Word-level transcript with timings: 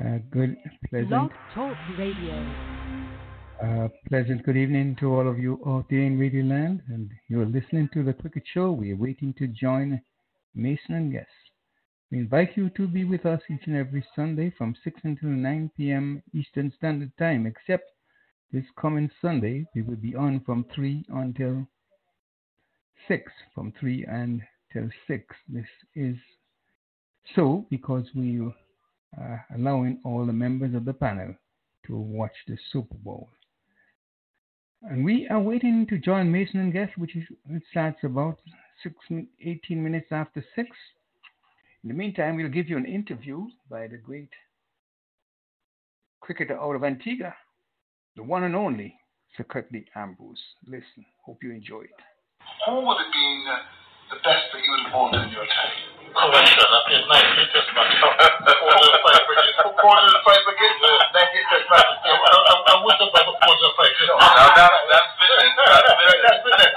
Uh, 0.00 0.16
good, 0.30 0.56
pleasant. 0.88 1.10
Blog 1.10 1.30
Talk 1.54 1.76
Radio. 1.98 2.54
Uh, 3.62 3.88
pleasant 4.08 4.42
good 4.44 4.56
evening 4.56 4.96
to 4.98 5.12
all 5.12 5.28
of 5.28 5.38
you 5.38 5.60
out 5.66 5.84
there 5.90 6.00
in 6.00 6.18
Radio 6.18 6.42
Land, 6.42 6.80
and 6.88 7.10
you're 7.28 7.44
listening 7.44 7.86
to 7.92 8.02
the 8.02 8.14
Cricket 8.14 8.44
Show. 8.54 8.70
We're 8.72 8.96
waiting 8.96 9.34
to 9.34 9.46
join 9.46 10.00
Mason 10.54 10.94
and 10.94 11.12
guests. 11.12 11.28
We 12.10 12.18
invite 12.18 12.56
you 12.56 12.70
to 12.70 12.88
be 12.88 13.04
with 13.04 13.26
us 13.26 13.42
each 13.50 13.66
and 13.66 13.76
every 13.76 14.02
Sunday 14.16 14.54
from 14.56 14.74
6 14.82 15.00
until 15.04 15.28
9 15.28 15.70
p.m. 15.76 16.22
Eastern 16.32 16.72
Standard 16.78 17.12
Time, 17.18 17.44
except 17.44 17.90
this 18.52 18.64
coming 18.80 19.10
Sunday, 19.20 19.66
we 19.74 19.82
will 19.82 19.96
be 19.96 20.16
on 20.16 20.40
from 20.46 20.64
3 20.74 21.04
until 21.10 21.66
6, 23.06 23.32
from 23.54 23.70
3 23.78 24.06
until 24.06 24.90
6. 25.06 25.36
This 25.50 25.66
is 25.94 26.16
so 27.36 27.66
because 27.68 28.06
we 28.14 28.40
uh, 29.18 29.36
allowing 29.54 30.00
all 30.04 30.26
the 30.26 30.32
members 30.32 30.74
of 30.74 30.84
the 30.84 30.92
panel 30.92 31.34
to 31.86 31.96
watch 31.96 32.34
the 32.46 32.56
Super 32.72 32.96
Bowl. 32.96 33.28
And 34.82 35.04
we 35.04 35.28
are 35.28 35.40
waiting 35.40 35.86
to 35.88 35.98
join 35.98 36.32
Mason 36.32 36.60
and 36.60 36.72
Guest, 36.72 36.92
which 36.96 37.14
is, 37.14 37.24
starts 37.70 37.98
about 38.02 38.38
six, 38.82 38.94
18 39.44 39.82
minutes 39.82 40.08
after 40.10 40.44
6. 40.56 40.68
In 41.82 41.88
the 41.88 41.94
meantime, 41.94 42.36
we'll 42.36 42.48
give 42.48 42.68
you 42.68 42.76
an 42.76 42.86
interview 42.86 43.46
by 43.68 43.86
the 43.86 43.96
great 43.96 44.30
cricketer 46.20 46.58
out 46.58 46.76
of 46.76 46.84
Antigua, 46.84 47.34
the 48.16 48.22
one 48.22 48.44
and 48.44 48.54
only 48.54 48.94
Sir 49.36 49.44
Curtly 49.44 49.84
Ambrose. 49.94 50.42
Listen, 50.66 51.04
hope 51.24 51.42
you 51.42 51.52
enjoy 51.52 51.82
it. 51.82 51.90
Who 52.66 52.76
would 52.76 52.98
have 52.98 53.12
been 53.12 53.44
the 54.10 54.16
best 54.16 54.44
that 54.52 54.62
you 54.62 54.70
would 54.70 54.80
have 54.84 54.92
bought 54.92 55.14
in 55.14 55.30
your 55.30 55.44
time? 55.44 55.99
Correction, 56.10 56.66
I 56.66 56.78
played 56.90 57.06
nine 57.06 57.28
cricket 57.38 57.66
matches. 57.70 58.02
Four 58.02 58.74
to 58.74 58.98
five 58.98 59.22
wickets. 59.30 59.56
Four 59.62 59.94
to 59.94 60.18
five 60.26 60.42
wickets? 60.42 60.76
Nine 60.82 61.30
test 61.46 61.66
matches. 61.70 61.98
I, 62.02 62.74
wish 62.82 62.98
I 62.98 63.06
played 63.14 63.30
four 63.30 63.54
to 63.54 63.68
five. 63.78 63.94
No, 64.10 64.14
now 64.18 64.48
that, 64.58 64.72
that's 64.90 65.10
business. 65.22 65.54
That's 65.54 65.86
business. 65.86 66.20
That's 66.26 66.40
business. 66.42 66.72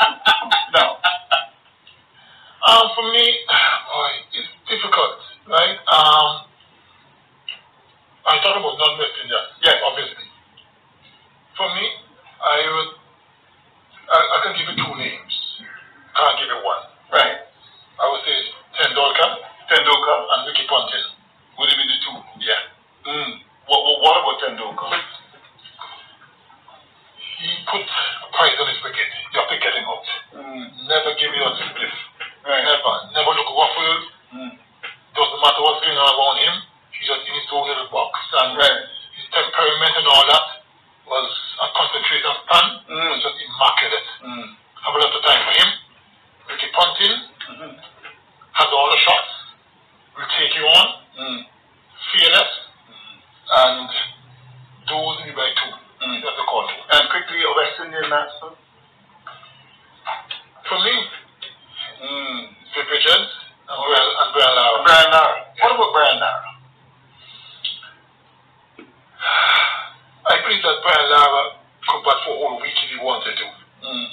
No. 0.74 0.84
Um, 2.64 2.86
for 2.96 3.06
me, 3.10 3.26
boy, 3.50 4.12
it's 4.38 4.50
difficult, 4.70 5.18
right? 5.50 5.78
Um, 5.90 6.48
I 8.30 8.40
thought 8.40 8.56
about 8.56 8.78
Indians. 8.78 9.50
Yes. 9.66 9.82
obviously. 9.84 10.26
For 11.58 11.68
me, 11.76 11.86
I 12.38 12.58
would, 12.70 12.92
I, 14.10 14.18
I 14.18 14.38
can 14.46 14.52
give 14.56 14.68
you 14.72 14.78
two 14.78 14.94
names. 14.96 15.34
Can't 16.16 16.38
give 16.40 16.48
you 16.48 16.62
one. 16.64 16.86
Right. 17.12 17.44
I 18.00 18.06
would 18.10 18.22
say 18.26 18.63
Tendulkar 18.94 19.32
Tendulkar. 19.74 20.18
and 20.38 20.42
Ricky 20.46 20.66
Ponting. 20.70 21.08
Would 21.58 21.70
it 21.70 21.78
be 21.82 21.86
the 21.90 21.98
two? 22.06 22.18
Yeah. 22.46 22.62
Mm. 23.10 23.42
What, 23.66 23.82
what, 23.82 23.98
what 24.06 24.16
about 24.22 24.38
Tendulkar? 24.46 24.94
He 27.42 27.50
put 27.66 27.82
a 27.82 28.28
price 28.38 28.54
on 28.62 28.68
his 28.70 28.78
wicket. 28.86 29.10
You 29.34 29.42
have 29.42 29.50
to 29.50 29.58
get 29.58 29.74
him 29.74 29.86
out. 29.90 30.06
Mm. 30.38 30.66
Never 30.86 31.12
give 31.18 31.34
you 31.34 31.42
a 31.42 31.52
spliff. 31.58 31.96
Right. 32.46 32.62
Never. 32.70 32.94
Never 33.18 33.32
look 33.34 33.50
ruffled. 33.50 34.04
Mm. 34.38 34.54
Doesn't 35.18 35.42
matter 35.42 35.62
what's 35.66 35.82
going 35.82 35.98
on 35.98 36.06
around 36.14 36.38
him. 36.46 36.56
He's 36.94 37.10
just 37.10 37.26
in 37.26 37.34
his 37.34 37.50
own 37.50 37.66
little 37.66 37.90
box. 37.90 38.14
And 38.46 38.54
Right. 38.62 38.78
his 39.18 39.26
temperament 39.34 39.94
and 39.98 40.06
all 40.06 40.26
that 40.30 40.46
was 41.10 41.28
a 41.66 41.68
concentration 41.74 42.34
stand. 42.46 42.70
Mm. 42.94 43.10
was 43.10 43.26
just 43.26 43.42
immaculate. 43.42 44.08
Mm. 44.22 44.48
Have 44.86 44.94
a 44.94 45.00
lot 45.02 45.18
of 45.18 45.22
time 45.26 45.42
for 45.50 45.54
him. 45.58 45.70
Ricky 46.46 46.70
Ponting 46.78 47.18
Mm-hmm. 47.44 47.76
Has 48.54 48.70
all 48.72 48.90
the 48.94 49.02
shots. 49.02 49.32
Will 50.18 50.30
take 50.38 50.54
you 50.56 50.66
on. 50.66 50.88
Mm. 51.18 51.40
Fearless. 52.14 52.52
And 53.54 53.90
those 54.90 55.16
in 55.26 55.28
the 55.30 55.36
by 55.38 55.50
two. 55.58 55.74
Mm. 56.06 56.22
That's 56.22 56.38
the 56.38 56.46
call. 56.46 56.66
And 56.70 57.10
quickly, 57.10 57.42
a 57.42 57.52
West 57.58 57.78
Indian 57.86 58.10
batsman. 58.10 58.54
For 60.70 60.78
me, 60.86 60.96
Mm. 62.04 62.52
Viv 62.76 62.88
Richards 62.92 63.32
and 63.64 63.80
Brian, 63.80 64.12
and 64.12 64.30
Brian 64.36 64.56
Lara. 64.60 64.84
Brian 64.84 65.10
Lara. 65.12 65.38
What 65.62 65.72
about 65.72 65.92
Brian 65.96 66.20
Lara? 66.20 66.50
I 70.28 70.36
believe 70.44 70.64
that 70.64 70.78
Brian 70.84 71.08
Lara 71.12 71.44
could 71.88 72.02
bat 72.04 72.18
for 72.28 72.34
a 72.36 72.40
whole 72.44 72.60
week 72.60 72.76
if 72.76 72.90
he 72.92 73.00
wanted 73.00 73.36
to. 73.40 73.48
Mm. 73.88 74.08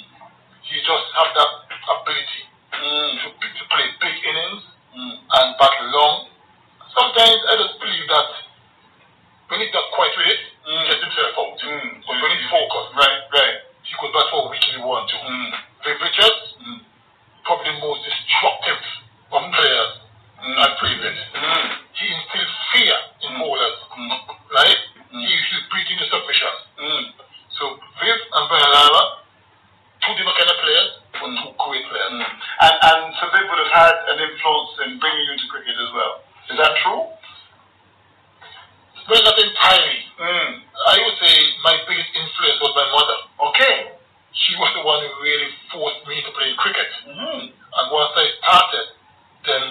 He 0.71 0.79
just 0.79 1.07
have 1.19 1.35
that 1.35 1.51
ability 1.99 2.47
Mm. 2.81 3.13
to, 3.21 3.27
to 3.29 3.63
play 3.69 3.85
big 4.01 4.17
innings 4.25 4.63
Mm. 4.91 5.15
and 5.23 5.47
bat 5.57 5.71
long. 5.93 6.27
Sometimes 6.91 7.39
I 7.47 7.53
just 7.63 7.79
believe 7.79 8.07
that 8.11 8.27
when 9.47 9.61
he's 9.63 9.71
not 9.73 9.87
quite 9.95 10.11
with 10.17 10.27
it, 10.27 10.41
Mm. 10.67 10.81
he 10.81 10.87
gets 10.89 11.03
himself 11.03 11.31
out. 11.39 11.57
Mm. 11.61 12.03
But 12.07 12.15
when 12.21 12.31
he's 12.35 12.49
focused, 12.49 12.91
Right, 12.97 13.21
right. 13.31 13.57
he 13.83 13.93
could 13.95 14.11
bat 14.11 14.27
for 14.31 14.45
a 14.45 14.49
week 14.51 14.65
if 14.67 14.75
he 14.75 14.81
want 14.81 15.07
to. 15.09 15.17
Mm. 15.17 15.49
Viv 15.85 16.01
Richards, 16.01 16.43
Mm. 16.59 16.79
probably 17.45 17.71
the 17.71 17.79
most 17.79 18.01
destructive 18.03 18.81
of 19.31 19.41
players 19.53 19.91
Mm. 20.43 20.57
I've 20.59 20.77
played 20.81 20.99
with. 20.99 21.19
Mm. 21.37 21.77
He 21.93 22.05
instills 22.11 22.51
fear 22.73 22.97
in 23.21 23.31
Mm. 23.31 23.39
bowlers, 23.39 23.79
Mm. 23.95 24.11
right? 24.57 24.79
Mm. 25.13 25.21
He 25.21 25.33
usually 25.33 25.61
beat 25.71 25.89
into 25.91 26.05
submission. 26.09 26.53
Mm. 26.79 27.13
So 27.51 27.79
Viv 28.01 28.19
and 28.33 28.49
Brian 28.49 28.71
Lara, 28.71 29.03
two 30.01 30.13
different 30.15 30.37
kind 30.37 30.49
of 30.49 30.57
players, 30.59 30.91
Mm. 31.29 31.37
two 31.37 31.51
great 31.61 31.85
players. 31.85 32.13
Mm. 32.17 32.25
And 32.25 33.13
so 33.17 33.29
Sabib 33.29 33.45
would 33.45 33.61
have 33.67 33.73
had 33.75 33.95
an 34.09 34.17
influence 34.25 34.73
in 34.85 34.97
bringing 34.97 35.25
you 35.29 35.35
to 35.37 35.45
cricket 35.53 35.77
as 35.77 35.91
well. 35.93 36.13
Is 36.49 36.57
that 36.57 36.73
true? 36.81 37.05
Well, 39.09 39.23
not 39.25 39.37
entirely. 39.37 39.99
Mm. 40.17 40.49
I 40.87 40.95
would 41.03 41.17
say 41.21 41.33
my 41.63 41.75
biggest 41.85 42.09
influence 42.15 42.57
was 42.61 42.73
my 42.77 42.87
mother. 42.89 43.17
Okay. 43.51 43.75
She 44.33 44.55
was 44.57 44.71
the 44.73 44.83
one 44.85 45.03
who 45.03 45.11
really 45.21 45.49
forced 45.69 46.01
me 46.07 46.21
to 46.23 46.31
play 46.33 46.49
cricket. 46.57 46.89
Mm-hmm. 47.05 47.51
And 47.51 47.85
once 47.91 48.13
I 48.15 48.25
started, 48.41 48.87
then, 49.45 49.63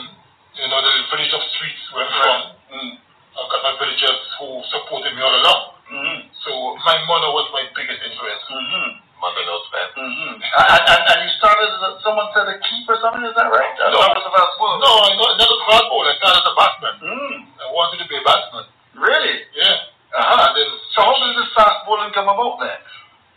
you 0.61 0.67
know, 0.69 0.78
the 0.78 0.93
village 1.11 1.32
of 1.32 1.43
streets 1.56 1.82
where 1.94 2.06
I'm 2.06 2.15
from, 2.22 2.41
Mm. 2.71 2.94
I've 3.34 3.50
got 3.50 3.62
my 3.67 3.75
villagers 3.82 4.21
who 4.38 4.62
supported 4.71 5.11
me 5.19 5.22
all 5.22 5.34
along. 5.34 5.62
Mm-hmm. 5.91 6.19
So 6.47 6.50
my 6.87 7.03
mother 7.03 7.34
was 7.34 7.50
my 7.50 7.67
biggest 7.75 7.99
influence. 7.99 8.47
Mm-hmm. 8.47 8.88
Mother 9.20 9.44
knows 9.44 9.64
best. 9.69 9.92
Mm-hmm. 10.00 10.32
And, 10.41 10.82
and, 10.88 11.03
and 11.12 11.19
you 11.25 11.31
started 11.36 11.69
as 11.76 11.82
a, 11.84 11.91
someone 12.00 12.32
said 12.32 12.48
a 12.48 12.56
keeper, 12.64 12.97
something, 13.04 13.20
is 13.28 13.36
that 13.36 13.53
right? 13.53 13.72
No. 13.76 14.00
That 14.00 14.16
was 14.16 14.25
about 14.26 14.48
school. 14.56 14.72
No, 14.81 14.91
I 15.04 15.12
not, 15.14 15.36
never 15.36 15.56
hard. 15.69 15.84
I 16.08 16.14
started 16.16 16.41
as 16.41 16.48
a 16.48 16.54
batsman. 16.56 16.94
Mm. 17.04 17.36
I 17.60 17.66
wanted 17.76 18.00
to 18.00 18.08
be 18.08 18.16
a 18.16 18.25
batsman. 18.25 18.64
Really? 18.97 19.44
Yeah. 19.53 19.76
Uh-huh. 20.16 20.48
Then, 20.56 20.69
So 20.97 21.04
how 21.04 21.14
did 21.20 21.36
this 21.36 21.53
fast 21.54 21.84
bowling 21.86 22.10
come 22.16 22.26
about 22.32 22.58
then? 22.64 22.81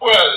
well, 0.01 0.33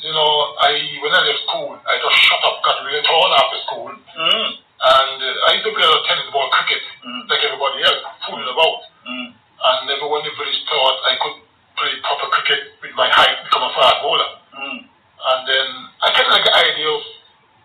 you 0.00 0.12
know, 0.16 0.32
I 0.64 0.72
when 1.04 1.12
I 1.12 1.20
left 1.28 1.44
school, 1.44 1.76
I 1.76 1.92
just 2.00 2.16
shut 2.24 2.40
up, 2.40 2.56
got 2.64 2.80
really 2.88 3.04
tall 3.04 3.28
after 3.36 3.58
school, 3.68 3.92
Mm. 3.92 4.48
and 4.56 5.16
uh, 5.20 5.46
I 5.48 5.60
used 5.60 5.66
to 5.68 5.72
play 5.76 5.84
a 5.84 5.90
lot 5.92 6.00
of 6.00 6.06
tennis 6.08 6.24
ball 6.32 6.48
cricket, 6.56 6.80
Mm. 7.04 7.28
like 7.28 7.42
everybody 7.44 7.84
else, 7.84 8.00
fooling 8.24 8.48
about. 8.48 8.80
Mm. 9.04 9.28
And 9.36 9.90
everyone 9.92 10.24
in 10.24 10.32
the 10.32 10.36
village 10.40 10.60
thought 10.72 10.96
I 11.04 11.20
could 11.20 11.36
play 11.76 11.92
proper 12.00 12.28
cricket 12.32 12.60
with 12.80 12.96
my 12.96 13.12
height, 13.12 13.44
become 13.44 13.68
a 13.68 13.72
fast 13.76 14.00
bowler. 14.00 14.30
Mm. 14.56 14.88
And 15.20 15.44
then 15.44 15.66
I 16.00 16.08
kind 16.16 16.24
of 16.26 16.32
like 16.32 16.44
the 16.48 16.56
idea 16.56 16.88
of 16.88 17.02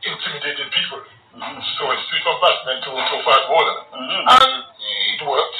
intimidating 0.04 0.68
people. 0.76 1.00
Mm. 1.36 1.60
So 1.80 1.88
I 1.88 1.96
switched 2.08 2.24
from 2.24 2.40
batsman 2.40 2.80
to, 2.84 2.90
to 2.96 3.16
fast 3.24 3.46
bowler. 3.48 3.78
Mhm. 3.92 4.24
And 4.24 4.52
it 5.16 5.22
worked. 5.28 5.60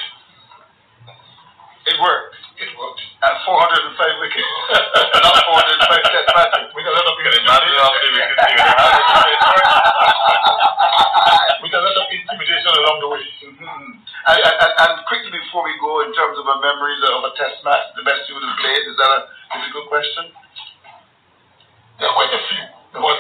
It 1.88 1.98
worked. 2.00 2.36
It 2.60 2.72
worked. 2.80 3.02
At 3.24 3.36
405 3.44 4.20
wickets. 4.24 4.48
Not 5.24 5.36
405 5.52 6.04
test 6.04 6.28
matches. 6.36 6.72
With 6.76 6.88
a 6.88 6.92
lot 6.96 7.08
of 7.08 7.14
Imagine 7.16 7.76
how 7.76 7.92
many 7.92 8.10
wickets 8.16 8.40
you 8.40 8.64
would 8.64 8.80
have. 8.80 8.96
with 11.62 11.74
a 11.76 11.82
lot 11.82 11.98
of 12.00 12.06
intimidation 12.12 12.72
along 12.80 12.98
the 13.04 13.08
way. 13.12 13.24
Mhm. 13.44 14.00
And, 14.26 14.40
and, 14.42 14.72
and 14.80 14.94
quickly 15.06 15.30
before 15.30 15.64
we 15.68 15.76
go, 15.78 16.02
in 16.08 16.14
terms 16.16 16.40
of 16.40 16.48
a 16.48 16.56
memories 16.64 17.04
of 17.04 17.24
a 17.30 17.32
test 17.38 17.60
match, 17.68 17.92
the 18.00 18.04
best 18.08 18.26
you 18.32 18.36
would 18.40 18.44
have 18.48 18.58
played, 18.58 18.84
is 18.90 18.96
that 18.98 19.12
a 19.12 19.28
difficult 19.60 19.88
question? 19.92 20.32
There 22.00 22.08
are 22.10 22.16
quite 22.18 22.34
a 22.34 22.40
few, 22.50 22.64
but 23.00 23.20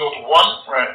try 0.00 0.08
to 0.08 0.16
single 0.16 0.24
out 0.24 0.32
one. 0.32 0.50
Right. 0.72 0.94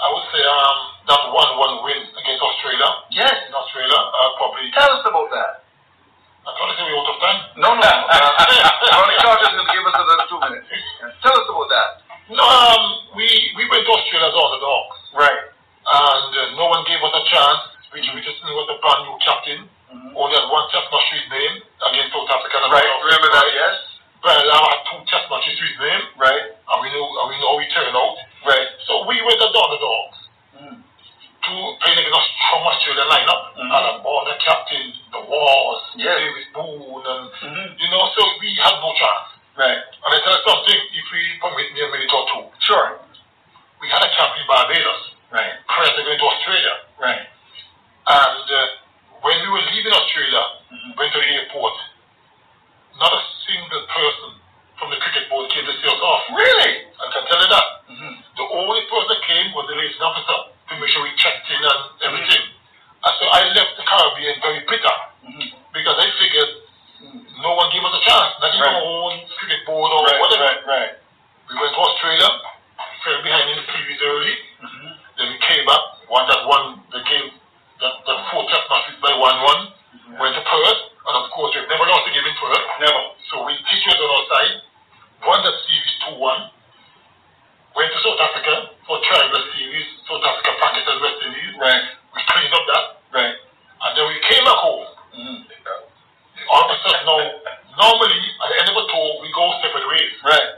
I 0.00 0.06
would 0.16 0.26
say 0.32 0.40
um, 0.42 0.76
that 1.12 1.22
one-one 1.28 1.74
win 1.84 2.00
against 2.08 2.42
Australia. 2.42 2.88
Yes. 3.12 3.34
In 3.46 3.52
Australia, 3.54 3.94
uh, 3.94 4.30
probably. 4.40 4.70
Tell 4.74 4.90
us 4.90 5.04
about 5.06 5.28
that. 5.30 5.52
I'm 6.40 6.56
trying 6.56 6.72
to 6.72 6.76
say 6.80 6.84
we're 6.88 6.96
out 6.98 7.12
of 7.12 7.18
time. 7.20 7.40
No, 7.60 7.70
no. 7.76 7.90
Uh, 8.80 8.96
Ronnie 8.96 9.20
Carter's 9.20 9.52
going 9.54 9.68
to 9.68 9.74
give 9.76 9.84
us 9.86 9.92
another 9.92 10.26
two 10.26 10.40
minutes. 10.40 10.66
Tell 11.22 11.36
us 11.36 11.46
about 11.46 11.68
that. 11.68 11.88
No, 12.32 12.42
um, 12.42 13.12
we 13.12 13.28
we 13.54 13.68
went 13.68 13.84
to 13.84 13.92
Australia 13.92 14.24
as 14.24 14.34
underdogs, 14.34 14.98
Right. 15.12 15.42
and 15.52 16.30
uh, 16.32 16.40
no 16.56 16.66
one 16.72 16.80
gave 16.88 16.96
us 17.04 17.12
a 17.12 17.22
chance. 17.28 17.60
Richie 17.92 18.10
Richardson 18.16 18.50
was 18.56 18.66
a 18.72 18.78
brand 18.80 19.04
new 19.04 19.16
captain. 19.20 19.60
Mhm. 19.92 20.14
Only 20.16 20.32
had 20.38 20.46
one 20.48 20.64
test 20.72 20.86
match 20.88 21.06
his 21.12 21.26
name 21.28 21.54
against 21.90 22.14
South 22.16 22.30
Africa. 22.30 22.56
Right. 22.72 22.86
Remember 23.04 23.28
that? 23.36 23.46
Yes. 23.52 23.74
Lara 24.24 24.68
had 24.68 24.80
two 24.90 25.00
test 25.08 25.26
matches 25.30 25.56
to 25.58 25.64
his 25.64 25.78
name, 25.80 26.02
Right. 26.16 26.44
and 26.52 26.76
we 26.82 26.88
know 26.92 27.04
and 27.08 27.26
we 27.32 27.36
know 27.40 27.56
we 27.56 27.64
he 27.64 27.72
turned 27.72 27.96
out. 27.96 28.16
Right. 28.44 28.68
So 28.86 29.04
we 29.08 29.20
were 29.22 29.36
the 29.36 29.48
underdogs. 29.48 30.16
Mm. 30.60 30.76
to 31.40 31.52
playing 31.80 31.96
against 31.98 32.30
strong 32.36 32.68
the 32.94 33.06
lineup 33.08 33.42
Mhm. 33.56 33.72
and 33.72 33.86
a 33.96 33.98
border 34.04 34.36
captain, 34.44 34.92
the 35.10 35.20
Waughs, 35.24 35.82
Yes. 35.96 36.18
Davis 36.20 36.46
Boon, 36.52 37.00
and 37.06 37.32
Mhm. 37.32 37.80
you 37.80 37.88
know, 37.88 38.12
so 38.14 38.22
we 38.40 38.54
had 38.56 38.76
no 38.80 38.92
chance. 38.94 39.28
Right. 39.56 39.80
And 40.04 40.14
I 40.14 40.18
tell 40.20 40.36
you 40.36 40.44
something, 40.46 40.80
if 40.92 41.10
we 41.10 41.38
permit 41.40 41.72
me 41.72 41.80
a 41.80 41.88
minute 41.88 42.12
or 42.12 42.28
two, 42.28 42.44
Sure. 42.60 43.00
we 43.80 43.88
had 43.88 44.04
a 44.04 44.08
camp 44.14 44.36
in 44.38 44.46
Barbados 44.46 45.10
Right. 45.30 45.54
prior 45.66 45.88
to 45.96 46.02
going 46.02 46.18
to 46.18 46.26
Australia. 46.28 46.76
Right. 46.98 47.26
And 48.06 48.50
uh, 48.52 48.66
when 49.22 49.40
we 49.40 49.48
were 49.48 49.62
leaving 49.72 49.92
Australia, 49.94 50.44
Mhm. 50.70 50.96
went 50.96 51.12
to 51.12 51.20
the 51.20 51.26
airport, 51.26 51.74
not 53.00 53.12
a 53.16 53.22
single 53.48 53.82
person 53.88 54.30
from 54.78 54.92
the 54.92 54.98
cricket 55.00 55.28
board 55.32 55.48
came 55.50 55.64
to 55.64 55.72
see 55.72 55.88
us 55.88 56.00
off. 56.04 56.22
Really? 56.36 56.72
I 57.00 57.04
can 57.12 57.24
tell 57.26 57.40
you 57.40 57.48
that. 57.48 57.66
Mhm. 57.88 58.12
The 58.36 58.46
only 58.60 58.82
person 58.92 59.08
that 59.08 59.22
came 59.24 59.52
was 59.52 59.66
the 59.68 59.74
liaison 59.74 60.04
officer 60.04 60.38
to 60.68 60.72
make 60.76 60.88
sure 60.92 61.02
we 61.02 61.12
checked 61.16 61.48
in 61.50 61.60
and 61.64 61.80
everything. 62.02 62.44
And 63.04 63.12
so 63.18 63.24
I 63.32 63.40
left 63.56 63.76
the 63.76 63.84
Caribbean 63.84 64.40
very 64.40 64.60
bitter 64.68 64.96
Mhm. 65.24 65.52
because 65.72 65.96
I 65.98 66.10
figured 66.20 66.50
no 67.40 67.52
one 67.56 67.70
gave 67.72 67.84
us 67.84 67.94
a 67.96 68.02
chance, 68.04 68.36
not 68.40 68.54
even 68.54 68.60
Right. 68.60 68.74
our 68.76 68.82
own 68.84 69.28
cricket 69.40 69.64
board 69.64 69.90
or 69.92 70.04
Right. 70.04 70.20
whatever. 70.20 70.44
Right. 70.44 70.66
Right. 70.66 70.92
We 71.48 71.56
went 71.58 71.74
to 71.74 71.80
Australia, 71.80 72.28
fell 73.04 73.22
behind 73.22 73.48
in 73.50 73.56
the 73.56 73.72
series 73.72 74.00
early, 74.02 74.36
Mhm. 74.60 74.96
then 75.16 75.28
we 75.32 75.38
came 75.38 75.64
back, 75.64 75.80
won 76.08 76.26
that 76.28 76.44
one, 76.44 76.84
the 76.90 77.00
game, 77.00 77.32
that, 77.80 78.04
that 78.06 78.30
four 78.30 78.44
test 78.50 78.68
matches 78.68 78.96
by 79.00 79.12
1 79.14 79.40
1, 79.42 79.72
went 80.18 80.34
to 80.36 80.42
Perth, 80.42 80.80
and 81.06 81.14
of 81.20 81.26
course 81.34 81.54
we've 81.54 81.68
never 81.70 81.86
lost 81.86 82.06
a 82.08 82.12
game 82.14 82.26
in 82.26 82.36
Perth. 82.38 82.64
Never. 82.80 83.02
So 83.30 83.44
we 83.46 83.54
teachers 83.70 83.98
on 83.98 84.10
our 84.10 84.24
side, 84.30 84.54
won 85.26 85.38
that 85.44 85.56
series 85.66 85.94
2 86.10 86.18
1, 86.18 87.76
went 87.78 87.90
to 87.94 87.98
South 88.02 88.20
Africa 88.20 88.54
for 88.86 88.98
tribal 89.06 89.42
series, 89.54 89.86
South 90.08 90.22
Africa, 90.24 90.50
Pakistan, 90.58 90.96
West 91.02 91.18
Indies. 91.26 91.54
Right. 91.58 91.84
We 92.14 92.20
cleaned 92.26 92.54
up 92.54 92.64
that, 92.74 92.84
Right. 93.14 93.34
and 93.38 93.90
then 93.96 94.04
we 94.10 94.16
came 94.26 94.42
back 94.44 94.58
home. 94.58 94.86
Mhm. 95.14 95.38
All 96.50 96.64
of 96.66 96.70
a 96.74 96.76
sudden 96.82 97.06
now, 97.06 97.20
normally 97.78 98.18
at 98.42 98.48
the 98.50 98.56
end 98.58 98.68
of 98.70 98.76
a 98.76 98.84
tour, 98.90 99.20
we 99.22 99.30
go 99.32 99.44
separate 99.62 99.86
ways. 99.86 100.14
Right. 100.24 100.50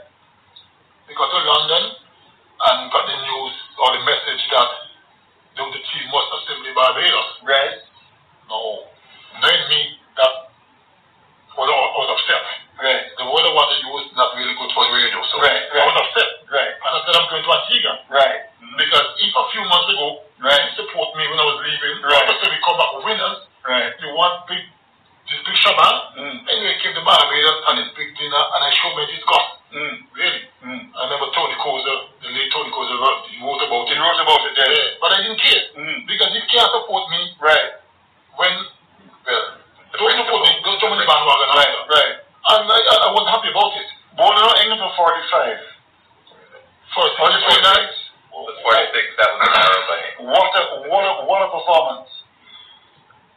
We 1.07 1.13
got 1.13 1.29
to 1.29 1.37
London 1.37 1.83
and 1.93 2.91
got 2.91 3.05
the 3.05 3.17
news 3.17 3.53
or 3.77 3.91
the 3.93 4.01
message 4.07 4.41
that 4.49 4.69
the, 5.57 5.63
the 5.69 5.81
team 5.93 6.05
must 6.09 6.29
assemble 6.41 6.73
Barbados. 6.73 7.29
Right. 7.43 7.77
No, 8.49 8.87
me, 9.41 9.79
that 10.17 10.31
was, 11.57 11.67
I 11.69 11.97
was 11.97 12.09
upset. 12.13 12.43
Right. 12.81 13.05
The 13.15 13.25
word 13.29 13.45
I 13.47 13.53
wanted 13.53 13.79
to 13.85 13.89
not 14.17 14.35
really 14.35 14.53
good 14.57 14.71
for 14.75 14.83
the 14.85 14.91
radio, 14.93 15.19
so 15.29 15.39
Right, 15.39 15.61
I 15.71 15.73
right. 15.77 15.87
was 15.87 15.97
upset. 16.03 16.29
Right. 16.51 16.73
And 16.73 16.91
I 16.93 16.99
said, 17.05 17.13
I'm 17.15 17.27
going 17.29 17.43
to 17.45 17.51
Antigua. 17.53 17.93
Right. 18.09 18.39
Because 18.77 19.07
if 19.21 19.31
a 19.33 19.45
few 19.53 19.63
months 19.69 19.89
ago, 19.93 20.25
Right. 20.41 20.59
you 20.59 20.71
support 20.83 21.15
me 21.15 21.23
when 21.29 21.39
I 21.39 21.45
was 21.47 21.59
leaving, 21.63 21.95
Right. 22.03 22.25
after 22.27 22.49
we 22.49 22.57
come 22.65 22.77
back 22.77 22.91
winners, 23.05 23.39
Right. 23.63 23.93
you 24.01 24.09
want 24.17 24.43
big, 24.49 24.59
this 25.29 25.39
big 25.47 25.57
shaman. 25.63 25.95
Mm. 26.19 26.37
Anyway, 26.49 26.73
came 26.83 26.93
to 26.97 27.03
Barbados 27.05 27.59
and 27.69 27.75
this 27.79 27.91
big 27.95 28.11
dinner, 28.17 28.43
and 28.43 28.61
I 28.65 28.69
showed 28.81 28.95
my 28.97 29.05
disgust. 29.07 29.51
Mm. 29.71 29.95
Really. 30.13 30.41
Mm. 30.67 30.81
I 30.93 30.99
remember 31.07 31.27
Tony 31.33 31.55
Cozier, 31.63 31.97
the 32.21 32.29
late 32.33 32.51
Tony 32.51 32.69
Cozier, 32.75 32.97
wrote, 32.99 33.23
he 33.31 33.37
wrote 33.39 33.63
about 33.63 33.87
it. 33.87 33.95
He 33.95 34.01
wrote 34.01 34.19
about 34.21 34.41
it, 34.49 34.53
yeah. 34.57 34.69
Yeah, 34.69 34.89
but 34.99 35.09
I 35.13 35.17
didn't 35.23 35.39
care. 35.41 35.63
Mm. 35.79 36.05
Because 36.09 36.29
if 36.35 36.43
you 36.43 36.49
can't 36.51 36.71
support 36.75 37.07
me, 37.09 37.21
Right. 37.39 37.71
when, 38.35 38.53
well, 39.25 39.43
don't 39.97 40.15
support 40.19 40.41
me, 40.47 40.51
don't 40.63 40.79
jump 40.81 40.93
in 40.95 40.99
the 40.99 41.07
bandwagon. 41.07 41.49
Right. 41.53 41.73
Right. 41.89 42.13
And 42.43 42.63
I, 42.67 42.79
I, 42.79 42.95
I 43.07 43.09
wasn't 43.15 43.31
happy 43.31 43.49
about 43.53 43.71
it. 43.79 43.87
Born 44.19 44.35
in 44.35 44.45
England 44.67 44.81
for 44.83 45.09
45. 45.09 45.57
First, 46.93 47.15
What 47.17 47.33
is 47.33 47.41
very 47.47 47.61
it? 47.61 47.65
nice. 47.65 47.95
Well, 48.29 48.45
the 48.49 48.55
46, 48.61 49.17
that 49.17 49.29
was 49.33 49.39
an 49.45 50.25
What 50.29 50.51
a 50.57 50.61
what 50.89 51.03
a 51.05 51.13
what 51.25 51.41
a 51.45 51.49
performance. 51.53 52.09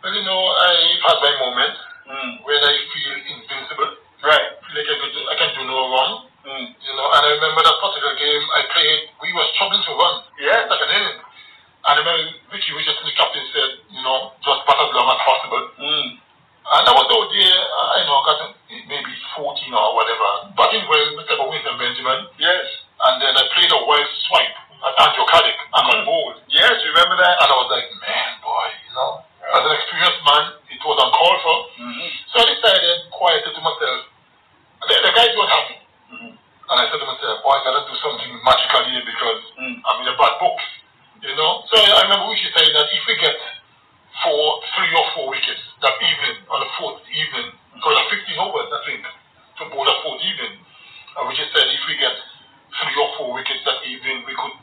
Well, 0.03 0.13
you 0.13 0.25
know, 0.25 0.41
I've 0.41 1.01
had 1.05 1.19
my 1.21 1.33
moments 1.41 1.81
Mm. 2.07 2.39
when 2.47 2.63
I 2.63 2.71
feel 2.95 3.19
invincible. 3.35 3.99
Right. 4.23 4.47
Feel 4.63 4.79
like 4.79 4.87
I, 4.87 4.95
could, 4.95 5.15
I 5.27 5.35
can 5.43 5.51
do 5.59 5.63
no 5.67 5.91
wrong. 5.91 6.31
Mm. 6.47 6.71
You 6.79 6.93
know, 6.95 7.07
and 7.11 7.23
I 7.27 7.31
remember 7.35 7.67
that 7.67 7.77
particular 7.83 8.15
game 8.15 8.45
I 8.55 8.63
played, 8.71 9.01
we 9.19 9.35
were 9.35 9.43
struggling 9.59 9.83
to 9.83 9.93
run. 9.99 10.23
Yes. 10.39 10.71
an 10.71 10.91
inning. 10.95 11.19
And 11.87 11.95
I 11.95 12.03
remember 12.03 12.35
Richie 12.51 12.75
Richardson, 12.75 13.07
the 13.07 13.15
captain, 13.15 13.47
said, 13.55 13.71
you 13.95 14.03
know, 14.03 14.35
just 14.43 14.61
bat 14.67 14.75
as 14.83 14.91
long 14.91 15.07
as 15.07 15.21
possible. 15.23 15.63
Mm. 15.79 16.07
And 16.67 16.83
I 16.83 16.93
was 16.99 17.07
out 17.07 17.31
there, 17.31 17.59
I 17.95 18.03
know, 18.11 18.19
got 18.27 18.43
maybe 18.91 19.13
14 19.39 19.71
or 19.71 19.95
whatever, 19.95 20.51
batting 20.59 20.83
well, 20.91 21.07
Mr. 21.15 21.39
Winston 21.47 21.79
Benjamin. 21.79 22.27
Yes. 22.43 22.67
And 23.07 23.23
then 23.23 23.39
I 23.39 23.47
played 23.55 23.71
a 23.71 23.79
wild 23.87 24.11
swipe 24.27 24.57
at 24.83 24.95
Andrew 24.99 25.27
Caddick, 25.31 25.59
I 25.73 25.79
got 25.87 26.03
Mhm. 26.03 26.07
bold. 26.11 26.43
Yes. 26.51 26.75
You 26.83 26.91
remember 26.91 27.17
that? 27.23 27.39
And 27.39 27.49
I 27.51 27.57
was 27.57 27.71
like, 27.71 27.87
man, 28.03 28.31
boy, 28.43 28.67
you 28.83 28.93
know, 28.99 29.23
as 29.55 29.63
an 29.63 29.73
experienced 29.79 30.23
man, 30.27 30.45
it 30.75 30.83
was 30.83 30.99
uncalled 30.99 31.39
for. 31.47 31.57
Mm-hmm. 31.87 32.09
So 32.35 32.35
I 32.43 32.45
decided 32.51 32.99
quietly 33.15 33.55
to 33.55 33.61
myself, 33.63 33.99
the, 34.91 34.95
the 35.07 35.13
guys 35.15 35.33
were 35.39 35.47
happy. 35.55 35.79
Mhm. 36.11 36.35
And 36.35 36.77
I 36.83 36.85
said 36.91 36.99
to 36.99 37.07
myself, 37.07 37.43
boy, 37.47 37.55
I 37.55 37.63
gotta 37.63 37.83
do 37.87 37.95
something 38.03 38.31
magical 38.43 38.83
here 38.91 39.07
because 39.07 39.43
Mm. 39.55 39.83
I'm 39.87 40.03
in 40.03 40.09
a 40.11 40.17
bad 40.19 40.35
book. 40.43 40.59
You 41.23 41.35
know? 41.37 41.65
So 41.71 41.75
I, 41.79 42.03
remember 42.09 42.29
we 42.29 42.39
should 42.41 42.55
say 42.57 42.67
that 42.73 42.87
if 42.93 43.03
we 43.09 43.15
get 43.21 43.37
four, 44.25 44.61
three 44.77 44.93
or 44.97 45.07
four 45.17 45.27
wickets 45.33 45.63
that 45.83 45.97
evening, 46.01 46.37
on 46.49 46.61
the 46.61 46.71
fourth 46.81 47.01
evening, 47.13 47.53
because 47.75 47.93
there 47.93 48.21
15 48.25 48.45
overs, 48.45 48.71
I 48.73 48.81
think, 48.89 49.01
to 49.05 49.63
bowl 49.73 49.85
that 49.85 50.01
fourth 50.05 50.21
evening. 50.25 50.57
And 51.17 51.23
we 51.29 51.33
just 51.37 51.53
said 51.53 51.65
if 51.69 51.83
we 51.89 51.97
get 51.97 52.13
three 52.81 52.97
or 52.97 53.09
four 53.21 53.29
wickets 53.37 53.61
that 53.65 53.81
evening, 53.85 54.25
we 54.29 54.33
could 54.37 54.57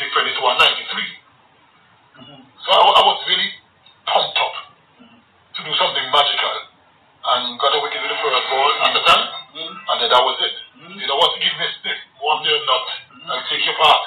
defend 0.00 0.28
it 0.28 0.36
to 0.36 0.42
a 0.44 0.52
93. 0.56 0.64
Mm-hmm. 2.20 2.40
So 2.64 2.68
I, 2.72 2.80
I 2.80 3.02
was 3.04 3.18
really 3.28 3.50
pumped 4.08 4.36
up 4.40 4.54
to 5.56 5.60
do 5.64 5.72
something 5.80 6.06
magical 6.12 6.56
and 7.24 7.56
got 7.56 7.72
a 7.72 7.80
wicket 7.80 8.04
with 8.04 8.12
the 8.12 8.20
first 8.20 8.44
ball 8.52 8.68
at 8.84 8.92
the 8.92 9.02
time, 9.08 9.24
Mm. 9.54 9.70
and 9.70 9.96
then 10.02 10.10
that 10.10 10.18
was 10.18 10.34
it. 10.42 10.54
Mhm. 10.82 10.98
You 10.98 11.06
know 11.06 11.14
what 11.14 11.30
to 11.30 11.38
give 11.38 11.54
me 11.54 11.62
a 11.62 11.70
sniff, 11.78 11.94
one 12.18 12.42
day 12.42 12.50
or 12.50 12.66
not, 12.66 12.84
I'll 13.30 13.46
take 13.46 13.62
your 13.62 13.78
part. 13.78 14.02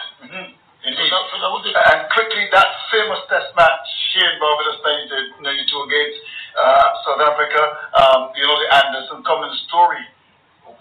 So 0.87 0.95
Indeed. 0.95 1.11
that, 1.11 1.23
so 1.27 1.35
that 1.43 1.51
was 1.51 1.63
it. 1.67 1.75
And 1.75 1.99
quickly, 2.15 2.47
that 2.55 2.69
famous 2.95 3.19
test 3.27 3.51
match 3.59 3.83
here 4.15 4.23
in 4.23 4.39
Barbados, 4.39 4.79
the, 4.79 5.19
you 5.35 5.41
know, 5.43 5.51
you 5.51 5.67
two 5.67 5.83
against 5.83 6.17
uh, 6.55 6.87
South 7.03 7.19
Africa, 7.27 7.59
um, 7.99 8.31
you 8.39 8.47
know, 8.47 8.55
the 8.55 8.71
Anderson 8.71 9.19
Cummins 9.27 9.59
story. 9.67 9.99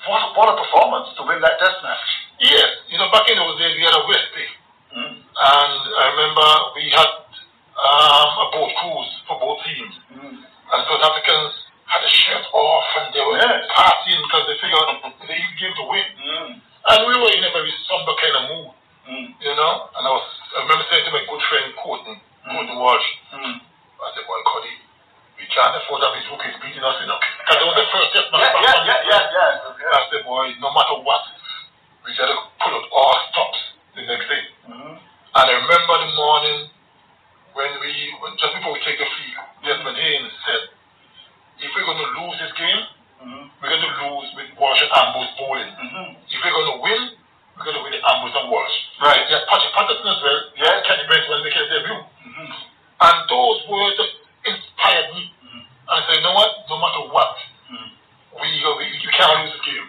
What, 0.06 0.22
what 0.38 0.46
a 0.54 0.56
performance 0.62 1.10
to 1.18 1.26
win 1.26 1.42
that 1.42 1.58
test 1.58 1.82
match. 1.82 2.06
Yes, 2.38 2.70
you 2.86 2.98
know, 3.02 3.10
back 3.10 3.26
in 3.26 3.34
those 3.34 3.58
days 3.58 3.74
we 3.74 3.82
had 3.82 3.98
a 3.98 4.04
West 4.06 4.30
Day, 4.34 4.50
Mm. 4.96 5.12
and 5.18 5.80
I 5.98 6.04
remember 6.14 6.46
we 6.78 6.86
had 6.94 7.10
um, 7.76 8.30
a 8.40 8.46
boat 8.54 8.70
cruise 8.80 9.12
for 9.26 9.36
both 9.42 9.58
teams, 9.66 9.92
Mm. 10.14 10.38
and 10.38 10.80
South 10.86 11.02
Africans 11.02 11.52
had 11.90 12.00
a 12.06 12.08
shirt 12.14 12.46
off 12.54 12.86
and 13.02 13.06
they 13.12 13.20
were 13.26 13.36
Yes. 13.36 13.66
partying 13.74 14.22
because 14.22 14.44
they 14.46 14.56
figured 14.62 14.86
they 15.26 15.42
came 15.58 15.74
to 15.74 15.84
win. 15.90 16.08
Mm. 16.22 16.50
And 16.62 16.98
we 17.10 17.12
were 17.18 17.32
in 17.34 17.42
a 17.44 17.50
very 17.52 17.74
somber 17.90 18.14
kind 18.22 18.36
of 18.40 18.42
mood, 18.54 18.70
Mm. 19.06 19.26
you 19.38 19.54
know. 19.54 19.72
And 19.94 20.02
I 20.02 20.10
was, 20.10 20.26
I 20.56 20.62
remember 20.66 20.84
saying 20.90 21.04
to 21.06 21.12
my 21.14 21.22
good 21.30 21.42
friend 21.46 21.66
Courtney, 21.78 22.16
Courtney 22.50 22.76
Walsh, 22.76 23.08
Mm. 23.34 23.56
I 24.02 24.06
said, 24.14 24.26
boy, 24.28 24.40
Cuddy, 24.44 24.74
we 25.40 25.44
can't 25.50 25.72
afford 25.78 26.02
to 26.02 26.06
have 26.10 26.16
book 26.26 26.38
rookies 26.42 26.58
beating 26.60 26.84
us, 26.84 26.96
you 27.00 27.08
know. 27.08 27.16
Because 27.42 27.58
it 27.62 27.66
was 27.66 27.76
the 27.80 27.86
first 27.90 28.10
match. 28.34 28.50
Yeah, 28.66 28.76
yeah, 28.84 29.00
yeah, 29.08 29.22
the- 29.24 29.32
yeah, 29.32 29.78
yeah. 29.78 29.96
I 29.96 30.02
said, 30.12 30.22
boy, 30.26 30.52
no 30.60 30.68
matter 30.74 30.96
what, 31.06 31.22
we 32.04 32.12
got 32.18 32.28
to 32.28 32.36
pull 32.60 32.74
out 32.76 32.86
all 32.92 33.16
stops 33.32 33.60
the 33.94 34.02
next 34.04 34.26
day. 34.28 34.42
Mm. 34.68 34.94
And 35.00 35.44
I 35.48 35.54
remember 35.54 35.94
the 36.06 36.10
morning 36.16 36.58
when 37.56 37.70
we, 37.80 37.92
when, 38.20 38.36
just 38.36 38.52
before 38.58 38.72
we 38.76 38.80
take 38.84 38.98
the 39.00 39.08
field, 39.08 39.46
Desmond 39.64 39.96
Haynes 39.96 40.32
said, 40.44 40.62
if 41.64 41.70
we're 41.72 41.88
going 41.88 42.00
to 42.04 42.10
lose 42.20 42.36
this 42.42 42.52
game, 42.58 42.82
Mm. 43.16 43.48
we're 43.64 43.72
going 43.72 43.80
to 43.80 43.94
lose 44.12 44.28
with 44.36 44.52
Walsh 44.60 44.76
and 44.84 44.92
Ambrose 44.92 45.32
bowling. 45.40 45.72
Mhm. 45.72 46.20
If 46.28 46.36
we're 46.44 46.52
going 46.52 46.68
to 46.76 46.78
win, 46.84 47.02
we're 47.56 47.64
going 47.64 47.76
to 47.80 47.82
win 47.84 47.92
the 47.96 48.02
Ambrose 48.04 48.36
and 48.36 48.48
Walsh. 48.52 48.76
Right. 49.00 49.24
Yeah, 49.32 49.40
Patrick 49.48 49.72
Patterson 49.72 50.06
as 50.06 50.20
well. 50.20 50.40
Yeah. 50.60 50.80
Kenny 50.84 51.04
Brent 51.08 51.24
when 51.28 51.40
they 51.42 51.52
their 51.52 51.68
debut. 51.72 52.00
Mhm. 52.28 52.48
And 53.00 53.16
those 53.28 53.60
words 53.68 53.96
just 53.96 54.14
inspired 54.44 55.08
me. 55.16 55.32
Mhm. 55.44 55.60
And 55.64 55.94
I 55.96 56.00
said, 56.06 56.16
you 56.20 56.24
know 56.24 56.36
what? 56.36 56.52
No 56.68 56.76
matter 56.78 57.02
what, 57.12 57.32
Mm. 57.72 57.90
we, 58.40 58.48
we 58.48 58.84
you 59.00 59.10
can't 59.10 59.32
lose 59.40 59.52
the 59.56 59.62
game. 59.64 59.88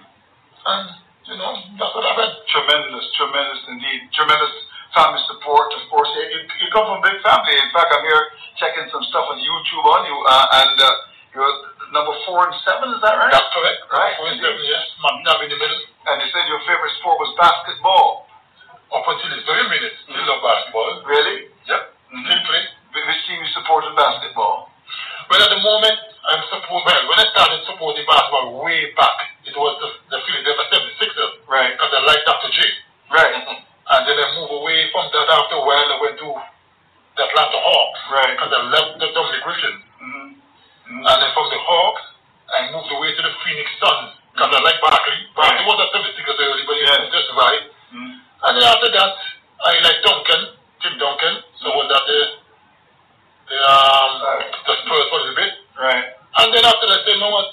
And, 0.65 0.87
you 1.27 1.35
know, 1.37 1.53
that's 1.77 1.93
what 1.95 2.03
happened. 2.03 2.35
Tremendous, 2.47 3.05
tremendous 3.15 3.61
indeed. 3.67 4.09
Tremendous 4.13 4.53
family 4.95 5.21
support, 5.27 5.71
of 5.75 5.83
course. 5.89 6.09
You, 6.15 6.23
you, 6.23 6.39
you 6.63 6.67
come 6.71 6.87
from 6.87 6.99
a 6.99 7.05
big 7.05 7.21
family. 7.21 7.53
In 7.59 7.69
fact, 7.71 7.91
I'm 7.93 8.03
here 8.03 8.23
checking 8.57 8.89
some 8.89 9.03
stuff 9.11 9.27
on 9.29 9.37
YouTube 9.37 9.85
on 9.85 10.05
you, 10.07 10.17
uh, 10.25 10.47
and 10.63 10.75
uh, 10.81 10.91
you're 11.35 11.53
number 11.93 12.13
four 12.27 12.45
and 12.47 12.55
seven, 12.67 12.91
is 12.95 13.01
that 13.03 13.15
right? 13.17 13.31
That's 13.31 13.51
correct. 13.55 13.79
Right. 13.91 14.13
Four 14.19 14.27
and 14.31 14.39
seven, 14.41 14.61
yes. 14.65 14.83
McNabb 15.03 15.43
in 15.45 15.49
the 15.51 15.59
middle. 15.59 15.81
And 16.07 16.15
you 16.23 16.27
said 16.31 16.45
your 16.47 16.61
favorite 16.67 16.93
sport 16.99 17.17
was 17.19 17.31
basketball. 17.39 18.27
Up 18.91 19.03
until 19.03 19.29
this 19.35 19.43
very 19.43 19.67
minute, 19.67 19.93
still 20.07 20.15
love 20.27 20.39
basketball. 20.43 21.03
Really? 21.03 21.51
Yep. 21.67 21.81
Mhm. 22.15 22.23
Still 22.23 22.41
play. 22.47 22.63
Which 22.95 23.21
team 23.27 23.39
you 23.43 23.49
support 23.51 23.83
in 23.85 23.93
basketball? 23.95 24.71
But 25.27 25.43
at 25.43 25.51
the 25.51 25.59
moment, 25.59 25.97
I'm 26.31 26.43
support. 26.47 26.87
Well, 26.87 27.03
when 27.11 27.19
I 27.19 27.27
started 27.35 27.59
supporting 27.67 28.07
basketball 28.07 28.63
way 28.63 28.91
back, 28.95 29.17
it 29.43 29.55
was 29.55 29.75
the, 29.83 29.89
the 30.15 30.19
Philadelphia 30.23 30.65
76ers 30.71 31.33
Right. 31.51 31.71
because 31.75 31.91
I 31.91 31.99
liked 32.07 32.25
Dr. 32.25 32.49
J. 32.51 32.59
Right. 33.11 33.35
And 33.87 34.03
then 34.03 34.19
I 34.19 34.27
moved 34.35 34.51
away 34.51 34.91
from 34.91 35.07
that 35.15 35.31
after 35.31 35.55
a 35.55 35.63
while. 35.63 35.87
I 35.87 35.95
went 36.03 36.19
to 36.19 36.27
the 37.15 37.23
Atlanta 37.23 37.59
Hawks 37.63 38.01
Right. 38.11 38.35
because 38.35 38.51
I 38.51 38.61
loved 38.67 38.99
the 38.99 39.07
Dominique 39.15 39.47
Wilkins. 39.47 39.83
Mm-hmm. 40.87 41.03
And 41.03 41.17
then 41.19 41.31
from 41.35 41.47
the 41.51 41.59
Hawks, 41.59 42.03
I 42.47 42.71
moved 42.71 42.87
away 42.95 43.11
to 43.11 43.21
the 43.21 43.33
Phoenix 43.43 43.67
Suns 43.83 44.15
because 44.31 44.47
mm-hmm. 44.47 44.63
I 44.63 44.67
like 44.71 44.79
Barkley. 44.79 45.19
Barkley 45.35 45.63
right. 45.63 45.67
was 45.67 45.83
a 45.83 45.87
76ers 45.91 46.39
early, 46.39 46.63
but 46.63 46.75
he 46.79 46.83
yeah. 46.87 47.11
just 47.11 47.27
right. 47.35 47.63
Mm-hmm. 47.91 48.13
And 48.47 48.51
then 48.55 48.65
after 48.65 48.89
that, 48.95 49.11
I 49.67 49.71
like 49.83 49.99
Duncan, 49.99 50.41
Tim 50.79 50.95
Duncan. 50.95 51.43
So 51.59 51.75
was 51.75 51.91
that 51.91 52.03
the 52.07 52.19
the, 53.47 53.57
um, 53.63 54.11
the 54.67 54.73
Spurs 54.83 55.07
for 55.11 55.19
a 55.23 55.35
bit. 55.35 55.53
Right. 55.79 56.05
And 56.43 56.47
then 56.51 56.63
after 56.67 56.87
that, 56.87 57.07
you 57.07 57.19
know 57.19 57.31
what? 57.31 57.47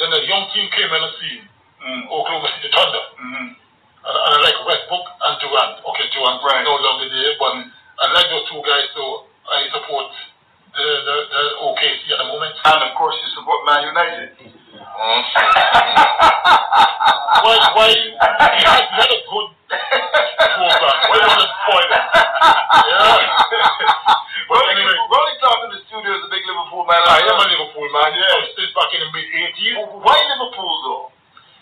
Then 0.00 0.12
the 0.12 0.24
young 0.28 0.48
team 0.52 0.68
came 0.72 0.88
in 0.88 1.00
the 1.00 1.12
scene. 1.20 1.44
Mm. 1.80 2.02
Oklahoma 2.08 2.48
City 2.56 2.72
Thunder. 2.72 3.04
Mm-hmm. 3.20 3.48
And, 3.52 4.16
and 4.16 4.32
I 4.32 4.38
like 4.42 4.58
Westbrook 4.64 5.06
and 5.06 5.34
Durant. 5.40 5.74
Okay, 5.84 6.06
Durant 6.12 6.40
right. 6.44 6.64
no 6.64 6.76
longer 6.80 7.08
there, 7.08 7.36
but 7.38 7.52
I 8.00 8.04
like 8.12 8.28
those 8.28 8.44
two 8.48 8.60
guys, 8.64 8.88
so 8.92 9.28
I 9.48 9.70
support 9.72 10.10
the, 10.76 10.86
the, 11.08 11.16
the 11.32 11.42
OKC 11.64 12.00
at 12.12 12.18
the 12.20 12.28
moment. 12.28 12.52
And 12.64 12.80
of 12.84 12.92
course, 12.96 13.16
you 13.20 13.28
support 13.34 13.60
Man 13.66 13.82
United. 13.88 14.28
Why, 17.44 17.54
why, 17.76 17.88
he 17.92 18.12
had, 18.64 18.84
had 18.90 19.10
a 19.12 19.20
good 19.28 19.48
program. 19.56 20.96
Why 21.08 21.16
you 21.16 21.28
want 21.28 21.42
to 21.44 21.48
spoil 21.48 21.90
it? 21.90 22.04
Yeah. 22.86 23.18
Rolling, 24.46 24.78
anyway, 24.78 24.96
Rolling 25.10 25.38
Top 25.42 25.58
in 25.66 25.70
the 25.74 25.80
studio 25.90 26.10
is 26.16 26.22
a 26.26 26.30
big 26.32 26.42
Liverpool 26.46 26.84
man. 26.86 27.02
I 27.06 27.18
am 27.22 27.38
a 27.38 27.46
Liverpool 27.46 27.86
man. 27.92 28.10
Yeah. 28.14 28.30
Oh, 28.34 28.46
Since 28.56 28.72
back 28.74 28.90
in 28.94 29.00
the 29.04 29.10
mid 29.14 29.26
80s. 29.32 29.74
Why 30.02 30.16
Liverpool 30.32 30.74
though? 30.86 31.04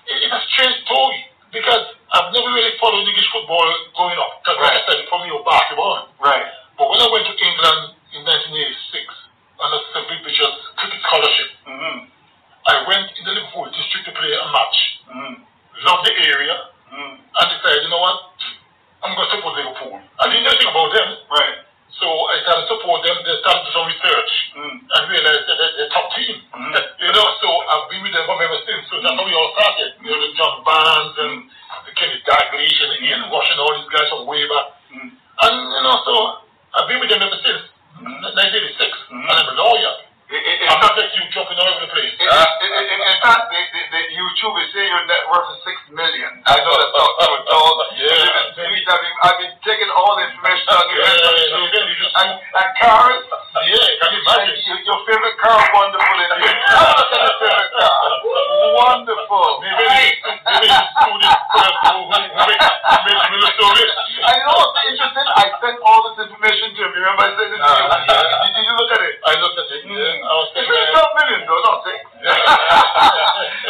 It- 0.09 0.21
It's 0.25 0.35
a 0.37 0.41
strange 0.53 0.77
story 0.89 1.21
because 1.53 1.85
I've 2.13 2.31
never 2.33 2.51
really 2.53 2.75
followed 2.81 3.05
English 3.09 3.29
football 3.33 3.67
growing 3.97 4.19
up. 4.21 4.41
Because 4.43 4.59
like 4.63 4.75
I 4.79 4.83
said, 4.89 4.99
for 5.11 5.19
me, 5.25 5.29
it 5.33 5.37
was 5.37 5.45
basketball. 5.49 6.09
Right. 6.23 6.45
But 6.79 6.87
when 6.93 7.01
I 7.03 7.09
went 7.13 7.25
to 7.29 7.35
England 7.35 7.83
in 8.15 8.23
1986 8.23 9.11
on 9.61 9.69
a 9.75 9.79
St. 9.95 10.07
Richards 10.25 10.61
cricket 10.79 11.01
scholarship, 11.07 11.51
Mm-hmm. 11.65 11.99
I 12.65 12.75
went 12.89 13.09
in 13.19 13.25
the 13.29 13.33
Liverpool 13.35 13.69
district 13.73 14.05
to 14.09 14.13
play 14.17 14.33
a 14.33 14.45
match. 14.53 14.79
Mm-hmm. 15.11 15.35
Loved 15.85 16.05
the 16.07 16.15
area 16.29 16.55
Mm-hmm. 16.95 17.15
and 17.19 17.47
decided, 17.51 17.83
you 17.83 17.91
know 17.91 17.99
what, 17.99 18.21
I'm 19.03 19.13
going 19.19 19.27
to 19.27 19.33
support 19.37 19.59
Liverpool. 19.59 19.99
I 20.23 20.31
didn't 20.31 20.47
know 20.47 20.55
anything 20.55 20.71
about 20.71 20.91
them. 20.95 21.09
Right. 21.29 21.59
So 21.99 22.07
I 22.07 22.39
started 22.47 22.65
to 22.67 22.71
support 22.79 23.03
them. 23.03 23.17
They 23.27 23.35
started 23.43 23.63
to 23.63 23.69
do 23.69 23.73
some 23.75 23.87
research 23.91 24.33
Mm. 24.55 24.87
and 24.87 25.03
realized 25.11 25.51
that 25.51 25.59
they're 25.59 25.75
the 25.83 25.91
top 25.91 26.07
team. 26.15 26.31
Mhm. 26.55 26.71
You 27.03 27.11
know, 27.11 27.27
so 27.43 27.49
I've 27.67 27.91
been 27.91 28.07
with 28.07 28.15
them 28.15 28.23
from 28.23 28.39
ever 28.39 28.55
since. 28.63 28.87
So 28.87 29.03
that's 29.03 29.19
how 29.19 29.27
we 29.27 29.35
all 29.35 29.51
started. 29.59 29.99
You 29.99 30.15
know, 30.15 30.21
the 30.23 30.31
John 30.39 30.63
Barnes 30.63 31.15
and 31.19 31.35
the 31.87 31.93
Kenny 31.99 32.23
Dalglish 32.23 32.79
and 32.87 33.03
Ian 33.03 33.27
Rush 33.35 33.51
and 33.51 33.59
all 33.59 33.75
these 33.75 33.91
guys 33.91 34.07
from 34.15 34.31
way 34.31 34.47
back. 34.47 34.67
Mm. 34.95 35.11
And, 35.11 35.57
you 35.75 35.83
know, 35.83 35.97
so 36.07 36.15
I've 36.79 36.87
been 36.87 37.03
with 37.03 37.11
them 37.11 37.27
ever 37.27 37.35
since. 37.43 37.67
Mhm. 38.05 38.21
1986. 38.23 38.93
Mhm. 39.11 39.23
And 39.31 39.39
I'm 39.39 39.49
a 39.49 39.57
lawyer. 39.57 39.93
It, 39.93 40.04
it, 40.33 40.41
it, 40.41 40.57
I'm 40.73 40.81
not 40.81 40.97
like 40.97 41.13
you 41.13 41.23
jumping 41.37 41.59
all 41.61 41.69
over 41.69 41.85
the 41.85 41.91
place. 41.93 42.13
it, 42.17 42.25
it, 42.25 42.71
it, 42.81 42.87
it, 42.89 43.01
in 43.13 43.19
fact, 43.21 43.45
the, 43.53 43.61
the, 43.61 43.81
the 43.93 44.01
YouTube 44.17 44.57
is 44.65 44.69
saying 44.73 44.89
your 44.89 45.05
net 45.05 45.25
worth 45.29 45.53
is 45.53 45.61
six 45.69 45.77
million. 45.93 46.31
I 46.49 46.57
know 46.65 46.73
that's 46.81 46.95
not 46.97 47.11
true 47.21 47.37
at 47.45 47.49
all. 47.53 47.77
Yeah. 48.01 48.09
I've 48.09 48.57
been, 48.57 49.17
I've 49.21 49.39
been, 49.41 49.53
taking 49.65 49.89
all 49.97 50.17
the 50.17 50.25
information 50.29 50.69
on 50.73 50.85
you. 50.93 50.97
Yeah, 51.01 51.09
yeah, 51.09 51.69
yeah, 51.73 51.89
you 51.89 51.97
just- 52.01 52.17
And, 52.21 52.31
and 52.37 52.71
cars, 52.81 53.25
Yeah, 53.65 53.89
can 54.01 54.09
you 54.13 54.21
imagine? 54.25 54.57
your, 54.65 54.79
your 54.89 55.01
favorite 55.09 55.37
car, 55.41 55.61
wonderful. 55.73 56.17
In 56.21 56.29
your 56.41 56.57
favorite 57.41 57.73
car. 57.77 58.05
Wonderful. 58.65 59.49
Maybe, 59.61 59.85
maybe 60.25 60.69
you 60.69 61.15
this 61.21 61.37
first 61.53 61.77
who, 61.85 62.01
who, 62.01 62.19
who 62.33 62.43
makes, 62.49 63.29
me 63.29 63.37
look 63.41 63.55
so 63.61 63.67
rich. 63.77 63.93
I 64.25 64.35
know 64.41 64.57
what's 64.57 64.77
interesting. 64.89 65.27
I 65.37 65.45
sent 65.61 65.79
all 65.85 66.01
this 66.09 66.17
information 66.29 66.73
to 66.77 66.81
him. 66.81 66.93
Remember 66.97 67.23
I 67.25 67.31
sent 67.37 67.51
it 67.53 67.61
to 67.61 67.69
you? 67.69 67.85
Ah. 67.85 68.45
Did, 68.45 68.53
did 68.57 68.65
you 68.65 68.75
look 68.77 68.91
at 68.95 69.01
it? 69.05 69.15
I 69.25 69.33
looked 69.41 69.59
at 69.61 69.69
it. 69.69 69.81
Yeah, 69.85 70.14
I 70.23 70.33
was 70.39 70.47
It's 70.55 70.67
thinking, 70.67 70.75
really 70.75 70.95
12 70.95 71.19
million 71.19 71.41
though, 71.49 71.63
not 71.65 71.79
six. 71.83 71.99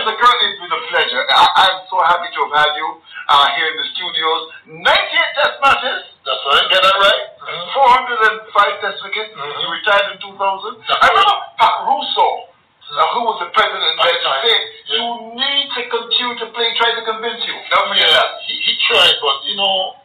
so 0.04 0.10
currently 0.12 0.46
it's 0.52 0.60
been 0.60 0.74
a 0.74 0.82
pleasure. 0.92 1.22
I, 1.30 1.44
I'm 1.64 1.76
so 1.88 1.96
happy 2.04 2.28
to 2.34 2.40
have 2.48 2.54
had 2.66 2.72
you 2.76 2.88
uh, 3.30 3.46
here 3.56 3.68
in 3.72 3.76
the 3.80 3.86
studios. 3.96 4.40
98 4.68 5.38
test 5.38 5.56
matches. 5.64 6.00
That's 6.26 6.42
right. 6.48 6.64
Get 6.68 6.80
that 6.84 6.96
right? 7.00 7.22
Mhm. 7.44 7.72
405 7.72 8.80
test 8.84 8.98
wickets. 9.04 9.32
Mhm. 9.36 9.54
You 9.62 9.66
retired 9.72 10.06
in 10.12 10.18
2000. 10.20 10.34
That's 10.88 11.00
I 11.00 11.06
remember 11.12 11.36
Pat 11.60 11.74
Rousseau, 11.88 12.32
uh, 12.48 13.06
who 13.16 13.20
was 13.28 13.36
the 13.44 13.48
president 13.56 13.94
then, 14.00 14.18
time, 14.24 14.40
said, 14.44 14.62
yeah. 14.88 14.96
you 14.96 15.04
need 15.36 15.66
to 15.76 15.82
continue 15.88 16.36
to 16.40 16.46
play, 16.52 16.68
try 16.76 16.90
to 16.96 17.02
convince 17.04 17.40
you. 17.44 17.56
Don't 17.72 17.92
Yeah, 17.96 18.08
that. 18.12 18.42
he, 18.48 18.54
he 18.64 18.72
tried, 18.88 19.16
but 19.20 19.36
you 19.48 19.56
know, 19.56 19.96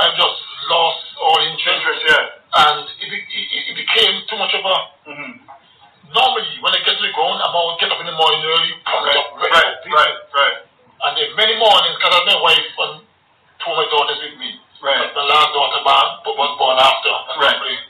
I've 0.00 0.16
just 0.16 0.38
lost 0.68 1.04
all 1.20 1.38
interest, 1.46 1.80
Interest, 1.80 2.02
yeah. 2.08 2.68
and 2.68 2.84
it, 3.00 3.08
it, 3.12 3.62
it 3.72 3.76
became 3.76 4.14
too 4.28 4.36
much 4.38 4.52
of 4.54 4.62
a. 4.64 4.76
Mm-hmm. 5.08 5.32
Normally, 6.14 6.46
when 6.62 6.72
I 6.74 6.80
get 6.84 6.98
to 6.98 7.02
the 7.02 7.14
ground, 7.14 7.42
I'm 7.42 7.54
always 7.54 7.78
get 7.82 7.90
up 7.90 8.00
in 8.02 8.06
the 8.06 8.16
morning 8.16 8.42
early, 8.44 8.72
pumped 8.86 9.10
Right, 9.10 9.18
up, 9.18 9.26
ready 9.38 9.54
right, 9.54 9.74
for 9.82 9.90
right, 9.94 10.16
right. 10.34 10.56
And 11.06 11.12
then 11.18 11.28
many 11.38 11.54
mornings, 11.58 11.96
because 11.98 12.14
my 12.26 12.38
wife 12.42 12.66
and 12.82 12.92
two 13.62 13.70
of 13.70 13.76
my 13.78 13.86
daughters 13.90 14.18
with 14.22 14.36
me. 14.38 14.58
Right. 14.82 14.98
But 15.14 15.14
my 15.16 15.26
last 15.30 15.50
daughter 15.54 15.80
born, 15.82 16.08
but 16.22 16.34
was 16.36 16.52
born 16.58 16.76
after. 16.78 17.12
Right. 17.40 17.58
So 17.58 17.85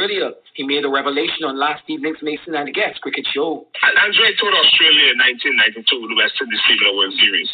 Australia. 0.00 0.32
He 0.56 0.64
made 0.64 0.84
a 0.84 0.88
revelation 0.88 1.44
on 1.44 1.60
last 1.60 1.84
evening's 1.88 2.24
Mason 2.24 2.56
and 2.56 2.68
the 2.68 2.72
Guest 2.72 3.00
cricket 3.04 3.24
show. 3.32 3.68
Andre 3.84 4.32
toured 4.40 4.56
Australia 4.56 5.12
in 5.12 5.20
1992 5.20 6.08
the 6.08 6.16
West 6.16 6.36
Indies 6.40 6.64
in 6.72 6.76
the 6.80 6.92
World 6.96 7.14
Series. 7.20 7.50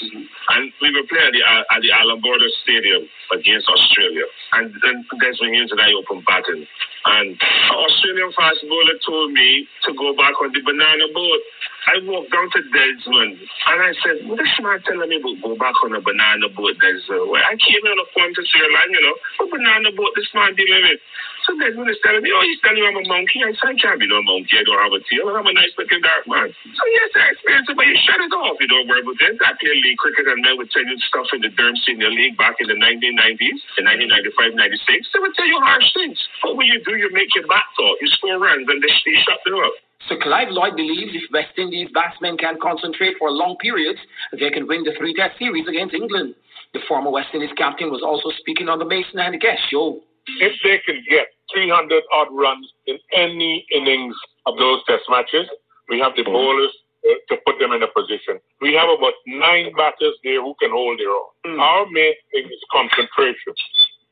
And 0.54 0.70
we 0.78 0.94
were 0.94 1.06
playing 1.10 1.26
at 1.26 1.34
the, 1.34 1.42
uh, 1.42 1.74
at 1.74 1.80
the 1.82 1.90
Allan 1.90 2.22
Border 2.22 2.46
Stadium 2.62 3.02
against 3.34 3.66
Australia. 3.66 4.26
And 4.54 4.70
then 4.78 5.02
Desmond 5.18 5.58
Haynes 5.58 5.74
and 5.74 5.82
I 5.82 5.90
opened 5.98 6.22
batting. 6.22 6.66
And 7.06 7.34
an 7.34 7.76
Australian 7.82 8.30
fast 8.34 8.62
bowler 8.66 8.98
told 9.02 9.34
me 9.34 9.66
to 9.86 9.90
go 9.94 10.14
back 10.14 10.34
on 10.42 10.50
the 10.54 10.62
banana 10.62 11.06
boat. 11.10 11.42
I 11.86 12.02
walked 12.02 12.34
down 12.34 12.50
to 12.50 12.60
Desmond 12.66 13.38
and 13.38 13.78
I 13.78 13.94
said, 14.02 14.26
what 14.26 14.42
is 14.42 14.50
man 14.58 14.82
telling 14.82 15.06
me 15.06 15.22
about 15.22 15.38
go 15.38 15.54
back 15.54 15.78
on 15.86 15.94
a 15.94 16.02
banana 16.02 16.50
boat? 16.50 16.74
Desmond? 16.78 17.30
Well, 17.30 17.42
I 17.42 17.54
came 17.58 17.82
here 17.82 17.94
on 17.94 18.02
a 18.02 18.08
phone 18.10 18.34
to 18.34 18.42
Sri 18.42 18.62
Lanka, 18.70 18.90
you 18.90 19.02
know. 19.02 19.14
What 19.38 19.54
banana 19.54 19.94
boat 19.94 20.10
this 20.18 20.30
man 20.34 20.58
dealing 20.58 20.82
with? 20.82 21.02
So 21.46 21.54
Desmond 21.54 21.86
is 21.86 22.02
telling 22.02 22.26
me, 22.26 22.34
oh, 22.34 22.42
he's 22.42 22.58
telling 22.58 22.82
me 22.82 22.90
I'm 22.90 22.98
a 22.98 23.06
monkey. 23.06 23.38
I 23.38 23.54
said, 23.54 23.70
I 23.70 23.78
can't 23.78 24.02
be 24.02 24.10
no 24.10 24.18
monkey. 24.26 24.58
I 24.58 24.66
don't 24.66 24.82
have 24.82 24.90
a 24.90 24.98
tail. 25.06 25.30
I'm 25.30 25.46
a 25.46 25.54
nice 25.54 25.70
looking 25.78 26.02
dark 26.02 26.26
man. 26.26 26.50
So 26.50 26.82
yes, 26.90 27.14
I 27.14 27.38
experienced 27.38 27.70
it, 27.70 27.78
but 27.78 27.86
you 27.86 27.94
shut 28.02 28.18
it 28.18 28.34
off. 28.34 28.58
You 28.58 28.66
don't 28.66 28.90
worry 28.90 29.06
about 29.06 29.14
this. 29.22 29.38
I 29.38 29.54
played 29.54 29.78
league 29.78 30.02
cricket 30.02 30.26
and 30.26 30.42
men 30.42 30.58
would 30.58 30.74
tell 30.74 30.82
you 30.82 30.98
stuff 31.06 31.30
in 31.30 31.46
the 31.46 31.54
Durham 31.54 31.78
Senior 31.86 32.10
League 32.10 32.34
back 32.34 32.58
in 32.58 32.66
the 32.66 32.74
1990s, 32.74 33.62
in 33.78 33.86
1995, 33.86 34.58
96. 34.58 35.14
They 35.14 35.22
would 35.22 35.38
tell 35.38 35.46
you 35.46 35.62
harsh 35.62 35.86
things. 35.94 36.18
But 36.42 36.58
what 36.58 36.66
you 36.66 36.82
do, 36.82 36.98
you 36.98 37.14
make 37.14 37.30
your 37.38 37.46
back 37.46 37.70
talk. 37.78 37.94
You 38.02 38.10
score 38.18 38.42
runs 38.42 38.66
and 38.66 38.82
they, 38.82 38.90
they 39.06 39.14
shut 39.22 39.38
them 39.46 39.62
up. 39.62 39.78
So 40.10 40.18
Clive 40.18 40.50
Lloyd 40.50 40.74
believes 40.74 41.14
if 41.14 41.30
West 41.30 41.54
Indies 41.54 41.94
batsmen 41.94 42.42
can 42.42 42.58
concentrate 42.58 43.22
for 43.22 43.30
long 43.30 43.54
periods, 43.62 44.02
they 44.34 44.50
can 44.50 44.66
win 44.66 44.82
the 44.82 44.98
three 44.98 45.14
test 45.14 45.38
series 45.38 45.70
against 45.70 45.94
England. 45.94 46.34
The 46.74 46.82
former 46.90 47.14
West 47.14 47.30
Indies 47.38 47.54
captain 47.54 47.94
was 47.94 48.02
also 48.02 48.34
speaking 48.42 48.66
on 48.66 48.82
the 48.82 48.86
Mason 48.86 49.22
and 49.22 49.38
Guest 49.38 49.62
show. 49.70 50.02
If 50.42 50.58
they 50.66 50.82
can 50.82 51.06
get 51.06 51.35
300 51.52 52.02
odd 52.12 52.28
runs 52.30 52.72
in 52.86 52.98
any 53.14 53.66
innings 53.72 54.14
of 54.46 54.56
those 54.56 54.84
test 54.86 55.04
matches, 55.08 55.48
we 55.88 55.98
have 56.00 56.12
the 56.16 56.24
bowlers 56.24 56.72
uh, 57.06 57.14
to 57.28 57.36
put 57.46 57.58
them 57.58 57.72
in 57.72 57.82
a 57.82 57.90
position. 57.94 58.40
We 58.60 58.74
have 58.74 58.88
about 58.90 59.14
nine 59.26 59.72
batters 59.76 60.14
there 60.24 60.42
who 60.42 60.54
can 60.58 60.70
hold 60.70 60.98
their 60.98 61.10
own. 61.10 61.30
Mm. 61.46 61.60
Our 61.60 61.86
main 61.90 62.14
thing 62.32 62.46
is 62.46 62.62
concentration. 62.72 63.54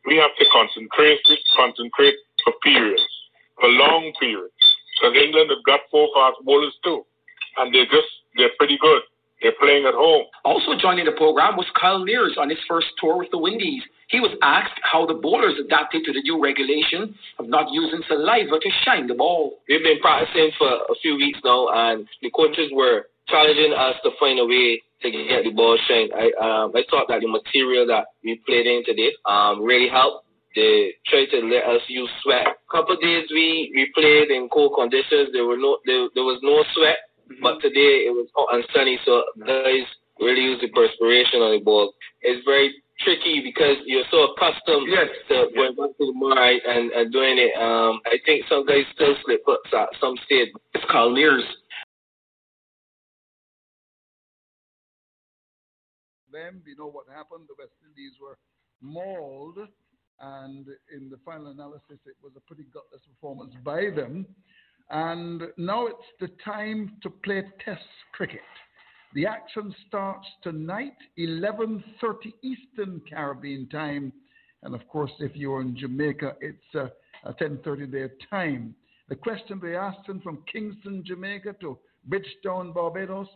We 0.06 0.16
have 0.16 0.30
to 0.38 0.44
concentrate, 0.52 1.20
concentrate 1.56 2.14
for 2.44 2.52
periods, 2.62 3.02
for 3.58 3.68
long 3.68 4.12
periods. 4.20 4.52
Because 4.94 5.16
England 5.18 5.50
have 5.50 5.64
got 5.66 5.80
four 5.90 6.08
fast 6.14 6.38
bowlers 6.44 6.74
too, 6.84 7.04
and 7.58 7.74
they're 7.74 7.90
just 7.90 8.10
they're 8.36 8.54
pretty 8.58 8.78
good. 8.78 9.02
They're 9.44 9.52
playing 9.60 9.84
at 9.84 9.92
home. 9.92 10.24
Also 10.42 10.72
joining 10.80 11.04
the 11.04 11.12
program 11.12 11.60
was 11.60 11.68
Kyle 11.76 12.00
Mayers 12.00 12.40
on 12.40 12.48
his 12.48 12.58
first 12.66 12.88
tour 12.96 13.18
with 13.18 13.28
the 13.30 13.36
Windies. 13.36 13.82
He 14.08 14.18
was 14.18 14.32
asked 14.40 14.80
how 14.80 15.04
the 15.04 15.12
bowlers 15.12 15.60
adapted 15.60 16.00
to 16.08 16.12
the 16.16 16.24
new 16.24 16.40
regulation 16.40 17.12
of 17.38 17.46
not 17.52 17.68
using 17.70 18.00
saliva 18.08 18.56
to 18.56 18.70
shine 18.88 19.06
the 19.06 19.12
ball. 19.12 19.60
We've 19.68 19.84
been 19.84 20.00
practicing 20.00 20.48
for 20.56 20.88
a 20.88 20.96
few 21.02 21.16
weeks 21.16 21.40
now, 21.44 21.68
and 21.68 22.08
the 22.22 22.30
coaches 22.30 22.72
were 22.72 23.04
challenging 23.28 23.76
us 23.76 24.00
to 24.04 24.16
find 24.18 24.40
a 24.40 24.46
way 24.48 24.80
to 25.04 25.10
get 25.12 25.44
the 25.44 25.52
ball 25.52 25.76
shine. 25.88 26.08
I 26.16 26.32
um, 26.40 26.72
I 26.72 26.88
thought 26.88 27.12
that 27.12 27.20
the 27.20 27.28
material 27.28 27.84
that 27.92 28.16
we 28.24 28.40
played 28.48 28.64
in 28.64 28.80
today 28.88 29.12
um, 29.28 29.60
really 29.60 29.92
helped. 29.92 30.24
They 30.56 30.94
tried 31.04 31.28
to 31.36 31.44
let 31.44 31.68
us 31.68 31.82
use 31.88 32.08
sweat. 32.22 32.46
A 32.46 32.70
couple 32.72 32.96
days 32.96 33.26
we, 33.28 33.72
we 33.74 33.92
played 33.92 34.30
in 34.30 34.48
cold 34.48 34.72
conditions. 34.78 35.34
There 35.34 35.44
were 35.44 35.58
no 35.58 35.84
there, 35.84 36.08
there 36.14 36.24
was 36.24 36.40
no 36.40 36.64
sweat, 36.72 36.96
but 37.42 37.60
today 37.60 38.06
it 38.08 38.12
was 38.14 38.28
hot 38.34 38.54
and 38.54 38.64
sunny, 38.74 38.98
so 39.04 39.22
guys 39.46 39.86
really 40.20 40.42
use 40.42 40.60
the 40.60 40.68
perspiration 40.68 41.40
on 41.40 41.58
the 41.58 41.64
ball. 41.64 41.92
It's 42.22 42.44
very 42.44 42.74
tricky 43.00 43.40
because 43.42 43.76
you're 43.86 44.06
so 44.10 44.32
accustomed 44.32 44.88
Yes. 44.88 45.08
to 45.28 45.48
going 45.54 45.74
back 45.74 45.96
to 45.98 46.06
the 46.06 46.12
mud 46.14 46.38
and, 46.38 46.92
and 46.92 47.12
doing 47.12 47.38
it. 47.38 47.52
Um, 47.58 48.00
I 48.06 48.18
think 48.24 48.44
some 48.48 48.64
guys 48.66 48.84
still 48.94 49.14
slip 49.24 49.42
ups 49.48 49.70
at 49.72 49.88
some 50.00 50.14
stage. 50.26 50.48
It's 50.74 50.84
Kyle 50.90 51.10
Mayers. 51.10 51.42
them. 56.32 56.62
We 56.66 56.74
know 56.74 56.90
what 56.90 57.06
happened. 57.08 57.46
The 57.48 57.54
West 57.58 57.78
Indies 57.86 58.12
were 58.20 58.36
mauled, 58.82 59.58
and 60.20 60.66
in 60.92 61.08
the 61.08 61.18
final 61.24 61.48
analysis, 61.48 62.02
it 62.06 62.16
was 62.22 62.32
a 62.36 62.40
pretty 62.40 62.64
gutless 62.74 63.02
performance 63.06 63.54
by 63.64 63.90
them. 63.94 64.26
And 64.90 65.42
now 65.56 65.86
it's 65.86 65.96
the 66.20 66.28
time 66.44 66.96
to 67.02 67.10
play 67.10 67.42
Test 67.64 67.80
cricket. 68.12 68.40
The 69.14 69.26
action 69.26 69.74
starts 69.86 70.26
tonight, 70.42 70.96
11:30 71.18 72.34
Eastern 72.42 73.00
Caribbean 73.08 73.68
time, 73.68 74.12
and 74.62 74.74
of 74.74 74.86
course, 74.88 75.12
if 75.20 75.36
you're 75.36 75.60
in 75.60 75.76
Jamaica, 75.76 76.36
it's 76.40 76.74
uh, 76.74 76.88
uh, 77.24 77.32
10:30 77.32 77.90
their 77.90 78.10
time. 78.28 78.74
The 79.08 79.16
question 79.16 79.60
they 79.60 79.76
asked 79.76 80.06
them 80.06 80.20
from 80.20 80.42
Kingston, 80.50 81.04
Jamaica, 81.04 81.54
to 81.60 81.78
Bridgetown, 82.06 82.72
Barbados: 82.72 83.28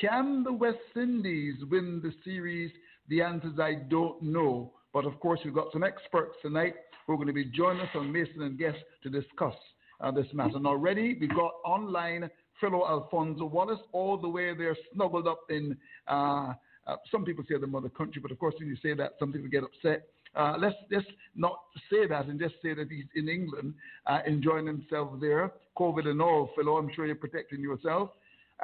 Can 0.00 0.42
the 0.42 0.52
West 0.52 0.96
Indies 0.96 1.62
win 1.70 2.00
the 2.02 2.14
series? 2.24 2.72
The 3.08 3.22
answer 3.22 3.48
is 3.48 3.60
I 3.60 3.74
don't 3.74 4.22
know. 4.22 4.72
But 4.92 5.04
of 5.04 5.20
course, 5.20 5.40
we've 5.44 5.54
got 5.54 5.72
some 5.72 5.84
experts 5.84 6.34
tonight 6.42 6.74
who 7.06 7.12
are 7.12 7.16
going 7.16 7.28
to 7.28 7.34
be 7.34 7.44
joining 7.44 7.82
us 7.82 7.94
on 7.94 8.10
Mason 8.10 8.42
and 8.42 8.58
Guest 8.58 8.78
to 9.02 9.10
discuss 9.10 9.54
uh, 10.00 10.10
this 10.10 10.26
matter. 10.32 10.56
And 10.56 10.66
already 10.66 11.16
we've 11.20 11.34
got 11.34 11.52
online 11.64 12.28
Philo 12.60 12.86
Alphonso 12.86 13.46
Wallace, 13.46 13.80
all 13.92 14.18
the 14.18 14.28
way 14.28 14.54
there 14.54 14.76
snuggled 14.92 15.26
up 15.26 15.40
in, 15.48 15.76
uh, 16.08 16.52
uh, 16.86 16.96
some 17.10 17.24
people 17.24 17.44
say 17.48 17.58
the 17.58 17.66
mother 17.66 17.88
country, 17.88 18.20
but 18.20 18.30
of 18.30 18.38
course, 18.38 18.54
when 18.58 18.68
you 18.68 18.76
say 18.82 18.94
that, 18.94 19.14
some 19.18 19.32
people 19.32 19.48
get 19.48 19.64
upset. 19.64 20.08
Uh, 20.36 20.56
let's 20.58 20.76
just 20.90 21.08
not 21.34 21.58
say 21.90 22.06
that 22.06 22.26
and 22.26 22.38
just 22.38 22.54
say 22.62 22.72
that 22.74 22.88
he's 22.88 23.06
in 23.16 23.28
England 23.28 23.74
uh, 24.06 24.20
enjoying 24.26 24.66
himself 24.66 25.10
there, 25.20 25.52
COVID 25.76 26.06
and 26.06 26.22
all, 26.22 26.50
Philo. 26.54 26.76
I'm 26.76 26.90
sure 26.94 27.06
you're 27.06 27.16
protecting 27.16 27.60
yourself. 27.60 28.10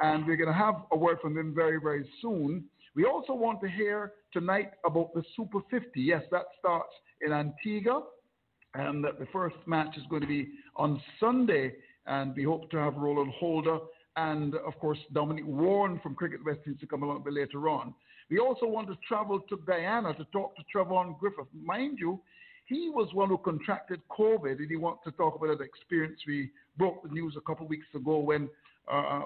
And 0.01 0.25
we're 0.25 0.37
going 0.37 0.47
to 0.47 0.53
have 0.53 0.75
a 0.91 0.97
word 0.97 1.17
from 1.21 1.37
him 1.37 1.53
very, 1.53 1.79
very 1.81 2.07
soon. 2.21 2.65
We 2.95 3.05
also 3.05 3.33
want 3.33 3.61
to 3.61 3.67
hear 3.67 4.13
tonight 4.31 4.71
about 4.85 5.13
the 5.13 5.23
Super 5.35 5.59
50. 5.69 5.99
Yes, 5.99 6.23
that 6.31 6.45
starts 6.59 6.93
in 7.21 7.33
Antigua, 7.33 8.03
and 8.73 9.03
that 9.03 9.19
the 9.19 9.27
first 9.33 9.55
match 9.65 9.97
is 9.97 10.03
going 10.09 10.21
to 10.21 10.27
be 10.27 10.49
on 10.77 11.01
Sunday. 11.19 11.73
And 12.05 12.35
we 12.35 12.43
hope 12.43 12.71
to 12.71 12.77
have 12.77 12.95
Roland 12.95 13.33
Holder 13.37 13.79
and, 14.15 14.55
of 14.55 14.79
course, 14.79 14.97
Dominic 15.13 15.45
Warren 15.45 15.99
from 16.01 16.15
Cricket 16.15 16.43
West 16.45 16.59
Indies 16.65 16.79
to 16.81 16.87
come 16.87 17.03
along 17.03 17.17
a 17.17 17.19
bit 17.19 17.33
later 17.33 17.69
on. 17.69 17.93
We 18.29 18.39
also 18.39 18.65
want 18.65 18.87
to 18.87 18.97
travel 19.07 19.39
to 19.39 19.57
Guyana 19.65 20.13
to 20.15 20.25
talk 20.25 20.55
to 20.55 20.63
Trevon 20.73 21.17
Griffith. 21.19 21.47
Mind 21.53 21.97
you, 21.99 22.19
he 22.65 22.89
was 22.89 23.13
one 23.13 23.29
who 23.29 23.37
contracted 23.37 24.01
COVID, 24.09 24.57
and 24.57 24.69
he 24.69 24.75
wants 24.75 25.01
to 25.05 25.11
talk 25.11 25.35
about 25.35 25.57
that 25.57 25.63
experience. 25.63 26.19
We 26.27 26.51
broke 26.77 27.03
the 27.03 27.09
news 27.09 27.35
a 27.37 27.41
couple 27.41 27.65
of 27.65 27.69
weeks 27.69 27.87
ago 27.95 28.19
when 28.19 28.49
uh, 28.91 29.21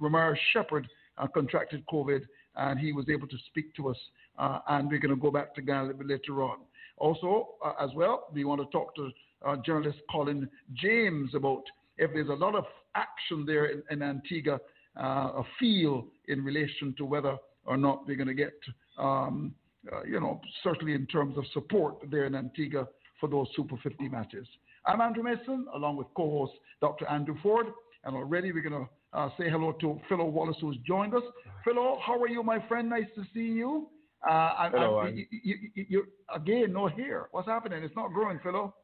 Ramar 0.00 0.36
Shepard 0.52 0.88
uh, 1.18 1.28
contracted 1.28 1.84
COVID, 1.86 2.22
and 2.56 2.80
he 2.80 2.92
was 2.92 3.08
able 3.08 3.28
to 3.28 3.36
speak 3.48 3.74
to 3.76 3.90
us. 3.90 3.96
Uh, 4.38 4.58
and 4.68 4.88
we're 4.88 4.98
going 4.98 5.14
to 5.14 5.20
go 5.20 5.30
back 5.30 5.54
to 5.54 5.62
Guyana 5.62 5.84
a 5.84 5.86
little 5.88 5.98
bit 5.98 6.08
later 6.08 6.42
on. 6.42 6.58
Also, 6.96 7.50
uh, 7.64 7.72
as 7.80 7.90
well, 7.94 8.26
we 8.32 8.44
want 8.44 8.60
to 8.60 8.66
talk 8.68 8.94
to 8.96 9.10
uh, 9.46 9.56
journalist 9.64 9.98
Colin 10.10 10.48
James 10.74 11.34
about 11.34 11.62
if 11.98 12.10
there's 12.12 12.28
a 12.28 12.34
lot 12.34 12.54
of 12.54 12.64
action 12.94 13.44
there 13.46 13.66
in, 13.66 13.82
in 13.90 14.02
Antigua, 14.02 14.58
uh, 14.98 15.02
a 15.36 15.42
feel 15.58 16.06
in 16.28 16.44
relation 16.44 16.94
to 16.98 17.04
whether 17.04 17.36
or 17.64 17.76
not 17.76 18.06
we're 18.06 18.16
going 18.16 18.28
to 18.28 18.34
get, 18.34 18.54
um, 18.98 19.54
uh, 19.92 20.02
you 20.04 20.20
know, 20.20 20.40
certainly 20.62 20.94
in 20.94 21.06
terms 21.06 21.36
of 21.38 21.44
support 21.52 21.96
there 22.10 22.24
in 22.24 22.34
Antigua 22.34 22.86
for 23.20 23.28
those 23.28 23.48
Super 23.56 23.76
50 23.82 24.08
matches. 24.08 24.46
I'm 24.86 25.00
Andrew 25.00 25.22
Mason, 25.22 25.66
along 25.74 25.96
with 25.96 26.08
co-host 26.14 26.52
Dr. 26.80 27.06
Andrew 27.08 27.36
Ford, 27.42 27.66
and 28.04 28.14
already 28.14 28.52
we're 28.52 28.68
going 28.68 28.86
to 28.86 29.18
uh, 29.18 29.28
say 29.38 29.48
hello 29.48 29.72
to 29.80 30.00
Philo 30.08 30.26
Wallace, 30.26 30.56
who's 30.60 30.76
joined 30.86 31.14
us. 31.14 31.22
Philo, 31.64 31.98
how 32.04 32.20
are 32.20 32.28
you, 32.28 32.42
my 32.42 32.66
friend? 32.68 32.90
Nice 32.90 33.06
to 33.14 33.22
see 33.32 33.40
you. 33.40 33.88
Uh, 34.28 34.54
and, 34.60 34.74
Hello, 34.74 35.06
you, 35.06 35.26
you, 35.30 35.54
you, 35.74 35.86
you, 35.88 36.04
again, 36.34 36.72
no 36.72 36.88
hair. 36.88 37.28
What's 37.30 37.48
happening? 37.48 37.82
It's 37.82 37.94
not 37.94 38.12
growing, 38.12 38.38
Philo. 38.42 38.74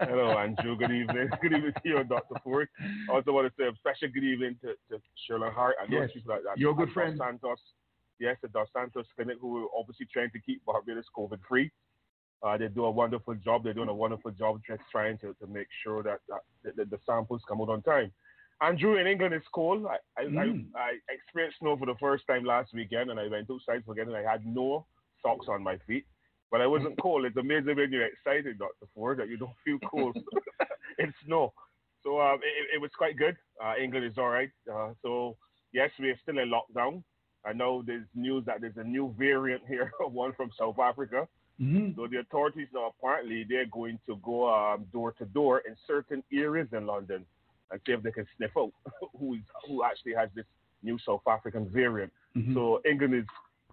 Hello, 0.00 0.30
Andrew. 0.38 0.76
Good 0.76 0.90
evening. 0.90 1.28
Good 1.42 1.52
evening 1.52 1.72
to 1.82 1.88
you, 1.88 2.04
Dr. 2.04 2.34
Ford. 2.42 2.68
I 3.10 3.12
also 3.14 3.32
want 3.32 3.46
to 3.48 3.52
say 3.58 3.68
a 3.68 3.72
special 3.76 4.08
good 4.12 4.24
evening 4.24 4.56
to, 4.62 4.68
to 4.90 5.02
Shirley 5.26 5.50
Hart 5.50 5.76
and 5.82 5.92
Yes. 5.92 6.10
like 6.26 6.42
that. 6.44 6.56
You're 6.58 6.72
a 6.72 6.74
good 6.74 6.86
Dos 6.86 6.94
friend. 6.94 7.18
Santos. 7.18 7.58
Yes, 8.18 8.36
the 8.42 8.48
Dos 8.48 8.68
Santos 8.72 9.06
Clinic, 9.16 9.36
who 9.40 9.64
are 9.64 9.68
obviously 9.78 10.06
trying 10.12 10.30
to 10.30 10.40
keep 10.40 10.64
Barbados 10.64 11.04
COVID 11.16 11.38
free. 11.48 11.70
Uh, 12.42 12.56
they 12.56 12.68
do 12.68 12.84
a 12.86 12.90
wonderful 12.90 13.34
job. 13.34 13.64
They're 13.64 13.74
doing 13.74 13.88
a 13.90 13.94
wonderful 13.94 14.30
job 14.30 14.60
just 14.66 14.82
trying 14.90 15.18
to, 15.18 15.34
to 15.40 15.46
make 15.46 15.66
sure 15.84 16.02
that, 16.02 16.20
that 16.28 16.76
the, 16.76 16.84
the 16.86 16.98
samples 17.04 17.42
come 17.46 17.60
out 17.60 17.68
on 17.68 17.82
time. 17.82 18.10
Andrew, 18.62 18.96
in 18.96 19.06
England, 19.06 19.34
it's 19.34 19.46
cold. 19.54 19.86
I, 19.86 20.20
I, 20.20 20.24
Mm. 20.24 20.66
I, 20.74 20.80
I 20.80 21.14
experienced 21.14 21.58
snow 21.60 21.76
for 21.76 21.86
the 21.86 21.94
first 22.00 22.26
time 22.26 22.44
last 22.44 22.72
weekend, 22.74 23.10
and 23.10 23.18
I 23.20 23.28
went 23.28 23.50
outside 23.50 23.82
again, 23.90 24.08
and 24.08 24.16
I 24.16 24.22
had 24.30 24.44
no 24.46 24.86
socks 25.22 25.46
on 25.48 25.62
my 25.62 25.76
feet. 25.86 26.06
But 26.50 26.60
I 26.60 26.66
wasn't 26.74 27.00
cold. 27.00 27.24
It's 27.24 27.36
amazing 27.36 27.76
when 27.76 27.92
you're 27.92 28.06
excited, 28.06 28.58
Dr. 28.58 28.86
Ford, 28.94 29.18
that 29.18 29.28
you 29.28 29.36
don't 29.36 29.56
feel 29.64 29.78
cold 29.88 30.16
in 30.98 31.12
snow. 31.24 31.52
So 32.02 32.20
um, 32.20 32.36
it, 32.36 32.76
it 32.76 32.80
was 32.80 32.90
quite 32.96 33.16
good. 33.16 33.36
Uh, 33.62 33.74
England 33.82 34.06
is 34.06 34.16
all 34.16 34.30
right. 34.30 34.50
Uh, 34.72 34.90
so, 35.02 35.36
yes, 35.72 35.90
we 35.98 36.10
are 36.10 36.18
still 36.22 36.38
in 36.38 36.50
lockdown. 36.50 37.02
I 37.44 37.52
know 37.52 37.82
there's 37.86 38.06
news 38.14 38.44
that 38.46 38.60
there's 38.60 38.76
a 38.76 38.84
new 38.84 39.14
variant 39.18 39.62
here, 39.66 39.92
one 40.00 40.32
from 40.34 40.50
South 40.58 40.78
Africa. 40.78 41.26
Mm-hmm. 41.60 41.90
So 41.94 42.06
the 42.06 42.20
authorities 42.20 42.68
now 42.72 42.92
apparently 42.98 43.44
they're 43.48 43.66
going 43.66 43.98
to 44.06 44.16
go 44.22 44.52
um, 44.52 44.86
door 44.92 45.12
to 45.12 45.26
door 45.26 45.62
in 45.66 45.76
certain 45.86 46.22
areas 46.32 46.68
in 46.72 46.86
London 46.86 47.26
and 47.70 47.80
see 47.86 47.92
if 47.92 48.02
they 48.02 48.10
can 48.10 48.26
sniff 48.36 48.50
out 48.56 48.72
who 49.18 49.34
is 49.34 49.40
who 49.68 49.84
actually 49.84 50.14
has 50.14 50.30
this 50.34 50.46
new 50.82 50.98
South 51.04 51.20
African 51.28 51.68
variant. 51.68 52.12
Mhm. 52.36 52.54
So 52.54 52.80
England 52.88 53.14
is 53.14 53.26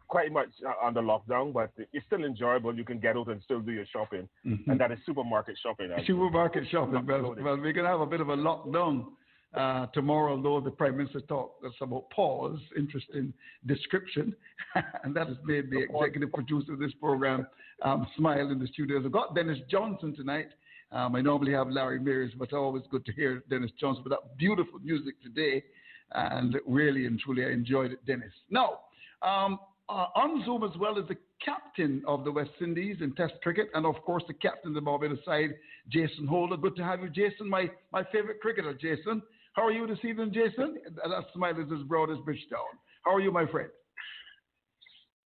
quite 0.07 0.31
much 0.31 0.49
uh, 0.65 0.85
under 0.85 1.01
lockdown, 1.01 1.51
but 1.53 1.71
it's 1.93 2.05
still 2.05 2.23
enjoyable. 2.23 2.75
You 2.75 2.85
can 2.85 2.99
get 2.99 3.17
out 3.17 3.27
and 3.27 3.41
still 3.43 3.59
do 3.59 3.71
your 3.71 3.85
shopping, 3.87 4.27
Mhm. 4.45 4.67
and 4.67 4.79
that 4.79 4.91
is 4.91 4.99
supermarket 5.05 5.57
shopping. 5.61 5.89
actually. 5.91 6.07
Supermarket 6.07 6.67
shopping. 6.69 7.05
Well, 7.05 7.35
well, 7.39 7.57
we're 7.57 7.73
going 7.73 7.85
to 7.85 7.89
have 7.91 8.01
a 8.01 8.05
bit 8.05 8.21
of 8.21 8.29
a 8.29 8.35
lockdown 8.37 9.05
uh, 9.53 9.87
tomorrow, 9.87 10.39
though 10.41 10.59
the 10.59 10.69
Prime 10.71 10.97
Minister 10.97 11.21
talked 11.21 11.63
about 11.81 12.09
pause. 12.11 12.59
Interesting 12.77 13.33
description. 13.65 14.35
and 15.03 15.15
that 15.15 15.27
has 15.27 15.37
made 15.45 15.69
the 15.71 15.79
executive 15.83 16.31
producer 16.33 16.73
of 16.73 16.79
this 16.79 16.93
program 16.99 17.47
um, 17.81 18.05
smile 18.17 18.49
in 18.51 18.59
the 18.59 18.67
studio. 18.67 18.97
I've 19.03 19.11
got 19.11 19.35
Dennis 19.35 19.57
Johnson 19.69 20.15
tonight. 20.15 20.49
Um, 20.91 21.15
I 21.15 21.21
normally 21.21 21.51
have 21.53 21.69
Larry 21.69 21.99
Mears, 21.99 22.31
but 22.37 22.53
always 22.53 22.83
good 22.91 23.05
to 23.05 23.11
hear 23.13 23.43
Dennis 23.49 23.71
Johnson 23.79 24.03
with 24.03 24.11
that 24.11 24.37
beautiful 24.37 24.79
music 24.79 25.15
today. 25.21 25.63
And 26.11 26.55
really 26.65 27.05
and 27.05 27.19
truly, 27.19 27.45
I 27.45 27.49
enjoyed 27.49 27.91
it, 27.91 28.05
Dennis. 28.05 28.31
Now, 28.49 28.79
um, 29.21 29.59
uh, 29.89 30.07
on 30.15 30.43
Zoom 30.45 30.63
as 30.63 30.77
well 30.77 30.99
as 30.99 31.07
the 31.07 31.17
captain 31.43 32.03
of 32.07 32.23
the 32.23 32.31
West 32.31 32.51
Indies 32.61 32.97
in 33.01 33.13
Test 33.15 33.33
cricket, 33.41 33.67
and 33.73 33.85
of 33.85 33.95
course 34.03 34.23
the 34.27 34.33
captain 34.33 34.71
of 34.71 34.75
the 34.75 34.81
Barbados 34.81 35.19
side, 35.25 35.51
Jason 35.89 36.27
Holder. 36.27 36.57
Good 36.57 36.75
to 36.77 36.83
have 36.83 37.01
you, 37.01 37.09
Jason, 37.09 37.49
my, 37.49 37.69
my 37.91 38.03
favorite 38.11 38.41
cricketer, 38.41 38.73
Jason. 38.73 39.21
How 39.53 39.65
are 39.65 39.71
you 39.71 39.87
this 39.87 39.99
evening, 40.03 40.33
Jason? 40.33 40.77
That 40.95 41.23
smile 41.33 41.59
is 41.59 41.71
as 41.73 41.83
broad 41.87 42.11
as 42.11 42.17
Bridgetown. 42.25 42.59
How 43.05 43.15
are 43.15 43.21
you, 43.21 43.31
my 43.31 43.45
friend? 43.47 43.69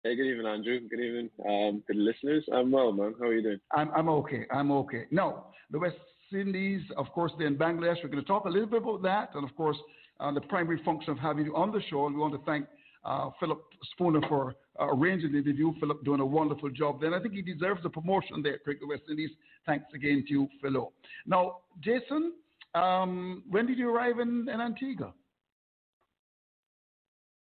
Hey, 0.04 0.16
good 0.16 0.26
evening, 0.26 0.48
Andrew. 0.48 0.80
Good 0.90 1.00
evening 1.00 1.30
um, 1.48 1.84
to 1.88 1.94
the 1.94 2.00
listeners. 2.00 2.44
I'm 2.54 2.72
well, 2.72 2.92
man. 2.92 3.14
How 3.20 3.28
are 3.28 3.34
you 3.34 3.44
doing? 3.44 3.60
I'm, 3.72 3.92
I'm 3.92 4.10
okay. 4.10 4.46
I'm 4.52 4.72
okay. 4.72 5.04
Now, 5.12 5.46
the 5.70 5.80
West 5.80 5.96
Indies, 6.34 6.82
of 6.98 7.08
course, 7.14 7.32
they're 7.38 7.48
in 7.48 7.56
Bangladesh. 7.56 7.98
We're 8.04 8.10
going 8.10 8.24
to 8.24 8.28
talk 8.28 8.46
a 8.46 8.50
little 8.50 8.68
bit 8.68 8.82
about 8.82 9.04
that, 9.04 9.30
and 9.36 9.48
of 9.48 9.56
course, 9.56 9.78
uh, 10.20 10.32
the 10.32 10.42
primary 10.42 10.82
function 10.84 11.12
of 11.12 11.20
having 11.20 11.46
you 11.46 11.56
on 11.56 11.72
the 11.72 11.82
show. 11.90 12.08
And 12.08 12.16
we 12.16 12.22
want 12.22 12.34
to 12.34 12.42
thank 12.46 12.66
uh, 13.04 13.30
Philip 13.40 13.62
Spooner 13.92 14.22
for 14.28 14.56
uh, 14.80 14.88
arranging 14.88 15.32
the 15.32 15.40
interview. 15.40 15.74
Philip 15.80 16.04
doing 16.04 16.20
a 16.20 16.26
wonderful 16.26 16.70
job 16.70 17.00
there. 17.00 17.14
And 17.14 17.16
I 17.16 17.22
think 17.22 17.34
he 17.34 17.42
deserves 17.42 17.82
a 17.86 17.90
promotion 17.90 18.42
there, 18.44 18.58
Cricket 18.60 18.88
West 18.88 19.04
Indies. 19.10 19.32
Thanks 19.66 19.86
again 19.94 20.24
to 20.28 20.34
you, 20.34 20.48
Philo. 20.62 20.92
Now, 21.26 21.58
Jason, 21.82 22.34
um, 22.76 23.44
when 23.50 23.66
did 23.66 23.78
you 23.78 23.90
arrive 23.90 24.20
in, 24.20 24.48
in 24.52 24.62
Antigua? 24.62 25.14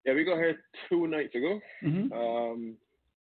Yeah, 0.06 0.14
we 0.14 0.26
got 0.26 0.38
here 0.38 0.58
two 0.90 1.08
nights 1.08 1.34
ago. 1.34 1.60
Mm-hmm. 1.84 2.14
Um, 2.14 2.76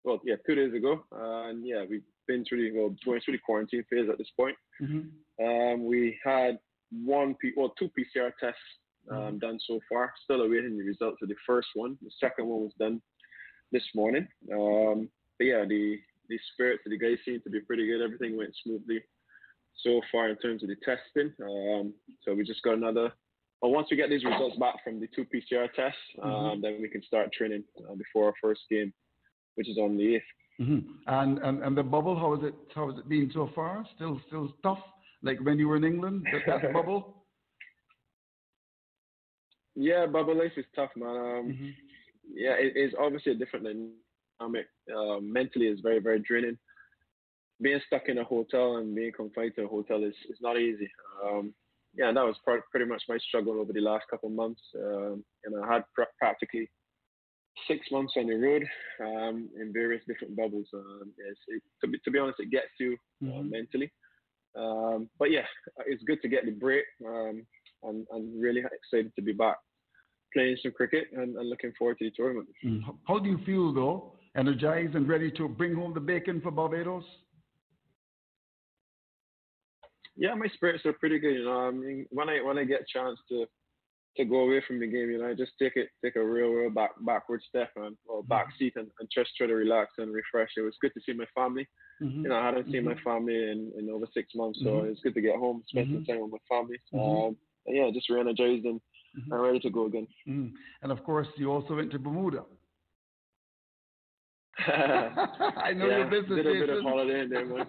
well, 0.04 0.20
yeah, 0.24 0.36
two 0.46 0.54
days 0.54 0.72
ago. 0.74 1.04
Uh, 1.14 1.48
and 1.50 1.66
yeah, 1.66 1.84
we've 1.88 2.02
been 2.26 2.44
through 2.44 2.70
the, 2.70 2.78
well, 2.78 2.94
going 3.04 3.20
through 3.24 3.34
the 3.34 3.42
quarantine 3.44 3.84
phase 3.90 4.08
at 4.10 4.18
this 4.18 4.30
point. 4.38 4.56
Mm-hmm. 4.80 5.44
Um, 5.44 5.86
we 5.86 6.18
had 6.24 6.58
one, 7.04 7.34
P- 7.40 7.52
well, 7.56 7.74
two 7.78 7.90
PCR 7.98 8.30
tests 8.40 8.58
um, 9.10 9.16
Mm-hmm. 9.18 9.38
done 9.38 9.58
so 9.66 9.80
far. 9.88 10.12
Still 10.24 10.42
awaiting 10.42 10.76
the 10.78 10.84
results 10.84 11.18
of 11.22 11.28
the 11.28 11.34
first 11.46 11.68
one. 11.74 11.98
The 12.02 12.10
second 12.20 12.46
one 12.46 12.60
was 12.62 12.72
done 12.78 13.00
this 13.72 13.84
morning. 13.94 14.26
Um, 14.52 15.08
but 15.38 15.44
yeah, 15.46 15.64
the 15.68 15.98
the 16.28 16.38
spirits 16.52 16.82
of 16.86 16.90
the 16.90 16.98
guys 16.98 17.18
seemed 17.24 17.42
to 17.44 17.50
be 17.50 17.60
pretty 17.60 17.86
good. 17.86 18.00
Everything 18.02 18.36
went 18.36 18.54
smoothly 18.62 19.00
so 19.84 20.00
far 20.10 20.28
in 20.28 20.36
terms 20.36 20.62
of 20.62 20.68
the 20.68 20.76
testing. 20.84 21.32
Um, 21.42 21.92
so 22.24 22.32
we 22.34 22.44
just 22.44 22.62
got 22.62 22.74
another. 22.76 23.12
Well, 23.60 23.72
once 23.72 23.88
we 23.90 23.96
get 23.96 24.08
these 24.10 24.24
results 24.24 24.56
back 24.58 24.82
from 24.84 24.98
the 25.00 25.08
two 25.14 25.24
PCR 25.24 25.68
tests, 25.74 25.98
um, 26.22 26.30
Mhm. 26.30 26.62
then 26.62 26.82
we 26.82 26.88
can 26.88 27.02
start 27.02 27.32
training 27.32 27.64
uh, 27.88 27.94
before 27.94 28.26
our 28.26 28.34
first 28.42 28.62
game, 28.70 28.92
which 29.56 29.68
is 29.68 29.78
on 29.78 29.96
the 29.96 30.16
eighth. 30.16 30.24
Mm-hmm. 30.60 30.80
And, 31.06 31.38
and 31.38 31.62
and 31.64 31.76
the 31.76 31.82
bubble, 31.82 32.16
how 32.18 32.34
is 32.34 32.42
it? 32.44 32.54
How 32.74 32.90
has 32.90 32.98
it 32.98 33.08
been 33.08 33.30
so 33.32 33.48
far? 33.54 33.84
Still 33.96 34.20
still 34.28 34.52
tough, 34.62 34.82
like 35.22 35.38
when 35.40 35.58
you 35.58 35.68
were 35.68 35.76
in 35.76 35.84
England. 35.84 36.26
That, 36.32 36.60
that 36.62 36.72
bubble. 36.78 37.21
Yeah, 39.74 40.06
bubble 40.06 40.36
life 40.36 40.52
is 40.56 40.66
tough, 40.74 40.90
man. 40.96 41.08
Um, 41.08 41.46
Mm-hmm. 41.48 41.70
yeah, 42.34 42.54
it 42.54 42.76
is 42.76 42.92
obviously 42.98 43.32
a 43.32 43.34
different 43.36 43.64
dynamic. 43.66 44.66
Uh, 44.94 45.18
mentally, 45.20 45.66
it's 45.66 45.80
very, 45.80 45.98
very 45.98 46.20
draining. 46.20 46.58
Being 47.60 47.80
stuck 47.86 48.08
in 48.08 48.18
a 48.18 48.24
hotel 48.24 48.76
and 48.76 48.94
being 48.94 49.12
confined 49.12 49.52
to 49.56 49.64
a 49.64 49.68
hotel 49.68 50.02
is, 50.04 50.14
is 50.30 50.38
not 50.40 50.58
easy. 50.58 50.90
Um, 51.24 51.54
yeah, 51.94 52.08
and 52.08 52.16
that 52.16 52.24
was 52.24 52.36
pr- 52.44 52.64
pretty 52.70 52.86
much 52.86 53.02
my 53.08 53.18
struggle 53.18 53.60
over 53.60 53.72
the 53.72 53.80
last 53.80 54.04
couple 54.10 54.28
of 54.28 54.34
months. 54.34 54.60
Um, 54.76 55.24
and 55.44 55.54
I 55.64 55.72
had 55.74 55.84
pr- 55.94 56.10
practically 56.18 56.70
six 57.68 57.86
months 57.92 58.14
on 58.16 58.26
the 58.26 58.34
road 58.34 58.64
um, 59.00 59.48
in 59.60 59.72
various 59.72 60.02
different 60.06 60.34
bubbles. 60.36 60.66
Um, 60.74 61.12
yes, 61.18 61.36
it, 61.48 61.62
to, 61.82 61.86
be, 61.88 61.98
to 62.04 62.10
be 62.10 62.18
honest, 62.18 62.40
it 62.40 62.50
gets 62.50 62.70
you 62.80 62.96
uh, 63.22 63.26
Mhm. 63.26 63.50
mentally. 63.50 63.92
Um, 64.56 65.08
but 65.18 65.30
yeah, 65.30 65.46
it's 65.86 66.02
good 66.04 66.20
to 66.22 66.28
get 66.28 66.44
the 66.44 66.50
break. 66.50 66.84
Um, 67.06 67.46
and 67.84 68.06
I'm 68.14 68.40
really 68.40 68.60
excited 68.60 69.12
to 69.16 69.22
be 69.22 69.32
back 69.32 69.56
playing 70.32 70.56
some 70.62 70.72
cricket 70.72 71.08
and, 71.12 71.36
and 71.36 71.48
looking 71.48 71.72
forward 71.78 71.98
to 71.98 72.04
the 72.04 72.10
tournament. 72.16 72.48
Mm. 72.64 72.80
How 73.06 73.18
do 73.18 73.28
you 73.28 73.38
feel 73.44 73.72
though? 73.72 74.14
Energized 74.36 74.94
and 74.94 75.06
ready 75.08 75.30
to 75.32 75.46
bring 75.48 75.74
home 75.74 75.92
the 75.92 76.00
bacon 76.00 76.40
for 76.40 76.50
Barbados? 76.50 77.04
Yeah, 80.16 80.34
my 80.34 80.46
spirits 80.48 80.84
are 80.86 80.92
pretty 80.92 81.18
good. 81.18 81.34
You 81.34 81.44
know, 81.44 81.60
I 81.68 81.70
mean, 81.70 82.06
when 82.10 82.28
I 82.28 82.40
when 82.42 82.58
I 82.58 82.64
get 82.64 82.82
a 82.82 82.84
chance 82.92 83.18
to 83.30 83.46
to 84.18 84.24
go 84.26 84.40
away 84.40 84.62
from 84.66 84.78
the 84.78 84.86
game, 84.86 85.10
you 85.10 85.18
know, 85.18 85.28
I 85.28 85.34
just 85.34 85.52
take 85.58 85.76
it 85.76 85.88
take 86.04 86.16
a 86.16 86.24
real 86.24 86.48
real 86.50 86.70
back 86.70 86.90
backward 87.00 87.42
step 87.48 87.70
and 87.76 87.96
or 88.06 88.22
back 88.24 88.46
seat 88.58 88.74
and, 88.76 88.88
and 89.00 89.08
just 89.14 89.30
try 89.36 89.46
to 89.46 89.54
relax 89.54 89.92
and 89.98 90.12
refresh. 90.12 90.50
It 90.56 90.62
was 90.62 90.76
good 90.80 90.92
to 90.94 91.00
see 91.04 91.12
my 91.14 91.26
family. 91.34 91.66
Mhm. 92.02 92.24
You 92.24 92.28
know, 92.30 92.36
I 92.36 92.44
hadn't 92.46 92.70
seen 92.70 92.84
my 92.84 92.94
Mhm. 92.94 93.02
family 93.02 93.34
in, 93.34 93.72
in 93.78 93.90
over 93.90 94.06
six 94.12 94.34
months, 94.34 94.60
so 94.62 94.82
Mhm. 94.82 94.90
it's 94.90 95.00
good 95.00 95.14
to 95.14 95.20
get 95.20 95.36
home, 95.36 95.62
spend 95.66 95.88
some 95.88 96.02
Mhm. 96.02 96.06
time 96.06 96.20
with 96.20 96.32
my 96.32 96.56
family. 96.56 96.78
Um, 96.92 97.36
yeah, 97.66 97.90
just 97.92 98.08
re-energized 98.10 98.64
and, 98.64 98.80
Mhm. 99.16 99.30
and 99.32 99.42
ready 99.42 99.60
to 99.60 99.70
go 99.70 99.86
again. 99.86 100.06
Mm. 100.26 100.52
And 100.82 100.90
of 100.92 101.04
course, 101.04 101.28
you 101.36 101.50
also 101.52 101.76
went 101.76 101.90
to 101.92 101.98
Bermuda. 101.98 102.44
I 104.58 105.72
know 105.74 105.86
yeah, 105.88 105.98
your 105.98 106.06
business, 106.10 106.36
did 106.36 106.46
a 106.46 106.52
bit 106.66 106.70
of 106.70 106.82
holiday 106.82 107.20
in 107.22 107.30
there, 107.30 107.44
man. 107.46 107.66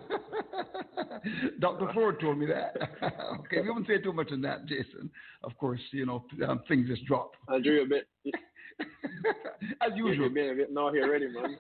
Dr. 1.60 1.92
Ford 1.94 2.20
told 2.20 2.38
me 2.38 2.46
that. 2.48 2.76
okay, 3.40 3.62
we 3.62 3.70
won't 3.70 3.88
say 3.88 3.98
too 4.00 4.14
much 4.14 4.32
on 4.32 4.42
that, 4.42 4.66
Jason. 4.66 5.10
Of 5.44 5.58
course, 5.58 5.80
you 5.92 6.06
know, 6.06 6.26
um, 6.48 6.62
things 6.68 6.88
just 6.88 7.06
drop. 7.06 7.32
I 7.50 7.60
drew 7.60 7.84
a 7.84 7.86
bit. 7.86 8.08
As 9.82 9.92
usual. 9.96 10.30
being 10.30 10.52
a 10.52 10.56
bit 10.56 10.72
naughty 10.72 11.00
already, 11.00 11.28
man. 11.28 11.58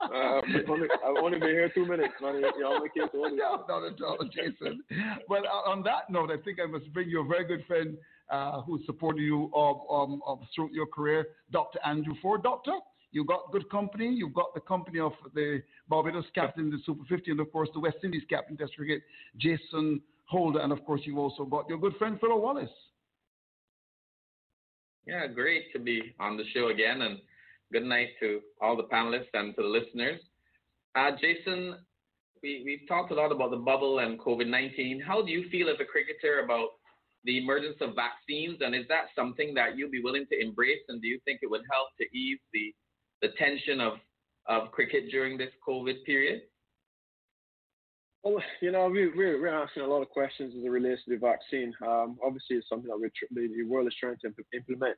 Uh, 0.00 0.40
I've 0.40 0.68
only, 0.68 0.88
I've 1.04 1.22
only 1.22 1.38
been 1.38 1.50
here 1.50 1.70
two 1.74 1.86
minutes, 1.86 2.14
man. 2.20 2.42
You're 2.58 2.66
on 2.66 2.80
my 2.80 2.88
case 2.88 3.10
already. 3.14 3.36
no, 3.36 3.64
not 3.68 3.84
at 3.84 4.02
all, 4.02 4.18
Jason. 4.32 4.82
Well, 5.28 5.42
uh, 5.46 5.70
on 5.70 5.82
that 5.84 6.10
note, 6.10 6.30
I 6.30 6.36
think 6.42 6.58
I 6.62 6.66
must 6.66 6.92
bring 6.92 7.08
you 7.08 7.22
a 7.22 7.24
very 7.24 7.46
good 7.46 7.64
friend 7.66 7.96
uh, 8.30 8.60
who 8.62 8.80
supported 8.84 9.22
you 9.22 9.50
of, 9.54 9.80
um, 9.90 10.20
of 10.26 10.40
throughout 10.54 10.72
your 10.72 10.86
career, 10.86 11.28
Dr. 11.50 11.78
Andrew 11.84 12.14
Ford. 12.20 12.42
Doctor, 12.42 12.72
You've 13.16 13.28
got 13.28 13.50
good 13.50 13.70
company. 13.70 14.12
You've 14.14 14.34
got 14.34 14.52
the 14.52 14.60
company 14.60 14.98
of 15.00 15.12
the 15.34 15.62
Barbados 15.88 16.26
captain, 16.34 16.70
the 16.70 16.76
Super 16.84 17.02
50, 17.08 17.30
and 17.30 17.40
of 17.40 17.50
course 17.50 17.70
the 17.72 17.80
West 17.80 17.96
Indies 18.04 18.24
captain, 18.28 18.58
Test 18.58 18.76
cricket, 18.76 19.00
Jason 19.38 20.02
Holder, 20.26 20.60
and 20.60 20.70
of 20.70 20.84
course 20.84 21.00
you've 21.04 21.16
also 21.16 21.46
got 21.46 21.66
your 21.66 21.78
good 21.78 21.94
friend 21.96 22.18
Philo 22.20 22.36
Wallace. 22.36 22.68
Yeah, 25.06 25.28
great 25.28 25.72
to 25.72 25.78
be 25.78 26.14
on 26.20 26.36
the 26.36 26.42
show 26.52 26.68
again, 26.68 27.00
and 27.00 27.18
good 27.72 27.84
night 27.84 28.10
to 28.20 28.40
all 28.60 28.76
the 28.76 28.84
panelists 28.84 29.32
and 29.34 29.54
to 29.56 29.62
the 29.62 29.68
listeners. 29.68 30.20
Uh, 30.94 31.10
Jason, 31.20 31.76
we, 32.42 32.62
we've 32.64 32.88
talked 32.88 33.10
a 33.10 33.14
lot 33.14 33.32
about 33.32 33.50
the 33.50 33.56
bubble 33.56 33.98
and 33.98 34.18
COVID 34.18 34.48
19. 34.48 35.00
How 35.00 35.22
do 35.22 35.30
you 35.30 35.48
feel 35.50 35.68
as 35.68 35.76
a 35.80 35.84
cricketer 35.84 36.40
about 36.44 36.68
the 37.24 37.38
emergence 37.38 37.76
of 37.80 37.94
vaccines, 37.94 38.58
and 38.60 38.74
is 38.74 38.86
that 38.88 39.06
something 39.16 39.52
that 39.54 39.76
you'll 39.76 39.90
be 39.90 40.02
willing 40.02 40.26
to 40.30 40.40
embrace, 40.40 40.82
and 40.88 41.02
do 41.02 41.08
you 41.08 41.18
think 41.24 41.40
it 41.42 41.50
would 41.50 41.62
help 41.70 41.88
to 42.00 42.16
ease 42.16 42.38
the, 42.52 42.72
the 43.20 43.28
tension 43.36 43.80
of, 43.80 43.94
of 44.48 44.70
cricket 44.70 45.10
during 45.10 45.36
this 45.36 45.50
COVID 45.68 46.04
period? 46.04 46.42
Well, 48.22 48.42
you 48.60 48.72
know, 48.72 48.88
we, 48.88 49.08
we're, 49.08 49.40
we're 49.40 49.62
asking 49.62 49.82
a 49.82 49.86
lot 49.86 50.02
of 50.02 50.08
questions 50.08 50.54
as 50.56 50.64
it 50.64 50.68
relates 50.68 51.02
to 51.04 51.10
the 51.10 51.16
vaccine. 51.16 51.72
Um, 51.82 52.18
obviously, 52.24 52.56
it's 52.56 52.68
something 52.68 52.88
that 52.88 52.98
we're 52.98 53.10
the, 53.30 53.62
world 53.64 53.86
is 53.86 53.94
trying 54.00 54.16
to 54.22 54.28
imp- 54.28 54.46
implement. 54.52 54.96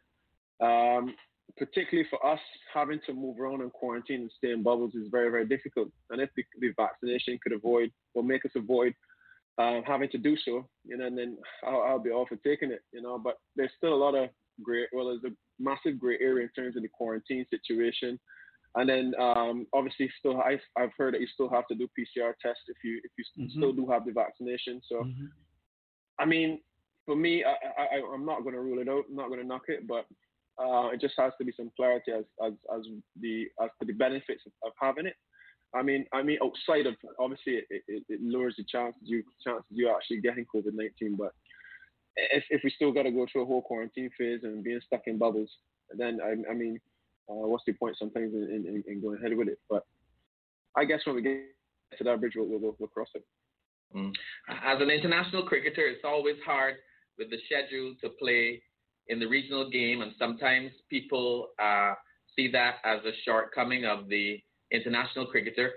Um, 0.60 1.14
particularly 1.56 2.08
for 2.10 2.24
us, 2.26 2.40
having 2.72 3.00
to 3.06 3.12
move 3.12 3.40
around 3.40 3.62
in 3.62 3.70
quarantine 3.70 4.22
and 4.22 4.32
stay 4.36 4.52
in 4.52 4.62
bubbles 4.62 4.94
is 4.94 5.08
very, 5.10 5.30
very 5.30 5.46
difficult. 5.46 5.88
And 6.10 6.20
if 6.20 6.30
the, 6.36 6.44
the 6.60 6.72
vaccination 6.76 7.38
could 7.42 7.52
avoid 7.52 7.90
or 8.14 8.22
make 8.22 8.44
us 8.44 8.52
avoid 8.54 8.94
um, 9.58 9.82
having 9.86 10.08
to 10.10 10.18
do 10.18 10.36
so, 10.44 10.68
you 10.84 10.96
know, 10.96 11.06
and 11.06 11.18
then 11.18 11.36
I'll, 11.66 11.82
I'll 11.82 11.98
be 11.98 12.10
all 12.10 12.26
for 12.26 12.36
taking 12.36 12.70
it, 12.70 12.80
you 12.92 13.02
know. 13.02 13.18
But 13.18 13.36
there's 13.56 13.72
still 13.76 13.94
a 13.94 13.96
lot 13.96 14.14
of 14.14 14.28
gray, 14.62 14.84
well, 14.92 15.06
there's 15.06 15.32
a 15.32 15.36
massive 15.58 15.98
gray 15.98 16.18
area 16.20 16.44
in 16.44 16.50
terms 16.62 16.76
of 16.76 16.82
the 16.82 16.88
quarantine 16.88 17.44
situation. 17.50 18.20
And 18.74 18.88
then 18.88 19.14
um, 19.18 19.66
obviously, 19.72 20.10
still 20.18 20.40
I, 20.40 20.60
I've 20.76 20.92
heard 20.96 21.14
that 21.14 21.20
you 21.20 21.26
still 21.32 21.48
have 21.48 21.66
to 21.68 21.74
do 21.74 21.88
PCR 21.98 22.34
tests 22.40 22.62
if 22.68 22.76
you 22.84 23.00
if 23.02 23.10
you 23.16 23.24
Mhm. 23.44 23.50
still 23.56 23.72
do 23.72 23.86
have 23.90 24.04
the 24.04 24.12
vaccination. 24.12 24.80
So 24.88 25.04
I 26.18 26.24
mean, 26.26 26.60
for 27.06 27.16
me, 27.16 27.44
I, 27.44 27.54
I 27.96 28.02
I'm 28.12 28.26
not 28.26 28.42
going 28.42 28.54
to 28.54 28.60
rule 28.60 28.78
it 28.80 28.88
out. 28.88 29.04
I'm 29.08 29.16
not 29.16 29.28
going 29.28 29.40
to 29.40 29.46
knock 29.46 29.62
it, 29.68 29.86
but 29.86 30.06
uh, 30.60 30.88
it 30.88 31.00
just 31.00 31.14
has 31.18 31.32
to 31.38 31.44
be 31.44 31.52
some 31.56 31.70
clarity 31.76 32.12
as 32.12 32.24
as 32.44 32.52
as 32.74 32.82
the 33.20 33.46
as 33.62 33.70
to 33.80 33.86
the 33.86 33.92
benefits 33.92 34.42
of, 34.46 34.52
of 34.66 34.72
having 34.80 35.06
it. 35.06 35.14
I 35.74 35.82
mean, 35.82 36.06
I 36.12 36.22
mean, 36.22 36.38
outside 36.42 36.86
of 36.86 36.94
obviously 37.18 37.54
it, 37.56 37.66
it, 37.70 38.02
it 38.08 38.20
lowers 38.22 38.54
the 38.56 38.64
chances 38.64 39.00
you 39.02 39.22
chances 39.44 39.66
you 39.70 39.92
actually 39.94 40.20
getting 40.20 40.46
COVID 40.54 40.72
nineteen, 40.72 41.16
but 41.16 41.32
if 42.16 42.44
if 42.50 42.62
we 42.64 42.70
still 42.70 42.92
got 42.92 43.04
to 43.04 43.10
go 43.10 43.26
through 43.30 43.42
a 43.42 43.46
whole 43.46 43.62
quarantine 43.62 44.10
phase 44.18 44.40
and 44.42 44.64
being 44.64 44.80
stuck 44.86 45.02
in 45.06 45.18
bubbles, 45.18 45.50
then 45.96 46.20
I, 46.24 46.50
I 46.50 46.54
mean, 46.54 46.80
uh, 47.28 47.46
what's 47.46 47.64
the 47.66 47.74
point 47.74 47.96
sometimes 47.98 48.32
in, 48.34 48.64
in, 48.66 48.84
in 48.86 49.00
going 49.00 49.18
ahead 49.18 49.36
with 49.36 49.48
it? 49.48 49.58
But 49.68 49.84
I 50.76 50.84
guess 50.84 51.00
when 51.04 51.16
we 51.16 51.22
get 51.22 51.44
to 51.98 52.04
that 52.04 52.20
bridge, 52.20 52.32
we'll, 52.36 52.46
we'll, 52.46 52.76
we'll 52.78 52.88
cross 52.88 53.08
it. 53.14 53.24
Mm. 53.94 54.12
As 54.48 54.80
an 54.80 54.90
international 54.90 55.44
cricketer, 55.44 55.86
it's 55.86 56.04
always 56.04 56.36
hard 56.44 56.76
with 57.18 57.30
the 57.30 57.38
schedule 57.46 57.94
to 58.02 58.10
play 58.18 58.62
in 59.08 59.18
the 59.18 59.26
regional 59.26 59.70
game, 59.70 60.02
and 60.02 60.12
sometimes 60.18 60.70
people 60.90 61.48
uh, 61.62 61.94
see 62.36 62.50
that 62.52 62.76
as 62.84 62.98
a 63.04 63.12
shortcoming 63.24 63.84
of 63.84 64.08
the 64.08 64.38
international 64.70 65.26
cricketer. 65.26 65.72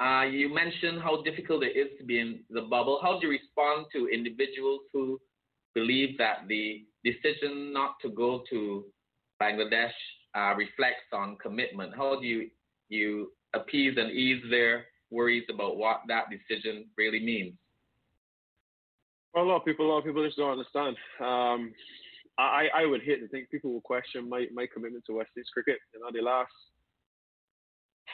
Uh, 0.00 0.24
you 0.24 0.52
mentioned 0.52 1.00
how 1.02 1.22
difficult 1.22 1.62
it 1.62 1.76
is 1.76 1.88
to 1.98 2.04
be 2.04 2.18
in 2.18 2.40
the 2.50 2.62
bubble. 2.62 2.98
How 3.02 3.18
do 3.18 3.26
you 3.26 3.32
respond 3.32 3.86
to 3.92 4.08
individuals 4.08 4.80
who 4.92 5.20
believe 5.74 6.18
that 6.18 6.48
the 6.48 6.84
decision 7.04 7.72
not 7.72 7.96
to 8.02 8.10
go 8.10 8.42
to 8.50 8.84
Bangladesh 9.40 9.92
uh, 10.36 10.54
reflects 10.56 11.06
on 11.12 11.36
commitment? 11.42 11.92
How 11.96 12.20
do 12.20 12.26
you 12.26 12.50
you 12.88 13.32
appease 13.54 13.96
and 13.96 14.10
ease 14.10 14.42
their 14.50 14.86
worries 15.10 15.44
about 15.52 15.76
what 15.76 16.00
that 16.08 16.24
decision 16.30 16.86
really 16.96 17.20
means? 17.20 17.54
Well, 19.34 19.44
a 19.44 19.46
lot 19.46 19.56
of 19.56 19.64
people, 19.64 19.86
a 19.86 19.88
lot 19.88 19.98
of 19.98 20.04
people 20.04 20.24
just 20.24 20.36
don't 20.36 20.52
understand. 20.52 20.96
Um, 21.20 21.72
I, 22.38 22.68
I 22.74 22.86
would 22.86 23.02
hate 23.02 23.20
to 23.20 23.28
think 23.28 23.50
people 23.50 23.72
will 23.72 23.82
question 23.82 24.28
my, 24.28 24.46
my 24.54 24.66
commitment 24.72 25.04
to 25.06 25.14
West 25.16 25.30
Indies 25.36 25.50
cricket. 25.52 25.78
You 25.94 26.00
know, 26.00 26.08
the 26.12 26.22
last 26.22 26.52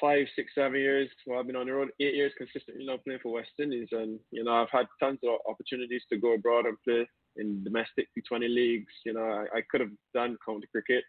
five, 0.00 0.26
six, 0.34 0.52
seven 0.54 0.80
years, 0.80 1.08
well, 1.26 1.38
I've 1.38 1.46
been 1.46 1.56
on 1.56 1.66
the 1.66 1.72
road 1.72 1.90
eight 2.00 2.14
years 2.14 2.32
consistently, 2.36 2.82
you 2.82 2.88
know, 2.88 2.98
playing 2.98 3.20
for 3.22 3.32
West 3.32 3.50
Indies, 3.58 3.88
and 3.92 4.18
you 4.30 4.44
know, 4.44 4.52
I've 4.52 4.70
had 4.70 4.86
tons 5.00 5.18
of 5.24 5.38
opportunities 5.48 6.02
to 6.10 6.18
go 6.18 6.34
abroad 6.34 6.66
and 6.66 6.76
play 6.84 7.06
in 7.36 7.62
domestic 7.64 8.08
T20 8.16 8.48
leagues. 8.52 8.92
You 9.04 9.14
know, 9.14 9.22
I, 9.22 9.58
I 9.58 9.62
could 9.70 9.80
have 9.80 9.90
done 10.14 10.36
county 10.44 10.66
cricket. 10.70 11.04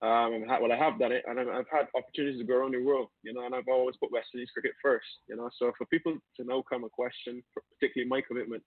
Um, 0.00 0.44
well, 0.46 0.72
I 0.72 0.76
have 0.76 0.98
done 0.98 1.10
it, 1.10 1.24
and 1.26 1.40
I've, 1.40 1.48
I've, 1.48 1.70
had 1.72 1.88
opportunities 1.96 2.38
to 2.38 2.46
go 2.46 2.54
around 2.54 2.74
the 2.74 2.82
world. 2.82 3.08
You 3.24 3.32
know, 3.32 3.44
and 3.44 3.54
I've 3.54 3.68
always 3.68 3.96
put 3.96 4.12
West 4.12 4.28
Indies 4.32 4.50
cricket 4.52 4.72
first. 4.80 5.06
You 5.28 5.36
know, 5.36 5.50
so 5.58 5.72
for 5.76 5.86
people 5.86 6.16
to 6.36 6.44
now 6.44 6.62
come 6.70 6.84
and 6.84 6.92
question, 6.92 7.42
particularly 7.80 8.08
my 8.08 8.20
commitment, 8.20 8.62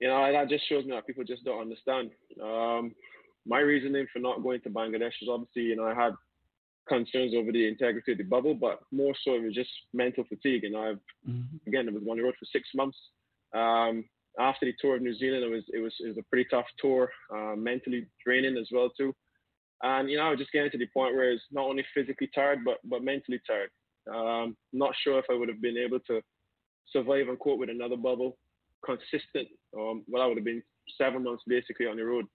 you 0.00 0.08
know, 0.08 0.32
that 0.32 0.48
just 0.48 0.68
shows 0.68 0.84
me 0.84 0.92
that 0.92 1.06
people 1.06 1.24
just 1.24 1.44
don't 1.44 1.60
understand. 1.60 2.10
Um, 2.42 2.94
my 3.46 3.60
reasoning 3.60 4.06
for 4.12 4.18
not 4.18 4.42
going 4.42 4.60
to 4.62 4.70
Bangladesh 4.70 5.12
is 5.22 5.28
obviously, 5.30 5.62
you 5.62 5.76
know, 5.76 5.84
I 5.86 5.94
had 5.94 6.14
concerns 6.88 7.34
over 7.34 7.52
the 7.52 7.66
integrity 7.66 8.12
of 8.12 8.18
the 8.18 8.24
bubble, 8.24 8.54
but 8.54 8.80
more 8.92 9.14
so 9.24 9.34
it 9.34 9.42
was 9.42 9.54
just 9.54 9.70
mental 9.92 10.24
fatigue. 10.28 10.64
And 10.64 10.76
I've 10.76 11.00
mm-hmm. 11.28 11.56
again, 11.66 11.88
it 11.88 11.94
was 11.94 12.02
on 12.08 12.16
the 12.16 12.22
road 12.22 12.34
for 12.38 12.46
six 12.46 12.68
months. 12.74 12.98
Um, 13.54 14.04
after 14.38 14.66
the 14.66 14.74
tour 14.80 14.96
of 14.96 15.02
New 15.02 15.16
Zealand, 15.16 15.44
it 15.44 15.50
was 15.50 15.64
it 15.72 15.78
was 15.78 15.94
it 16.00 16.08
was 16.08 16.18
a 16.18 16.28
pretty 16.30 16.48
tough 16.50 16.66
tour, 16.78 17.10
uh, 17.34 17.54
mentally 17.56 18.06
draining 18.24 18.56
as 18.56 18.68
well 18.72 18.90
too. 18.90 19.14
And 19.82 20.10
you 20.10 20.16
know, 20.16 20.24
I 20.24 20.30
was 20.30 20.38
just 20.38 20.52
getting 20.52 20.70
to 20.70 20.78
the 20.78 20.88
point 20.92 21.14
where 21.14 21.30
it's 21.30 21.42
not 21.52 21.66
only 21.66 21.84
physically 21.94 22.30
tired, 22.34 22.60
but 22.64 22.78
but 22.84 23.02
mentally 23.02 23.40
tired. 23.46 23.70
Um, 24.12 24.56
not 24.72 24.94
sure 25.02 25.18
if 25.18 25.24
I 25.30 25.34
would 25.34 25.48
have 25.48 25.62
been 25.62 25.78
able 25.78 26.00
to 26.00 26.20
survive 26.90 27.28
and 27.28 27.38
cope 27.38 27.58
with 27.58 27.70
another 27.70 27.96
bubble, 27.96 28.36
consistent. 28.84 29.48
Um, 29.76 30.04
well, 30.08 30.22
I 30.22 30.26
would 30.26 30.36
have 30.36 30.44
been 30.44 30.62
seven 31.00 31.24
months 31.24 31.42
basically 31.46 31.86
on 31.86 31.96
the 31.96 32.04
road. 32.04 32.26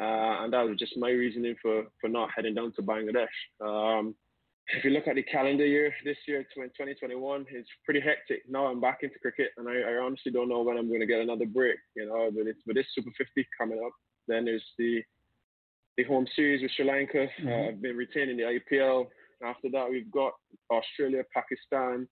Uh, 0.00 0.44
and 0.44 0.52
that 0.52 0.62
was 0.62 0.78
just 0.78 0.96
my 0.96 1.10
reasoning 1.10 1.56
for, 1.60 1.84
for 2.00 2.08
not 2.08 2.30
heading 2.34 2.54
down 2.54 2.72
to 2.76 2.82
Bangladesh. 2.82 3.26
Um, 3.60 4.14
if 4.68 4.84
you 4.84 4.90
look 4.90 5.08
at 5.08 5.14
the 5.14 5.22
calendar 5.22 5.66
year, 5.66 5.92
this 6.04 6.18
year, 6.26 6.42
2021, 6.54 7.46
it's 7.50 7.68
pretty 7.84 8.00
hectic. 8.00 8.42
Now 8.48 8.66
I'm 8.66 8.80
back 8.80 8.98
into 9.02 9.18
cricket, 9.20 9.48
and 9.56 9.68
I, 9.68 9.72
I 9.72 9.96
honestly 9.96 10.30
don't 10.30 10.48
know 10.48 10.62
when 10.62 10.76
I'm 10.76 10.88
going 10.88 11.00
to 11.00 11.06
get 11.06 11.20
another 11.20 11.46
break. 11.46 11.78
You 11.96 12.06
know, 12.06 12.30
but 12.30 12.46
it's 12.46 12.60
with 12.66 12.76
this 12.76 12.86
Super 12.94 13.10
50 13.16 13.48
coming 13.58 13.80
up. 13.84 13.92
Then 14.28 14.44
there's 14.44 14.64
the 14.78 15.02
the 15.96 16.04
home 16.04 16.26
series 16.36 16.62
with 16.62 16.70
Sri 16.76 16.84
Lanka. 16.84 17.26
Mm-hmm. 17.40 17.48
Uh, 17.48 17.68
I've 17.68 17.82
been 17.82 17.96
retaining 17.96 18.36
the 18.36 18.60
IPL. 18.60 19.06
After 19.42 19.68
that, 19.72 19.88
we've 19.90 20.10
got 20.10 20.32
Australia, 20.70 21.22
Pakistan, 21.34 22.06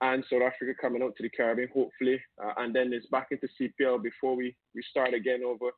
and 0.00 0.24
South 0.30 0.42
Africa 0.42 0.72
coming 0.80 1.02
out 1.02 1.14
to 1.16 1.22
the 1.22 1.30
Caribbean, 1.30 1.68
hopefully. 1.74 2.20
Uh, 2.42 2.52
and 2.58 2.74
then 2.74 2.92
it's 2.92 3.06
back 3.06 3.28
into 3.30 3.48
CPL 3.60 4.02
before 4.02 4.34
we, 4.36 4.56
we 4.74 4.82
start 4.90 5.14
again 5.14 5.40
over 5.44 5.70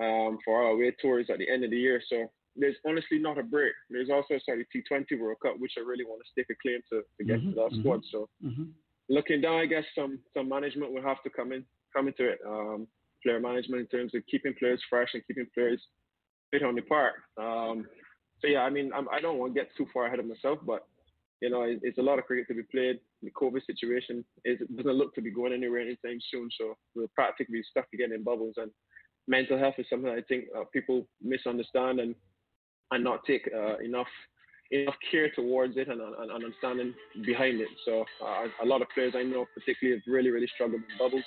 um, 0.00 0.38
for 0.44 0.62
our 0.62 0.70
away 0.70 0.94
tours 1.00 1.26
at 1.30 1.38
the 1.38 1.50
end 1.50 1.64
of 1.64 1.70
the 1.70 1.76
year. 1.76 2.00
So 2.08 2.26
there's 2.54 2.76
honestly 2.86 3.18
not 3.18 3.38
a 3.38 3.42
break. 3.42 3.72
There's 3.90 4.10
also 4.10 4.34
a 4.34 4.40
sorry 4.44 4.66
T20 4.74 5.20
World 5.20 5.38
Cup, 5.42 5.54
which 5.58 5.72
I 5.76 5.80
really 5.80 6.04
want 6.04 6.22
to 6.22 6.30
stake 6.30 6.46
a 6.50 6.54
claim 6.62 6.80
to, 6.92 7.02
to 7.18 7.24
get 7.24 7.40
mm-hmm, 7.40 7.50
to 7.50 7.54
that 7.56 7.70
mm-hmm, 7.72 7.80
squad. 7.80 8.00
So 8.10 8.28
mm-hmm. 8.44 8.64
looking 9.08 9.40
down, 9.40 9.60
I 9.60 9.66
guess 9.66 9.84
some 9.94 10.20
some 10.34 10.48
management 10.48 10.92
will 10.92 11.02
have 11.02 11.22
to 11.24 11.30
come 11.30 11.52
in 11.52 11.64
come 11.94 12.08
into 12.08 12.28
it. 12.28 12.38
Um, 12.46 12.86
player 13.22 13.40
management 13.40 13.80
in 13.80 13.98
terms 13.98 14.14
of 14.14 14.22
keeping 14.30 14.54
players 14.58 14.80
fresh 14.88 15.08
and 15.14 15.26
keeping 15.26 15.46
players 15.54 15.82
fit 16.50 16.62
on 16.62 16.74
the 16.74 16.82
park. 16.82 17.14
Um, 17.38 17.86
so 18.40 18.48
yeah, 18.48 18.60
I 18.60 18.70
mean, 18.70 18.90
I'm, 18.94 19.08
I 19.08 19.20
do 19.20 19.28
not 19.28 19.36
want 19.36 19.54
to 19.54 19.60
get 19.60 19.70
too 19.76 19.86
far 19.92 20.06
ahead 20.06 20.20
of 20.20 20.26
myself, 20.26 20.58
but 20.64 20.86
you 21.40 21.50
know, 21.50 21.62
it, 21.62 21.80
it's 21.82 21.98
a 21.98 22.02
lot 22.02 22.18
of 22.18 22.26
cricket 22.26 22.48
to 22.48 22.54
be 22.54 22.62
played. 22.62 23.00
The 23.22 23.30
COVID 23.30 23.64
situation 23.64 24.24
is 24.44 24.58
doesn't 24.76 24.92
look 24.92 25.14
to 25.14 25.22
be 25.22 25.30
going 25.30 25.52
anywhere 25.52 25.80
anytime 25.80 26.18
soon, 26.30 26.48
so 26.58 26.74
we're 26.94 27.06
practically 27.14 27.62
stuck 27.70 27.86
again 27.92 28.12
in 28.12 28.22
bubbles 28.22 28.54
and 28.56 28.70
mental 29.28 29.58
health 29.58 29.74
is 29.78 29.86
something 29.90 30.10
I 30.10 30.22
think 30.22 30.44
uh, 30.56 30.64
people 30.72 31.06
misunderstand 31.22 32.00
and 32.00 32.14
and 32.92 33.02
not 33.02 33.24
take 33.26 33.48
uh, 33.54 33.78
enough 33.78 34.06
enough 34.70 34.94
care 35.10 35.30
towards 35.30 35.76
it 35.76 35.88
and, 35.88 36.00
and, 36.00 36.14
and 36.18 36.30
understanding 36.32 36.92
behind 37.24 37.60
it. 37.60 37.68
So 37.84 38.04
uh, 38.24 38.46
a 38.62 38.66
lot 38.66 38.82
of 38.82 38.88
players 38.94 39.14
I 39.16 39.22
know 39.22 39.46
particularly 39.54 39.98
have 39.98 40.12
really 40.12 40.30
really 40.30 40.48
struggled 40.54 40.82
with 40.82 40.98
bubbles. 40.98 41.24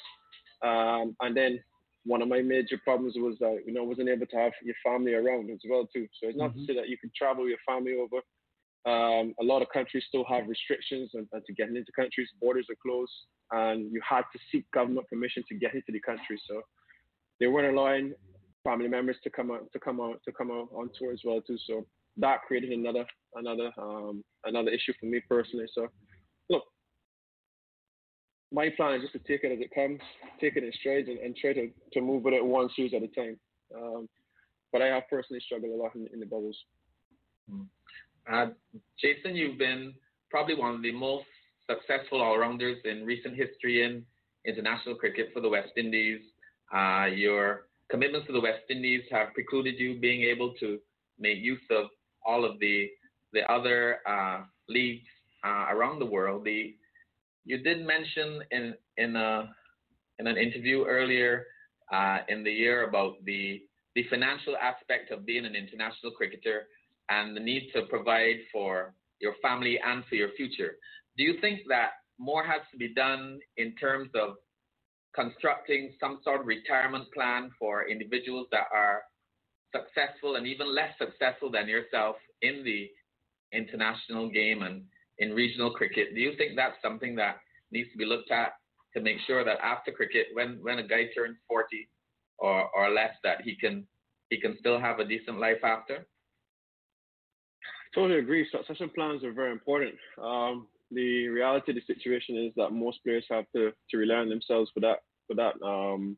Um, 0.61 1.15
and 1.21 1.35
then 1.35 1.59
one 2.05 2.21
of 2.21 2.27
my 2.27 2.41
major 2.41 2.79
problems 2.83 3.13
was 3.17 3.35
that 3.39 3.63
you 3.65 3.73
know 3.73 3.83
wasn't 3.83 4.09
able 4.09 4.25
to 4.27 4.37
have 4.37 4.53
your 4.63 4.75
family 4.85 5.13
around 5.13 5.49
as 5.49 5.59
well 5.69 5.87
too. 5.93 6.07
So 6.21 6.29
it's 6.29 6.37
not 6.37 6.51
mm-hmm. 6.51 6.61
to 6.61 6.65
say 6.65 6.75
that 6.75 6.89
you 6.89 6.97
can 6.97 7.11
travel 7.15 7.47
your 7.47 7.59
family 7.67 7.95
over. 7.95 8.21
Um, 8.85 9.35
a 9.39 9.43
lot 9.43 9.61
of 9.61 9.67
countries 9.73 10.05
still 10.07 10.25
have 10.25 10.47
restrictions 10.47 11.11
and, 11.13 11.27
to 11.31 11.53
getting 11.53 11.75
into 11.75 11.91
countries, 11.95 12.29
borders 12.41 12.67
are 12.69 12.77
closed, 12.81 13.11
and 13.51 13.91
you 13.91 14.01
had 14.07 14.23
to 14.33 14.39
seek 14.51 14.69
government 14.71 15.07
permission 15.09 15.43
to 15.49 15.55
get 15.55 15.73
into 15.73 15.91
the 15.91 15.99
country. 15.99 16.39
So 16.47 16.61
they 17.39 17.47
weren't 17.47 17.75
allowing 17.75 18.13
family 18.63 18.87
members 18.87 19.17
to 19.23 19.29
come 19.29 19.51
out 19.51 19.71
to 19.73 19.79
come 19.79 19.99
out 19.99 20.21
to 20.25 20.31
come 20.31 20.51
out 20.51 20.69
on 20.73 20.89
tour 20.97 21.11
as 21.11 21.21
well 21.25 21.41
too. 21.41 21.57
So 21.67 21.85
that 22.17 22.41
created 22.47 22.71
another 22.71 23.05
another 23.35 23.71
um, 23.77 24.23
another 24.45 24.69
issue 24.69 24.93
for 24.99 25.07
me 25.07 25.21
personally. 25.27 25.65
So 25.73 25.87
look, 26.49 26.63
my 28.51 28.69
plan 28.69 28.95
is 28.95 29.01
just 29.01 29.13
to 29.13 29.19
take 29.19 29.43
it 29.43 29.51
as 29.51 29.59
it 29.59 29.73
comes, 29.73 29.99
take 30.39 30.55
it 30.55 30.63
in 30.63 30.71
strides, 30.79 31.07
and, 31.07 31.19
and 31.19 31.35
try 31.35 31.53
to, 31.53 31.69
to 31.93 32.01
move 32.01 32.23
with 32.23 32.33
it 32.33 32.43
one 32.43 32.69
series 32.75 32.93
at 32.93 33.03
a 33.03 33.07
time. 33.07 33.39
Um, 33.75 34.09
but 34.71 34.81
I 34.81 34.87
have 34.87 35.03
personally 35.09 35.41
struggled 35.45 35.71
a 35.71 35.81
lot 35.81 35.95
in, 35.95 36.07
in 36.13 36.19
the 36.19 36.25
bubbles. 36.25 36.57
Hmm. 37.49 37.63
Uh, 38.31 38.47
Jason, 39.01 39.35
you've 39.35 39.57
been 39.57 39.93
probably 40.29 40.55
one 40.55 40.75
of 40.75 40.81
the 40.81 40.91
most 40.91 41.25
successful 41.67 42.21
all-rounders 42.21 42.77
in 42.85 43.05
recent 43.05 43.35
history 43.35 43.83
in 43.83 44.05
international 44.45 44.95
cricket 44.95 45.29
for 45.33 45.41
the 45.41 45.49
West 45.49 45.71
Indies. 45.77 46.21
Uh, 46.73 47.05
your 47.05 47.67
commitments 47.89 48.27
to 48.27 48.33
the 48.33 48.39
West 48.39 48.63
Indies 48.69 49.01
have 49.11 49.33
precluded 49.33 49.79
you 49.79 49.99
being 49.99 50.21
able 50.23 50.53
to 50.59 50.79
make 51.17 51.39
use 51.39 51.61
of 51.71 51.87
all 52.25 52.45
of 52.45 52.59
the 52.59 52.89
the 53.31 53.41
other 53.51 53.99
uh, 54.07 54.41
leagues 54.67 55.07
uh, 55.43 55.65
around 55.69 55.99
the 55.99 56.05
world. 56.05 56.43
The 56.45 56.75
you 57.45 57.57
did 57.57 57.85
mention 57.85 58.41
in 58.51 58.73
in 58.97 59.15
a 59.15 59.49
in 60.19 60.27
an 60.27 60.37
interview 60.37 60.85
earlier 60.85 61.45
uh, 61.91 62.19
in 62.27 62.43
the 62.43 62.51
year 62.51 62.87
about 62.87 63.23
the 63.25 63.61
the 63.95 64.03
financial 64.09 64.55
aspect 64.57 65.11
of 65.11 65.25
being 65.25 65.45
an 65.45 65.55
international 65.55 66.11
cricketer 66.11 66.67
and 67.09 67.35
the 67.35 67.39
need 67.39 67.69
to 67.73 67.83
provide 67.83 68.37
for 68.51 68.93
your 69.19 69.33
family 69.41 69.79
and 69.83 70.03
for 70.05 70.15
your 70.15 70.29
future. 70.37 70.77
Do 71.17 71.23
you 71.23 71.39
think 71.41 71.61
that 71.69 71.91
more 72.17 72.43
has 72.43 72.61
to 72.71 72.77
be 72.77 72.93
done 72.93 73.39
in 73.57 73.75
terms 73.75 74.09
of 74.15 74.35
constructing 75.15 75.93
some 75.99 76.19
sort 76.23 76.41
of 76.41 76.47
retirement 76.47 77.05
plan 77.13 77.51
for 77.57 77.87
individuals 77.89 78.47
that 78.51 78.67
are 78.73 79.01
successful 79.75 80.35
and 80.35 80.47
even 80.47 80.73
less 80.73 80.93
successful 80.97 81.51
than 81.51 81.67
yourself 81.67 82.15
in 82.41 82.63
the 82.63 82.89
international 83.51 84.29
game 84.29 84.63
and 84.63 84.83
in 85.17 85.33
regional 85.33 85.71
cricket. 85.71 86.13
Do 86.13 86.21
you 86.21 86.33
think 86.37 86.55
that's 86.55 86.81
something 86.81 87.15
that 87.15 87.37
needs 87.71 87.91
to 87.91 87.97
be 87.97 88.05
looked 88.05 88.31
at 88.31 88.53
to 88.95 89.01
make 89.01 89.17
sure 89.27 89.43
that 89.43 89.59
after 89.63 89.91
cricket, 89.91 90.27
when, 90.33 90.59
when 90.61 90.79
a 90.79 90.87
guy 90.87 91.09
turns 91.15 91.37
40 91.47 91.87
or, 92.39 92.69
or 92.75 92.89
less, 92.89 93.13
that 93.23 93.41
he 93.41 93.55
can 93.55 93.85
he 94.29 94.39
can 94.39 94.55
still 94.59 94.79
have 94.79 94.99
a 94.99 95.05
decent 95.05 95.39
life 95.39 95.63
after? 95.63 96.05
Totally 97.93 98.19
agree. 98.19 98.47
Succession 98.51 98.89
plans 98.93 99.23
are 99.23 99.33
very 99.33 99.51
important. 99.51 99.95
Um, 100.21 100.67
the 100.91 101.27
reality 101.27 101.71
of 101.71 101.75
the 101.75 101.93
situation 101.93 102.37
is 102.37 102.53
that 102.55 102.71
most 102.71 103.03
players 103.03 103.25
have 103.29 103.45
to, 103.55 103.71
to 103.89 103.97
rely 103.97 104.15
on 104.15 104.29
themselves 104.29 104.69
for 104.73 104.79
that 104.81 104.99
for 105.27 105.35
that 105.35 105.53
um, 105.65 106.17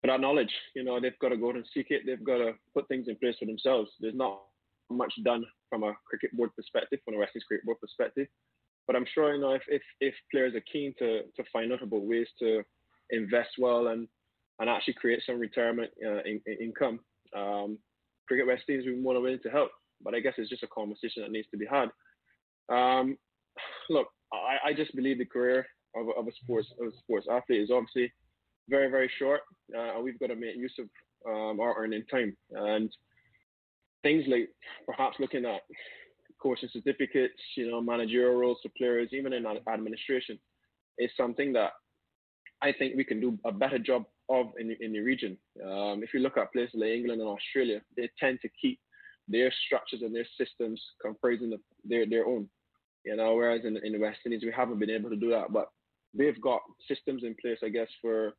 for 0.00 0.08
that 0.08 0.20
knowledge. 0.20 0.52
You 0.74 0.84
know, 0.84 1.00
they've 1.00 1.18
got 1.20 1.30
to 1.30 1.36
go 1.36 1.50
and 1.50 1.64
seek 1.72 1.86
it. 1.90 2.02
They've 2.06 2.22
got 2.24 2.38
to 2.38 2.52
put 2.72 2.88
things 2.88 3.06
in 3.08 3.16
place 3.16 3.36
for 3.38 3.46
themselves. 3.46 3.90
There's 4.00 4.14
not 4.14 4.42
much 4.90 5.12
done 5.24 5.44
from 5.70 5.82
a 5.82 5.94
cricket 6.08 6.36
board 6.36 6.50
perspective, 6.56 7.00
from 7.04 7.14
a 7.14 7.18
West 7.18 7.32
Indies 7.34 7.46
cricket 7.46 7.64
board 7.66 7.80
perspective. 7.80 8.26
But 8.86 8.96
I'm 8.96 9.06
sure 9.12 9.34
you 9.34 9.40
know 9.40 9.52
if, 9.52 9.62
if, 9.68 9.82
if 10.00 10.14
players 10.30 10.54
are 10.54 10.64
keen 10.72 10.94
to 10.98 11.22
to 11.22 11.44
find 11.52 11.72
out 11.72 11.82
about 11.82 12.02
ways 12.02 12.28
to 12.40 12.62
invest 13.10 13.50
well 13.58 13.88
and 13.88 14.08
and 14.60 14.70
actually 14.70 14.94
create 14.94 15.22
some 15.26 15.38
retirement 15.38 15.90
uh, 16.04 16.22
in, 16.24 16.40
in 16.46 16.56
income, 16.60 17.00
um, 17.36 17.78
Cricket 18.28 18.46
West 18.46 18.64
Indies 18.68 18.86
would 18.86 18.96
be 18.96 19.02
more 19.02 19.14
than 19.14 19.22
willing 19.22 19.40
to 19.42 19.50
help. 19.50 19.70
But 20.04 20.14
I 20.14 20.20
guess 20.20 20.34
it's 20.36 20.50
just 20.50 20.62
a 20.62 20.68
conversation 20.68 21.22
that 21.22 21.32
needs 21.32 21.48
to 21.50 21.56
be 21.56 21.66
had. 21.66 21.88
Um, 22.68 23.16
look, 23.90 24.08
I, 24.32 24.70
I 24.70 24.72
just 24.72 24.94
believe 24.94 25.18
the 25.18 25.24
career 25.24 25.66
of, 25.96 26.06
of 26.16 26.26
a 26.26 26.32
sports 26.42 26.68
of 26.80 26.88
a 26.88 26.96
sports 26.98 27.26
athlete 27.30 27.62
is 27.62 27.70
obviously 27.70 28.12
very 28.68 28.90
very 28.90 29.10
short, 29.18 29.40
uh, 29.76 29.94
and 29.96 30.04
we've 30.04 30.18
got 30.18 30.28
to 30.28 30.36
make 30.36 30.56
use 30.56 30.74
of 30.78 30.88
um, 31.26 31.60
our 31.60 31.76
earning 31.82 32.04
time 32.10 32.36
and 32.52 32.90
things 34.02 34.24
like 34.28 34.48
perhaps 34.86 35.16
looking 35.18 35.44
at 35.46 35.62
coaching 36.40 36.68
certificates, 36.72 37.40
you 37.56 37.70
know, 37.70 37.80
managerial 37.80 38.38
roles 38.38 38.58
for 38.62 38.70
players, 38.76 39.08
even 39.12 39.32
in 39.32 39.46
administration, 39.46 40.38
is 40.98 41.10
something 41.16 41.52
that 41.54 41.70
I 42.62 42.72
think 42.72 42.96
we 42.96 43.04
can 43.04 43.20
do 43.20 43.38
a 43.44 43.52
better 43.52 43.78
job 43.78 44.04
of 44.28 44.46
in 44.58 44.68
the, 44.68 44.76
in 44.80 44.92
the 44.92 45.00
region. 45.00 45.36
Um, 45.62 46.02
if 46.02 46.14
you 46.14 46.20
look 46.20 46.36
at 46.36 46.52
places 46.52 46.74
like 46.74 46.90
England 46.90 47.20
and 47.20 47.30
Australia, 47.30 47.80
they 47.96 48.08
tend 48.20 48.38
to 48.42 48.48
keep 48.60 48.78
their 49.28 49.52
structures 49.66 50.02
and 50.02 50.14
their 50.14 50.26
systems 50.38 50.82
comprising 51.00 51.52
of 51.52 51.60
their, 51.84 52.06
their 52.06 52.26
own. 52.26 52.48
You 53.04 53.16
know, 53.16 53.34
whereas 53.34 53.62
in, 53.64 53.76
in 53.84 53.92
the 53.92 53.98
West 53.98 54.20
Indies 54.24 54.42
we 54.44 54.52
haven't 54.52 54.78
been 54.78 54.90
able 54.90 55.10
to 55.10 55.16
do 55.16 55.30
that. 55.30 55.52
But 55.52 55.68
they've 56.16 56.40
got 56.40 56.60
systems 56.88 57.22
in 57.22 57.34
place, 57.40 57.58
I 57.62 57.68
guess, 57.68 57.88
for 58.00 58.34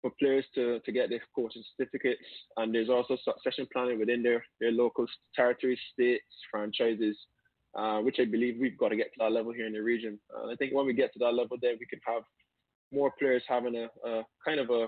for 0.00 0.12
players 0.20 0.44
to, 0.54 0.78
to 0.78 0.92
get 0.92 1.10
their 1.10 1.20
coaching 1.34 1.64
certificates, 1.76 2.22
and 2.56 2.72
there's 2.72 2.88
also 2.88 3.16
succession 3.24 3.66
planning 3.72 3.98
within 3.98 4.22
their, 4.22 4.44
their 4.60 4.70
local 4.70 5.06
territories, 5.34 5.80
states, 5.92 6.22
franchises, 6.52 7.16
uh, 7.76 7.98
which 7.98 8.18
I 8.20 8.24
believe 8.24 8.58
we've 8.60 8.78
got 8.78 8.90
to 8.90 8.96
get 8.96 9.06
to 9.06 9.18
that 9.18 9.32
level 9.32 9.52
here 9.52 9.66
in 9.66 9.72
the 9.72 9.80
region. 9.80 10.18
I 10.48 10.54
think 10.54 10.72
when 10.72 10.86
we 10.86 10.92
get 10.92 11.12
to 11.14 11.18
that 11.18 11.34
level, 11.34 11.56
then 11.60 11.78
we 11.80 11.86
can 11.86 11.98
have 12.06 12.22
more 12.92 13.12
players 13.18 13.42
having 13.48 13.74
a, 13.74 14.08
a 14.08 14.22
kind 14.44 14.60
of 14.60 14.70
a, 14.70 14.86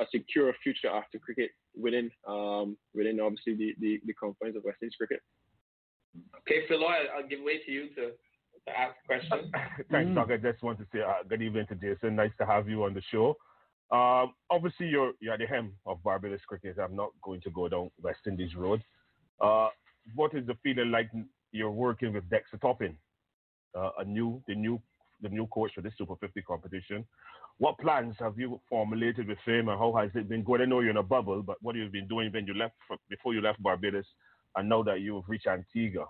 a 0.00 0.04
secure 0.10 0.52
future 0.62 0.88
after 0.88 1.18
cricket 1.18 1.50
within 1.76 2.10
um, 2.26 2.76
within 2.94 3.20
obviously 3.20 3.54
the, 3.54 3.74
the, 3.80 4.00
the 4.06 4.14
confines 4.14 4.56
of 4.56 4.64
West 4.64 4.78
Indies 4.82 4.96
cricket. 4.96 5.20
Okay, 6.40 6.66
Phil, 6.68 6.84
I'll 6.84 7.26
give 7.28 7.40
way 7.42 7.58
to 7.64 7.70
you 7.70 7.88
to, 7.90 8.10
to 8.66 8.78
ask 8.78 8.94
a 9.04 9.06
question. 9.06 9.50
Thanks, 9.90 10.10
mm. 10.10 10.14
Doc. 10.14 10.28
I 10.30 10.36
just 10.36 10.62
want 10.62 10.78
to 10.78 10.86
say 10.92 11.00
uh, 11.00 11.22
good 11.28 11.42
evening 11.42 11.66
to 11.68 11.74
Jason. 11.74 12.16
Nice 12.16 12.32
to 12.38 12.46
have 12.46 12.68
you 12.68 12.84
on 12.84 12.94
the 12.94 13.02
show. 13.10 13.36
Um, 13.90 14.32
obviously, 14.50 14.86
you're, 14.86 15.12
you're 15.20 15.34
at 15.34 15.40
the 15.40 15.46
hem 15.46 15.72
of 15.86 16.02
Barbados 16.02 16.40
cricket. 16.48 16.76
I'm 16.78 16.96
not 16.96 17.10
going 17.22 17.40
to 17.42 17.50
go 17.50 17.68
down 17.68 17.90
West 18.02 18.20
Indies 18.26 18.54
road. 18.56 18.82
Uh, 19.40 19.68
what 20.14 20.34
is 20.34 20.46
the 20.46 20.56
feeling 20.62 20.90
like 20.90 21.10
you're 21.52 21.70
working 21.70 22.12
with 22.12 22.28
Dexter 22.30 22.56
Toppin, 22.56 22.96
uh, 23.76 23.90
a 23.98 24.04
new, 24.04 24.42
the 24.48 24.54
new, 24.54 24.80
the 25.20 25.28
new 25.28 25.46
coach 25.48 25.72
for 25.74 25.82
this 25.82 25.92
Super 25.98 26.16
50 26.16 26.40
competition? 26.42 27.04
What 27.62 27.78
plans 27.78 28.16
have 28.18 28.36
you 28.36 28.60
formulated 28.68 29.28
with 29.28 29.38
him, 29.46 29.68
and 29.68 29.78
how 29.78 29.94
has 29.94 30.10
it 30.16 30.28
been 30.28 30.42
going? 30.42 30.62
I 30.62 30.64
know 30.64 30.80
you're 30.80 30.90
in 30.90 30.96
a 30.96 31.02
bubble, 31.04 31.44
but 31.44 31.58
what 31.60 31.76
have 31.76 31.84
you 31.84 31.90
been 31.90 32.08
doing 32.08 32.32
when 32.32 32.44
you 32.44 32.54
left 32.54 32.74
before 33.08 33.34
you 33.34 33.40
left 33.40 33.62
Barbados, 33.62 34.04
and 34.56 34.68
now 34.68 34.82
that 34.82 35.00
you've 35.00 35.22
reached 35.28 35.46
Antigua? 35.46 36.06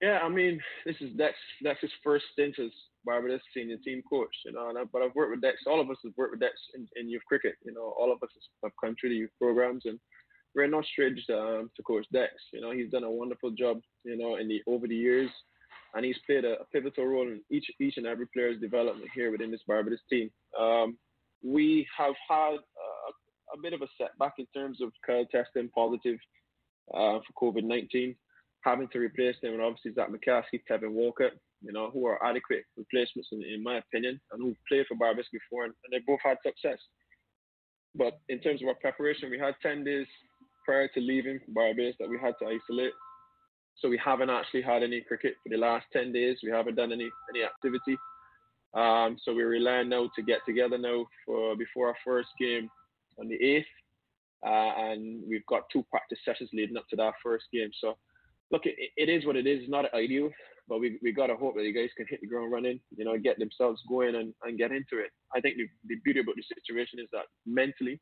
Yeah, 0.00 0.20
I 0.22 0.30
mean, 0.30 0.62
this 0.86 0.96
is 1.02 1.14
Dex 1.14 1.34
his 1.82 1.90
first 2.02 2.24
stint 2.32 2.58
as 2.58 2.70
Barbados 3.04 3.42
senior 3.54 3.76
team 3.84 4.02
coach, 4.08 4.34
you 4.46 4.52
know. 4.52 4.72
I, 4.74 4.84
but 4.90 5.02
I've 5.02 5.14
worked 5.14 5.32
with 5.32 5.42
Dex. 5.42 5.58
All 5.66 5.78
of 5.78 5.90
us 5.90 5.98
have 6.04 6.14
worked 6.16 6.32
with 6.32 6.40
Dex 6.40 6.54
in, 6.74 6.88
in 6.96 7.10
youth 7.10 7.26
cricket. 7.28 7.56
You 7.62 7.74
know, 7.74 7.94
all 8.00 8.10
of 8.10 8.22
us 8.22 8.30
have 8.62 8.72
come 8.82 8.96
through 8.98 9.10
the 9.10 9.16
youth 9.16 9.30
programs, 9.38 9.82
and 9.84 10.00
we're 10.54 10.68
not 10.68 10.86
strangers 10.86 11.26
um, 11.28 11.70
to 11.76 11.82
Coach 11.82 12.06
Dex. 12.14 12.32
You 12.54 12.62
know, 12.62 12.70
he's 12.70 12.90
done 12.90 13.04
a 13.04 13.10
wonderful 13.10 13.50
job. 13.50 13.82
You 14.04 14.16
know, 14.16 14.36
in 14.36 14.48
the 14.48 14.62
over 14.66 14.88
the 14.88 14.96
years, 14.96 15.28
and 15.94 16.04
he's 16.04 16.18
played 16.26 16.44
a, 16.44 16.60
a 16.60 16.64
pivotal 16.72 17.06
role 17.06 17.28
in 17.28 17.40
each 17.50 17.66
each 17.80 17.96
and 17.96 18.06
every 18.06 18.26
player's 18.34 18.60
development 18.60 19.10
here 19.14 19.30
within 19.30 19.50
this 19.50 19.62
Barbados 19.66 20.00
team. 20.08 20.30
Um, 20.58 20.98
we 21.42 21.86
have 21.96 22.14
had 22.28 22.54
a, 22.54 23.56
a, 23.56 23.60
bit 23.62 23.72
of 23.72 23.82
a 23.82 23.88
setback 23.98 24.34
in 24.38 24.46
terms 24.54 24.80
of 24.82 24.92
Kyle 25.06 25.24
testing 25.32 25.70
positive 25.74 26.18
uh, 26.94 27.18
for 27.26 27.52
COVID 27.52 27.64
19 27.64 28.14
having 28.62 28.88
to 28.88 28.98
replace 28.98 29.36
them, 29.42 29.54
and 29.54 29.62
obviously 29.62 29.92
Zach 29.92 30.08
McCaskie, 30.10 30.62
Kevin 30.68 30.92
Walker, 30.92 31.30
you 31.62 31.72
know, 31.72 31.90
who 31.90 32.06
are 32.06 32.24
adequate 32.24 32.64
replacements 32.76 33.28
in, 33.32 33.42
in 33.42 33.62
my 33.62 33.78
opinion, 33.78 34.20
and 34.32 34.42
who 34.42 34.54
played 34.68 34.86
for 34.86 34.96
Barbados 34.96 35.28
before, 35.32 35.64
and, 35.64 35.74
and, 35.84 35.92
they 35.92 36.04
both 36.06 36.20
had 36.24 36.36
success. 36.44 36.78
But 37.94 38.20
in 38.28 38.38
terms 38.40 38.62
of 38.62 38.68
our 38.68 38.74
preparation, 38.74 39.30
we 39.30 39.38
had 39.38 39.54
10 39.62 39.84
days 39.84 40.06
prior 40.64 40.88
to 40.88 41.00
leaving 41.00 41.40
Barbados 41.48 41.94
that 42.00 42.08
we 42.08 42.18
had 42.20 42.34
to 42.40 42.46
isolate. 42.46 42.92
So 43.80 43.88
we 43.88 44.00
haven't 44.02 44.30
actually 44.30 44.62
had 44.62 44.82
any 44.82 45.00
cricket 45.00 45.34
for 45.42 45.48
the 45.48 45.56
last 45.56 45.86
10 45.92 46.12
days. 46.12 46.38
We 46.42 46.50
haven't 46.50 46.76
done 46.76 46.92
any 46.92 47.10
any 47.34 47.44
activity. 47.44 47.96
Um, 48.74 49.16
so 49.24 49.34
we're 49.34 49.48
relying 49.48 49.88
now 49.88 50.10
to 50.14 50.22
get 50.22 50.40
together 50.46 50.78
now 50.78 51.06
for 51.26 51.56
before 51.56 51.88
our 51.88 51.96
first 52.04 52.28
game 52.38 52.70
on 53.18 53.28
the 53.28 53.38
8th. 53.38 53.64
Uh, 54.46 54.90
and 54.90 55.22
we've 55.28 55.44
got 55.46 55.62
two 55.72 55.84
practice 55.90 56.18
sessions 56.24 56.50
leading 56.52 56.76
up 56.76 56.88
to 56.88 56.96
that 56.96 57.14
first 57.22 57.44
game. 57.52 57.70
So 57.80 57.96
look, 58.50 58.62
it, 58.64 58.76
it 58.96 59.08
is 59.08 59.26
what 59.26 59.36
it 59.36 59.46
is. 59.46 59.62
It's 59.62 59.70
not 59.70 59.92
ideal, 59.94 60.30
but 60.68 60.80
we 60.80 60.98
we 61.02 61.12
gotta 61.12 61.36
hope 61.36 61.56
that 61.56 61.64
you 61.64 61.74
guys 61.74 61.90
can 61.96 62.06
hit 62.08 62.20
the 62.20 62.26
ground 62.26 62.52
running, 62.52 62.80
you 62.96 63.04
know, 63.04 63.18
get 63.18 63.38
themselves 63.38 63.82
going 63.88 64.14
and, 64.14 64.32
and 64.44 64.58
get 64.58 64.72
into 64.72 64.98
it. 64.98 65.10
I 65.34 65.40
think 65.40 65.56
the, 65.56 65.66
the 65.86 66.00
beauty 66.04 66.20
about 66.20 66.36
the 66.36 66.44
situation 66.54 67.00
is 67.00 67.08
that 67.12 67.26
mentally, 67.46 68.00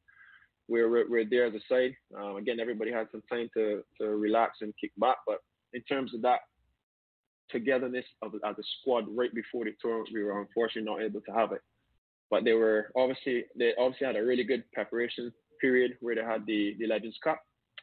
we're 0.69 0.88
we're, 0.88 1.11
we're 1.11 1.25
there 1.29 1.47
as 1.47 1.55
a 1.55 1.61
side. 1.69 1.95
Um, 2.17 2.37
again, 2.37 2.61
everybody 2.61 2.93
had 2.93 3.09
some 3.11 3.23
time 3.31 3.49
to 3.55 3.83
to 4.01 4.09
relax 4.09 4.59
and 4.61 4.73
kick 4.81 4.93
back, 4.99 5.17
but 5.27 5.38
in 5.72 5.83
terms 5.83 6.14
of 6.14 6.22
that 6.22 6.40
togetherness 7.50 8.04
of 8.22 8.35
as 8.46 8.59
a 8.59 8.62
squad 8.81 9.04
right 9.09 9.35
before 9.35 9.64
the 9.64 9.72
tour, 9.81 10.04
we 10.12 10.22
were 10.22 10.40
unfortunately 10.40 10.90
not 10.90 11.02
able 11.02 11.20
to 11.22 11.33
have 11.33 11.52
it. 11.52 11.62
But 12.31 12.44
they 12.44 12.52
were 12.52 12.90
obviously 12.96 13.44
they 13.59 13.72
obviously 13.78 14.07
had 14.07 14.16
a 14.16 14.24
really 14.24 14.44
good 14.44 14.64
preparation 14.72 15.33
period 15.61 15.96
where 16.00 16.14
they 16.14 16.22
had 16.22 16.44
the 16.46 16.76
the 16.78 16.87
Legends 16.87 17.18
Cup 17.24 17.40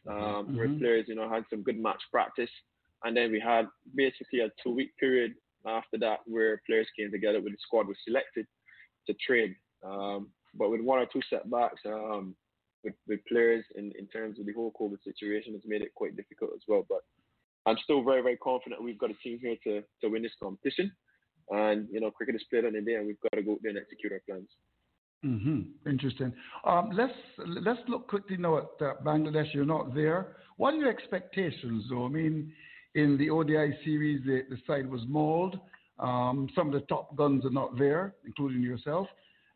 um, 0.08 0.16
mm-hmm. 0.18 0.58
where 0.58 0.70
players, 0.70 1.06
you 1.08 1.16
know, 1.16 1.30
had 1.30 1.44
some 1.50 1.64
good 1.64 1.80
match 1.80 2.02
practice. 2.12 2.50
And 3.04 3.16
then 3.16 3.32
we 3.32 3.40
had 3.40 3.68
basically 3.96 4.40
a 4.40 4.50
two 4.64 4.74
week 4.74 4.96
period 4.98 5.34
after 5.66 5.98
that 6.00 6.20
where 6.26 6.62
players 6.66 6.88
came 6.98 7.12
together 7.12 7.42
with 7.42 7.54
the 7.54 7.58
squad 7.62 7.88
was 7.88 7.98
selected 8.06 8.46
to 9.08 9.14
train. 9.26 9.56
Um, 9.84 10.30
but 10.54 10.72
with 10.72 10.82
one 10.82 11.00
or 11.00 11.08
two 11.12 11.22
setbacks 11.30 11.82
um, 11.86 12.36
with, 12.84 12.94
with 13.08 13.20
players 13.28 13.66
in, 13.76 13.92
in 13.98 14.08
terms 14.08 14.40
of 14.40 14.46
the 14.46 14.54
whole 14.54 14.74
COVID 14.80 15.04
situation, 15.04 15.54
it's 15.56 15.68
made 15.68 15.82
it 15.82 15.94
quite 15.96 16.16
difficult 16.16 16.52
as 16.56 16.62
well. 16.68 16.86
But 16.88 17.02
I'm 17.66 17.78
still 17.84 18.04
very, 18.04 18.22
very 18.22 18.38
confident 18.38 18.84
we've 18.84 19.00
got 19.00 19.12
a 19.12 19.16
team 19.16 19.40
here 19.42 19.56
to, 19.64 19.82
to 20.02 20.10
win 20.10 20.24
this 20.24 20.32
competition. 20.42 20.92
And, 21.50 21.88
you 21.92 22.00
know, 22.00 22.12
cricket 22.12 22.36
is 22.36 22.44
played 22.50 22.66
on 22.66 22.74
the 22.74 22.82
day 22.82 22.96
and 22.96 23.06
we've 23.06 23.20
got 23.22 23.36
to 23.36 23.44
go 23.44 23.54
out 23.54 23.60
there 23.62 23.70
and 23.70 23.80
execute 23.80 24.12
our 24.12 24.22
plans. 24.28 24.50
Mm-hmm. 25.26 25.90
Interesting. 25.90 26.34
Um, 26.66 26.92
let's 26.94 27.14
let's 27.64 27.80
look 27.88 28.08
quickly 28.08 28.38
now 28.38 28.58
at 28.58 28.66
uh, 28.82 28.94
Bangladesh. 29.04 29.54
You're 29.54 29.66
not 29.66 29.96
there. 29.96 30.38
What 30.58 30.74
are 30.74 30.78
your 30.78 30.90
expectations, 30.90 31.86
though? 31.90 32.06
I 32.06 32.10
mean, 32.10 32.54
in 32.94 33.18
the 33.18 33.30
ODI 33.32 33.78
series, 33.84 34.24
the, 34.24 34.44
the 34.50 34.58
side 34.68 34.90
was 34.90 35.02
mauled. 35.08 35.60
Um, 36.00 36.48
some 36.56 36.68
of 36.68 36.74
the 36.74 36.86
top 36.88 37.16
guns 37.16 37.46
are 37.46 37.52
not 37.52 37.78
there, 37.78 38.16
including 38.26 38.62
yourself. 38.62 39.08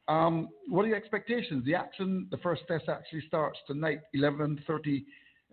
Um, 0.08 0.50
what 0.67 0.86
are 0.86 0.88
your 0.88 0.98
expectations? 0.98 1.63
The 1.65 1.76
action, 1.76 2.28
the 2.32 2.38
first 2.38 2.63
test 2.67 2.86
actually 2.89 3.22
starts 3.28 3.60
tonight, 3.67 4.00
11:30 4.15 5.06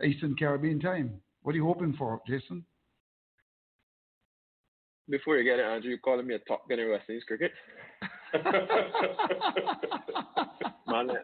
Eastern 0.02 0.34
Caribbean 0.36 0.80
time. 0.80 1.20
What 1.46 1.54
are 1.54 1.58
you 1.58 1.66
hoping 1.66 1.94
for, 1.96 2.20
Jason? 2.26 2.64
Before 5.08 5.36
you 5.36 5.44
get 5.44 5.60
it, 5.60 5.64
Andrew, 5.64 5.90
you're 5.90 5.98
calling 5.98 6.26
me 6.26 6.34
a 6.34 6.40
top 6.40 6.68
gun 6.68 6.80
in 6.80 6.90
West 6.90 7.04
Indies 7.08 7.22
cricket. 7.24 7.52
man, 10.88 11.08
eh. 11.08 11.14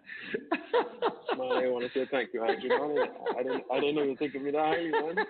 man, 1.36 1.50
I 1.50 1.66
want 1.66 1.92
to 1.92 1.98
say 1.98 2.06
thank 2.08 2.32
you, 2.32 2.44
Andrew. 2.44 2.68
Man, 2.68 3.08
I 3.36 3.42
didn't, 3.42 3.64
I 3.72 3.80
didn't 3.80 3.96
know 3.96 4.04
you 4.04 4.16
think 4.16 4.36
of 4.36 4.42
me 4.42 4.52
that 4.52 4.60
highly, 4.60 4.92
man. 4.92 5.16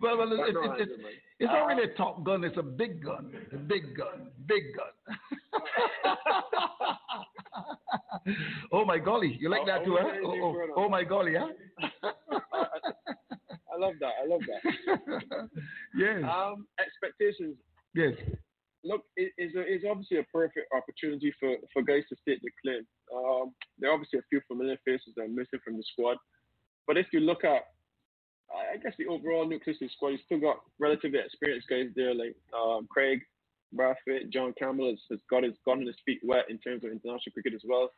well, 0.00 0.16
well, 0.16 0.32
it, 0.32 0.40
it, 0.40 0.56
it, 0.56 0.80
it's, 0.80 0.92
it's 1.40 1.52
not 1.52 1.66
really 1.66 1.82
a 1.82 1.92
ah. 1.92 1.96
top 1.98 2.24
gun. 2.24 2.44
It's 2.44 2.56
a 2.56 2.62
big 2.62 3.04
gun. 3.04 3.30
A 3.52 3.58
big 3.58 3.94
gun. 3.94 4.30
Big 4.46 4.74
gun. 4.74 4.86
oh 8.72 8.84
my 8.84 8.98
golly, 8.98 9.36
you 9.40 9.48
like 9.48 9.66
that 9.66 9.84
too, 9.84 9.96
huh? 10.00 10.08
Oh, 10.24 10.34
oh, 10.42 10.66
oh 10.76 10.88
my 10.88 11.04
golly, 11.04 11.34
huh? 11.34 11.48
I 13.78 13.78
love 13.78 13.94
that. 14.00 14.12
I 14.20 14.26
love 14.26 14.40
that. 14.48 15.48
yes. 15.96 16.22
Um, 16.24 16.66
expectations. 16.80 17.56
Yes. 17.94 18.14
Look, 18.84 19.02
it 19.16 19.32
is 19.38 19.52
it's 19.54 19.84
obviously 19.88 20.18
a 20.18 20.24
perfect 20.32 20.66
opportunity 20.74 21.32
for, 21.38 21.56
for 21.72 21.82
guys 21.82 22.02
to 22.08 22.16
state 22.22 22.40
the 22.42 22.50
claim. 22.62 22.86
Um, 23.14 23.54
there 23.78 23.90
are 23.90 23.94
obviously 23.94 24.18
a 24.18 24.28
few 24.30 24.40
familiar 24.48 24.76
faces 24.84 25.14
that 25.16 25.22
are 25.22 25.28
missing 25.28 25.60
from 25.64 25.76
the 25.76 25.84
squad, 25.92 26.16
but 26.86 26.96
if 26.96 27.06
you 27.12 27.20
look 27.20 27.44
at, 27.44 27.62
I 28.50 28.78
guess 28.82 28.94
the 28.98 29.06
overall 29.06 29.46
nucleus 29.46 29.76
of 29.82 29.88
the 29.88 29.92
squad, 29.94 30.08
you've 30.10 30.26
still 30.26 30.40
got 30.40 30.58
relatively 30.78 31.18
experienced 31.18 31.68
guys 31.68 31.90
there 31.94 32.14
like 32.14 32.34
um, 32.56 32.88
Kraigg, 32.88 33.20
Brathwaite, 33.76 34.30
John 34.32 34.54
Campbell 34.58 34.90
has, 34.90 34.98
has 35.10 35.20
got 35.28 35.42
his 35.42 35.54
gotten 35.64 35.86
his 35.86 35.96
feet 36.06 36.20
wet 36.24 36.46
in 36.48 36.58
terms 36.58 36.84
of 36.84 36.90
international 36.90 37.32
cricket 37.32 37.54
as 37.54 37.62
well. 37.66 37.90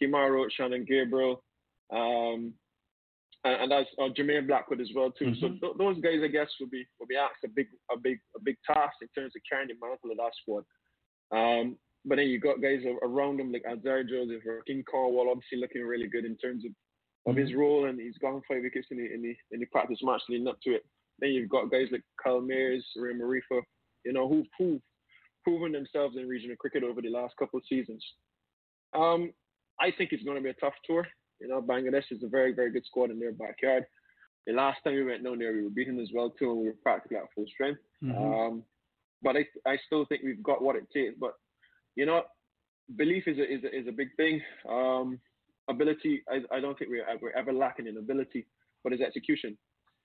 Kemar 0.00 0.48
Shannon 0.56 0.84
Gabriel, 0.88 1.42
um, 1.92 2.52
and, 3.44 3.62
and 3.62 3.70
that's 3.70 3.88
uh, 3.98 4.08
Jermaine 4.16 4.46
Blackwood 4.46 4.80
as 4.80 4.90
well 4.94 5.10
too. 5.10 5.26
Mm-hmm. 5.26 5.40
So 5.40 5.48
th- 5.48 5.78
those 5.78 6.00
guys, 6.00 6.20
I 6.22 6.28
guess, 6.28 6.48
will 6.60 6.68
be 6.68 6.86
will 6.98 7.06
be 7.06 7.16
asked 7.16 7.44
a 7.44 7.48
big 7.48 7.68
a 7.90 7.98
big 7.98 8.18
a 8.36 8.40
big 8.42 8.56
task 8.66 8.96
in 9.02 9.08
terms 9.08 9.32
of 9.36 9.42
carrying 9.48 9.68
the 9.68 9.74
mantle 9.80 10.10
of 10.10 10.16
that 10.18 10.32
squad. 10.42 10.64
Um, 11.32 11.76
but 12.04 12.16
then 12.16 12.28
you 12.28 12.40
got 12.40 12.62
guys 12.62 12.80
around 13.02 13.38
them 13.38 13.52
like 13.52 13.64
Alzarri 13.64 14.08
Joseph 14.08 14.46
or 14.46 14.62
Rahkeem 14.62 14.84
Cornwall, 14.90 15.30
obviously 15.30 15.58
looking 15.58 15.82
really 15.82 16.08
good 16.08 16.24
in 16.24 16.36
terms 16.38 16.64
of, 16.64 16.72
of 17.30 17.36
his 17.36 17.50
mm-hmm. 17.50 17.60
role, 17.60 17.84
and 17.86 18.00
he's 18.00 18.16
gone 18.18 18.40
five 18.48 18.62
wickets 18.62 18.88
in 18.90 18.98
the 18.98 19.12
in 19.12 19.22
the 19.22 19.36
in 19.52 19.60
the 19.60 19.66
practice 19.66 19.98
match 20.02 20.22
leading 20.28 20.48
up 20.48 20.58
to 20.64 20.74
it. 20.74 20.82
Then 21.18 21.30
you've 21.30 21.50
got 21.50 21.70
guys 21.70 21.88
like 21.92 22.02
Kyle 22.22 22.40
Mayers, 22.40 22.80
Raymon 22.96 23.28
Reifer, 23.28 23.60
you 24.04 24.12
know, 24.14 24.26
who've, 24.26 24.46
who've 24.58 24.80
proven 25.44 25.72
themselves 25.72 26.16
in 26.16 26.26
regional 26.26 26.56
cricket 26.56 26.82
over 26.82 27.02
the 27.02 27.10
last 27.10 27.34
couple 27.38 27.58
of 27.58 27.64
seasons. 27.68 28.04
Um, 28.94 29.32
I 29.80 29.90
think 29.96 30.12
it's 30.12 30.24
going 30.24 30.36
to 30.36 30.42
be 30.42 30.50
a 30.50 30.54
tough 30.54 30.74
tour. 30.86 31.06
You 31.40 31.48
know, 31.48 31.62
Bangladesh 31.62 32.10
is 32.10 32.22
a 32.22 32.28
very, 32.28 32.52
very 32.52 32.70
good 32.70 32.84
squad 32.86 33.10
in 33.10 33.18
their 33.18 33.32
backyard. 33.32 33.84
The 34.46 34.52
last 34.52 34.78
time 34.84 34.94
we 34.94 35.04
went 35.04 35.24
down 35.24 35.38
there, 35.38 35.52
we 35.52 35.62
were 35.62 35.70
beaten 35.70 35.98
as 36.00 36.10
well 36.14 36.30
too, 36.30 36.50
and 36.50 36.60
we 36.60 36.66
were 36.66 36.76
practically 36.82 37.16
at 37.16 37.32
full 37.34 37.46
strength. 37.52 37.80
Mm-hmm. 38.02 38.16
Um, 38.22 38.62
but 39.22 39.36
I, 39.36 39.46
I 39.66 39.78
still 39.86 40.04
think 40.06 40.22
we've 40.22 40.42
got 40.42 40.62
what 40.62 40.76
it 40.76 40.86
takes. 40.92 41.14
But 41.18 41.34
you 41.96 42.06
know, 42.06 42.22
belief 42.96 43.24
is 43.26 43.38
a, 43.38 43.54
is 43.54 43.64
a, 43.64 43.78
is 43.80 43.86
a 43.88 43.92
big 43.92 44.08
thing. 44.16 44.40
Um, 44.68 45.18
ability, 45.68 46.22
I, 46.28 46.56
I 46.56 46.60
don't 46.60 46.78
think 46.78 46.90
we're, 46.90 47.06
we're 47.20 47.38
ever 47.38 47.52
lacking 47.52 47.86
in 47.86 47.96
ability, 47.96 48.46
but 48.82 48.92
it's 48.92 49.02
execution 49.02 49.56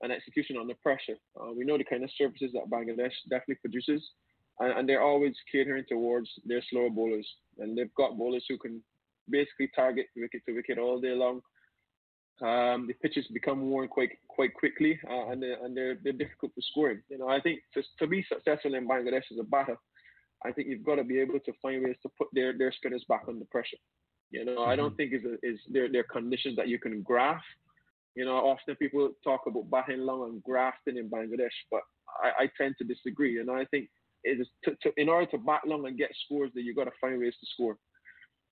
and 0.02 0.12
execution 0.12 0.58
under 0.60 0.76
pressure. 0.76 1.16
Uh, 1.40 1.52
we 1.58 1.66
know 1.66 1.78
the 1.78 1.84
kind 1.84 2.04
of 2.04 2.10
services 2.18 2.52
that 2.54 2.70
Bangladesh 2.70 3.14
definitely 3.30 3.56
produces. 3.56 4.02
and, 4.60 4.78
and 4.78 4.90
they're 4.90 5.02
always 5.02 5.34
catering 5.52 5.86
towards 5.88 6.30
their 6.46 6.62
slower 6.70 6.90
bowlers, 6.90 7.28
and 7.60 7.78
they've 7.78 7.94
got 7.96 8.18
bowlers 8.18 8.46
who 8.48 8.58
can 8.58 8.82
basically 9.30 9.70
target 9.76 10.08
wicket 10.16 10.42
to 10.48 10.56
wicket 10.56 10.78
all 10.78 11.00
day 11.00 11.14
long. 11.14 11.42
Um, 12.42 12.88
the 12.88 12.94
pitches 13.02 13.26
become 13.28 13.70
worn 13.70 13.88
quite 13.88 14.12
quite 14.28 14.54
quickly, 14.54 15.00
uh, 15.10 15.30
and 15.30 15.42
they're, 15.42 15.64
and 15.64 15.76
they're 15.76 15.98
they're 16.04 16.14
difficult 16.14 16.54
to 16.56 16.62
score 16.70 16.92
in. 16.92 17.02
You 17.10 17.20
know, 17.20 17.30
I 17.30 17.40
think 17.40 17.62
to, 17.74 17.84
to 18.00 18.08
be 18.08 18.26
successful 18.28 18.76
in 18.76 18.88
Bangladesh 18.88 19.32
as 19.32 19.40
a 19.40 19.44
batter, 19.44 19.78
I 20.46 20.52
think 20.52 20.68
you've 20.68 20.84
got 20.84 20.96
to 20.96 21.04
be 21.06 21.20
able 21.20 21.40
to 21.40 21.54
find 21.62 21.84
ways 21.84 21.96
to 22.04 22.10
put 22.18 22.28
their, 22.34 22.58
their 22.58 22.74
spinners 22.74 23.06
back 23.08 23.24
under 23.28 23.46
pressure. 23.46 23.78
You 24.32 24.44
know, 24.44 24.58
mm-hmm. 24.60 24.70
I 24.70 24.76
don't 24.76 24.98
think 24.98 25.14
is 25.14 25.22
is 25.44 25.60
there 25.72 25.90
there 25.90 26.04
conditions 26.04 26.58
that 26.58 26.68
you 26.68 26.78
can 26.78 27.02
graft. 27.04 27.46
You 28.16 28.26
know, 28.26 28.36
often 28.36 28.76
people 28.76 29.12
talk 29.24 29.42
about 29.48 29.70
batting 29.70 30.00
long 30.00 30.30
and 30.30 30.44
grafting 30.44 30.98
in 30.98 31.10
Bangladesh, 31.10 31.56
but 31.72 31.82
I, 32.24 32.44
I 32.44 32.50
tend 32.58 32.76
to 32.80 32.84
disagree. 32.84 33.34
You 33.34 33.46
know, 33.46 33.56
I 33.56 33.66
think 33.66 33.90
it 34.24 34.40
is 34.42 34.48
to, 34.64 34.76
to, 34.82 34.92
in 34.98 35.10
order 35.10 35.30
to 35.32 35.38
bat 35.38 35.62
long 35.66 35.86
and 35.86 35.98
get 35.98 36.12
scores 36.26 36.52
that 36.56 36.64
you 36.64 36.76
got 36.76 36.86
to 36.86 36.92
find 37.00 37.20
ways 37.20 37.36
to 37.40 37.48
score. 37.54 37.78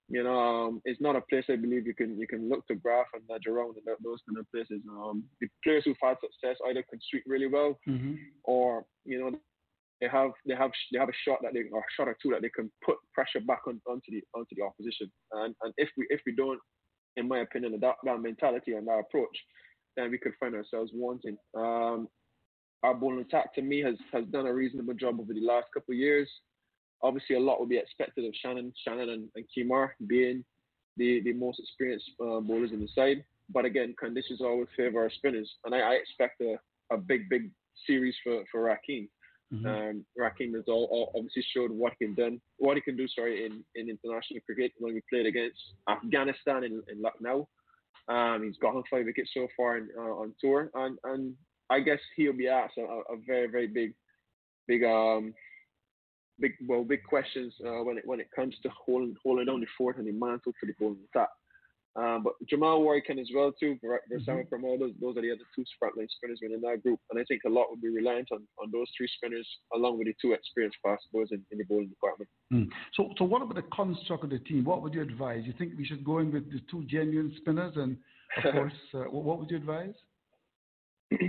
You 0.08 0.22
know, 0.22 0.38
um, 0.38 0.82
it's 0.84 1.00
not 1.00 1.16
a 1.16 1.22
place 1.22 1.44
I 1.48 1.56
believe 1.56 1.86
you 1.86 1.94
can 1.94 2.18
you 2.18 2.26
can 2.26 2.48
look 2.48 2.66
to 2.66 2.74
graph 2.74 3.06
and 3.14 3.22
nudge 3.28 3.46
around 3.48 3.76
and 3.76 3.96
those 4.04 4.18
kind 4.28 4.38
of 4.38 4.50
places. 4.52 4.82
Um, 4.90 5.24
the 5.40 5.48
players 5.62 5.84
who've 5.84 5.96
had 6.02 6.16
success 6.20 6.58
either 6.68 6.84
can 6.90 7.00
sweep 7.10 7.22
really 7.26 7.46
well, 7.46 7.78
mm-hmm. 7.88 8.14
or 8.44 8.84
you 9.04 9.18
know 9.18 9.38
they 10.00 10.08
have 10.08 10.32
they 10.46 10.54
have 10.54 10.70
they 10.92 10.98
have 10.98 11.08
a 11.08 11.20
shot 11.26 11.38
that 11.42 11.54
they 11.54 11.62
or 11.72 11.80
a 11.80 11.94
shot 11.96 12.08
or 12.08 12.16
two 12.22 12.30
that 12.30 12.42
they 12.42 12.50
can 12.50 12.70
put 12.84 12.96
pressure 13.14 13.40
back 13.40 13.62
on, 13.66 13.80
onto 13.88 14.10
the 14.10 14.22
onto 14.34 14.54
the 14.54 14.62
opposition. 14.62 15.10
And 15.32 15.54
and 15.62 15.72
if 15.78 15.88
we 15.96 16.06
if 16.10 16.20
we 16.26 16.34
don't, 16.34 16.60
in 17.16 17.26
my 17.26 17.38
opinion, 17.40 17.72
adopt 17.72 18.04
that 18.04 18.20
mentality 18.20 18.72
and 18.74 18.86
that 18.86 18.98
approach, 19.08 19.36
then 19.96 20.10
we 20.10 20.18
could 20.18 20.32
find 20.38 20.54
ourselves 20.54 20.90
wanting. 20.94 21.38
Um, 21.56 22.08
our 22.82 22.94
bowling 22.94 23.20
attack 23.20 23.54
to 23.54 23.62
me 23.62 23.80
has 23.80 23.94
has 24.12 24.26
done 24.26 24.46
a 24.46 24.52
reasonable 24.52 24.94
job 24.94 25.18
over 25.18 25.32
the 25.32 25.40
last 25.40 25.68
couple 25.72 25.94
of 25.94 25.98
years 25.98 26.30
obviously 27.04 27.36
a 27.36 27.40
lot 27.40 27.60
will 27.60 27.66
be 27.66 27.76
expected 27.76 28.24
of 28.24 28.32
Shannon, 28.42 28.72
Shannon 28.84 29.10
and, 29.10 29.28
and 29.36 29.44
Kemar 29.52 29.90
being 30.08 30.44
the, 30.96 31.20
the 31.22 31.34
most 31.34 31.60
experienced 31.60 32.10
uh, 32.20 32.40
bowlers 32.40 32.72
in 32.72 32.80
the 32.80 32.88
side. 32.94 33.22
But 33.50 33.66
again, 33.66 33.94
conditions 34.00 34.40
always 34.40 34.68
favour 34.76 35.02
our 35.02 35.10
spinners, 35.10 35.50
and 35.64 35.74
I, 35.74 35.80
I 35.80 35.92
expect 35.92 36.40
a, 36.40 36.56
a 36.90 36.96
big, 36.96 37.28
big 37.28 37.50
series 37.86 38.14
for 38.24 38.42
for 38.50 38.62
Rahkeem. 38.62 39.08
Mm-hmm. 39.52 39.66
Um, 39.66 40.06
Rahkeem 40.18 40.54
has 40.54 40.64
all, 40.66 40.88
all, 40.90 41.12
obviously 41.14 41.44
showed 41.54 41.70
what 41.70 41.92
he 41.98 42.06
can 42.06 42.14
done, 42.14 42.40
what 42.56 42.76
he 42.76 42.80
can 42.80 42.96
do. 42.96 43.06
Sorry, 43.06 43.44
in, 43.44 43.62
in 43.74 43.90
international 43.90 44.40
cricket 44.46 44.72
when 44.78 44.94
we 44.94 45.02
played 45.10 45.26
against 45.26 45.58
Afghanistan 45.88 46.64
in, 46.64 46.82
in 46.90 47.02
Lucknow. 47.02 47.46
Um, 48.08 48.44
he's 48.44 48.56
gotten 48.56 48.82
five 48.90 49.04
wickets 49.04 49.30
so 49.34 49.46
far 49.56 49.76
in, 49.76 49.90
uh, 49.96 50.00
on 50.00 50.34
tour, 50.40 50.70
and 50.74 50.98
and 51.04 51.34
I 51.68 51.80
guess 51.80 52.00
he'll 52.16 52.32
be 52.32 52.48
asked 52.48 52.78
a, 52.78 52.82
a 52.82 53.16
very 53.26 53.48
very 53.48 53.66
big, 53.66 53.92
big 54.66 54.84
um 54.84 55.34
big 56.40 56.52
well 56.66 56.84
big 56.84 57.02
questions 57.04 57.54
uh, 57.66 57.82
when 57.82 57.98
it 57.98 58.04
when 58.06 58.20
it 58.20 58.28
comes 58.34 58.54
to 58.62 58.70
holding 58.70 59.14
holding 59.22 59.46
down 59.46 59.60
the 59.60 59.66
fort 59.76 59.98
and 59.98 60.06
the 60.06 60.12
mantle 60.12 60.52
for 60.58 60.66
the 60.66 60.74
bowling 60.78 60.98
attack. 61.14 61.28
Um, 61.96 62.24
but 62.24 62.32
Jomel 62.52 62.80
Warrican 62.80 63.20
as 63.20 63.28
well 63.32 63.52
too, 63.52 63.78
Veerasammy 63.84 64.48
mm-hmm. 64.48 64.52
Permaul, 64.52 64.80
those, 64.80 64.92
those 65.00 65.16
are 65.16 65.22
the 65.22 65.30
other 65.30 65.44
two 65.54 65.64
frontline 65.80 66.08
spinners 66.10 66.40
within 66.42 66.60
that 66.62 66.82
group, 66.82 66.98
and 67.10 67.20
I 67.20 67.24
think 67.24 67.42
a 67.46 67.48
lot 67.48 67.70
will 67.70 67.76
be 67.76 67.88
reliant 67.88 68.32
on, 68.32 68.42
on 68.60 68.72
those 68.72 68.88
three 68.96 69.08
spinners 69.16 69.48
along 69.72 69.98
with 69.98 70.08
the 70.08 70.14
two 70.20 70.32
experienced 70.32 70.76
fast 70.82 71.04
bowlers 71.12 71.28
in, 71.30 71.44
in 71.52 71.58
the 71.58 71.64
bowling 71.64 71.90
department. 71.90 72.28
Mm. 72.52 72.68
So, 72.94 73.10
so 73.16 73.24
what 73.24 73.42
about 73.42 73.54
the 73.54 73.62
construct 73.72 74.24
of 74.24 74.30
the 74.30 74.40
team? 74.40 74.64
What 74.64 74.82
would 74.82 74.92
you 74.92 75.02
advise? 75.02 75.42
You 75.44 75.54
think 75.56 75.74
we 75.78 75.84
should 75.84 76.04
go 76.04 76.18
in 76.18 76.32
with 76.32 76.50
the 76.50 76.60
two 76.68 76.82
genuine 76.86 77.32
spinners, 77.36 77.74
and 77.76 77.96
of 78.44 78.52
course, 78.52 78.72
uh, 78.94 78.98
what 79.10 79.38
would 79.38 79.50
you 79.50 79.58
advise? 79.58 79.94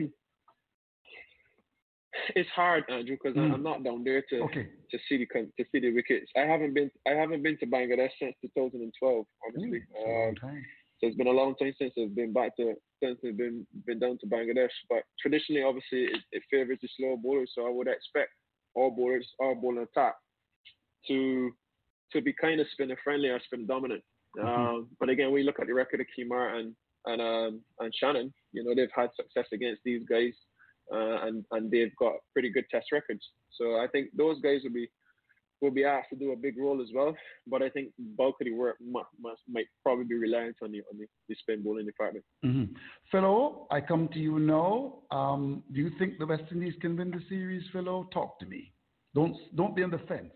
it's 2.36 2.50
hard, 2.56 2.84
Andrew, 2.90 3.18
because 3.22 3.38
mm. 3.38 3.54
I'm 3.54 3.64
not 3.64 3.84
down 3.84 4.04
there 4.04 4.24
to 4.30 4.40
okay. 4.44 4.68
to 4.92 4.98
see 5.08 5.18
the 5.18 5.26
to 5.26 5.70
see 5.72 5.80
the 5.80 5.94
wickets. 5.94 6.32
I 6.36 6.42
haven't 6.42 6.74
been 6.74 6.92
I 7.08 7.12
haven't 7.12 7.44
been 7.44 7.58
to 7.60 7.66
Bangladesh 7.66 8.12
since 8.20 8.36
2012, 8.42 9.26
honestly. 9.48 9.82
Mm, 10.08 10.30
um, 10.30 10.36
so 11.00 11.08
it's 11.08 11.18
been 11.18 11.28
a 11.28 11.32
long 11.32 11.56
time 11.56 11.74
since 11.78 11.94
I've 12.00 12.16
been 12.16 12.34
back 12.34 12.56
to 12.58 12.74
since 13.04 13.20
I've 13.26 13.38
been 13.38 13.68
been 13.86 14.00
down 14.00 14.18
to 14.20 14.28
Bangladesh. 14.28 14.70
But 14.90 15.04
traditionally, 15.20 15.64
obviously, 15.64 16.06
it, 16.06 16.22
it 16.32 16.44
favors 16.50 16.80
the 16.82 16.90
slow 16.98 17.18
bowlers. 17.18 17.52
So 17.54 17.68
I 17.68 17.70
would 17.70 17.88
expect 17.88 18.32
all 18.76 18.92
bowlers, 18.92 19.28
all 19.40 19.56
bowling 19.56 19.86
attack, 19.86 20.16
to 21.08 21.52
to 22.14 22.22
be 22.22 22.34
kind 22.34 22.60
of 22.62 22.68
spinner 22.72 22.98
friendly 23.04 23.30
or 23.30 23.40
spin 23.46 23.66
dominant. 23.66 24.04
Mm-hmm. 24.38 24.48
Um, 24.48 24.88
but 25.00 25.10
again, 25.10 25.32
we 25.32 25.44
look 25.44 25.60
at 25.60 25.68
the 25.68 25.74
record 25.74 26.02
of 26.02 26.08
Kemar 26.18 26.60
and 26.60 26.76
and 27.06 27.22
um, 27.22 27.62
and 27.80 27.94
Shannon. 27.94 28.34
You 28.54 28.64
know, 28.64 28.74
they've 28.76 28.90
had 28.96 29.10
success 29.16 29.48
against 29.52 29.82
these 29.84 30.04
guys 30.10 30.34
uh, 30.94 31.26
and 31.26 31.46
and 31.52 31.72
they've 31.72 31.96
got 31.98 32.14
pretty 32.34 32.50
good 32.50 32.66
test 32.70 32.88
records. 32.92 33.24
So 33.52 33.78
I 33.78 33.88
think 33.92 34.10
those 34.16 34.40
guys 34.42 34.62
will 34.64 34.74
be 34.74 34.90
will 35.62 35.72
be 35.72 35.86
asked 35.86 36.10
to 36.10 36.16
do 36.16 36.32
a 36.32 36.36
big 36.36 36.58
role 36.58 36.82
as 36.82 36.90
well. 36.94 37.16
But 37.48 37.62
I 37.62 37.70
think 37.70 37.92
bulk 38.18 38.36
of 38.42 38.46
the 38.46 38.54
work 38.54 38.78
must, 38.82 39.10
must 39.22 39.42
might 39.48 39.68
probably 39.84 40.06
be 40.06 40.16
reliant 40.16 40.58
on 40.62 40.72
the 40.72 40.80
on 40.92 41.00
the, 41.00 41.06
the 41.30 41.36
spin 41.36 41.64
bowling 41.64 41.86
department. 41.86 42.26
Mm-hmm. 42.46 42.74
Philo, 43.12 43.68
I 43.72 43.82
come 43.82 44.10
to 44.10 44.20
you 44.20 44.40
now. 44.40 45.00
Um, 45.12 45.64
do 45.74 45.82
you 45.82 45.92
think 45.98 46.20
the 46.20 46.26
West 46.26 46.44
Indies 46.52 46.74
can 46.82 46.98
win 46.98 47.12
the 47.12 47.22
series, 47.30 47.64
Philo? 47.72 48.08
Talk 48.14 48.40
to 48.40 48.46
me. 48.46 48.74
Don't 49.14 49.36
don't 49.56 49.76
be 49.76 49.84
on 49.84 49.92
the 49.92 50.00
fence. 50.00 50.34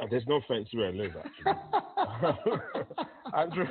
Uh, 0.00 0.06
there's 0.10 0.26
no 0.28 0.40
fence 0.46 0.68
where 0.72 0.88
I 0.88 0.92
live, 0.92 1.12
actually. 1.16 2.94
Andrew, 3.36 3.66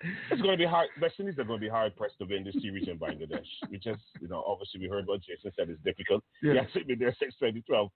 it's 0.00 0.42
going 0.42 0.52
to 0.52 0.56
be 0.56 0.66
hard. 0.66 0.88
West 1.00 1.14
Indies 1.18 1.38
are 1.38 1.44
going 1.44 1.60
to 1.60 1.66
be 1.66 1.70
hard 1.70 1.96
pressed 1.96 2.18
to 2.18 2.26
win 2.26 2.44
this 2.44 2.60
series 2.60 2.88
in 2.88 2.98
Bangladesh. 2.98 3.46
We 3.70 3.78
just, 3.78 4.02
you 4.20 4.28
know, 4.28 4.44
obviously 4.46 4.80
we 4.80 4.88
heard 4.88 5.06
what 5.06 5.20
Jason 5.22 5.52
said 5.56 5.70
it's 5.70 5.82
difficult. 5.82 6.22
Yeah. 6.42 6.54
Yes, 6.54 6.70
it 6.74 6.86
be 6.86 6.94
there 6.94 7.14
6 7.18 7.34
2012. 7.38 7.90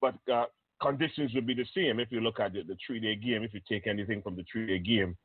But 0.00 0.14
uh, 0.32 0.46
conditions 0.80 1.32
would 1.34 1.46
be 1.46 1.54
the 1.54 1.66
same 1.74 2.00
if 2.00 2.10
you 2.10 2.20
look 2.20 2.40
at 2.40 2.52
the, 2.52 2.62
the 2.62 2.76
three 2.86 3.00
day 3.00 3.16
game. 3.16 3.42
If 3.42 3.54
you 3.54 3.60
take 3.68 3.86
anything 3.86 4.22
from 4.22 4.36
the 4.36 4.44
three 4.50 4.66
day 4.66 4.78
game, 4.78 5.16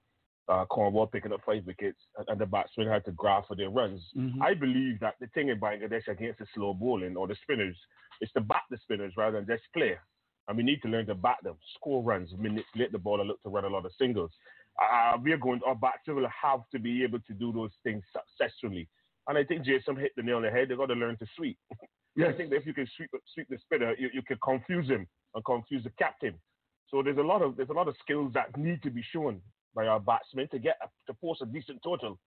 uh, 0.49 0.65
Cornwall 0.65 1.07
picking 1.07 1.33
up 1.33 1.41
five 1.45 1.65
wickets 1.65 1.99
and, 2.17 2.27
and 2.29 2.39
the 2.39 2.45
batsmen 2.45 2.87
had 2.87 3.05
to 3.05 3.11
grab 3.11 3.43
for 3.47 3.55
their 3.55 3.69
runs. 3.69 4.01
Mm-hmm. 4.17 4.41
I 4.41 4.53
believe 4.53 4.99
that 4.99 5.15
the 5.19 5.27
thing 5.27 5.49
in 5.49 5.59
Bangladesh 5.59 6.07
against 6.07 6.39
the 6.39 6.45
slow 6.53 6.73
bowling 6.73 7.17
or 7.17 7.27
the 7.27 7.35
spinners 7.41 7.75
is 8.21 8.29
to 8.33 8.41
bat 8.41 8.61
the 8.69 8.77
spinners 8.81 9.13
rather 9.17 9.37
than 9.37 9.47
just 9.47 9.63
play. 9.73 9.97
And 10.47 10.55
we 10.55 10.63
need 10.63 10.81
to 10.83 10.87
learn 10.87 11.05
to 11.07 11.15
bat 11.15 11.37
them, 11.43 11.55
score 11.75 12.01
runs, 12.01 12.29
manipulate 12.37 12.93
the 12.93 12.97
ball, 12.97 13.19
and 13.19 13.27
look 13.27 13.43
to 13.43 13.49
run 13.49 13.65
a 13.65 13.69
lot 13.69 13.85
of 13.85 13.91
singles 13.99 14.31
uh, 14.81 15.17
we 15.23 15.31
are 15.31 15.37
going, 15.37 15.61
our 15.65 15.75
batsmen 15.75 16.17
will 16.17 16.29
have 16.41 16.61
to 16.71 16.79
be 16.79 17.03
able 17.03 17.19
to 17.19 17.33
do 17.33 17.51
those 17.51 17.71
things 17.83 18.03
successfully. 18.11 18.87
And 19.27 19.37
I 19.37 19.43
think 19.43 19.65
Jason 19.65 19.95
hit 19.97 20.11
the 20.15 20.23
nail 20.23 20.37
on 20.37 20.43
the 20.43 20.49
head. 20.49 20.69
They've 20.69 20.77
got 20.77 20.87
to 20.87 20.93
learn 20.93 21.17
to 21.17 21.25
sweep. 21.35 21.57
Yes. 22.19 22.31
I 22.33 22.37
think 22.37 22.49
that 22.49 22.55
if 22.55 22.65
you 22.65 22.73
can 22.73 22.87
sweep 22.97 23.11
sweep 23.31 23.47
the 23.47 23.59
spinner, 23.59 23.93
you, 23.95 24.09
you 24.11 24.23
can 24.23 24.39
confuse 24.43 24.87
him 24.87 25.05
and 25.35 25.45
confuse 25.45 25.83
the 25.83 25.91
captain. 25.99 26.33
So 26.89 27.03
there's 27.03 27.19
a 27.19 27.21
lot 27.21 27.43
of 27.43 27.55
there's 27.55 27.69
a 27.69 27.73
lot 27.73 27.87
of 27.87 27.95
skills 28.01 28.31
that 28.33 28.57
need 28.57 28.81
to 28.81 28.89
be 28.89 29.03
shown 29.13 29.39
by 29.75 29.85
our 29.85 29.99
batsmen 29.99 30.47
to 30.49 30.57
get 30.57 30.77
a, 30.81 30.87
to 31.05 31.15
post 31.21 31.43
a 31.43 31.45
decent 31.45 31.79
total. 31.83 32.17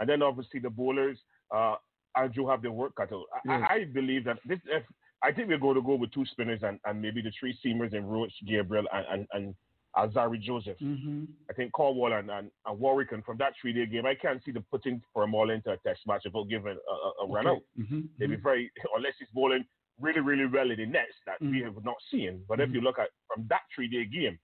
And 0.00 0.08
then 0.08 0.20
obviously 0.20 0.58
the 0.58 0.68
bowlers, 0.68 1.16
uh, 1.54 1.76
Andrew 2.16 2.48
have 2.48 2.60
their 2.60 2.72
work 2.72 2.96
cut 2.96 3.12
out. 3.12 3.26
Yes. 3.44 3.62
I, 3.70 3.74
I, 3.74 3.84
believe 3.84 4.24
that 4.24 4.38
this. 4.44 4.58
If, 4.66 4.82
I 5.22 5.30
think 5.30 5.48
we're 5.48 5.58
going 5.58 5.76
to 5.76 5.82
go 5.82 5.94
with 5.94 6.10
two 6.12 6.24
spinners 6.26 6.60
and, 6.64 6.80
and 6.84 7.00
maybe 7.00 7.22
the 7.22 7.30
three 7.38 7.56
seamers 7.64 7.94
in 7.94 8.06
Roach, 8.06 8.32
Gabriel, 8.48 8.86
and, 8.92 9.06
and, 9.12 9.26
and 9.32 9.54
Alzarri 9.96 10.40
Joseph. 10.40 10.78
Mm-hmm. 10.80 11.24
I 11.50 11.52
think 11.54 11.72
Cornwall 11.72 12.12
and, 12.12 12.30
and, 12.30 12.50
and 12.66 12.80
Warrican, 12.80 13.14
and 13.14 13.24
from 13.24 13.38
that 13.38 13.54
three 13.60 13.72
day 13.72 13.86
game, 13.86 14.06
I 14.06 14.14
can't 14.14 14.42
see 14.44 14.52
them 14.52 14.64
putting 14.70 15.02
all 15.14 15.50
into 15.50 15.70
a 15.70 15.76
test 15.78 16.00
match 16.06 16.22
without 16.24 16.48
giving 16.48 16.68
a, 16.68 16.70
a, 16.70 16.74
a 16.74 17.24
okay. 17.24 17.32
run 17.32 17.46
out. 17.46 17.62
Mm-hmm. 17.78 18.00
They'd 18.18 18.26
be 18.26 18.34
mm-hmm. 18.34 18.42
very, 18.42 18.70
unless 18.96 19.14
he's 19.18 19.28
bowling 19.34 19.64
really, 20.00 20.20
really 20.20 20.46
well 20.46 20.70
in 20.70 20.78
the 20.78 20.86
nets 20.86 21.12
that 21.26 21.40
mm-hmm. 21.42 21.52
we 21.52 21.62
have 21.62 21.84
not 21.84 21.96
seen. 22.10 22.42
But 22.48 22.60
if 22.60 22.72
you 22.72 22.80
look 22.80 22.98
at 22.98 23.08
from 23.32 23.46
that 23.50 23.62
three 23.74 23.88
day 23.88 24.04
game 24.04 24.38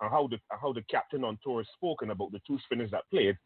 and 0.00 0.10
how 0.10 0.26
the 0.26 0.38
how 0.50 0.72
the 0.72 0.82
captain 0.90 1.24
on 1.24 1.38
tour 1.42 1.60
has 1.60 1.68
spoken 1.74 2.10
about 2.10 2.32
the 2.32 2.40
two 2.46 2.58
spinners 2.64 2.90
that 2.90 3.08
played, 3.10 3.36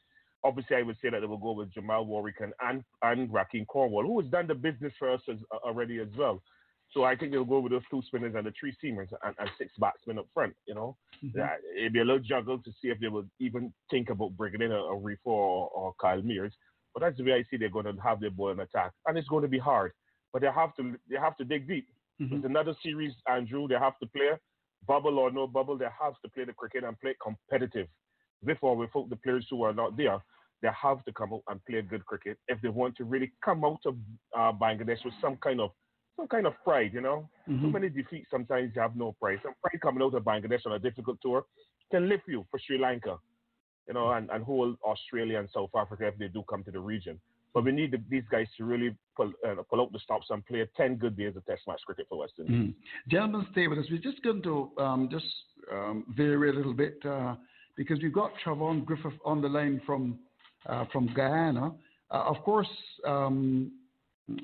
obviously 0.43 0.77
I 0.77 0.83
would 0.83 0.97
say 1.03 1.11
that 1.11 1.21
they 1.21 1.27
will 1.27 1.39
go 1.39 1.53
with 1.53 1.73
Jomel 1.73 2.07
Warrican 2.07 2.51
and, 2.61 2.83
and, 3.03 3.21
and 3.21 3.31
Rahkeem 3.31 3.67
Cornwall, 3.67 4.03
who 4.05 4.21
has 4.21 4.31
done 4.31 4.47
the 4.47 4.55
business 4.55 4.93
for 4.99 5.13
us 5.13 5.21
as, 5.31 5.39
uh, 5.53 5.67
already 5.67 5.99
as 6.01 6.09
well. 6.17 6.43
So 6.95 7.03
I 7.03 7.17
think 7.17 7.33
they'll 7.33 7.45
go 7.45 7.59
with 7.59 7.73
those 7.73 7.83
two 7.91 8.03
spinners 8.07 8.35
and 8.37 8.47
the 8.47 8.53
three 8.59 8.75
seamers 8.83 9.09
and, 9.25 9.35
and 9.39 9.51
six 9.59 9.73
batsmen 9.79 10.19
up 10.19 10.29
front. 10.33 10.55
You 10.67 10.75
know, 10.75 10.97
mm-hmm. 11.23 11.37
yeah, 11.37 11.57
it'd 11.77 11.93
be 11.93 11.99
a 11.99 12.05
little 12.05 12.21
juggle 12.21 12.59
to 12.59 12.71
see 12.81 12.89
if 12.89 13.01
they 13.01 13.09
would 13.09 13.29
even 13.41 13.73
think 13.91 14.11
about 14.11 14.37
bringing 14.37 14.63
in 14.63 14.71
a, 14.71 14.77
a 14.77 14.97
Reef 14.97 15.19
or, 15.25 15.69
or 15.69 15.93
Kyle 16.01 16.23
Mayers. 16.23 16.53
But 16.95 17.01
that's 17.01 17.19
the 17.19 17.25
way 17.25 17.33
I 17.33 17.45
see 17.51 17.57
they're 17.57 17.69
going 17.69 17.87
to 17.87 18.01
have 18.01 18.21
their 18.21 18.31
ball 18.31 18.53
in 18.53 18.61
attack, 18.61 18.93
and 19.07 19.19
it's 19.19 19.29
going 19.29 19.43
to 19.43 19.49
be 19.49 19.59
hard. 19.59 19.91
But 20.33 20.43
they 20.43 20.49
have 20.55 20.75
to 20.77 20.95
they 21.11 21.17
have 21.17 21.37
to 21.39 21.45
dig 21.45 21.67
deep. 21.67 21.89
Mm-hmm. 22.23 22.37
It's 22.37 22.45
another 22.45 22.77
series, 22.81 23.13
Andrew. 23.29 23.67
They 23.67 23.75
have 23.75 23.99
to 23.99 24.07
play 24.07 24.31
bubble 24.87 25.19
or 25.19 25.33
no 25.33 25.49
bubble. 25.49 25.77
They 25.77 25.87
have 26.01 26.15
to 26.23 26.31
play 26.31 26.45
the 26.45 26.53
cricket 26.53 26.85
and 26.85 26.99
play 27.01 27.17
competitive. 27.21 27.89
Before 28.45 28.77
we 28.77 28.87
the 29.09 29.17
players 29.17 29.47
who 29.51 29.65
are 29.65 29.73
not 29.73 29.97
there, 29.97 30.19
they 30.63 30.69
have 30.81 31.05
to 31.07 31.13
come 31.13 31.33
out 31.33 31.43
and 31.49 31.65
play 31.65 31.83
good 31.83 32.07
cricket 32.07 32.39
if 32.47 32.61
they 32.63 32.69
want 32.69 32.97
to 32.97 33.05
really 33.05 33.33
come 33.45 33.65
out 33.65 33.81
of 33.85 33.97
uh, 34.37 34.53
Bangladesh 34.53 35.05
with 35.05 35.15
some 35.21 35.37
kind 35.43 35.61
of 35.61 35.71
some 36.17 36.29
kind 36.29 36.47
of 36.47 36.55
pride, 36.65 36.93
you 36.93 37.01
know. 37.01 37.29
Mm-hmm. 37.49 37.67
So 37.67 37.71
many 37.71 37.89
defeats 37.89 38.27
sometimes 38.31 38.73
you 38.75 38.81
have 38.81 38.97
no 38.97 39.13
pride. 39.21 39.39
Some 39.43 39.55
pride 39.63 39.81
coming 39.81 40.03
out 40.03 40.15
of 40.15 40.23
Bangladesh 40.23 40.67
on 40.67 40.73
a 40.73 40.79
difficult 40.79 41.19
tour 41.23 41.45
can 41.91 42.09
lift 42.09 42.25
you 42.27 42.47
for 42.51 42.59
Sri 42.59 42.79
Lanka, 42.79 43.19
you 43.89 43.95
know, 43.95 44.13
and, 44.13 44.31
and 44.31 44.45
hold 44.45 44.77
Australia 44.85 45.39
and 45.39 45.49
South 45.53 45.71
Africa 45.77 46.07
if 46.07 46.19
they 46.19 46.29
do 46.29 46.43
come 46.49 46.65
to 46.65 46.71
the 46.71 46.81
region. 46.81 47.21
But 47.53 47.65
we 47.65 47.73
need 47.73 47.93
the, 47.93 48.03
these 48.11 48.25
guys 48.31 48.49
to 48.59 48.65
really 48.65 48.97
pull, 49.17 49.33
uh, 49.47 49.55
pull 49.71 49.81
out 49.81 49.93
the 49.93 50.01
stops 50.01 50.27
and 50.31 50.45
play 50.45 50.69
10 50.77 50.97
good 50.97 51.17
days 51.17 51.37
of 51.37 51.47
Test 51.47 51.63
match 51.69 51.81
cricket 51.87 52.07
for 52.09 52.19
West 52.19 52.33
Indies. 52.39 52.71
Mm. 52.71 52.75
Gentlemen, 53.09 53.47
stay 53.53 53.69
with 53.69 53.79
us. 53.79 53.87
We're 53.91 53.99
just 53.99 54.23
going 54.25 54.43
to 54.43 54.71
um, 54.79 55.09
just 55.11 55.25
um, 55.73 56.05
vary 56.17 56.51
a 56.51 56.53
little 56.53 56.75
bit 56.75 56.99
uh, 57.09 57.37
because 57.77 57.99
we've 58.03 58.13
got 58.13 58.33
Trevon 58.45 58.85
Griffith 58.85 59.13
on 59.25 59.41
the 59.41 59.49
line 59.49 59.81
from 59.87 60.19
uh, 60.67 60.87
from 60.93 61.13
Guyana. 61.15 61.73
Uh, 62.11 62.25
of 62.27 62.37
course, 62.43 62.69
um, 63.07 63.71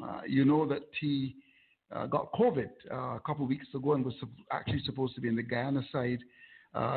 uh, 0.02 0.20
you 0.26 0.44
know 0.44 0.66
that 0.68 0.82
he 1.00 1.34
uh, 1.94 2.06
got 2.06 2.32
COVID 2.32 2.70
uh, 2.90 3.16
a 3.16 3.20
couple 3.26 3.44
of 3.44 3.48
weeks 3.48 3.66
ago 3.74 3.94
and 3.94 4.04
was 4.04 4.14
actually 4.52 4.82
supposed 4.84 5.14
to 5.14 5.20
be 5.20 5.28
in 5.28 5.36
the 5.36 5.42
Guyana 5.42 5.82
side, 5.92 6.20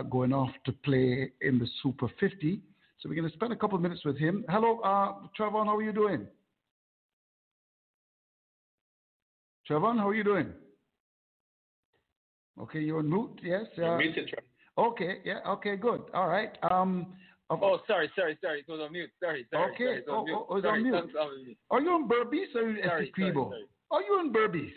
going 0.09 0.33
off 0.33 0.51
to 0.65 0.71
play 0.71 1.31
in 1.41 1.59
the 1.59 1.67
Super 1.81 2.07
50. 2.19 2.61
So 2.99 3.09
we're 3.09 3.15
going 3.15 3.29
to 3.29 3.35
spend 3.35 3.51
a 3.51 3.55
couple 3.55 3.75
of 3.75 3.81
minutes 3.81 4.05
with 4.05 4.17
him. 4.17 4.45
Hello, 4.49 4.79
Trevon, 5.37 5.65
how 5.65 5.75
are 5.75 5.81
you 5.81 5.93
doing? 5.93 6.27
Trevon, 9.69 9.97
how 9.97 10.09
are 10.09 10.15
you 10.15 10.23
doing? 10.23 10.53
Okay, 12.61 12.79
you're 12.79 12.99
on 12.99 13.09
mute, 13.09 13.39
yes? 13.43 13.63
Uh, 13.77 13.97
muted, 13.97 14.29
Okay, 14.77 15.17
yeah, 15.23 15.39
okay, 15.47 15.75
good. 15.75 16.01
All 16.13 16.27
right. 16.27 16.57
Um, 16.69 17.13
oh, 17.49 17.79
sorry, 17.87 18.09
sorry, 18.15 18.37
sorry. 18.41 18.59
It 18.67 18.71
was 18.71 18.81
on 18.81 18.91
mute. 18.91 19.09
Sorry, 19.21 19.45
sorry. 19.51 19.71
Okay, 19.73 19.85
sorry, 19.85 19.97
it 19.97 20.05
oh, 20.09 20.23
mute. 20.23 20.45
oh, 20.49 20.55
it's 20.57 20.65
sorry, 20.65 20.79
on 20.79 21.43
mute. 21.45 21.57
Are 21.69 21.81
you 21.81 21.95
in 21.95 22.07
Berbice 22.07 22.55
or 22.55 22.75
sorry, 22.85 23.11
Essequibo? 23.11 23.33
sorry, 23.33 23.33
sorry. 23.33 23.63
Are 23.91 24.01
you 24.01 24.19
in 24.19 24.33
Berbice? 24.33 24.71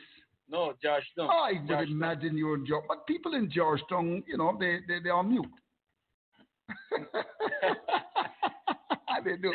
No, 0.49 0.75
no. 1.17 1.27
I 1.29 1.53
would 1.69 1.91
imagine 1.91 2.37
you're 2.37 2.57
in 2.57 2.67
George, 2.67 2.85
but 2.89 3.07
people 3.07 3.35
in 3.35 3.51
Georgetown, 3.51 4.23
you 4.29 4.37
know, 4.37 4.57
they 4.59 4.81
they 4.87 5.01
they 5.03 5.11
are 5.11 5.23
mute. 5.25 5.47
they 9.27 9.37
do. 9.37 9.53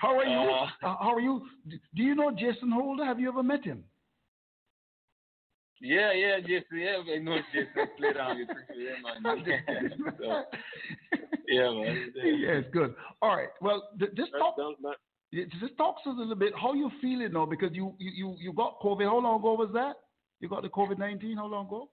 How 0.00 0.18
are 0.18 0.24
you? 0.24 0.50
Uh, 0.50 0.66
Uh, 0.82 0.96
how 1.00 1.14
are 1.14 1.20
you? 1.20 1.46
Do 1.68 2.02
you 2.02 2.14
know 2.14 2.30
Jason 2.32 2.70
Holder? 2.70 3.04
Have 3.04 3.20
you 3.20 3.28
ever 3.28 3.42
met 3.42 3.62
him? 3.64 3.84
Yeah, 5.80 6.12
yeah, 6.12 6.40
Jason. 6.40 6.78
Yeah, 6.78 7.02
I 7.14 7.18
know 7.18 7.38
Jason 7.52 7.88
played 7.98 8.16
on 8.16 8.38
with 8.38 8.48
yeah, 8.76 8.94
man. 9.02 9.22
yeah, 11.48 11.70
man. 11.70 12.12
Yeah. 12.16 12.54
Yes, 12.54 12.64
good. 12.72 12.94
All 13.20 13.36
right. 13.36 13.48
Well, 13.60 13.88
th- 13.98 14.14
just 14.14 14.32
talk. 14.32 14.54
Yeah, 14.58 14.92
Just 15.32 15.76
talk 15.78 16.02
to 16.04 16.10
us 16.10 16.16
a 16.16 16.20
little 16.20 16.34
bit. 16.34 16.52
How 16.60 16.74
you 16.74 16.90
feeling 17.00 17.32
now? 17.32 17.46
Because 17.46 17.70
you 17.72 17.94
you 17.98 18.36
you, 18.38 18.52
got 18.52 18.80
COVID. 18.80 19.04
How 19.04 19.18
long 19.18 19.40
ago 19.40 19.54
was 19.54 19.70
that? 19.72 19.94
You 20.40 20.48
got 20.48 20.62
the 20.62 20.68
COVID 20.68 20.98
nineteen. 20.98 21.38
How 21.38 21.46
long 21.46 21.66
ago? 21.66 21.88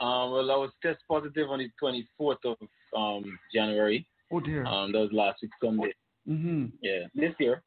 Um, 0.00 0.32
well, 0.32 0.50
I 0.50 0.56
was 0.56 0.70
test 0.82 0.98
positive 1.08 1.50
on 1.50 1.58
the 1.58 1.70
24th 1.80 2.38
of 2.46 2.56
um, 2.96 3.38
January. 3.54 4.06
Oh 4.32 4.40
dear. 4.40 4.64
Um, 4.64 4.92
that 4.92 4.98
was 4.98 5.10
last 5.12 5.42
week 5.42 5.50
Sunday. 5.62 5.92
mm-hmm. 6.26 6.66
Yeah, 6.82 7.06
this 7.14 7.34
year. 7.38 7.62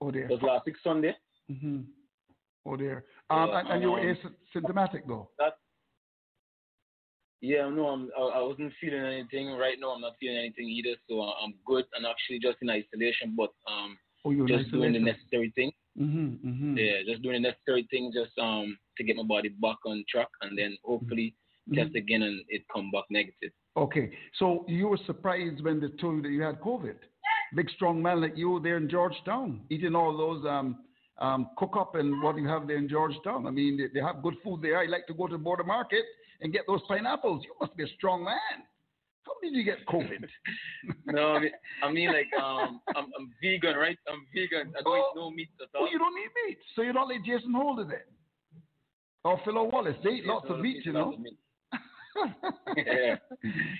Oh 0.00 0.10
dear. 0.10 0.26
That 0.26 0.34
was 0.34 0.42
last 0.42 0.66
week 0.66 0.74
Sunday. 0.82 1.14
Mm-hmm. 1.50 1.82
Oh 2.66 2.76
dear. 2.76 3.04
Um, 3.30 3.48
Yeah, 3.48 3.60
and, 3.60 3.68
and 3.68 3.82
you 3.82 3.92
were 3.92 4.00
um, 4.00 4.16
asymptomatic 4.54 5.06
though. 5.06 5.30
That. 5.38 5.54
Yeah, 7.40 7.70
no, 7.70 7.86
I'm. 7.86 8.10
I, 8.18 8.20
I 8.20 8.42
wasn't 8.42 8.72
feeling 8.80 9.00
anything 9.00 9.52
right 9.52 9.76
now. 9.80 9.90
I'm 9.90 10.00
not 10.02 10.14
feeling 10.20 10.38
anything 10.38 10.68
either, 10.68 10.96
so 11.08 11.22
I'm 11.22 11.54
good. 11.64 11.84
and 11.94 12.04
actually 12.04 12.40
just 12.40 12.58
in 12.60 12.68
isolation, 12.68 13.34
but 13.36 13.50
um, 13.70 13.96
Oh, 14.24 14.30
you're 14.30 14.46
just 14.46 14.70
doing 14.70 14.92
the 14.92 14.98
necessary 14.98 15.52
thing. 15.54 15.72
Mm-hmm. 15.98 16.48
Mm-hmm. 16.48 16.76
Yeah, 16.78 17.02
just 17.06 17.22
doing 17.22 17.42
the 17.42 17.48
necessary 17.48 17.86
thing, 17.90 18.12
just 18.14 18.36
um 18.38 18.76
to 18.96 19.04
get 19.04 19.16
my 19.16 19.22
body 19.22 19.48
back 19.48 19.76
on 19.86 20.04
track, 20.08 20.28
and 20.42 20.56
then 20.56 20.76
hopefully 20.84 21.34
test 21.74 21.94
again 21.94 22.22
and 22.22 22.42
it 22.48 22.62
come 22.72 22.90
back 22.90 23.04
negative. 23.10 23.52
Okay. 23.76 24.10
So 24.38 24.64
you 24.68 24.88
were 24.88 24.98
surprised 25.06 25.62
when 25.62 25.80
they 25.80 25.88
told 26.00 26.16
you 26.16 26.22
that 26.22 26.30
you 26.30 26.42
had 26.42 26.60
COVID. 26.60 26.96
Big 27.54 27.70
strong 27.70 28.02
man 28.02 28.20
like 28.20 28.36
you 28.36 28.60
there 28.62 28.76
in 28.76 28.88
Georgetown, 28.88 29.62
eating 29.70 29.94
all 29.94 30.16
those 30.16 30.44
um 30.46 30.84
um 31.18 31.48
cook 31.56 31.74
up 31.78 31.94
and 31.94 32.22
what 32.22 32.36
you 32.36 32.46
have 32.46 32.66
there 32.66 32.78
in 32.78 32.88
Georgetown. 32.88 33.46
I 33.46 33.50
mean, 33.50 33.76
they, 33.76 33.88
they 33.92 34.04
have 34.04 34.22
good 34.22 34.34
food 34.42 34.62
there. 34.62 34.78
I 34.78 34.86
like 34.86 35.06
to 35.08 35.14
go 35.14 35.26
to 35.26 35.32
the 35.32 35.42
border 35.42 35.64
market 35.64 36.04
and 36.40 36.52
get 36.52 36.62
those 36.66 36.80
pineapples. 36.88 37.44
You 37.44 37.54
must 37.60 37.76
be 37.76 37.84
a 37.84 37.88
strong 37.96 38.24
man. 38.24 38.64
Did 39.42 39.54
you 39.54 39.64
get 39.64 39.84
COVID? 39.86 40.24
no, 41.06 41.34
I 41.34 41.38
mean, 41.40 41.50
I 41.82 41.90
mean 41.92 42.12
like 42.12 42.28
um 42.40 42.80
I'm, 42.94 43.06
I'm 43.18 43.32
vegan, 43.42 43.76
right? 43.76 43.98
I'm 44.08 44.26
vegan. 44.34 44.72
I 44.78 44.82
don't 44.82 44.98
eat 44.98 45.04
no 45.16 45.30
meat 45.30 45.48
at 45.60 45.68
all. 45.78 45.86
Oh, 45.86 45.88
you 45.90 45.98
don't 45.98 46.14
eat 46.18 46.30
meat, 46.48 46.58
so 46.74 46.82
you're 46.82 46.92
not 46.92 47.08
like 47.08 47.24
Jason 47.24 47.52
Holder 47.54 47.84
then, 47.84 48.06
or 49.24 49.40
Philo 49.44 49.64
Wallace. 49.64 49.96
They 50.04 50.10
eat 50.10 50.24
Yeah, 50.26 50.32
lots 50.32 50.46
of 50.50 50.60
meat, 50.60 50.84
you 50.84 50.92
know. 50.92 51.14
yeah. 52.76 53.16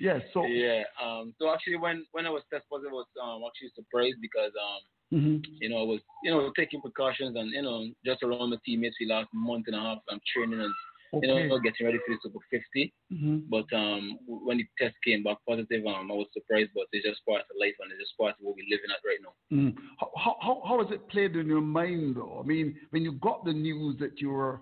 Yes. 0.01 0.23
So. 0.33 0.47
yeah. 0.47 0.83
Um. 1.03 1.35
So 1.39 1.53
actually, 1.53 1.77
when 1.77 2.07
when 2.13 2.27
I 2.27 2.31
was 2.31 2.43
test 2.53 2.65
positive, 2.71 2.93
I 2.93 2.95
was 2.95 3.07
um 3.23 3.43
actually 3.47 3.71
surprised 3.75 4.21
because 4.21 4.53
um 4.57 4.81
Mhm. 5.13 5.43
you 5.59 5.69
know 5.69 5.79
I 5.83 5.87
was 5.87 6.01
you 6.23 6.31
know 6.31 6.53
taking 6.57 6.81
precautions 6.81 7.37
and 7.37 7.51
you 7.51 7.63
know 7.63 7.85
just 8.07 8.23
around 8.23 8.51
my 8.51 8.57
teammates 8.65 8.97
for 8.97 9.07
the 9.07 9.13
last 9.13 9.29
month 9.35 9.67
and 9.67 9.75
a 9.75 9.81
half. 9.81 9.99
I'm 10.09 10.21
training 10.33 10.61
and 10.61 10.73
you 11.13 11.27
know 11.29 11.55
Okay. 11.57 11.63
getting 11.65 11.87
ready 11.87 11.99
for 12.05 12.15
the 12.15 12.19
Super 12.23 12.39
50. 12.51 12.93
Mhm. 13.13 13.49
But 13.49 13.73
um 13.77 14.19
when 14.27 14.59
the 14.59 14.67
test 14.79 14.97
came 15.05 15.23
back 15.23 15.39
positive, 15.49 15.85
um 15.87 16.11
I 16.11 16.15
was 16.15 16.29
surprised, 16.33 16.71
but 16.75 16.87
it's 16.93 17.07
just 17.07 17.25
part 17.27 17.41
of 17.43 17.57
life 17.59 17.75
and 17.81 17.91
it's 17.93 18.01
just 18.01 18.17
part 18.19 18.35
of 18.39 18.45
what 18.45 18.57
we're 18.57 18.71
living 18.75 18.91
at 18.95 19.03
right 19.05 19.21
now. 19.27 19.35
Mm. 19.57 19.77
How, 19.99 20.11
how, 20.17 20.37
how- 20.41 20.63
how 20.69 20.83
has 20.85 20.93
it 20.93 21.09
played 21.09 21.35
in 21.37 21.47
your 21.47 21.61
mind, 21.61 22.17
though? 22.17 22.41
I 22.43 22.47
mean, 22.47 22.79
when 22.91 23.03
you 23.03 23.13
got 23.13 23.45
the 23.45 23.53
news 23.53 23.97
that 23.99 24.21
you 24.21 24.31
were, 24.31 24.61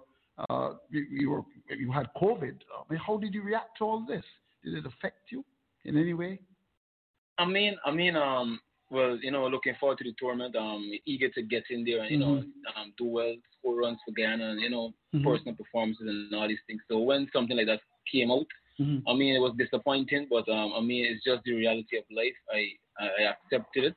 uh, 0.48 0.74
you, 0.90 1.04
you 1.10 1.30
were, 1.30 1.42
you 1.76 1.90
had 1.92 2.06
COVID. 2.16 2.56
I 2.78 2.82
mean, 2.92 3.00
how 3.06 3.16
did 3.18 3.34
you 3.34 3.42
react 3.42 3.76
to 3.78 3.84
all 3.84 4.00
this? 4.06 4.24
Did 4.64 4.74
it 4.74 4.86
affect 4.86 5.30
you 5.32 5.44
in 5.84 5.96
any 5.96 6.14
way? 6.14 6.38
I 7.38 7.44
mean, 7.44 7.76
I 7.84 7.90
mean, 7.92 8.16
um, 8.16 8.60
well, 8.90 9.18
you 9.22 9.30
know, 9.30 9.46
looking 9.48 9.74
forward 9.78 9.98
to 9.98 10.04
the 10.04 10.14
tournament. 10.18 10.56
Um, 10.56 10.90
eager 11.06 11.28
to 11.30 11.42
get 11.42 11.64
in 11.70 11.84
there 11.84 12.00
and 12.02 12.10
you 12.10 12.18
know, 12.18 12.42
um, 12.76 12.92
do 12.96 13.04
well, 13.04 13.34
score 13.58 13.76
runs 13.76 13.98
for 14.04 14.12
Guyana, 14.12 14.50
and 14.50 14.60
you 14.60 14.70
know, 14.70 14.94
Mhm. 15.14 15.24
personal 15.24 15.54
performances 15.54 16.06
and 16.06 16.34
all 16.34 16.48
these 16.48 16.64
things. 16.66 16.82
So 16.88 16.98
when 17.00 17.28
something 17.32 17.56
like 17.56 17.66
that 17.66 17.80
came 18.10 18.30
out, 18.30 18.46
Mhm. 18.80 19.02
I 19.06 19.14
mean, 19.14 19.34
it 19.34 19.40
was 19.40 19.54
disappointing, 19.56 20.26
but 20.30 20.48
um, 20.48 20.72
I 20.74 20.80
mean, 20.80 21.04
it's 21.06 21.24
just 21.24 21.42
the 21.44 21.54
reality 21.54 21.96
of 21.98 22.04
life. 22.10 22.36
I 22.52 22.72
I, 23.00 23.22
accepted 23.34 23.84
it, 23.84 23.94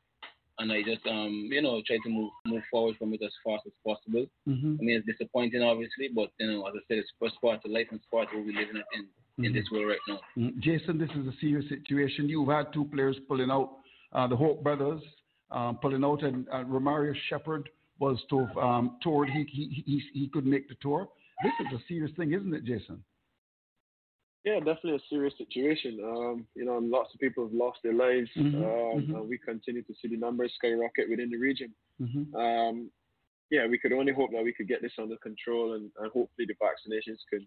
and 0.59 0.71
I 0.71 0.83
just 0.83 1.05
um, 1.07 1.49
you 1.51 1.61
know, 1.61 1.81
try 1.87 1.97
to 2.03 2.09
move 2.09 2.31
move 2.45 2.63
forward 2.71 2.95
from 2.97 3.13
it 3.13 3.21
as 3.23 3.33
fast 3.45 3.63
as 3.65 3.73
possible. 3.85 4.25
Mhm. 4.47 4.77
I 4.79 4.83
mean, 4.83 4.95
it's 4.97 5.05
disappointing, 5.07 5.61
obviously, 5.61 6.09
but 6.09 6.31
you 6.39 6.47
know, 6.51 6.65
as 6.67 6.73
I 6.75 6.79
said, 6.87 6.97
it's 6.99 7.11
first 7.19 7.39
part 7.41 7.63
of 7.63 7.71
life 7.71 7.87
and 7.91 7.99
part 8.11 8.27
of 8.29 8.35
what 8.35 8.45
we're 8.45 8.59
living 8.59 8.81
in 8.95 9.07
in 9.45 9.51
Mhm. 9.51 9.53
this 9.55 9.71
world 9.71 9.87
right 9.87 10.05
now. 10.07 10.19
Mm. 10.37 10.59
Jason, 10.59 10.97
this 10.97 11.09
is 11.11 11.25
a 11.25 11.31
serious 11.39 11.67
situation. 11.69 12.27
You've 12.29 12.49
had 12.49 12.71
two 12.73 12.85
players 12.85 13.17
pulling 13.27 13.49
out, 13.49 13.69
uh, 14.13 14.27
the 14.27 14.35
Hope 14.35 14.63
brothers 14.63 15.01
um, 15.51 15.77
pulling 15.81 16.03
out, 16.03 16.23
and 16.23 16.47
uh, 16.49 16.63
Romario 16.63 17.13
Shepherd 17.29 17.69
was 17.99 18.17
to 18.29 18.45
have 18.45 18.57
um, 18.57 18.97
toured. 19.03 19.29
He, 19.29 19.45
he, 19.51 19.83
he, 19.85 20.01
he 20.13 20.27
couldn't 20.29 20.49
make 20.49 20.67
the 20.67 20.75
tour. 20.81 21.07
This 21.43 21.53
is 21.59 21.79
a 21.79 21.83
serious 21.87 22.11
thing, 22.17 22.33
isn't 22.33 22.53
it, 22.53 22.63
Jason? 22.65 23.03
Yeah, 24.43 24.57
definitely 24.57 24.95
a 24.95 24.99
serious 25.09 25.33
situation. 25.37 25.99
Um, 26.03 26.47
you 26.55 26.65
know, 26.65 26.79
lots 26.81 27.13
of 27.13 27.19
people 27.19 27.43
have 27.43 27.53
lost 27.53 27.79
their 27.83 27.93
lives, 27.93 28.29
Mhm, 28.35 28.55
um, 28.55 29.01
mhm. 29.01 29.15
and 29.15 29.29
we 29.29 29.37
continue 29.37 29.83
to 29.83 29.93
see 30.01 30.07
the 30.07 30.17
numbers 30.17 30.51
skyrocket 30.55 31.09
within 31.09 31.29
the 31.29 31.37
region. 31.37 31.73
Mm-hmm. 32.01 32.35
Um, 32.35 32.91
yeah, 33.51 33.67
we 33.67 33.77
could 33.77 33.93
only 33.93 34.13
hope 34.13 34.31
that 34.31 34.43
we 34.43 34.53
could 34.53 34.67
get 34.67 34.81
this 34.81 34.97
under 34.97 35.17
control, 35.17 35.73
and, 35.73 35.91
and 35.99 36.11
hopefully 36.11 36.47
the 36.47 36.55
vaccinations 36.55 37.19
can 37.29 37.45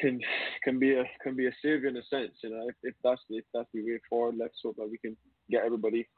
can 0.00 0.20
can 0.62 0.78
be 0.78 0.94
a 0.94 1.04
can 1.22 1.36
be 1.36 1.46
a 1.46 1.52
savior 1.62 1.88
in 1.88 1.96
a 1.96 2.04
sense. 2.04 2.32
You 2.42 2.50
know, 2.50 2.68
if, 2.68 2.74
if 2.82 2.94
that's 3.02 3.20
the, 3.30 3.36
if 3.36 3.44
that's 3.54 3.68
the 3.72 3.82
way 3.82 3.98
forward, 4.10 4.34
let's 4.38 4.58
hope 4.62 4.76
that 4.76 4.90
we 4.90 4.98
can 4.98 5.16
get 5.52 5.64
everybody 5.64 6.08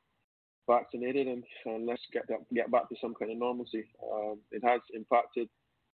vaccinated 0.70 1.26
and, 1.26 1.44
and 1.66 1.86
let's 1.86 2.00
get 2.12 2.26
that, 2.28 2.38
get 2.54 2.70
back 2.70 2.88
to 2.88 2.94
some 3.00 3.14
kind 3.14 3.30
of 3.32 3.38
normalcy. 3.38 3.84
Um, 4.12 4.38
it 4.50 4.62
has 4.64 4.80
impacted 4.94 5.48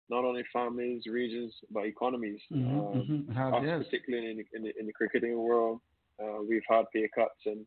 not 0.10 0.26
only 0.26 0.44
families, 0.54 1.04
regions, 1.08 1.54
but 1.72 1.86
economies. 1.86 2.42
Mhm, 2.52 2.70
Um, 2.70 3.08
mhm. 3.10 3.30
It 3.30 3.64
yes. 3.64 3.84
particularly 3.86 4.32
in 4.32 4.38
the, 4.38 4.46
in 4.54 4.64
the 4.64 4.80
in 4.80 4.86
the 4.86 4.94
cricketing 4.94 5.38
world, 5.38 5.80
uh, 6.22 6.42
we've 6.48 6.68
had 6.70 6.86
pay 6.94 7.08
cuts 7.16 7.42
and 7.46 7.66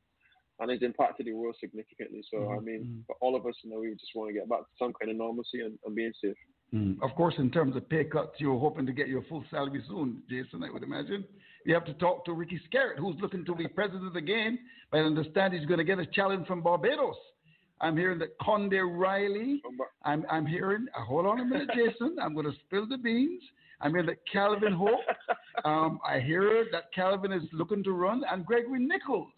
and 0.60 0.70
it's 0.70 0.82
impacted 0.82 1.26
the 1.26 1.32
world 1.32 1.56
significantly. 1.58 2.22
So 2.30 2.36
I 2.52 2.58
Mhm, 2.60 2.64
mean, 2.64 3.04
for 3.06 3.16
all 3.20 3.34
of 3.34 3.46
us, 3.46 3.54
you 3.64 3.70
know, 3.70 3.80
we 3.80 3.90
just 3.92 4.14
want 4.14 4.28
to 4.28 4.34
get 4.34 4.48
back 4.48 4.60
to 4.60 4.74
some 4.78 4.92
kind 4.92 5.10
of 5.10 5.16
normalcy 5.16 5.60
and, 5.60 5.78
and 5.84 5.94
being 5.94 6.12
safe. 6.22 6.36
Mm. 6.74 7.02
Of 7.02 7.14
course, 7.16 7.34
in 7.38 7.50
terms 7.50 7.76
of 7.76 7.88
pay 7.88 8.04
cuts, 8.04 8.40
you're 8.40 8.58
hoping 8.58 8.86
to 8.86 8.92
get 8.92 9.08
your 9.08 9.22
full 9.24 9.44
salary 9.50 9.82
soon, 9.88 10.22
Jason, 10.28 10.62
I 10.62 10.70
would 10.70 10.82
imagine. 10.82 11.24
You 11.64 11.74
have 11.74 11.84
to 11.84 11.94
talk 11.94 12.24
to 12.24 12.32
Ricky 12.32 12.60
Skerritt, 12.68 12.98
who's 12.98 13.16
looking 13.20 13.44
to 13.44 13.54
be 13.54 13.68
president 13.68 14.16
again, 14.16 14.58
but 14.90 14.98
I 14.98 15.00
understand 15.02 15.54
he's 15.54 15.66
going 15.66 15.78
to 15.78 15.84
get 15.84 15.98
a 15.98 16.06
challenge 16.06 16.46
from 16.46 16.60
Barbados. 16.60 17.16
I'm 17.80 17.96
hearing 17.96 18.18
that 18.20 18.38
Conde 18.40 18.72
Riley, 18.72 19.60
I'm, 20.04 20.24
I'm 20.30 20.46
hearing, 20.46 20.86
uh, 20.96 21.04
hold 21.04 21.26
on 21.26 21.40
a 21.40 21.44
minute, 21.44 21.70
Jason, 21.74 22.16
I'm 22.20 22.34
going 22.34 22.46
to 22.46 22.52
spill 22.66 22.86
the 22.88 22.98
beans. 22.98 23.42
I'm 23.80 23.90
hearing 23.90 24.06
that 24.06 24.18
Calvin 24.32 24.72
Hope, 24.72 25.00
um, 25.64 25.98
I 26.06 26.20
hear 26.20 26.66
that 26.70 26.92
Calvin 26.94 27.32
is 27.32 27.42
looking 27.52 27.82
to 27.84 27.92
run, 27.92 28.22
and 28.30 28.46
Gregory 28.46 28.78
Nichols. 28.78 29.32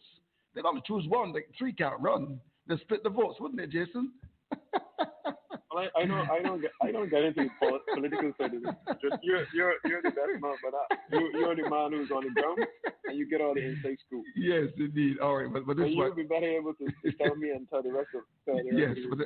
They're 0.53 0.62
going 0.62 0.77
to 0.77 0.83
choose 0.87 1.05
one, 1.09 1.33
like 1.33 1.49
three 1.59 1.72
can't 1.72 2.01
run. 2.01 2.39
They 2.68 2.77
split 2.79 3.03
the 3.03 3.11
votes, 3.11 3.39
wouldn't 3.41 3.59
they, 3.61 3.66
Jason? 3.66 4.12
Well, 5.75 5.89
I, 5.97 6.03
I 6.03 6.07
don't, 6.07 6.31
I 6.31 6.41
don't 6.41 6.61
get, 6.61 6.70
I 6.83 6.93
don't 6.93 7.11
get 7.11 7.25
into 7.25 7.49
political 7.61 8.33
side 8.39 8.55
of 8.55 8.62
it. 8.62 8.77
Just 9.03 9.22
you're, 9.22 9.45
you're, 9.53 9.75
you're 9.85 10.03
the 10.03 10.11
best 10.11 10.41
man 10.41 10.55
for 10.61 10.70
that. 10.70 10.99
You, 11.11 11.31
you're 11.35 11.57
the 11.57 11.68
man 11.68 11.91
who's 11.93 12.11
on 12.12 12.22
the 12.25 12.31
ground, 12.31 12.59
and 13.07 13.18
you 13.18 13.29
get 13.29 13.41
all 13.41 13.55
the 13.55 13.64
inside 13.64 13.97
scoop. 14.07 14.25
Yes, 14.37 14.68
indeed. 14.79 15.18
All 15.18 15.37
right, 15.37 15.53
but, 15.53 15.66
but 15.66 15.77
this 15.77 15.87
and 15.87 15.97
one. 15.97 16.07
you'll 16.07 16.16
be 16.16 16.22
better 16.22 16.47
able 16.47 16.75
to, 16.75 16.85
to 16.87 17.16
tell 17.22 17.35
me 17.35 17.51
and 17.51 17.68
tell 17.68 17.83
the 17.83 17.93
rest 17.93 18.09
of. 18.14 18.22
Tell 18.45 18.57
the 18.57 18.70
rest 18.70 18.97
Yes, 18.97 19.05
of 19.05 19.11
but 19.11 19.18
the, 19.18 19.25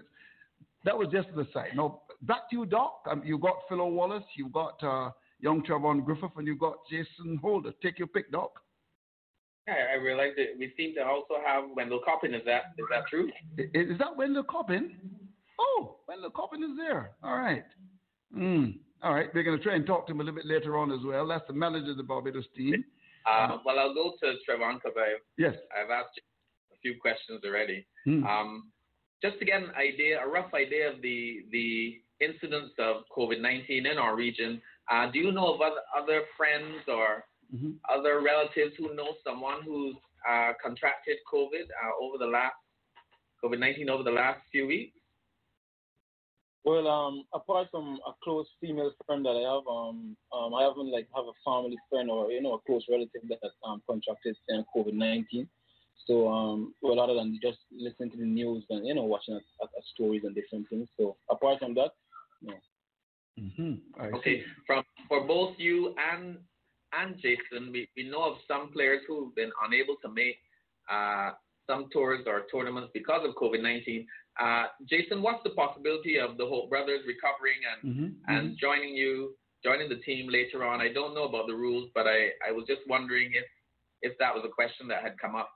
that 0.84 0.96
was 0.96 1.08
just 1.12 1.28
the 1.36 1.46
side. 1.52 1.72
Now 1.76 2.00
back 2.22 2.48
to 2.50 2.56
you, 2.56 2.66
Doc. 2.66 3.00
Um, 3.10 3.22
you 3.24 3.36
got 3.38 3.56
Philo 3.68 3.88
Wallace, 3.88 4.24
you've 4.36 4.52
got 4.52 4.82
uh, 4.82 5.10
young 5.40 5.62
Trevon 5.62 6.02
Griffith, 6.04 6.30
and 6.36 6.46
you've 6.46 6.60
got 6.60 6.76
Jason 6.90 7.38
Holder. 7.42 7.72
Take 7.82 7.98
your 7.98 8.08
pick, 8.08 8.32
Doc. 8.32 8.52
Yeah, 9.66 9.74
I 9.92 9.96
realized 9.96 10.38
that 10.38 10.58
we 10.58 10.72
seem 10.78 10.94
to 10.94 11.04
also 11.04 11.34
have 11.44 11.64
Wendell 11.76 12.00
Coppin. 12.06 12.32
Is 12.32 12.40
that 12.46 12.72
is 12.78 12.86
that 12.90 13.06
true? 13.06 13.28
Is, 13.58 13.90
is 13.92 13.98
that 13.98 14.16
Wendell 14.16 14.44
Coppin? 14.44 14.96
Oh, 15.58 15.96
Wendell 16.08 16.30
Coppin 16.30 16.62
is 16.62 16.76
there. 16.76 17.12
All 17.22 17.36
right. 17.36 17.64
Mm. 18.36 18.78
All 19.02 19.14
right. 19.14 19.28
We're 19.34 19.42
going 19.42 19.56
to 19.58 19.62
try 19.62 19.74
and 19.74 19.86
talk 19.86 20.06
to 20.06 20.12
him 20.12 20.20
a 20.20 20.24
little 20.24 20.36
bit 20.36 20.46
later 20.46 20.76
on 20.78 20.92
as 20.92 21.00
well. 21.04 21.26
That's 21.26 21.46
the 21.46 21.52
manager 21.52 21.92
of 21.92 21.96
the 21.96 22.02
Barbados 22.02 22.44
team. 22.56 22.84
Uh, 23.26 23.58
well, 23.64 23.78
I'll 23.78 23.94
go 23.94 24.12
to 24.22 24.26
Trevon 24.48 24.74
because 24.74 24.96
I've, 24.96 25.22
yes. 25.36 25.54
I've 25.76 25.90
asked 25.90 26.16
you 26.16 26.22
a 26.72 26.78
few 26.80 27.00
questions 27.00 27.40
already. 27.44 27.86
Hmm. 28.04 28.24
Um, 28.24 28.72
just 29.22 29.38
to 29.40 29.44
get 29.44 29.62
an 29.62 29.70
idea, 29.76 30.20
a 30.24 30.28
rough 30.28 30.54
idea 30.54 30.90
of 30.90 31.02
the 31.02 31.44
the 31.50 31.98
incidence 32.20 32.70
of 32.78 33.02
COVID-19 33.16 33.90
in 33.90 33.98
our 33.98 34.16
region, 34.16 34.62
uh, 34.90 35.10
do 35.10 35.18
you 35.18 35.32
know 35.32 35.54
of 35.54 35.60
other, 35.60 35.80
other 35.96 36.22
friends 36.36 36.82
or 36.88 37.24
Mm-hmm. 37.54 37.70
other 37.88 38.20
relatives 38.20 38.74
who 38.76 38.94
know 38.94 39.14
someone 39.26 39.62
who's 39.64 39.94
uh, 40.28 40.52
contracted 40.62 41.16
COVID 41.32 41.62
uh, 41.62 42.04
over 42.04 42.18
the 42.18 42.26
last 42.26 42.52
COVID-19 43.42 43.88
over 43.88 44.02
the 44.02 44.10
last 44.10 44.40
few 44.52 44.66
weeks? 44.66 44.97
Well, 46.68 46.86
um, 46.86 47.24
apart 47.32 47.68
from 47.70 47.98
a 48.06 48.12
close 48.22 48.46
female 48.60 48.92
friend 49.06 49.24
that 49.24 49.30
I 49.30 49.54
have, 49.54 49.66
um, 49.66 50.14
um, 50.34 50.52
I 50.52 50.64
haven't 50.64 50.92
like 50.92 51.08
have 51.16 51.24
a 51.24 51.32
family 51.42 51.78
friend 51.88 52.10
or 52.10 52.30
you 52.30 52.42
know 52.42 52.56
a 52.56 52.60
close 52.60 52.84
relative 52.90 53.22
that 53.30 53.52
um 53.64 53.80
contracted 53.88 54.36
COVID 54.76 54.92
nineteen. 54.92 55.48
So, 56.06 56.28
um, 56.28 56.74
well, 56.82 57.00
other 57.00 57.14
than 57.14 57.40
just 57.42 57.56
listening 57.74 58.10
to 58.10 58.18
the 58.18 58.26
news 58.26 58.64
and 58.68 58.86
you 58.86 58.94
know 58.94 59.04
watching 59.04 59.34
at, 59.36 59.40
at, 59.62 59.70
at 59.78 59.84
stories 59.94 60.24
and 60.24 60.34
different 60.34 60.68
things. 60.68 60.90
So, 60.98 61.16
apart 61.30 61.60
from 61.60 61.72
that, 61.76 61.92
no. 62.42 62.52
Mm-hmm. 63.40 64.16
Okay, 64.16 64.42
from 64.66 64.84
for 65.08 65.26
both 65.26 65.54
you 65.56 65.94
and 66.12 66.36
and 66.92 67.16
Jason, 67.16 67.72
we, 67.72 67.88
we 67.96 68.10
know 68.10 68.30
of 68.30 68.36
some 68.46 68.72
players 68.72 69.00
who've 69.08 69.34
been 69.34 69.52
unable 69.66 69.96
to 70.02 70.08
make 70.10 70.36
uh, 70.92 71.30
some 71.66 71.88
tours 71.92 72.24
or 72.26 72.42
tournaments 72.52 72.90
because 72.92 73.26
of 73.26 73.34
COVID 73.36 73.62
19. 73.62 74.06
Uh, 74.38 74.66
Jason, 74.88 75.20
what's 75.22 75.42
the 75.42 75.50
possibility 75.50 76.18
of 76.18 76.36
the 76.36 76.46
Hope 76.46 76.70
brothers 76.70 77.00
recovering 77.06 77.58
and, 77.66 77.92
Mm-hmm. 77.92 78.34
and 78.34 78.58
joining 78.58 78.94
you, 78.94 79.34
joining 79.64 79.88
the 79.88 79.96
team 79.96 80.28
later 80.30 80.64
on? 80.64 80.80
I 80.80 80.92
don't 80.92 81.14
know 81.14 81.24
about 81.24 81.46
the 81.48 81.54
rules, 81.54 81.90
but 81.94 82.06
I, 82.06 82.30
I 82.46 82.52
was 82.52 82.64
just 82.68 82.82
wondering 82.88 83.32
if, 83.34 83.44
if 84.02 84.16
that 84.18 84.34
was 84.34 84.44
a 84.44 84.52
question 84.52 84.86
that 84.88 85.02
had 85.02 85.18
come 85.18 85.34
up 85.34 85.50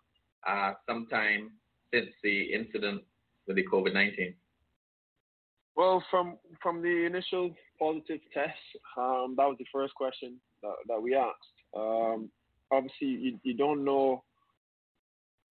uh, 0.49 0.73
sometime 0.89 1.53
since 1.95 2.09
the 2.25 2.53
incident 2.53 3.03
with 3.47 3.57
the 3.57 3.67
COVID 3.67 3.95
19. 3.95 4.35
Well, 5.75 6.05
from 6.11 6.37
from 6.63 6.83
the 6.83 7.07
initial 7.07 7.55
positive 7.79 8.21
test, 8.35 8.59
um, 8.99 9.35
that 9.39 9.47
was 9.47 9.57
the 9.59 9.65
first 9.73 9.95
question 9.95 10.39
that, 10.63 10.75
that 10.89 11.01
we 11.01 11.15
asked. 11.15 11.37
Um, 11.75 12.31
obviously, 12.71 13.09
you, 13.09 13.39
you 13.43 13.55
don't 13.57 13.85
know 13.85 14.23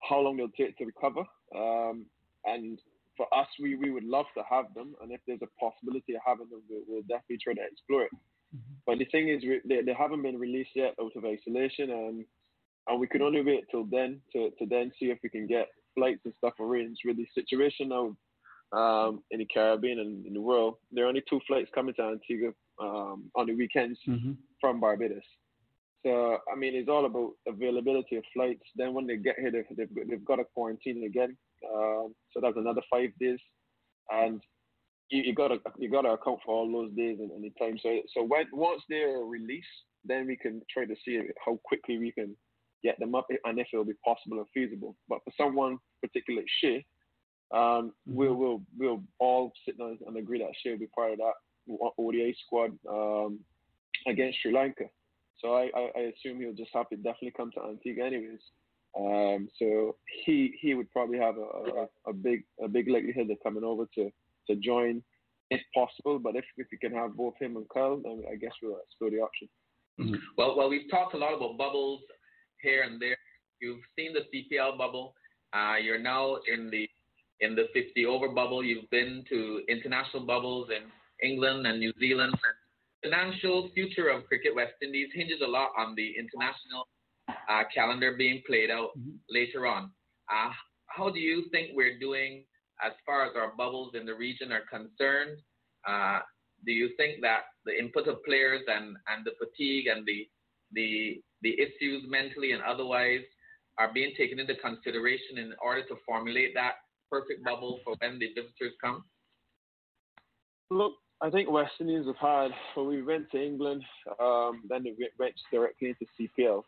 how 0.08 0.20
long 0.20 0.36
they'll 0.36 0.48
take 0.50 0.76
to 0.78 0.84
recover, 0.84 1.24
um, 1.56 2.06
and 2.44 2.78
for 3.16 3.26
us, 3.34 3.46
we, 3.60 3.74
we 3.76 3.90
would 3.90 4.04
love 4.04 4.26
to 4.36 4.42
have 4.48 4.72
them, 4.74 4.94
and 5.02 5.12
if 5.12 5.20
there's 5.26 5.42
a 5.42 5.64
possibility 5.64 6.14
of 6.14 6.20
having 6.26 6.48
them, 6.50 6.62
we'll, 6.68 6.82
we'll 6.88 7.02
definitely 7.02 7.38
try 7.42 7.54
to 7.54 7.60
explore 7.70 8.02
it. 8.04 8.10
But 8.86 8.98
the 8.98 9.04
thing 9.06 9.28
is, 9.28 9.42
they, 9.68 9.80
they 9.82 9.94
haven't 9.94 10.22
been 10.22 10.38
released 10.38 10.70
yet 10.74 10.94
out 11.00 11.12
of 11.16 11.24
isolation, 11.24 11.90
and 11.90 12.24
and 12.88 13.00
we 13.00 13.06
can 13.06 13.22
only 13.22 13.42
wait 13.42 13.64
till 13.70 13.84
then 13.84 14.20
to, 14.32 14.50
to 14.58 14.66
then 14.66 14.90
see 14.98 15.06
if 15.06 15.18
we 15.22 15.28
can 15.28 15.46
get 15.46 15.68
flights 15.94 16.20
and 16.24 16.34
stuff 16.38 16.54
arranged. 16.58 17.00
With 17.04 17.16
the 17.16 17.26
situation 17.34 17.88
now 17.90 18.16
um, 18.78 19.22
in 19.30 19.38
the 19.38 19.44
Caribbean 19.46 20.00
and 20.00 20.26
in 20.26 20.34
the 20.34 20.40
world, 20.40 20.74
there 20.90 21.04
are 21.04 21.08
only 21.08 21.22
two 21.30 21.40
flights 21.46 21.70
coming 21.74 21.94
to 21.94 22.02
Antigua 22.02 22.50
um, 22.80 23.30
on 23.36 23.46
the 23.46 23.54
weekends 23.54 23.98
Mm-hmm. 24.08 24.32
from 24.60 24.80
Barbados. 24.80 25.22
So 26.04 26.38
I 26.52 26.56
mean, 26.56 26.74
it's 26.74 26.88
all 26.88 27.06
about 27.06 27.32
availability 27.46 28.16
of 28.16 28.24
flights. 28.34 28.64
Then 28.74 28.92
when 28.94 29.06
they 29.06 29.16
get 29.16 29.36
here, 29.38 29.52
they've 29.52 29.76
they've, 29.76 29.94
got- 29.94 30.08
they've 30.08 30.24
got 30.24 30.36
to 30.36 30.44
quarantine 30.52 31.04
again. 31.04 31.36
Um, 31.74 32.14
so 32.32 32.40
that's 32.40 32.56
another 32.56 32.82
five 32.90 33.10
days, 33.20 33.38
and 34.10 34.40
you, 35.10 35.22
you 35.22 35.34
gotta 35.34 35.58
you 35.78 35.90
gotta 35.90 36.10
account 36.10 36.40
for 36.44 36.54
all 36.54 36.70
those 36.70 36.92
days 36.92 37.18
and, 37.20 37.30
and 37.30 37.44
the 37.44 37.50
time. 37.58 37.78
So 37.82 38.00
so 38.14 38.24
when 38.24 38.46
once 38.52 38.82
they're 38.88 39.18
released, 39.18 39.66
then 40.04 40.26
we 40.26 40.36
can 40.36 40.62
try 40.72 40.84
to 40.84 40.94
see 41.04 41.20
how 41.44 41.58
quickly 41.64 41.98
we 41.98 42.12
can 42.12 42.36
get 42.82 42.98
them 42.98 43.14
up 43.14 43.26
and 43.44 43.58
if 43.58 43.68
it 43.72 43.76
will 43.76 43.84
be 43.84 43.92
possible 44.04 44.38
and 44.38 44.46
feasible. 44.52 44.96
But 45.08 45.20
for 45.24 45.32
someone 45.36 45.78
particularly 46.00 46.46
Shea, 46.60 46.84
um, 47.54 47.92
we'll 48.06 48.34
we'll 48.34 48.62
we'll 48.76 49.02
all 49.18 49.52
sit 49.64 49.78
down 49.78 49.98
and 50.06 50.16
agree 50.16 50.38
that 50.40 50.52
Shea 50.62 50.72
will 50.72 50.78
be 50.78 50.86
part 50.86 51.12
of 51.12 51.18
that 51.18 51.34
ODI 51.98 52.34
squad 52.46 52.72
um, 52.88 53.40
against 54.06 54.38
Sri 54.40 54.52
Lanka. 54.52 54.84
So 55.38 55.54
I, 55.54 55.70
I, 55.76 55.90
I 55.96 56.00
assume 56.00 56.40
he'll 56.40 56.54
just 56.54 56.70
have 56.72 56.88
to 56.90 56.96
definitely 56.96 57.34
come 57.36 57.50
to 57.52 57.64
Antigua 57.64 58.06
anyways. 58.06 58.40
Um, 58.98 59.48
so 59.58 59.96
he 60.24 60.54
he 60.60 60.74
would 60.74 60.90
probably 60.90 61.18
have 61.18 61.36
a, 61.36 61.40
a, 61.40 62.10
a 62.10 62.12
big 62.12 62.44
a 62.62 62.68
big 62.68 62.88
likelihood 62.88 63.30
of 63.30 63.38
coming 63.42 63.64
over 63.64 63.86
to, 63.94 64.10
to 64.48 64.56
join 64.56 65.02
if 65.50 65.60
possible. 65.74 66.18
But 66.18 66.36
if 66.36 66.44
if 66.56 66.66
we 66.70 66.78
can 66.78 66.92
have 66.96 67.16
both 67.16 67.34
him 67.40 67.56
and 67.56 67.66
Kyle, 67.72 68.00
then 68.02 68.22
I 68.30 68.36
guess 68.36 68.52
we'll 68.62 68.78
explore 68.84 69.10
the 69.10 69.20
option. 69.20 69.48
Well, 70.36 70.56
well, 70.56 70.68
we've 70.68 70.90
talked 70.90 71.14
a 71.14 71.18
lot 71.18 71.34
about 71.34 71.58
bubbles 71.58 72.00
here 72.60 72.82
and 72.82 73.00
there. 73.00 73.16
You've 73.60 73.84
seen 73.96 74.12
the 74.14 74.24
CPL 74.32 74.76
bubble. 74.78 75.14
Uh, 75.52 75.76
you're 75.82 75.98
now 75.98 76.36
in 76.52 76.70
the 76.70 76.88
in 77.40 77.54
the 77.54 77.66
50 77.74 78.06
over 78.06 78.28
bubble. 78.28 78.64
You've 78.64 78.88
been 78.90 79.24
to 79.28 79.62
international 79.68 80.24
bubbles 80.26 80.68
in 80.70 80.90
England 81.26 81.66
and 81.66 81.78
New 81.78 81.92
Zealand. 81.98 82.34
The 83.02 83.10
financial 83.10 83.70
future 83.74 84.08
of 84.08 84.26
Cricket 84.26 84.54
West 84.54 84.74
Indies 84.82 85.08
hinges 85.14 85.40
a 85.44 85.46
lot 85.46 85.70
on 85.76 85.94
the 85.94 86.14
international 86.18 86.88
uh, 87.48 87.62
calendar 87.74 88.14
being 88.16 88.42
played 88.46 88.70
out 88.70 88.90
later 89.30 89.66
on. 89.66 89.90
Uh, 90.30 90.50
how 90.86 91.10
do 91.10 91.20
you 91.20 91.44
think 91.50 91.70
we're 91.74 91.98
doing 91.98 92.44
as 92.84 92.92
far 93.06 93.24
as 93.24 93.32
our 93.36 93.52
bubbles 93.56 93.92
in 93.94 94.06
the 94.06 94.14
region 94.14 94.52
are 94.52 94.64
concerned? 94.70 95.38
Uh, 95.86 96.20
do 96.64 96.72
you 96.72 96.90
think 96.96 97.20
that 97.22 97.42
the 97.64 97.76
input 97.76 98.06
of 98.06 98.22
players 98.24 98.62
and, 98.68 98.96
and 99.08 99.24
the 99.24 99.32
fatigue 99.38 99.86
and 99.86 100.06
the, 100.06 100.28
the, 100.72 101.20
the 101.42 101.54
issues 101.60 102.04
mentally 102.08 102.52
and 102.52 102.62
otherwise 102.62 103.22
are 103.78 103.92
being 103.92 104.12
taken 104.16 104.38
into 104.38 104.54
consideration 104.56 105.38
in 105.38 105.52
order 105.62 105.82
to 105.82 105.96
formulate 106.06 106.54
that 106.54 106.74
perfect 107.10 107.44
bubble 107.44 107.80
for 107.84 107.94
when 108.00 108.18
the 108.18 108.28
visitors 108.28 108.72
come? 108.80 109.04
Look, 110.70 110.92
I 111.20 111.30
think 111.30 111.50
West 111.50 111.72
Indians 111.80 112.06
have 112.06 112.16
had, 112.16 112.50
when 112.74 112.88
we 112.88 113.02
went 113.02 113.30
to 113.30 113.42
England, 113.42 113.84
um, 114.18 114.62
then 114.68 114.82
they 114.82 114.94
went- 114.98 115.18
went 115.18 115.34
directly 115.52 115.90
into 115.90 116.06
CPL. 116.16 116.64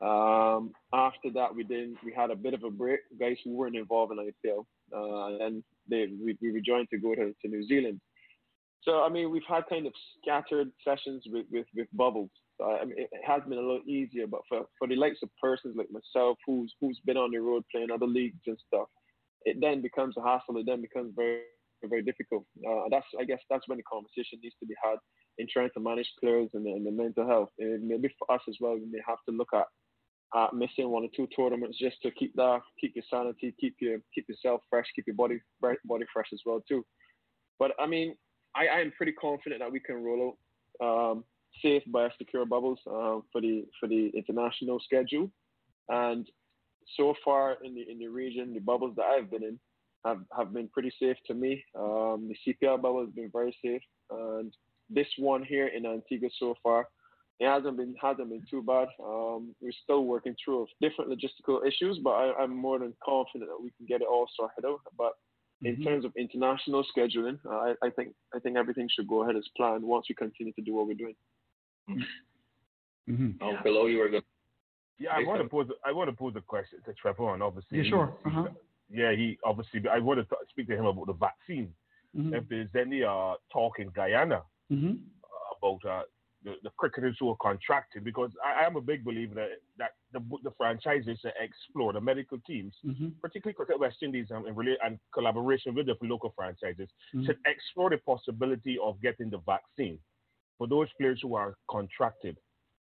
Um, 0.00 0.72
after 0.94 1.30
that, 1.34 1.54
we 1.54 1.62
did 1.62 1.90
we 2.04 2.12
had 2.12 2.30
a 2.30 2.36
bit 2.36 2.54
of 2.54 2.64
a 2.64 2.70
break. 2.70 3.00
Guys 3.18 3.36
who 3.44 3.52
weren't 3.52 3.76
involved 3.76 4.12
in 4.12 4.18
IPL, 4.18 4.64
uh, 4.94 5.26
and 5.26 5.40
then 5.40 5.62
they, 5.88 6.06
we, 6.24 6.38
we 6.40 6.50
rejoined 6.50 6.88
to 6.90 6.98
go 6.98 7.14
to, 7.14 7.34
to 7.42 7.48
New 7.48 7.66
Zealand. 7.66 8.00
So 8.82 9.02
I 9.02 9.10
mean, 9.10 9.30
we've 9.30 9.42
had 9.46 9.64
kind 9.68 9.86
of 9.86 9.92
scattered 10.20 10.70
sessions 10.82 11.24
with, 11.26 11.46
with, 11.50 11.66
with 11.74 11.88
bubbles. 11.92 12.30
So, 12.58 12.70
I 12.70 12.84
mean, 12.84 12.94
it 12.98 13.10
has 13.26 13.42
been 13.42 13.58
a 13.58 13.60
little 13.60 13.82
easier, 13.86 14.26
but 14.26 14.40
for, 14.48 14.62
for 14.78 14.88
the 14.88 14.96
likes 14.96 15.18
of 15.22 15.28
persons 15.40 15.76
like 15.76 15.88
myself, 15.90 16.38
who's 16.46 16.72
who's 16.80 17.00
been 17.04 17.16
on 17.18 17.30
the 17.30 17.38
road 17.38 17.64
playing 17.70 17.90
other 17.90 18.06
leagues 18.06 18.40
and 18.46 18.58
stuff, 18.66 18.88
it 19.44 19.58
then 19.60 19.82
becomes 19.82 20.16
a 20.16 20.22
hassle. 20.22 20.56
It 20.56 20.66
then 20.66 20.80
becomes 20.80 21.12
very 21.14 21.42
very 21.84 22.02
difficult. 22.02 22.44
Uh, 22.66 22.84
that's 22.90 23.06
I 23.18 23.24
guess 23.24 23.40
that's 23.50 23.68
when 23.68 23.78
the 23.78 23.84
conversation 23.84 24.38
needs 24.42 24.56
to 24.60 24.66
be 24.66 24.74
had 24.82 24.96
in 25.38 25.46
trying 25.50 25.70
to 25.74 25.80
manage 25.80 26.08
players 26.20 26.50
and 26.54 26.64
the, 26.64 26.70
and 26.70 26.86
the 26.86 26.90
mental 26.90 27.26
health. 27.26 27.50
And 27.58 27.86
maybe 27.86 28.08
for 28.18 28.30
us 28.32 28.42
as 28.48 28.56
well, 28.60 28.74
we 28.74 28.86
may 28.90 29.00
have 29.06 29.18
to 29.28 29.34
look 29.34 29.48
at 29.54 29.66
uh, 30.36 30.48
missing 30.52 30.90
one 30.90 31.04
or 31.04 31.08
two 31.14 31.26
tournaments 31.34 31.78
just 31.78 32.00
to 32.02 32.10
keep 32.12 32.34
that, 32.36 32.60
keep 32.80 32.94
your 32.94 33.04
sanity, 33.10 33.54
keep 33.60 33.76
your 33.80 33.98
keep 34.14 34.28
yourself 34.28 34.60
fresh, 34.70 34.86
keep 34.94 35.06
your 35.06 35.16
body 35.16 35.40
body 35.60 36.04
fresh 36.12 36.28
as 36.32 36.40
well 36.46 36.62
too. 36.68 36.84
But 37.58 37.72
I 37.78 37.86
mean, 37.86 38.16
I, 38.54 38.66
I 38.66 38.80
am 38.80 38.92
pretty 38.96 39.12
confident 39.12 39.60
that 39.60 39.72
we 39.72 39.80
can 39.80 40.02
roll 40.02 40.36
out 40.82 41.10
um, 41.10 41.24
safe 41.62 41.82
by 41.88 42.08
secure 42.18 42.46
bubbles 42.46 42.78
uh, 42.86 43.20
for 43.32 43.40
the 43.40 43.64
for 43.78 43.88
the 43.88 44.10
international 44.16 44.80
schedule. 44.80 45.30
And 45.88 46.28
so 46.96 47.14
far 47.24 47.58
in 47.64 47.74
the 47.74 47.90
in 47.90 47.98
the 47.98 48.08
region, 48.08 48.54
the 48.54 48.60
bubbles 48.60 48.94
that 48.96 49.04
I've 49.04 49.30
been 49.30 49.42
in 49.42 49.58
have, 50.04 50.20
have 50.36 50.52
been 50.52 50.68
pretty 50.68 50.92
safe 51.00 51.16
to 51.26 51.34
me. 51.34 51.64
Um, 51.78 52.30
the 52.30 52.36
CPL 52.46 52.80
bubble 52.80 53.04
has 53.04 53.10
been 53.10 53.30
very 53.32 53.54
safe, 53.64 53.82
and 54.10 54.52
this 54.88 55.08
one 55.18 55.44
here 55.44 55.68
in 55.68 55.86
Antigua 55.86 56.30
so 56.38 56.54
far, 56.62 56.88
it 57.40 57.48
hasn't 57.48 57.76
been 57.76 57.94
hasn't 58.00 58.28
been 58.28 58.44
too 58.50 58.62
bad. 58.62 58.88
Um, 59.02 59.54
we're 59.60 59.72
still 59.82 60.04
working 60.04 60.36
through 60.44 60.66
different 60.80 61.10
logistical 61.10 61.66
issues, 61.66 61.98
but 62.04 62.10
I, 62.10 62.34
I'm 62.42 62.54
more 62.54 62.78
than 62.78 62.92
confident 63.04 63.50
that 63.50 63.60
we 63.62 63.70
can 63.76 63.86
get 63.86 64.02
it 64.02 64.08
all 64.08 64.28
sorted 64.36 64.64
out. 64.66 64.80
But 64.96 65.12
in 65.62 65.76
Mhm. 65.76 65.84
terms 65.84 66.04
of 66.04 66.12
international 66.16 66.84
scheduling, 66.96 67.38
uh, 67.46 67.50
I, 67.82 67.86
I 67.86 67.90
think 67.90 68.14
I 68.34 68.38
think 68.38 68.56
everything 68.56 68.88
should 68.94 69.08
go 69.08 69.22
ahead 69.22 69.36
as 69.36 69.48
planned 69.56 69.82
once 69.84 70.06
we 70.08 70.14
continue 70.14 70.52
to 70.52 70.62
do 70.62 70.74
what 70.74 70.86
we're 70.86 70.94
doing. 70.94 71.16
Mm-hmm. 73.08 73.30
Oh, 73.42 73.56
below 73.62 73.86
you 73.86 73.98
were 73.98 74.08
going. 74.08 74.22
Yeah, 74.98 75.10
I 75.14 75.24
want 75.24 75.42
to 75.42 75.48
pose. 75.48 75.68
I 75.84 75.92
want 75.92 76.10
to 76.10 76.16
pose 76.16 76.34
a 76.36 76.40
question 76.42 76.78
to 76.84 76.92
Trevor, 76.92 77.32
and 77.34 77.42
obviously, 77.42 77.78
Yeah, 77.78 77.84
he- 77.84 77.90
sure. 77.90 78.12
Uh-huh. 78.26 78.48
Yeah, 78.92 79.12
he 79.12 79.38
obviously. 79.44 79.82
I 79.88 79.98
want 79.98 80.18
to 80.20 80.24
talk, 80.24 80.40
speak 80.50 80.66
to 80.68 80.76
him 80.76 80.84
about 80.86 81.06
the 81.06 81.14
vaccine 81.14 81.72
Mhm. 82.16 82.34
if 82.36 82.48
there's 82.48 82.74
any 82.74 83.02
uh, 83.02 83.34
talk 83.52 83.78
in 83.78 83.88
Guyana 83.90 84.42
Mm-hmm. 84.70 84.94
about 85.56 85.84
uh, 85.84 86.02
the, 86.44 86.54
the 86.62 86.70
cricketers 86.78 87.16
who 87.20 87.28
are 87.30 87.36
contracted, 87.40 88.02
because 88.04 88.30
I, 88.44 88.62
I 88.62 88.66
am 88.66 88.76
a 88.76 88.80
big 88.80 89.04
believer 89.04 89.34
that, 89.34 89.48
that 89.78 89.90
the, 90.12 90.20
the 90.42 90.50
franchises 90.56 91.18
should 91.20 91.32
explore 91.38 91.92
the 91.92 92.00
medical 92.00 92.38
teams, 92.46 92.74
Mm-hmm. 92.86 93.08
particularly 93.20 93.54
Cricket 93.54 93.78
West 93.78 93.98
Indies 94.02 94.28
in 94.30 94.54
rela- 94.54 94.76
and 94.84 94.98
collaboration 95.12 95.74
with 95.74 95.86
the 95.86 95.96
local 96.02 96.32
franchises, 96.36 96.88
Mhm. 97.14 97.26
should 97.26 97.38
explore 97.46 97.90
the 97.90 97.98
possibility 97.98 98.78
of 98.82 99.00
getting 99.02 99.28
the 99.30 99.38
vaccine 99.38 99.98
for 100.58 100.66
those 100.66 100.88
players 100.98 101.20
who 101.22 101.34
are 101.34 101.56
contracted. 101.70 102.36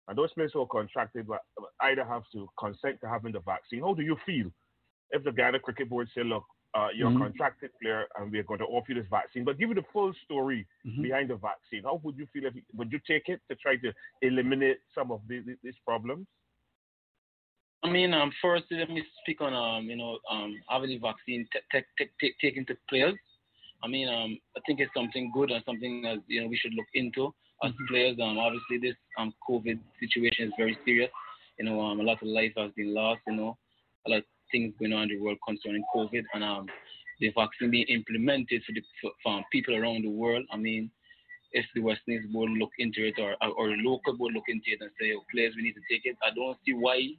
And 0.08 0.18
those 0.18 0.34
players 0.34 0.52
who 0.54 0.62
are 0.62 0.68
contracted 0.68 1.28
will 1.28 1.40
either 1.82 2.04
have 2.04 2.24
to 2.34 2.50
consent 2.60 3.00
to 3.02 3.08
having 3.10 3.32
the 3.34 3.40
vaccine. 3.40 3.82
How 3.82 3.94
do 3.94 4.02
you 4.02 4.18
feel 4.26 4.52
if 5.12 5.24
the 5.24 5.32
Guyana 5.32 5.60
Cricket 5.60 5.90
Board 5.90 6.10
say, 6.16 6.24
look, 6.24 6.44
uh, 6.76 6.88
you're 6.96 7.10
Mhm. 7.10 7.16
a 7.16 7.20
contracted 7.20 7.72
player 7.82 8.06
and 8.18 8.32
we're 8.32 8.44
going 8.44 8.60
to 8.60 8.66
offer 8.66 8.92
you 8.92 9.02
this 9.02 9.10
vaccine, 9.10 9.44
but 9.44 9.58
give 9.58 9.70
you 9.70 9.76
the 9.76 9.84
full 9.94 10.14
story 10.26 10.66
Mhm. 10.86 11.02
behind 11.02 11.30
the 11.30 11.36
vaccine. 11.36 11.84
How 11.84 12.00
would 12.04 12.18
you 12.18 12.26
feel 12.28 12.46
if 12.46 12.54
would 12.74 12.92
you 12.92 13.00
take 13.06 13.30
it 13.30 13.42
to 13.50 13.56
try 13.56 13.76
to 13.78 13.94
eliminate 14.22 14.80
some 14.94 15.12
of 15.12 15.22
these, 15.28 15.44
these 15.64 15.78
problems? 15.86 16.28
I 17.84 17.90
mean, 17.90 18.14
um, 18.14 18.32
first 18.42 18.66
let 18.72 18.90
me 18.90 19.04
speak 19.22 19.42
on 19.42 19.54
um, 19.54 19.90
you 19.90 19.96
know, 19.98 20.18
um, 20.32 20.56
having 20.70 20.90
the 20.90 20.98
vaccine 20.98 21.48
t- 21.52 21.60
t- 21.72 21.86
t- 21.98 22.12
t- 22.20 22.34
taken 22.42 22.66
to 22.68 22.76
players. 22.90 23.16
I 23.84 23.88
mean, 23.88 24.08
um, 24.08 24.40
I 24.56 24.62
think 24.66 24.80
it's 24.80 24.94
something 24.96 25.32
good 25.34 25.52
and 25.52 25.64
something 25.66 26.02
that 26.04 26.20
you 26.28 26.42
know 26.42 26.48
we 26.48 26.58
should 26.58 26.74
look 26.74 26.88
into 26.94 27.34
as 27.64 27.72
players. 27.90 28.18
Um, 28.22 28.38
obviously 28.38 28.78
this 28.80 28.96
um 29.18 29.34
COVID 29.50 29.80
situation 30.00 30.48
is 30.48 30.54
very 30.58 30.78
serious. 30.86 31.12
You 31.60 31.66
know, 31.66 31.82
um, 31.82 32.00
a 32.00 32.04
lot 32.04 32.22
of 32.22 32.28
life 32.28 32.54
has 32.58 32.72
been 32.76 32.94
lost. 32.94 33.22
You 33.28 33.36
know, 33.36 33.58
a 34.08 34.10
lot 34.12 34.18
of 34.20 34.26
things 34.52 34.74
going 34.80 34.94
on 34.94 35.04
in 35.04 35.10
the 35.10 35.20
world 35.20 35.38
concerning 35.48 35.84
COVID, 35.96 36.24
and 36.34 36.44
um, 36.44 36.68
the 37.20 37.32
vaccine 37.36 37.72
being 37.72 37.88
implemented 37.88 38.64
for 38.66 38.74
the 38.74 38.82
for, 39.02 39.12
for 39.24 39.44
people 39.52 39.76
around 39.76 40.04
the 40.04 40.10
world. 40.10 40.46
I 40.52 40.58
mean, 40.58 40.92
if 41.52 41.66
the 41.76 41.82
West 41.82 42.02
Indies 42.08 42.32
board 42.32 42.52
look 42.52 42.72
into 42.80 43.06
it 43.06 43.16
or 43.20 43.36
or 43.42 43.70
local 43.78 44.18
board 44.18 44.34
look 44.34 44.46
into 44.48 44.72
it 44.72 44.82
and 44.82 44.92
say, 45.00 45.14
oh, 45.16 45.24
players, 45.32 45.54
we 45.56 45.64
need 45.64 45.76
to 45.76 45.82
take 45.90 46.06
it. 46.06 46.18
I 46.24 46.34
don't 46.36 46.58
see 46.66 46.74
why 46.74 47.10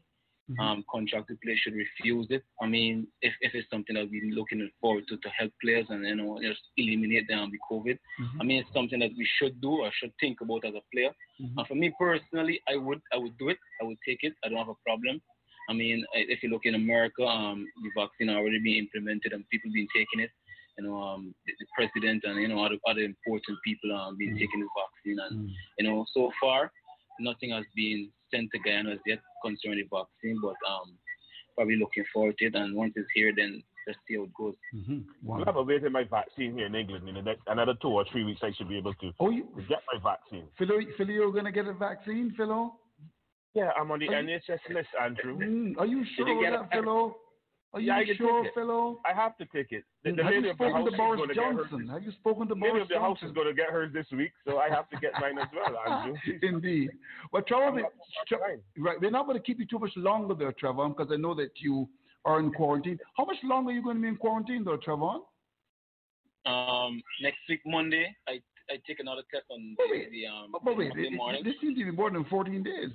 um, 0.61 0.85
contracted 0.91 1.41
players 1.41 1.59
should 1.61 1.75
refuse 1.75 2.27
it. 2.31 2.43
I 2.61 2.67
mean, 2.67 3.07
if, 3.23 3.33
if 3.41 3.55
it's 3.55 3.69
something 3.71 3.97
that 3.97 4.09
we're 4.11 4.35
looking 4.35 4.69
forward 4.81 5.05
to 5.09 5.17
to 5.17 5.29
help 5.31 5.53
players 5.63 5.87
and 5.89 6.07
you 6.07 6.17
know 6.17 6.39
just 6.43 6.61
eliminate 6.77 7.29
them 7.29 7.51
the 7.51 7.59
COVID, 7.71 7.99
I 8.41 8.45
mean, 8.45 8.59
it's 8.61 8.73
something 8.75 8.99
that 9.01 9.13
we 9.17 9.27
should 9.39 9.61
do 9.61 9.71
or 9.83 9.91
should 9.99 10.13
think 10.21 10.41
about 10.41 10.65
as 10.67 10.75
a 10.75 10.83
player. 10.93 11.11
And 11.57 11.67
for 11.67 11.75
me 11.75 11.93
personally, 11.99 12.61
I 12.69 12.77
would 12.77 13.01
I 13.13 13.17
would 13.17 13.37
do 13.39 13.49
it. 13.49 13.59
I 13.81 13.85
would 13.85 13.99
take 14.07 14.19
it. 14.23 14.35
I 14.45 14.49
don't 14.49 14.59
have 14.59 14.69
a 14.69 14.85
problem. 14.87 15.21
I 15.69 15.73
mean, 15.73 16.05
if 16.15 16.43
you 16.43 16.51
look 16.51 16.63
in 16.65 16.75
America, 16.75 17.25
um, 17.25 17.67
the 17.83 17.91
vaccine 18.01 18.35
already 18.35 18.61
being 18.61 18.79
implemented 18.79 19.33
and 19.33 19.49
people 19.49 19.71
been 19.73 19.89
taking 19.95 20.21
it. 20.21 20.31
You 20.79 20.85
know, 20.85 21.01
um, 21.01 21.35
the, 21.47 21.53
the 21.61 21.67
president 21.77 22.25
and 22.25 22.41
you 22.43 22.49
know 22.49 22.65
other 22.65 22.77
other 22.89 23.01
important 23.01 23.59
people 23.65 23.97
um 23.97 24.19
been 24.19 24.35
taking 24.35 24.61
the 24.61 24.69
vaccine, 24.75 25.19
and 25.21 25.51
you 25.79 25.87
know 25.87 26.05
so 26.13 26.33
far 26.41 26.73
nothing 27.21 27.51
has 27.51 27.65
been 27.77 28.11
sent 28.33 28.51
to 28.53 28.59
Guyana 28.59 28.93
as 28.93 28.99
yet 29.07 29.21
concerning 29.45 29.87
the 29.89 29.97
vaccine, 29.97 30.41
but 30.43 30.57
um 30.69 30.99
probably 31.55 31.77
looking 31.77 32.05
forward 32.13 32.37
to 32.39 32.47
it. 32.47 32.55
And 32.55 32.75
once 32.75 32.93
it's 32.97 33.09
here, 33.15 33.33
then 33.37 33.63
let's 33.87 33.99
see 34.09 34.17
how 34.17 34.25
it 34.25 34.35
goes. 34.35 34.55
Mm-hmm. 34.75 34.99
Well, 35.23 35.45
I'm 35.47 35.57
awaiting 35.57 35.93
my 35.93 36.05
vaccine 36.05 36.55
here 36.57 36.67
in 36.67 36.75
England. 36.75 37.09
In 37.09 37.15
the 37.15 37.23
next 37.23 37.43
another 37.47 37.75
two 37.81 37.89
or 37.89 38.05
three 38.11 38.25
weeks, 38.25 38.41
I 38.43 38.53
should 38.57 38.69
be 38.69 38.79
able 38.79 38.95
to, 38.95 39.13
oh, 39.21 39.31
you, 39.31 39.47
get 39.69 39.83
my 39.93 40.01
vaccine. 40.03 40.47
Philo, 40.59 40.81
Philo, 40.97 41.11
you're 41.11 41.33
gonna 41.33 41.53
get 41.53 41.67
a 41.67 41.73
vaccine, 41.73 42.35
Philo? 42.37 42.75
Yeah, 43.55 43.71
I'm 43.79 43.91
on 43.91 44.01
the 44.01 44.09
Are 44.09 44.21
you- 44.21 44.39
NHS 44.39 44.61
list, 44.75 44.89
Andrew. 45.01 45.39
Mm, 45.39 45.79
are 45.79 45.87
you 45.87 46.05
sure 46.17 46.27
get 46.43 46.53
of 46.55 46.69
that, 46.69 46.73
Philo? 46.73 47.17
Are 47.73 47.81
you 47.81 47.87
Yeah, 47.89 47.97
I 47.99 48.05
can 48.05 48.17
sure, 48.17 48.43
take 48.43 48.51
it. 48.51 48.55
Philo? 48.55 49.01
I 49.05 49.13
have 49.13 49.37
to 49.39 49.47
take 49.47 49.71
it. 49.73 49.85
The, 50.05 50.13
the 50.13 50.23
Have 50.23 50.33
lady 50.33 50.47
you 50.47 50.51
of 50.53 50.59
the 50.59 50.65
spoken 50.65 50.85
to 50.85 50.91
is 50.93 50.97
Boris 50.97 51.21
gonna 51.21 51.35
get 51.35 51.45
hers 51.45 51.67
Johnson? 51.71 51.89
Have 51.89 52.03
you 52.05 52.13
spoken 52.13 52.49
to 52.49 52.55
lady 52.55 52.69
Boris 52.69 52.83
of 52.83 52.89
the 52.89 52.99
house 53.01 53.19
is 53.23 53.33
going 53.33 53.47
to 53.49 53.55
get 53.55 53.71
hers 53.71 53.93
this 53.93 54.07
week, 54.13 54.33
so 54.47 54.59
I 54.59 54.69
have 54.69 54.89
to 54.91 54.97
get 54.99 55.13
mine 55.21 55.39
as 55.39 55.49
well, 55.55 55.75
Andrew. 55.89 56.17
Indeed. 56.43 56.91
Well, 57.33 57.43
Trevor, 57.43 57.73
we- 57.77 57.85
Tre- 58.29 58.39
right, 58.79 59.01
we're 59.01 59.11
not 59.11 59.27
going 59.27 59.39
to 59.39 59.43
keep 59.43 59.59
you 59.59 59.67
too 59.67 59.79
much 59.81 59.91
longer 59.97 60.35
there, 60.35 60.53
Trevor, 60.53 60.89
because 60.89 61.11
I 61.13 61.17
know 61.17 61.35
that 61.35 61.51
you 61.61 61.89
are 62.25 62.39
in 62.41 62.53
quarantine. 62.53 62.99
How 63.17 63.25
much 63.25 63.37
longer 63.43 63.71
are 63.71 63.75
you 63.75 63.83
going 63.83 63.97
to 63.97 64.03
be 64.03 64.09
in 64.09 64.17
quarantine, 64.17 64.63
though, 64.65 64.77
Trevor? 64.79 65.19
Um, 66.47 67.03
next 67.23 67.39
week 67.49 67.61
Monday, 67.67 68.15
I 68.29 68.41
I 68.71 68.77
take 68.87 68.99
another 69.01 69.23
test 69.33 69.45
on 69.51 69.75
the, 69.79 70.05
the 70.11 70.27
um 70.27 70.49
But, 70.53 70.65
but 70.65 70.77
wait, 70.77 70.89
Monday 70.89 71.09
it, 71.09 71.17
morning. 71.17 71.41
it, 71.41 71.45
this 71.45 71.55
seems 71.61 71.77
to 71.79 71.85
be 71.85 71.91
more 71.91 72.11
than 72.11 72.25
14 72.27 72.63
days. 72.63 72.91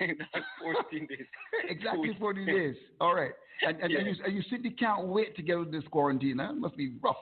That's 0.00 0.44
14 0.62 1.06
days. 1.06 1.26
exactly 1.68 2.10
14 2.18 2.46
days. 2.46 2.76
All 3.00 3.14
right. 3.14 3.32
And, 3.66 3.78
and, 3.80 3.92
and, 3.92 4.06
you, 4.06 4.14
and 4.24 4.34
you 4.34 4.42
simply 4.50 4.70
can't 4.70 5.06
wait 5.06 5.36
to 5.36 5.42
get 5.42 5.56
out 5.56 5.66
of 5.66 5.72
this 5.72 5.84
quarantine, 5.90 6.38
huh? 6.38 6.52
Must 6.54 6.76
be 6.76 6.92
rough. 7.02 7.16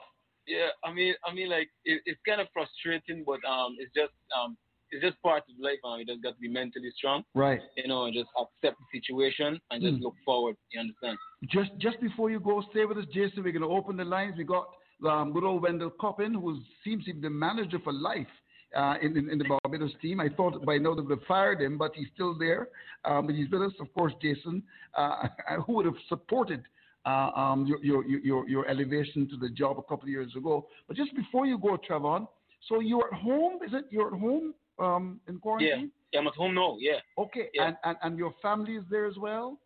Yeah, 0.47 0.67
I 0.83 0.93
mean, 0.93 1.13
I 1.25 1.33
mean, 1.33 1.49
like 1.49 1.69
it, 1.85 2.01
it's 2.05 2.19
kind 2.27 2.41
of 2.41 2.47
frustrating, 2.53 3.23
but 3.25 3.39
um, 3.47 3.75
it's 3.77 3.93
just 3.93 4.13
um, 4.35 4.57
it's 4.91 5.03
just 5.03 5.21
part 5.21 5.43
of 5.49 5.55
life. 5.59 5.77
Um, 5.85 5.99
you 5.99 6.05
just 6.05 6.23
got 6.23 6.31
to 6.35 6.39
be 6.39 6.47
mentally 6.47 6.89
strong, 6.97 7.23
Right. 7.35 7.59
you 7.77 7.87
know, 7.87 8.05
and 8.05 8.13
just 8.15 8.29
accept 8.39 8.77
the 8.79 8.99
situation 8.99 9.59
and 9.69 9.83
just 9.83 9.95
Mm. 9.99 10.01
look 10.03 10.15
forward. 10.25 10.55
You 10.71 10.79
understand? 10.79 11.17
Just 11.49 11.71
just 11.77 11.99
before 12.01 12.31
you 12.31 12.39
go, 12.39 12.63
stay 12.71 12.85
with 12.85 12.97
us, 12.97 13.05
Jason. 13.13 13.43
We're 13.43 13.51
going 13.51 13.61
to 13.61 13.67
open 13.67 13.97
the 13.97 14.05
lines. 14.05 14.35
We 14.37 14.43
got 14.45 14.69
um, 15.07 15.33
good 15.33 15.43
old 15.43 15.61
Wendell 15.61 15.91
Coppin, 16.01 16.33
who 16.33 16.59
seems 16.83 17.05
to 17.05 17.13
be 17.13 17.19
the 17.21 17.29
manager 17.29 17.77
for 17.83 17.93
life 17.93 18.27
uh, 18.75 18.95
in, 19.01 19.17
in, 19.17 19.29
in 19.29 19.37
the 19.37 19.45
Barbados 19.45 19.91
team. 20.01 20.19
I 20.19 20.29
thought 20.29 20.63
by 20.65 20.77
now 20.77 20.93
they 20.95 21.01
would 21.01 21.17
have 21.19 21.27
fired 21.27 21.61
him, 21.61 21.77
but 21.77 21.91
he's 21.95 22.07
still 22.13 22.37
there. 22.37 22.69
Um, 23.05 23.25
but 23.27 23.35
he's 23.35 23.49
with 23.49 23.61
us, 23.61 23.73
of 23.79 23.93
course, 23.93 24.13
Jason, 24.21 24.63
uh, 24.95 25.27
who 25.65 25.73
would 25.73 25.85
have 25.85 25.95
supported 26.07 26.63
uh, 27.05 27.31
um, 27.35 27.65
your, 27.65 27.83
your, 27.83 28.05
your, 28.05 28.49
your 28.49 28.67
elevation 28.67 29.27
to 29.29 29.37
the 29.37 29.49
job 29.49 29.77
a 29.79 29.83
couple 29.83 30.03
of 30.03 30.09
years 30.09 30.33
ago. 30.35 30.67
But 30.87 30.97
just 30.97 31.15
before 31.15 31.45
you 31.45 31.57
go, 31.57 31.77
Trevon, 31.89 32.27
so 32.67 32.79
you're 32.81 33.07
at 33.13 33.19
home, 33.19 33.59
is 33.65 33.73
it? 33.73 33.85
You're 33.89 34.13
at 34.13 34.19
home 34.19 34.53
um, 34.79 35.19
in 35.27 35.35
Yeah, 35.35 35.39
quarantine? 35.39 35.91
yeah, 36.11 36.19
I'm 36.19 36.27
at 36.27 36.33
home 36.35 36.55
now. 36.55 36.77
Yeah, 36.79 36.99
Okay, 37.17 37.49
Yeah. 37.53 37.67
and, 37.67 37.77
and, 37.83 37.97
and 38.03 38.17
your 38.17 38.33
family 38.41 38.75
is 38.75 38.83
there 38.89 39.05
as 39.05 39.17
well? 39.17 39.59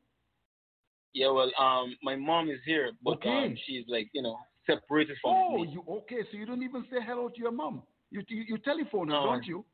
yeah. 1.14 1.30
Well, 1.30 1.51
um, 1.60 1.95
my 2.01 2.16
mom 2.16 2.49
is 2.49 2.60
here, 2.66 2.91
but 3.04 3.14
Okay. 3.16 3.30
um, 3.30 3.56
she's 3.66 3.86
like, 3.88 4.10
you 4.14 4.22
know, 4.22 4.38
separated 4.66 5.18
from 5.22 5.34
Oh, 5.34 5.58
me. 5.58 5.68
Oh, 5.70 5.72
you 5.74 5.84
okay? 5.99 6.22
So 6.32 6.38
you 6.38 6.45
don't 6.45 6.64
even 6.64 6.84
say 6.91 6.97
hello 7.06 7.30
to 7.30 7.39
your 7.39 7.51
mom. 7.51 7.84
You 8.14 8.22
you, 8.30 8.43
you 8.47 8.57
telephone 8.59 9.07
her, 9.09 9.16
don't 9.16 9.45
you? 9.45 9.66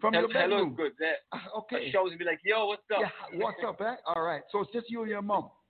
From 0.00 0.12
Hel- 0.12 0.24
your 0.28 0.32
hello 0.32 0.56
bedroom. 0.56 0.70
is 0.72 0.76
good. 0.76 0.92
Yeah. 1.00 1.12
Ah, 1.32 1.46
okay. 1.60 1.90
She 1.90 1.96
always 1.96 2.16
be 2.18 2.24
like, 2.24 2.40
"Yo, 2.44 2.66
what's 2.66 2.82
up?" 2.94 3.00
Yeah, 3.00 3.38
what's 3.42 3.56
up, 3.66 3.80
eh? 3.80 3.94
All 4.06 4.22
right. 4.22 4.42
So 4.52 4.60
it's 4.60 4.70
just 4.72 4.90
you 4.90 5.00
and 5.02 5.10
your 5.10 5.22
mom. 5.22 5.50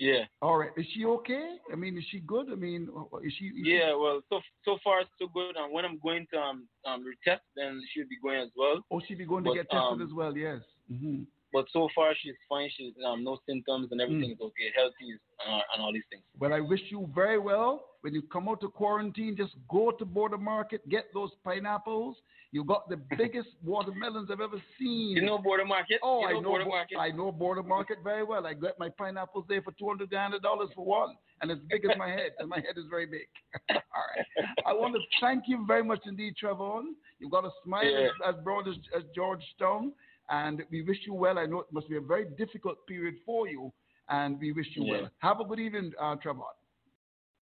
Yeah. 0.00 0.26
All 0.42 0.56
right. 0.56 0.70
Is 0.76 0.86
she 0.94 1.04
okay? 1.04 1.56
I 1.72 1.74
mean, 1.74 1.98
is 1.98 2.04
she 2.12 2.20
good? 2.20 2.46
I 2.52 2.54
mean, 2.54 2.82
is 3.24 3.32
she? 3.36 3.46
Is 3.46 3.52
she- 3.66 3.72
Yeah, 3.72 3.96
well, 3.96 4.20
so 4.28 4.40
so 4.64 4.78
far 4.84 5.00
so 5.18 5.26
good. 5.34 5.56
And 5.56 5.72
when 5.72 5.84
I'm 5.84 5.98
going 5.98 6.24
to 6.32 6.38
um 6.38 6.68
um 6.86 7.04
retest, 7.04 7.40
then 7.56 7.80
she'll 7.90 8.06
be 8.08 8.16
going 8.22 8.38
as 8.40 8.50
well. 8.56 8.80
Oh, 8.92 9.00
she'll 9.06 9.18
be 9.18 9.24
going 9.26 9.42
to 9.42 9.50
But, 9.50 9.54
get 9.54 9.70
tested 9.70 10.00
um, 10.00 10.02
as 10.02 10.12
well. 10.14 10.36
Yes. 10.36 10.60
hmm 10.88 11.22
But 11.52 11.66
so 11.72 11.88
far 11.96 12.14
she's 12.20 12.38
fine. 12.48 12.70
She's 12.76 12.94
um 13.04 13.24
no 13.24 13.38
symptoms 13.48 13.88
and 13.90 14.00
everything 14.00 14.30
Mm. 14.30 14.34
is 14.34 14.40
okay, 14.40 14.68
healthy 14.76 15.18
uh, 15.44 15.62
and 15.74 15.82
all 15.82 15.92
these 15.92 16.06
things. 16.10 16.22
Well, 16.38 16.52
I 16.54 16.60
wish 16.60 16.82
you 16.90 17.10
very 17.12 17.40
well. 17.40 17.84
When 18.02 18.14
you 18.14 18.22
come 18.22 18.48
out 18.48 18.62
of 18.62 18.72
quarantine, 18.74 19.34
just 19.36 19.54
go 19.68 19.90
to 19.90 20.04
Border 20.04 20.38
Market, 20.38 20.88
get 20.88 21.06
those 21.12 21.30
pineapples. 21.44 22.16
You 22.52 22.64
got 22.64 22.88
the 22.88 22.96
biggest 23.18 23.48
watermelons 23.64 24.30
I've 24.32 24.40
ever 24.40 24.62
seen. 24.78 25.16
You 25.16 25.22
know 25.22 25.36
Border 25.38 25.64
Market? 25.64 25.98
Oh, 26.02 26.20
You 26.20 26.26
I 26.28 26.32
know 26.34 26.40
know 26.40 26.48
Border 26.48 26.64
Bo- 26.64 26.70
Market? 26.70 26.96
I 26.98 27.10
know 27.10 27.32
Border 27.32 27.62
Market 27.62 27.98
very 28.04 28.22
well. 28.24 28.46
I 28.46 28.54
got 28.54 28.78
my 28.78 28.88
pineapples 28.88 29.44
there 29.48 29.60
for 29.62 29.72
two 29.72 29.88
hundred 29.88 30.42
dollars 30.42 30.68
for 30.74 30.84
one, 30.84 31.16
and 31.42 31.50
as 31.50 31.58
big 31.68 31.84
as 31.84 31.90
my 31.98 32.08
head, 32.08 32.30
and 32.38 32.48
my 32.48 32.56
head 32.56 32.76
is 32.78 32.84
very 32.88 33.06
big. 33.06 33.26
All 33.70 33.76
right. 34.16 34.46
I 34.64 34.72
want 34.72 34.94
to 34.94 35.00
thank 35.20 35.44
you 35.46 35.64
very 35.66 35.82
much 35.84 36.00
indeed, 36.06 36.34
Trevon. 36.42 36.92
You've 37.18 37.32
got 37.32 37.44
a 37.44 37.50
smile 37.64 37.84
Yeah. 37.84 38.06
as, 38.26 38.36
as 38.36 38.44
broad 38.44 38.68
as, 38.68 38.76
as 38.96 39.02
Georgetown, 39.14 39.92
and 40.30 40.62
we 40.70 40.82
wish 40.82 40.98
you 41.04 41.14
well. 41.14 41.38
I 41.38 41.46
know 41.46 41.60
it 41.60 41.66
must 41.72 41.88
be 41.88 41.96
a 41.96 42.00
very 42.00 42.26
difficult 42.38 42.86
period 42.86 43.16
for 43.26 43.48
you, 43.48 43.72
and 44.08 44.38
we 44.38 44.52
wish 44.52 44.68
you 44.76 44.84
Yeah. 44.84 44.92
well. 45.02 45.10
Have 45.18 45.40
a 45.40 45.44
good 45.44 45.58
evening, 45.60 45.92
uh, 46.00 46.14
Trevon. 46.16 46.54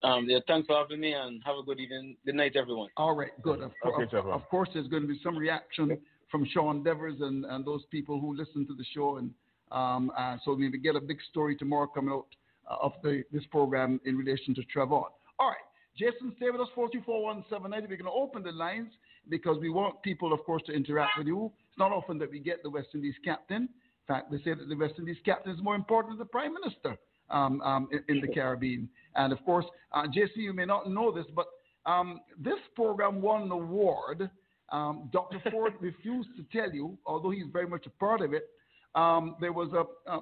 Um, 0.03 0.25
yeah, 0.27 0.39
thanks 0.47 0.67
for 0.67 0.75
having 0.77 0.99
me 0.99 1.13
and 1.13 1.41
have 1.45 1.57
a 1.57 1.63
good 1.63 1.79
evening. 1.79 2.15
Good 2.25 2.35
night, 2.35 2.55
everyone. 2.55 2.89
All 2.97 3.15
right, 3.15 3.31
good. 3.43 3.61
Of, 3.61 3.71
Okay, 3.85 4.17
of- 4.17 4.27
of 4.27 4.49
course, 4.49 4.69
there's 4.73 4.87
going 4.87 5.03
to 5.03 5.07
be 5.07 5.19
some 5.23 5.37
reaction 5.37 5.97
from 6.31 6.45
Sean 6.51 6.81
Devers 6.83 7.17
and, 7.19 7.45
and 7.45 7.65
those 7.65 7.83
people 7.91 8.19
who 8.19 8.35
listen 8.35 8.65
to 8.67 8.73
the 8.73 8.85
show, 8.95 9.17
and 9.17 9.31
um, 9.71 10.11
uh, 10.17 10.37
so 10.43 10.53
we 10.53 10.69
get 10.79 10.95
a 10.95 10.99
big 11.01 11.19
story 11.29 11.55
tomorrow 11.55 11.87
coming 11.87 12.11
out 12.11 12.25
uh, 12.69 12.77
of 12.81 12.93
the 13.03 13.23
this 13.31 13.43
program 13.51 13.99
in 14.05 14.17
relation 14.17 14.55
to 14.55 14.63
Trevor. 14.63 14.95
All 15.39 15.49
right, 15.49 15.57
Jason, 15.97 16.33
stay 16.37 16.49
with 16.49 16.61
us. 16.61 16.67
Four 16.73 16.89
two 16.89 17.01
four 17.05 17.21
one 17.23 17.45
seven 17.49 17.71
ninety. 17.71 17.87
We're 17.87 17.97
going 17.97 18.05
to 18.05 18.11
open 18.11 18.43
the 18.43 18.51
lines 18.51 18.89
because 19.29 19.57
we 19.61 19.69
want 19.69 20.01
people, 20.01 20.33
of 20.33 20.43
course, 20.45 20.63
to 20.65 20.71
interact 20.71 21.11
with 21.17 21.27
you. 21.27 21.51
It's 21.69 21.77
not 21.77 21.91
often 21.91 22.17
that 22.19 22.31
we 22.31 22.39
get 22.39 22.63
the 22.63 22.69
West 22.69 22.87
Indies 22.95 23.15
captain. 23.23 23.63
In 23.63 23.69
fact, 24.07 24.31
they 24.31 24.37
say 24.37 24.55
that 24.55 24.67
the 24.67 24.75
West 24.75 24.95
Indies 24.97 25.17
captain 25.23 25.53
is 25.53 25.61
more 25.61 25.75
important 25.75 26.13
than 26.13 26.19
the 26.19 26.31
Prime 26.31 26.53
Minister 26.53 26.97
um, 27.29 27.61
um, 27.61 27.87
in, 27.91 28.03
in 28.15 28.21
the 28.21 28.27
Caribbean. 28.33 28.89
And 29.15 29.33
of 29.33 29.43
course, 29.45 29.65
uh, 29.91 30.03
JC, 30.03 30.37
you 30.37 30.53
may 30.53 30.65
not 30.65 30.89
know 30.89 31.11
this, 31.11 31.25
but 31.35 31.47
um, 31.85 32.21
this 32.39 32.59
program 32.75 33.21
won 33.21 33.43
an 33.43 33.51
award. 33.51 34.29
Um, 34.71 35.09
Dr. 35.11 35.41
Ford 35.51 35.73
refused 35.79 36.29
to 36.37 36.45
tell 36.57 36.73
you, 36.73 36.97
although 37.05 37.31
he's 37.31 37.47
very 37.51 37.67
much 37.67 37.85
a 37.85 37.89
part 37.91 38.21
of 38.21 38.33
it. 38.33 38.49
Um, 38.93 39.35
there 39.39 39.53
was 39.53 39.69
a, 39.73 40.11
a, 40.11 40.17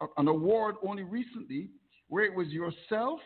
a, 0.00 0.06
an 0.16 0.28
award 0.28 0.76
only 0.86 1.02
recently 1.02 1.68
where 2.08 2.24
it 2.24 2.34
was 2.34 2.48
yourself, 2.48 3.20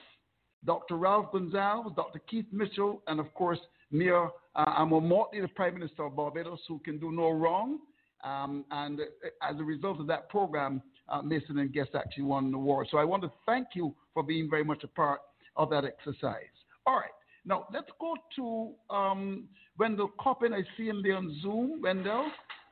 Dr. 0.64 0.96
Ralph 0.96 1.32
Gonsalves, 1.32 1.94
Dr. 1.94 2.20
Keith 2.20 2.46
Mitchell, 2.52 3.02
and 3.06 3.20
of 3.20 3.32
course, 3.34 3.58
Mia 3.90 4.28
uh, 4.54 4.84
Mottley, 4.84 5.42
the 5.42 5.48
Prime 5.48 5.74
Minister 5.74 6.04
of 6.04 6.16
Barbados, 6.16 6.60
who 6.68 6.78
can 6.78 6.98
do 6.98 7.12
no 7.12 7.30
wrong. 7.30 7.78
Um, 8.24 8.64
and 8.70 9.00
uh, 9.00 9.04
as 9.48 9.60
a 9.60 9.64
result 9.64 10.00
of 10.00 10.06
that 10.06 10.28
program, 10.28 10.82
uh, 11.09 11.22
Mason 11.22 11.59
and 11.59 11.72
Guest 11.72 11.90
actually 11.94 12.24
won 12.24 12.50
the 12.50 12.57
award. 12.57 12.88
So 12.90 12.98
I 12.98 13.04
want 13.04 13.22
to 13.22 13.32
thank 13.44 13.68
you 13.74 13.94
for 14.14 14.22
being 14.22 14.48
very 14.50 14.64
much 14.64 14.84
a 14.84 14.88
part 14.88 15.20
of 15.57 15.70
that 15.70 15.84
exercise. 15.84 16.42
All 16.86 16.96
right. 16.96 17.11
Now, 17.44 17.66
let's 17.72 17.90
go 18.00 18.14
to 18.36 18.94
um, 18.94 19.44
Wendell 19.78 20.11
Coppin. 20.20 20.52
I 20.52 20.62
see 20.76 20.86
him 20.86 21.00
there 21.02 21.16
on 21.16 21.38
Zoom, 21.42 21.80
Wendell. 21.80 22.26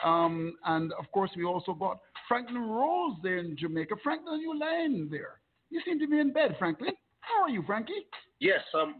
Um, 0.04 0.56
and 0.64 0.92
of 0.94 1.10
course, 1.12 1.30
we 1.36 1.44
also 1.44 1.72
got 1.72 2.00
Franklin 2.28 2.62
Rose 2.62 3.16
there 3.22 3.38
in 3.38 3.56
Jamaica. 3.56 3.94
Franklin, 4.02 4.40
you 4.40 4.58
lying 4.58 5.08
there? 5.10 5.40
You 5.70 5.80
seem 5.84 5.98
to 6.00 6.08
be 6.08 6.18
in 6.18 6.32
bed, 6.32 6.56
Franklin. 6.58 6.92
How 7.20 7.44
are 7.44 7.48
you, 7.48 7.62
Frankie? 7.66 8.06
Yes, 8.40 8.60
I'm 8.74 8.96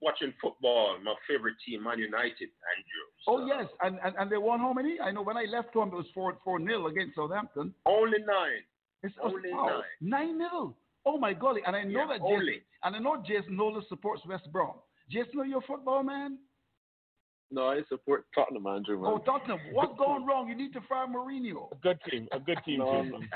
watching 0.00 0.32
football. 0.40 0.96
My 1.02 1.14
favorite 1.28 1.54
team, 1.66 1.84
Man 1.84 1.98
United, 1.98 2.48
Andrew. 2.72 3.04
Oh, 3.26 3.46
yes. 3.46 3.66
And, 3.82 3.98
and 4.04 4.14
and 4.18 4.30
they 4.30 4.36
won 4.38 4.60
how 4.60 4.72
many? 4.72 4.98
I 5.00 5.10
know 5.10 5.22
when 5.22 5.36
I 5.36 5.44
left 5.44 5.74
home, 5.74 5.88
it 5.88 5.94
was 5.94 6.06
4 6.14 6.38
4 6.44 6.58
nil 6.58 6.86
against 6.86 7.16
Southampton. 7.16 7.74
Only 7.86 8.18
nine. 8.26 8.62
It's 9.02 9.14
oh, 9.22 9.28
Only 9.32 9.50
oh, 9.54 9.82
nine. 10.00 10.28
9 10.28 10.38
nil. 10.38 10.76
Oh, 11.06 11.18
my 11.18 11.32
golly. 11.32 11.62
And 11.66 11.74
I 11.76 11.84
know 11.84 12.00
Yeah, 12.00 12.06
that 12.08 12.20
Jason, 12.20 12.26
only. 12.32 12.62
and 12.84 12.96
I 12.96 12.98
know 12.98 13.22
Jason 13.26 13.56
Nola 13.56 13.80
supports 13.88 14.22
West 14.26 14.50
Brom. 14.52 14.74
Jason, 15.10 15.40
are 15.40 15.46
you 15.46 15.58
a 15.58 15.60
football 15.62 16.02
man? 16.02 16.38
No, 17.50 17.68
I 17.68 17.80
support 17.88 18.26
Tottenham, 18.34 18.66
Andrew. 18.66 19.00
Man. 19.00 19.10
Oh, 19.10 19.18
Tottenham. 19.18 19.58
What's 19.72 19.96
going 19.98 20.26
wrong? 20.26 20.48
You 20.48 20.56
need 20.56 20.72
to 20.74 20.80
fire 20.88 21.06
Mourinho. 21.06 21.72
A 21.72 21.76
good 21.76 21.98
team. 22.10 22.28
A 22.32 22.38
good 22.38 22.58
team. 22.64 22.80
No, 22.84 23.02
Jason. 23.02 23.28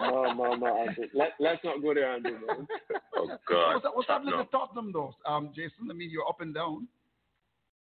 no, 0.00 0.32
no, 0.32 0.54
no, 0.54 0.78
Andrew. 0.78 1.04
Let, 1.14 1.32
let's 1.38 1.62
not 1.62 1.82
go 1.82 1.94
there, 1.94 2.12
Andrew. 2.12 2.38
Man. 2.46 2.66
Oh 3.14 3.26
What's, 3.28 3.82
that, 3.84 3.94
what's 3.94 4.08
happening 4.08 4.34
to 4.36 4.44
Tottenham, 4.50 4.90
though, 4.92 5.14
um, 5.26 5.50
Jason? 5.54 5.88
I 5.88 5.92
mean, 5.92 6.10
you're 6.10 6.26
up 6.26 6.40
and 6.40 6.52
down. 6.52 6.88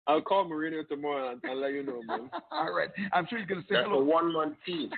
I'll 0.07 0.21
call 0.21 0.45
Mourinho 0.45 0.87
tomorrow 0.87 1.31
and, 1.31 1.41
and 1.45 1.61
let 1.61 1.73
you 1.73 1.85
know, 1.85 2.03
man. 2.03 2.29
All 2.51 2.75
right. 2.75 2.91
I'm 3.13 3.27
sure 3.31 3.39
he's 3.39 3.47
going 3.47 3.63
to 3.63 3.67
say 3.67 3.77
hello. 3.77 3.83
That's 3.83 3.95
hello. 3.95 4.03
a 4.03 4.05
one-man 4.05 4.57
team. 4.67 4.91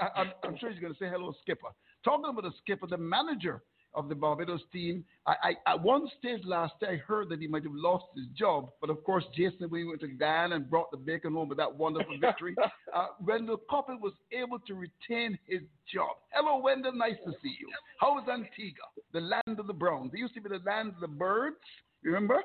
I- 0.00 0.20
I'm, 0.20 0.30
I'm 0.44 0.56
sure 0.58 0.70
he's 0.70 0.80
going 0.80 0.92
to 0.92 0.98
say 0.98 1.08
hello, 1.10 1.34
Skipper. 1.42 1.68
Talking 2.04 2.24
about 2.30 2.44
the 2.44 2.52
Skipper, 2.62 2.86
the 2.86 2.96
manager 2.96 3.62
of 3.94 4.08
the 4.08 4.14
Barbados 4.14 4.60
team. 4.72 5.04
I, 5.26 5.34
I, 5.66 5.72
at 5.72 5.82
one 5.82 6.08
stage 6.18 6.40
last 6.44 6.74
day, 6.80 6.86
I 6.88 6.96
heard 6.96 7.28
that 7.30 7.40
he 7.40 7.46
might 7.46 7.62
have 7.62 7.72
lost 7.74 8.06
his 8.14 8.26
job, 8.36 8.70
but 8.80 8.90
of 8.90 9.02
course, 9.04 9.24
Jason, 9.34 9.68
when 9.68 9.82
he 9.82 9.86
went 9.86 10.00
to 10.00 10.08
Guyana 10.08 10.56
and 10.56 10.68
brought 10.68 10.90
the 10.90 10.96
bacon 10.96 11.34
home 11.34 11.48
with 11.48 11.58
that 11.58 11.74
wonderful 11.74 12.18
victory, 12.20 12.54
uh, 12.94 13.06
Wendell 13.20 13.60
Coppin 13.68 14.00
was 14.00 14.12
able 14.32 14.58
to 14.60 14.74
retain 14.74 15.38
his 15.46 15.60
job. 15.92 16.16
Hello, 16.32 16.58
Wendell. 16.58 16.92
Nice 16.94 17.16
to 17.24 17.32
see 17.42 17.54
you. 17.58 17.68
How 18.00 18.18
is 18.18 18.28
Antigua, 18.28 18.84
the 19.12 19.20
land 19.20 19.58
of 19.58 19.66
the 19.66 19.72
Browns? 19.72 20.12
It 20.14 20.18
used 20.18 20.34
to 20.34 20.40
be 20.40 20.48
the 20.48 20.62
land 20.64 20.92
of 20.94 21.00
the 21.00 21.08
birds. 21.08 21.56
Remember? 22.02 22.42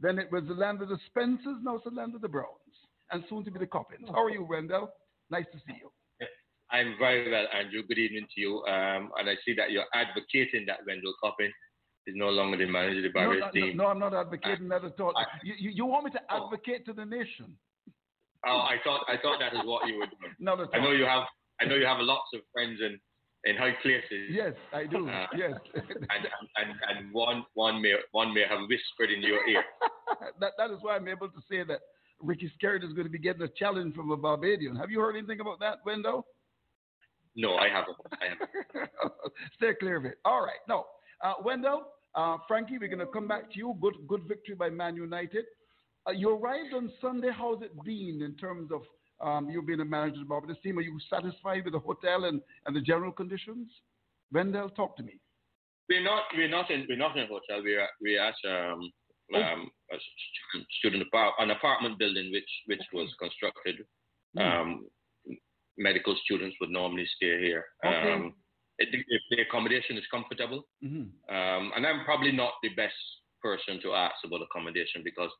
Then 0.00 0.18
it 0.18 0.30
was 0.30 0.44
the 0.46 0.54
land 0.54 0.82
of 0.82 0.88
the 0.88 0.98
Spencers. 1.06 1.56
Now 1.62 1.76
it's 1.76 1.84
the 1.84 1.90
land 1.90 2.14
of 2.14 2.20
the 2.20 2.28
Browns, 2.28 2.48
and 3.10 3.24
soon 3.28 3.44
to 3.44 3.50
be 3.50 3.58
the 3.58 3.66
Coppins. 3.66 4.08
How 4.08 4.24
are 4.24 4.30
you, 4.30 4.44
Wendell? 4.44 4.92
Nice 5.30 5.46
to 5.52 5.58
see 5.66 5.78
you. 5.80 5.90
I'm 6.76 6.94
very 6.98 7.30
well, 7.30 7.46
Andrew. 7.58 7.82
Good 7.88 7.98
evening 7.98 8.26
to 8.34 8.40
you. 8.40 8.58
Um, 8.66 9.10
and 9.18 9.30
I 9.30 9.34
see 9.46 9.54
that 9.56 9.70
you're 9.70 9.88
advocating 9.94 10.66
that 10.66 10.80
Wendell 10.86 11.14
Coppin 11.22 11.50
is 12.06 12.14
no 12.16 12.28
longer 12.28 12.58
the 12.58 12.66
manager 12.66 12.98
of 12.98 13.12
the 13.14 13.18
No, 13.18 13.26
Barbados 13.26 13.40
no, 13.54 13.60
no, 13.60 13.66
team. 13.66 13.76
no, 13.78 13.86
I'm 13.86 13.98
not 13.98 14.14
advocating 14.14 14.68
that 14.68 14.84
at 14.84 15.00
all. 15.00 15.16
I- 15.16 15.24
You, 15.42 15.70
you, 15.70 15.86
want 15.86 16.04
me 16.04 16.10
to 16.12 16.20
advocate 16.30 16.84
to 16.86 16.92
the 16.92 17.04
nation? 17.06 17.56
Oh, 18.46 18.58
I 18.58 18.76
thought 18.84 19.04
I 19.08 19.16
thought 19.16 19.38
that 19.40 19.54
is 19.54 19.60
what 19.64 19.88
you 19.88 19.98
would 19.98 20.10
do. 20.10 20.26
Not 20.38 20.60
at 20.60 20.68
I 20.72 20.78
know 20.78 20.92
you 20.92 21.04
have 21.06 21.24
I 21.60 21.64
know 21.64 21.74
you 21.74 21.86
have 21.86 21.98
lots 22.00 22.28
of 22.34 22.42
friends 22.52 22.78
in, 22.80 23.00
in 23.50 23.56
high 23.56 23.74
places. 23.82 24.28
Yes, 24.30 24.52
I 24.72 24.84
do. 24.84 25.08
Uh, 25.08 25.26
yes. 25.36 25.54
And, 25.74 26.28
and 26.60 26.70
and 26.88 27.12
one 27.12 27.44
one 27.54 27.82
may 27.82 27.94
one 28.12 28.32
may 28.34 28.44
have 28.48 28.60
whispered 28.68 29.10
in 29.10 29.22
your 29.22 29.48
ear. 29.48 29.64
that, 30.40 30.52
that 30.58 30.70
is 30.70 30.76
why 30.82 30.94
I'm 30.94 31.08
able 31.08 31.28
to 31.28 31.40
say 31.50 31.64
that 31.64 31.80
Ricky 32.20 32.52
Skerritt 32.56 32.84
is 32.84 32.92
going 32.92 33.06
to 33.06 33.10
be 33.10 33.18
getting 33.18 33.42
a 33.42 33.48
challenge 33.48 33.96
from 33.96 34.12
a 34.12 34.16
Barbadian. 34.16 34.76
Have 34.76 34.90
you 34.90 35.00
heard 35.00 35.16
anything 35.16 35.40
about 35.40 35.58
that, 35.60 35.78
Wendo? 35.84 36.22
No, 37.36 37.56
I 37.56 37.68
haven't. 37.68 37.96
I 38.12 38.26
haven't. 38.30 38.90
Stay 39.56 39.74
clear 39.78 39.96
of 39.96 40.04
it. 40.06 40.18
All 40.24 40.40
right. 40.40 40.60
No. 40.68 40.86
Uh, 41.22 41.34
Wendell, 41.44 41.88
uh, 42.14 42.38
Frankie, 42.48 42.78
we're 42.78 42.88
going 42.88 42.98
to 42.98 43.06
come 43.06 43.28
back 43.28 43.50
to 43.52 43.58
you. 43.58 43.76
Good, 43.80 43.94
good 44.08 44.22
victory 44.26 44.54
by 44.54 44.70
Man 44.70 44.96
United. 44.96 45.44
Uh, 46.08 46.12
you 46.12 46.30
arrived 46.30 46.72
on 46.74 46.90
Sunday. 47.00 47.30
How's 47.36 47.62
it 47.62 47.72
been 47.84 48.22
in 48.22 48.36
terms 48.36 48.70
of 48.72 48.82
um, 49.20 49.50
you 49.50 49.60
being 49.62 49.80
a 49.80 49.84
manager 49.84 50.14
of 50.16 50.20
the 50.20 50.28
Barbados 50.28 50.56
team? 50.62 50.78
Are 50.78 50.82
you 50.82 50.98
satisfied 51.10 51.64
with 51.64 51.72
the 51.74 51.78
hotel 51.78 52.24
and, 52.24 52.40
and 52.66 52.74
the 52.76 52.80
general 52.80 53.12
conditions? 53.12 53.68
Wendell, 54.32 54.70
talk 54.70 54.96
to 54.96 55.02
me. 55.02 55.20
We're 55.88 56.02
not 56.02 56.24
we're 56.36 56.48
not 56.48 56.68
in 56.70 56.84
we're 56.88 56.96
not 56.98 57.16
in 57.16 57.24
a 57.24 57.26
hotel. 57.26 57.62
We're 57.62 57.80
at- 57.80 57.90
we're 58.00 58.20
at 58.20 58.34
um 58.48 58.90
Oh. 59.34 59.42
um 59.42 59.68
a 59.92 59.96
student, 59.98 60.68
student 60.78 61.02
apart, 61.02 61.34
an 61.40 61.50
apartment 61.50 61.98
building 61.98 62.30
which 62.32 62.48
which 62.66 62.82
was 62.92 63.08
constructed. 63.20 63.84
Hmm. 64.36 64.40
Um, 64.42 64.86
medical 65.78 66.16
students 66.24 66.56
would 66.60 66.70
normally 66.70 67.06
stay 67.16 67.38
here. 67.40 67.64
Okay. 67.84 68.12
Um, 68.12 68.34
it, 68.78 68.88
if 68.92 69.22
the 69.30 69.42
accommodation 69.42 69.96
is 69.96 70.04
comfortable, 70.10 70.66
Mhm. 70.82 71.10
um, 71.28 71.72
and 71.74 71.86
I'm 71.86 72.04
probably 72.04 72.32
not 72.32 72.54
the 72.62 72.70
best 72.70 72.94
person 73.42 73.80
to 73.82 73.94
ask 73.94 74.16
about 74.24 74.42
accommodation 74.42 75.02
because 75.04 75.30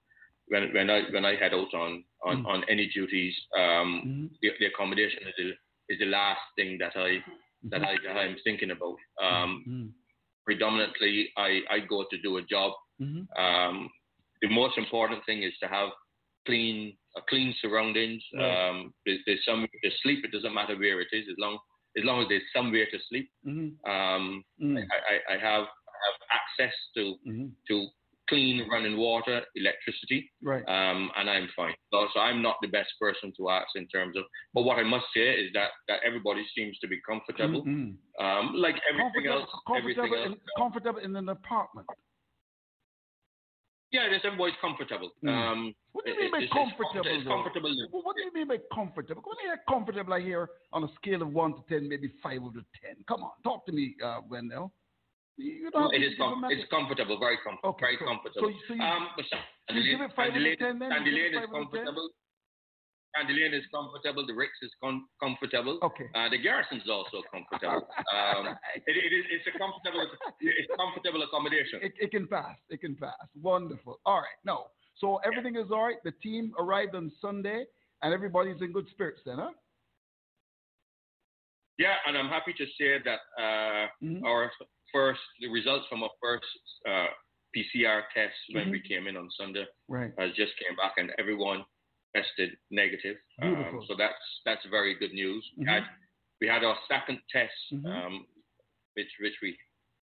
when 0.48 0.72
when 0.72 0.88
I 0.90 1.02
when 1.10 1.24
I 1.24 1.34
head 1.36 1.52
out 1.54 1.72
on 1.74 2.04
on, 2.24 2.36
Mm. 2.42 2.46
on 2.46 2.64
any 2.68 2.86
duties, 2.88 3.34
um, 3.56 3.90
Mhm. 4.06 4.38
the, 4.40 4.48
the 4.60 4.66
accommodation 4.66 5.26
is 5.28 5.34
the 5.36 5.48
is 5.92 5.98
the 5.98 6.06
last 6.06 6.40
thing 6.56 6.78
that 6.78 6.96
I 6.96 7.22
that 7.70 7.82
I 7.82 7.96
that 8.06 8.16
I'm 8.16 8.36
thinking 8.44 8.70
about. 8.70 8.96
Um, 9.20 9.50
Mhm. 9.66 9.92
predominantly, 10.44 11.32
I 11.36 11.62
I 11.70 11.80
go 11.80 12.04
to 12.10 12.18
do 12.18 12.36
a 12.38 12.42
job. 12.42 12.72
Mhm. 13.00 13.26
Um, 13.36 13.90
the 14.40 14.48
most 14.48 14.78
important 14.78 15.24
thing 15.24 15.42
is 15.42 15.56
to 15.58 15.68
have 15.68 15.90
clean 16.46 16.96
clean 17.28 17.54
surroundings. 17.60 18.22
Right. 18.34 18.68
Um, 18.68 18.94
there's, 19.04 19.20
there's 19.26 19.44
somewhere 19.44 19.68
to 19.84 19.90
sleep. 20.02 20.24
It 20.24 20.32
doesn't 20.32 20.54
matter 20.54 20.76
where 20.76 21.00
it 21.00 21.08
is, 21.12 21.26
as 21.30 21.36
long 21.38 21.58
as 21.98 22.04
long 22.04 22.20
as 22.22 22.28
there's 22.28 22.42
somewhere 22.54 22.86
to 22.90 22.98
sleep. 23.08 23.30
Mhm. 23.46 23.76
Um, 23.88 24.44
Mm. 24.62 24.76
I, 24.78 25.14
I, 25.14 25.34
I 25.34 25.38
have 25.38 25.64
I 25.64 25.98
have 26.06 26.18
access 26.38 26.74
to 26.96 27.16
Mhm. 27.26 27.52
to 27.68 27.88
clean 28.28 28.68
running 28.68 28.96
water, 28.96 29.40
electricity, 29.54 30.28
Right. 30.42 30.64
um, 30.68 31.12
and 31.16 31.30
I'm 31.30 31.48
fine. 31.54 31.74
So, 31.92 32.08
so 32.12 32.18
I'm 32.18 32.42
not 32.42 32.56
the 32.60 32.66
best 32.66 32.90
person 33.00 33.32
to 33.36 33.50
ask 33.50 33.68
in 33.76 33.86
terms 33.86 34.16
of. 34.16 34.24
But 34.52 34.62
what 34.64 34.78
I 34.80 34.82
must 34.82 35.06
say 35.14 35.28
is 35.44 35.52
that 35.54 35.70
that 35.88 36.00
everybody 36.04 36.44
seems 36.56 36.76
to 36.80 36.88
be 36.88 37.00
comfortable, 37.08 37.62
Mhm. 37.64 37.96
um, 38.18 38.54
like 38.56 38.76
everything 38.90 39.26
Comfortable, 39.30 39.40
else. 39.42 39.50
Everything 39.76 40.02
comfortable, 40.02 40.24
else. 40.24 40.40
in, 40.44 40.60
comfortable 40.62 40.98
in 41.00 41.16
an 41.16 41.28
apartment. 41.28 41.86
Yeah, 43.92 44.08
there's 44.10 44.22
everybody's 44.24 44.56
comfortable. 44.60 45.10
Mm. 45.24 45.30
Um, 45.30 45.74
What 45.92 46.04
do 46.04 46.10
you 46.12 46.20
mean 46.20 46.30
by 46.32 46.38
it's- 46.38 46.52
comfortable? 46.52 47.06
It's 47.06 47.26
comfortable. 47.26 47.70
Well, 47.92 48.02
What 48.02 48.16
do 48.16 48.22
you 48.22 48.32
mean 48.32 48.48
by 48.48 48.58
comfortable? 48.74 49.22
When 49.22 49.38
I 49.38 49.42
hear 49.54 49.60
comfortable, 49.68 50.12
I 50.12 50.20
hear 50.20 50.50
on 50.72 50.84
a 50.84 50.88
scale 50.96 51.22
of 51.22 51.32
one 51.32 51.54
to 51.54 51.62
ten, 51.68 51.88
maybe 51.88 52.08
five 52.22 52.42
out 52.42 52.56
of 52.56 52.64
ten. 52.82 52.96
Come 53.06 53.22
on, 53.22 53.30
talk 53.44 53.64
to 53.66 53.72
me, 53.72 53.94
uh, 54.02 54.20
Wendell. 54.28 54.72
You 55.38 55.70
don't 55.70 55.92
have 55.92 55.92
It 55.92 56.02
is 56.02 56.16
com- 56.18 56.44
it's 56.50 56.68
comfortable, 56.70 57.18
very 57.18 57.36
comfortable, 57.44 57.70
Okay, 57.76 57.94
very 57.94 57.98
so- 57.98 58.04
comfortable. 58.06 58.48
so- 58.50 58.66
so 58.68 58.74
you- 58.74 58.82
um, 58.82 59.08
so 59.68 59.74
you 59.74 59.82
give 59.92 60.00
it 60.00 60.12
five 60.16 60.32
out 60.34 60.36
of 60.40 60.58
10 60.58 60.78
then? 60.78 60.90
Lane 60.90 61.06
is 61.06 61.34
five 61.34 61.48
out 61.54 61.62
of 61.62 61.72
10? 61.72 61.84
comfortable. 61.84 62.10
Lane 63.24 63.54
is 63.54 63.64
comfortable. 63.72 64.26
The 64.26 64.34
Ricks 64.34 64.58
is 64.62 64.70
com- 64.82 65.08
comfortable. 65.22 65.78
Okay. 65.82 66.06
Uh, 66.14 66.28
the 66.28 66.38
Garrison 66.38 66.78
is 66.78 66.88
also 66.90 67.22
comfortable. 67.32 67.88
um, 68.12 68.46
it, 68.86 68.96
it 68.96 69.12
is, 69.14 69.24
it's 69.32 69.46
a 69.54 69.58
comfortable, 69.58 70.04
it's 70.40 70.70
comfortable 70.76 71.22
accommodation. 71.22 71.80
It, 71.82 71.92
it 71.98 72.10
can 72.10 72.26
pass. 72.26 72.56
It 72.68 72.80
can 72.80 72.94
pass. 72.96 73.16
Wonderful. 73.40 74.00
All 74.04 74.18
right. 74.18 74.38
No. 74.44 74.66
So 74.98 75.18
everything 75.24 75.56
is 75.56 75.70
all 75.70 75.84
right. 75.84 75.96
The 76.04 76.12
team 76.22 76.52
arrived 76.58 76.94
on 76.94 77.12
Sunday, 77.20 77.64
and 78.02 78.12
everybody's 78.14 78.60
in 78.60 78.72
good 78.72 78.86
spirits 78.90 79.20
then, 79.24 79.36
huh? 79.38 79.50
Yeah, 81.78 81.94
and 82.06 82.16
I'm 82.16 82.28
happy 82.28 82.54
to 82.56 82.64
say 82.78 82.98
that 83.04 83.20
uh, 83.40 83.86
Mm-hmm. 84.02 84.24
our 84.24 84.50
first, 84.92 85.20
the 85.40 85.48
results 85.48 85.84
from 85.90 86.02
our 86.02 86.10
first 86.22 86.44
uh, 86.88 87.06
PCR 87.54 88.02
test 88.14 88.34
when 88.52 88.68
Mhm. 88.68 88.70
we 88.72 88.80
came 88.80 89.06
in 89.06 89.16
on 89.16 89.28
Sunday 89.38 89.66
Right. 89.88 90.12
has 90.18 90.30
just 90.34 90.52
came 90.58 90.76
back, 90.76 90.94
and 90.96 91.12
everyone 91.18 91.64
tested 92.16 92.50
negative. 92.70 93.16
Um, 93.42 93.80
so 93.88 93.94
that's 93.96 94.14
that's 94.46 94.64
very 94.70 94.94
good 94.98 95.12
news. 95.12 95.44
We 95.58 95.64
Mhm. 95.64 95.74
had 95.74 95.82
we 96.40 96.46
had 96.48 96.64
our 96.64 96.76
second 96.88 97.20
test, 97.30 97.52
Mhm. 97.72 97.86
um, 97.94 98.26
which 98.94 99.12
which 99.20 99.34
we 99.42 99.56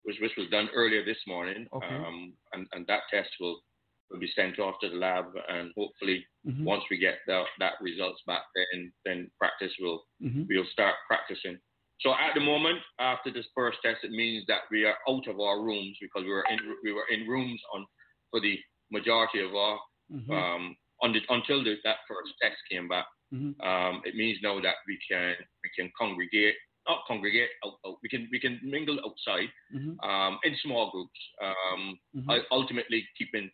which, 0.04 0.18
which 0.22 0.36
was 0.38 0.50
done 0.50 0.70
earlier 0.74 1.04
this 1.06 1.22
morning, 1.28 1.68
Okay. 1.74 1.96
um, 1.96 2.34
and 2.54 2.68
and 2.74 2.88
that 2.88 3.04
test 3.12 3.30
will 3.40 3.62
will 4.10 4.20
be 4.20 4.32
sent 4.36 4.60
off 4.60 4.76
to 4.82 4.90
the 4.90 4.96
lab, 4.96 5.26
and 5.50 5.72
hopefully 5.78 6.26
Mhm. 6.46 6.66
once 6.66 6.84
we 6.90 6.98
get 6.98 7.20
the, 7.28 7.44
that 7.60 7.74
results 7.82 8.22
back, 8.26 8.44
then 8.56 8.94
then 9.06 9.32
practice 9.38 9.74
will 9.80 10.06
Mhm. 10.22 10.48
we'll 10.50 10.66
start 10.72 10.96
practicing. 11.08 11.60
So 12.02 12.14
at 12.14 12.34
the 12.34 12.40
moment, 12.40 12.80
after 13.00 13.30
this 13.32 13.48
first 13.54 13.80
test, 13.84 14.06
it 14.06 14.12
means 14.12 14.46
that 14.48 14.62
we 14.72 14.86
are 14.86 14.98
out 15.10 15.28
of 15.28 15.40
our 15.40 15.62
rooms 15.62 15.98
because 16.02 16.24
we 16.24 16.32
were 16.32 16.46
in 16.50 16.60
we 16.84 16.94
were 16.94 17.08
in 17.12 17.28
rooms 17.28 17.62
on 17.74 17.86
for 18.32 18.40
the 18.40 18.58
majority 18.92 19.42
of 19.42 19.54
our 19.54 19.80
Mhm. 20.12 20.32
um, 20.32 20.78
the, 21.02 21.20
until 21.30 21.64
the, 21.64 21.76
that 21.84 21.98
first 22.08 22.34
test 22.42 22.58
came 22.72 22.88
back. 22.88 23.06
Mhm. 23.34 23.54
Um, 23.64 24.02
it 24.06 24.16
means 24.16 24.40
now 24.42 24.60
that 24.60 24.76
we 24.88 24.98
can 25.10 25.36
we 25.64 25.70
can 25.78 25.92
congregate 25.98 26.56
not 26.88 27.04
congregate 27.08 27.50
out, 27.64 27.76
out. 27.86 27.98
We 28.02 28.10
can 28.10 28.28
we 28.32 28.40
can 28.40 28.60
mingle 28.64 29.00
outside 29.06 29.50
Mhm. 29.76 29.96
um, 30.04 30.40
in 30.44 30.56
small 30.64 30.90
groups. 30.92 31.20
Um, 31.42 32.00
Mhm. 32.16 32.46
Ultimately, 32.52 33.08
keeping 33.18 33.52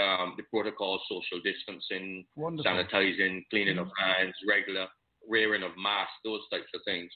um, 0.00 0.34
the 0.38 0.42
protocol, 0.50 1.00
social 1.08 1.38
distancing, 1.40 2.26
Wonderful. 2.34 2.64
sanitizing, 2.72 3.44
cleaning 3.50 3.78
of 3.78 3.88
hands, 3.98 4.34
regular 4.48 4.88
wearing 5.28 5.62
of 5.62 5.76
masks, 5.76 6.16
those 6.24 6.40
types 6.50 6.70
of 6.74 6.80
things. 6.84 7.12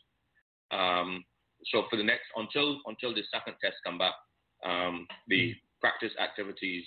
Um, 0.71 1.25
so 1.67 1.85
for 1.91 1.97
the 1.97 2.05
next 2.05 2.27
until 2.37 2.81
until 2.87 3.15
the 3.15 3.25
second 3.33 3.55
test 3.63 3.77
come 3.85 3.99
back, 3.99 4.15
um, 4.65 5.07
the 5.27 5.55
practice 5.81 6.13
activities 6.21 6.87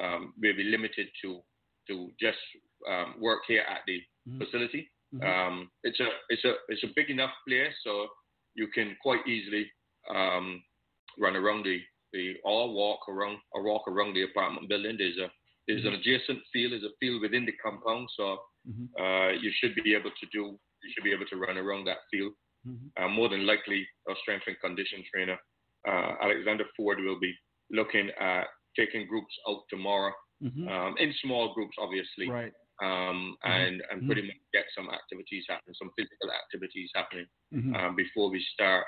um, 0.00 0.32
will 0.40 0.56
be 0.56 0.64
limited 0.64 1.08
to 1.22 1.40
to 1.88 2.10
just 2.20 2.38
um, 2.88 3.14
work 3.20 3.40
here 3.48 3.62
at 3.68 3.80
the 3.86 4.02
Mhm. 4.28 4.38
facility. 4.38 4.90
Mhm. 5.14 5.22
Um, 5.24 5.70
it's 5.84 6.00
a 6.00 6.08
it's 6.28 6.44
a 6.44 6.54
it's 6.68 6.82
a 6.84 6.92
big 6.96 7.10
enough 7.10 7.32
place, 7.46 7.74
so 7.82 8.08
you 8.54 8.66
can 8.68 8.96
quite 9.02 9.26
easily 9.26 9.70
um, 10.08 10.62
run 11.18 11.36
around 11.36 11.64
the 11.64 11.80
the 12.12 12.36
or 12.44 12.72
walk 12.72 13.08
around 13.08 13.38
or 13.52 13.62
walk 13.62 13.86
around 13.88 14.14
the 14.14 14.22
apartment 14.22 14.68
building. 14.68 14.96
There's 14.98 15.18
a 15.18 15.30
there's 15.66 15.84
an 15.84 15.94
adjacent 15.94 16.40
field, 16.52 16.72
there's 16.72 16.84
a 16.84 16.94
field 17.00 17.20
within 17.22 17.44
the 17.46 17.52
compound, 17.52 18.08
so 18.16 18.40
Mhm. 18.68 18.88
uh, 18.98 19.32
you 19.42 19.50
should 19.58 19.74
be 19.74 19.94
able 19.94 20.10
to 20.10 20.26
do 20.32 20.58
you 20.82 20.92
should 20.92 21.04
be 21.04 21.12
able 21.12 21.26
to 21.26 21.36
run 21.36 21.56
around 21.58 21.84
that 21.86 22.02
field. 22.10 22.32
Mhm. 22.66 22.90
Uh, 22.96 23.08
more 23.08 23.28
than 23.28 23.46
likely, 23.46 23.88
our 24.08 24.16
strength 24.16 24.46
and 24.48 24.58
condition 24.60 25.02
trainer 25.12 25.38
uh, 25.86 26.16
Alexander 26.20 26.64
Ford 26.76 26.98
will 27.00 27.18
be 27.20 27.32
looking 27.70 28.10
at 28.18 28.48
taking 28.76 29.06
groups 29.06 29.34
out 29.48 29.62
tomorrow 29.70 30.12
Mhm. 30.42 30.68
um, 30.68 30.96
in 30.98 31.12
small 31.22 31.54
groups, 31.54 31.76
obviously, 31.78 32.28
Right. 32.30 32.52
um, 32.82 33.36
and 33.42 33.82
and 33.90 34.02
Mhm. 34.02 34.06
pretty 34.06 34.22
much 34.22 34.36
get 34.52 34.66
some 34.74 34.90
activities 34.90 35.44
happening, 35.48 35.74
some 35.74 35.90
physical 35.96 36.30
activities 36.30 36.90
happening 36.94 37.26
Mhm. 37.52 37.74
um, 37.76 37.96
before 37.96 38.28
we 38.30 38.40
start 38.52 38.86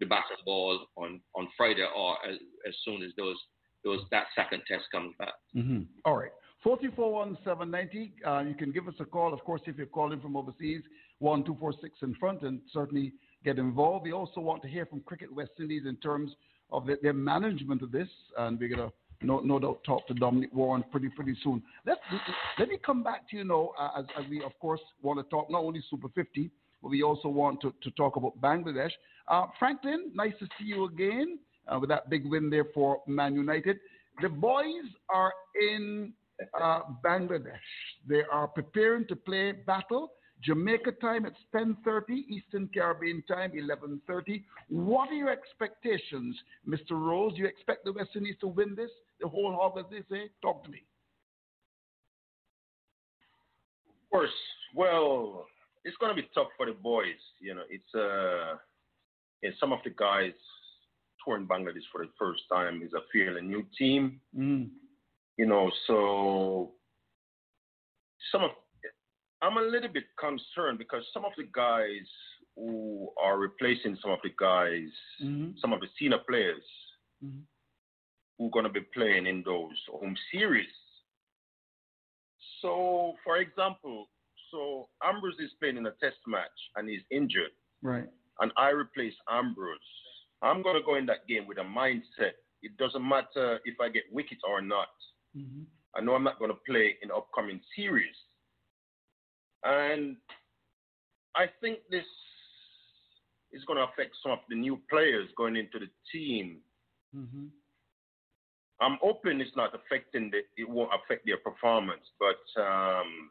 the 0.00 0.06
batting 0.06 0.36
ball 0.44 0.86
on, 0.96 1.20
on 1.34 1.48
Friday 1.56 1.84
or 1.84 2.24
as, 2.26 2.38
as 2.66 2.76
soon 2.84 3.02
as 3.02 3.12
those 3.16 3.38
those 3.84 4.04
that 4.10 4.26
second 4.34 4.60
test 4.66 4.90
comes 4.90 5.14
back. 5.18 5.34
Mm-hmm. 5.54 5.82
All 6.04 6.16
right. 6.16 6.32
4341790. 6.64 8.12
Uh, 8.24 8.40
you 8.40 8.54
can 8.54 8.72
give 8.72 8.88
us 8.88 8.94
a 8.98 9.04
call, 9.04 9.32
of 9.32 9.40
course, 9.44 9.62
if 9.66 9.76
you're 9.76 9.86
calling 9.86 10.20
from 10.20 10.36
overseas, 10.36 10.82
1246 11.20 12.02
in 12.02 12.14
front, 12.16 12.42
and 12.42 12.60
certainly 12.72 13.12
get 13.44 13.56
involved. 13.58 14.04
We 14.04 14.12
also 14.12 14.40
want 14.40 14.62
to 14.62 14.68
hear 14.68 14.84
from 14.86 15.00
Cricket 15.02 15.32
West 15.32 15.52
Indies 15.60 15.86
in 15.86 15.96
terms 15.98 16.34
of 16.70 16.86
the, 16.86 16.98
their 17.02 17.12
management 17.12 17.82
of 17.82 17.92
this, 17.92 18.08
and 18.36 18.58
we're 18.58 18.68
going 18.68 18.90
to 18.90 18.92
no, 19.22 19.40
no 19.40 19.58
doubt 19.58 19.80
talk 19.84 20.06
to 20.08 20.14
Dominic 20.14 20.50
Warren 20.54 20.84
pretty 20.90 21.08
pretty 21.08 21.36
soon. 21.42 21.62
Let 21.86 21.98
let 22.58 22.68
me 22.68 22.78
come 22.84 23.02
back 23.02 23.28
to 23.30 23.36
you 23.36 23.44
now, 23.44 23.70
uh, 23.78 24.00
as, 24.00 24.04
as 24.18 24.28
we 24.30 24.42
of 24.44 24.52
course 24.60 24.80
want 25.02 25.18
to 25.18 25.28
talk 25.28 25.50
not 25.50 25.62
only 25.62 25.82
Super 25.90 26.08
50, 26.14 26.50
but 26.82 26.90
we 26.90 27.02
also 27.02 27.28
want 27.28 27.60
to, 27.62 27.74
to 27.82 27.90
talk 27.92 28.16
about 28.16 28.40
Bangladesh. 28.40 28.92
Uh, 29.26 29.46
Franklin, 29.58 30.10
nice 30.14 30.34
to 30.38 30.46
see 30.58 30.66
you 30.66 30.84
again 30.84 31.38
uh, 31.66 31.78
with 31.78 31.88
that 31.90 32.08
big 32.08 32.26
win 32.26 32.48
there 32.50 32.66
for 32.72 32.98
Man 33.06 33.34
United. 33.34 33.78
The 34.22 34.28
boys 34.28 34.84
are 35.08 35.32
in 35.60 36.12
uh, 36.60 36.80
Bangladesh. 37.04 37.58
They 38.08 38.22
are 38.30 38.46
preparing 38.46 39.06
to 39.08 39.16
play 39.16 39.52
battle. 39.52 40.12
Jamaica 40.42 40.92
time, 40.92 41.26
it's 41.26 41.36
10.30. 41.54 42.10
Eastern 42.28 42.68
Caribbean 42.72 43.22
time, 43.26 43.52
11.30. 43.52 44.42
What 44.68 45.08
are 45.10 45.14
your 45.14 45.30
expectations, 45.30 46.36
Mr. 46.66 46.92
Rose? 46.92 47.34
Do 47.34 47.40
you 47.40 47.46
expect 47.46 47.84
the 47.84 47.92
West 47.92 48.10
Indies 48.14 48.36
to 48.40 48.48
win 48.48 48.74
this, 48.76 48.90
the 49.20 49.28
whole 49.28 49.52
hog, 49.52 49.78
as 49.78 49.84
they 49.90 50.02
say? 50.14 50.30
Talk 50.42 50.64
to 50.64 50.70
me. 50.70 50.82
Of 53.88 54.10
course. 54.10 54.30
Well, 54.74 55.46
it's 55.84 55.96
going 55.96 56.14
to 56.14 56.22
be 56.22 56.28
tough 56.34 56.48
for 56.56 56.66
the 56.66 56.72
boys. 56.72 57.18
You 57.40 57.54
know, 57.54 57.62
it's 57.68 57.94
uh, 57.94 58.58
yeah, 59.42 59.50
some 59.58 59.72
of 59.72 59.80
the 59.84 59.90
guys 59.90 60.32
touring 61.24 61.46
Bangladesh 61.46 61.86
for 61.90 62.04
the 62.04 62.10
first 62.18 62.42
time 62.50 62.82
is 62.82 62.92
a 62.92 63.00
fairly 63.12 63.42
new 63.42 63.64
team. 63.76 64.20
Mm. 64.36 64.68
You 65.36 65.46
know, 65.46 65.70
so 65.86 66.72
some 68.32 68.44
of 68.44 68.50
I'm 69.40 69.56
a 69.56 69.62
little 69.62 69.88
bit 69.88 70.04
concerned 70.18 70.78
because 70.78 71.04
some 71.12 71.24
of 71.24 71.32
the 71.36 71.44
guys 71.52 72.06
who 72.56 73.08
are 73.22 73.38
replacing 73.38 73.96
some 74.02 74.10
of 74.10 74.18
the 74.22 74.30
guys, 74.36 74.90
Mhm. 75.22 75.58
some 75.60 75.72
of 75.72 75.80
the 75.80 75.88
senior 75.98 76.18
players 76.18 76.64
Mhm. 77.22 77.46
who 78.36 78.46
are 78.46 78.50
going 78.50 78.64
to 78.64 78.72
be 78.72 78.80
playing 78.80 79.26
in 79.26 79.42
those 79.44 79.78
home 79.86 80.16
series. 80.30 80.74
So, 82.60 83.16
for 83.24 83.36
example, 83.38 84.10
so 84.50 84.88
Ambrose 85.02 85.38
is 85.38 85.52
playing 85.54 85.76
in 85.76 85.86
a 85.86 85.92
test 85.92 86.18
match 86.26 86.70
and 86.76 86.88
he's 86.88 87.04
injured, 87.10 87.52
Right. 87.82 88.08
and 88.40 88.52
I 88.56 88.70
replace 88.70 89.14
Ambrose. 89.28 89.78
I'm 90.42 90.62
going 90.62 90.76
to 90.76 90.82
go 90.82 90.94
in 90.96 91.06
that 91.06 91.26
game 91.26 91.46
with 91.46 91.58
a 91.58 91.62
mindset. 91.64 92.34
It 92.62 92.76
doesn't 92.76 93.06
matter 93.06 93.60
if 93.64 93.80
I 93.80 93.88
get 93.88 94.10
wicket 94.12 94.38
or 94.44 94.60
not. 94.60 94.90
Mm-hmm. 95.36 95.64
I 95.94 96.00
know 96.00 96.14
I'm 96.14 96.24
not 96.24 96.38
going 96.38 96.50
to 96.50 96.60
play 96.66 96.98
in 97.02 97.08
the 97.08 97.16
upcoming 97.16 97.62
series. 97.76 98.16
And 99.64 100.16
I 101.34 101.46
think 101.60 101.78
this 101.90 102.04
is 103.52 103.64
going 103.64 103.78
to 103.78 103.84
affect 103.84 104.14
some 104.22 104.32
of 104.32 104.38
the 104.48 104.56
new 104.56 104.80
players 104.90 105.28
going 105.36 105.56
into 105.56 105.78
the 105.78 105.88
team. 106.12 106.58
Mm-hmm. 107.16 107.46
I'm 108.80 108.98
hoping 109.02 109.40
it's 109.40 109.56
not 109.56 109.74
affecting 109.74 110.30
the, 110.30 110.38
it 110.56 110.68
won't 110.68 110.90
affect 110.94 111.26
their 111.26 111.38
performance, 111.38 112.04
but 112.20 112.60
um, 112.62 113.30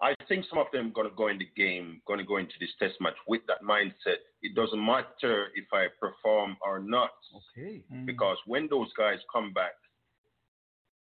I 0.00 0.14
think 0.28 0.46
some 0.48 0.58
of 0.58 0.66
them 0.72 0.92
going 0.94 1.08
to 1.10 1.14
go 1.14 1.28
in 1.28 1.38
the 1.38 1.48
game, 1.56 2.00
going 2.06 2.18
to 2.18 2.24
go 2.24 2.38
into 2.38 2.54
this 2.60 2.70
test 2.78 2.94
match 3.00 3.16
with 3.26 3.42
that 3.48 3.62
mindset. 3.62 4.22
It 4.42 4.54
doesn't 4.54 4.84
matter 4.84 5.48
if 5.54 5.64
I 5.72 5.88
perform 6.00 6.56
or 6.62 6.78
not, 6.78 7.10
Okay. 7.58 7.82
because 8.06 8.38
when 8.46 8.68
those 8.70 8.88
guys 8.96 9.18
come 9.30 9.52
back, 9.52 9.72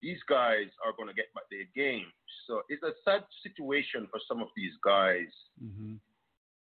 these 0.01 0.19
guys 0.29 0.67
are 0.85 0.93
going 0.95 1.09
to 1.09 1.15
get 1.15 1.33
back 1.33 1.43
their 1.49 1.67
game. 1.75 2.05
So 2.47 2.61
it's 2.69 2.83
a 2.83 2.93
sad 3.03 3.23
situation 3.43 4.07
for 4.11 4.19
some 4.27 4.41
of 4.41 4.49
these 4.55 4.73
guys 4.83 5.27
Mm-hmm. 5.63 5.95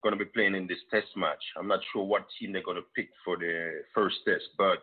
going 0.03 0.16
to 0.18 0.24
be 0.24 0.31
playing 0.31 0.55
in 0.55 0.66
this 0.66 0.79
test 0.91 1.09
match. 1.16 1.43
I'm 1.59 1.68
not 1.68 1.81
sure 1.93 2.05
what 2.05 2.26
team 2.39 2.53
they're 2.53 2.62
going 2.62 2.76
to 2.79 2.95
pick 2.97 3.09
for 3.24 3.37
the 3.37 3.83
first 3.95 4.16
test, 4.26 4.45
but 4.57 4.83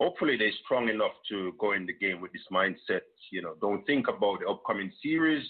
hopefully 0.00 0.36
they're 0.36 0.50
strong 0.64 0.88
enough 0.88 1.12
to 1.30 1.52
go 1.58 1.72
in 1.72 1.86
the 1.86 1.92
game 1.92 2.20
with 2.20 2.32
this 2.32 2.42
mindset. 2.52 3.02
You 3.30 3.42
know, 3.42 3.54
don't 3.60 3.84
think 3.84 4.08
about 4.08 4.40
the 4.40 4.48
upcoming 4.48 4.92
series. 5.02 5.46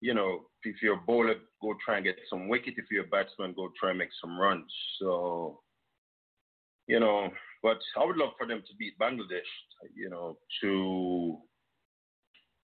You 0.00 0.14
know, 0.14 0.46
if 0.62 0.76
you're 0.82 0.94
a 0.94 1.06
bowler, 1.06 1.34
go 1.60 1.74
try 1.84 1.96
and 1.96 2.04
get 2.04 2.16
some 2.30 2.48
wicket. 2.48 2.74
If 2.76 2.86
you're 2.90 3.04
a 3.04 3.08
batsman, 3.08 3.54
go 3.54 3.70
try 3.78 3.90
and 3.90 3.98
make 3.98 4.10
some 4.20 4.38
runs. 4.38 4.70
So, 5.00 5.60
you 6.86 7.00
know, 7.00 7.30
but 7.62 7.78
I 8.00 8.04
would 8.04 8.16
love 8.16 8.30
for 8.38 8.46
them 8.46 8.60
to 8.66 8.74
beat 8.78 8.98
Bangladesh. 8.98 9.50
You 9.94 10.10
know, 10.10 10.38
to 10.62 11.38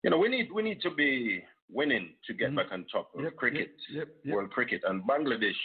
you 0.03 0.09
know, 0.09 0.17
we 0.17 0.27
need 0.29 0.51
we 0.51 0.61
need 0.63 0.81
to 0.81 0.91
be 0.91 1.43
winning 1.69 2.09
to 2.27 2.33
get 2.33 2.55
back 2.55 2.67
on 2.71 2.85
top 2.91 3.11
of 3.15 3.23
Yep, 3.23 3.35
cricket, 3.37 3.71
yep, 3.91 4.07
yep. 4.23 4.35
world 4.35 4.51
cricket, 4.51 4.81
and 4.85 5.03
Bangladesh. 5.07 5.61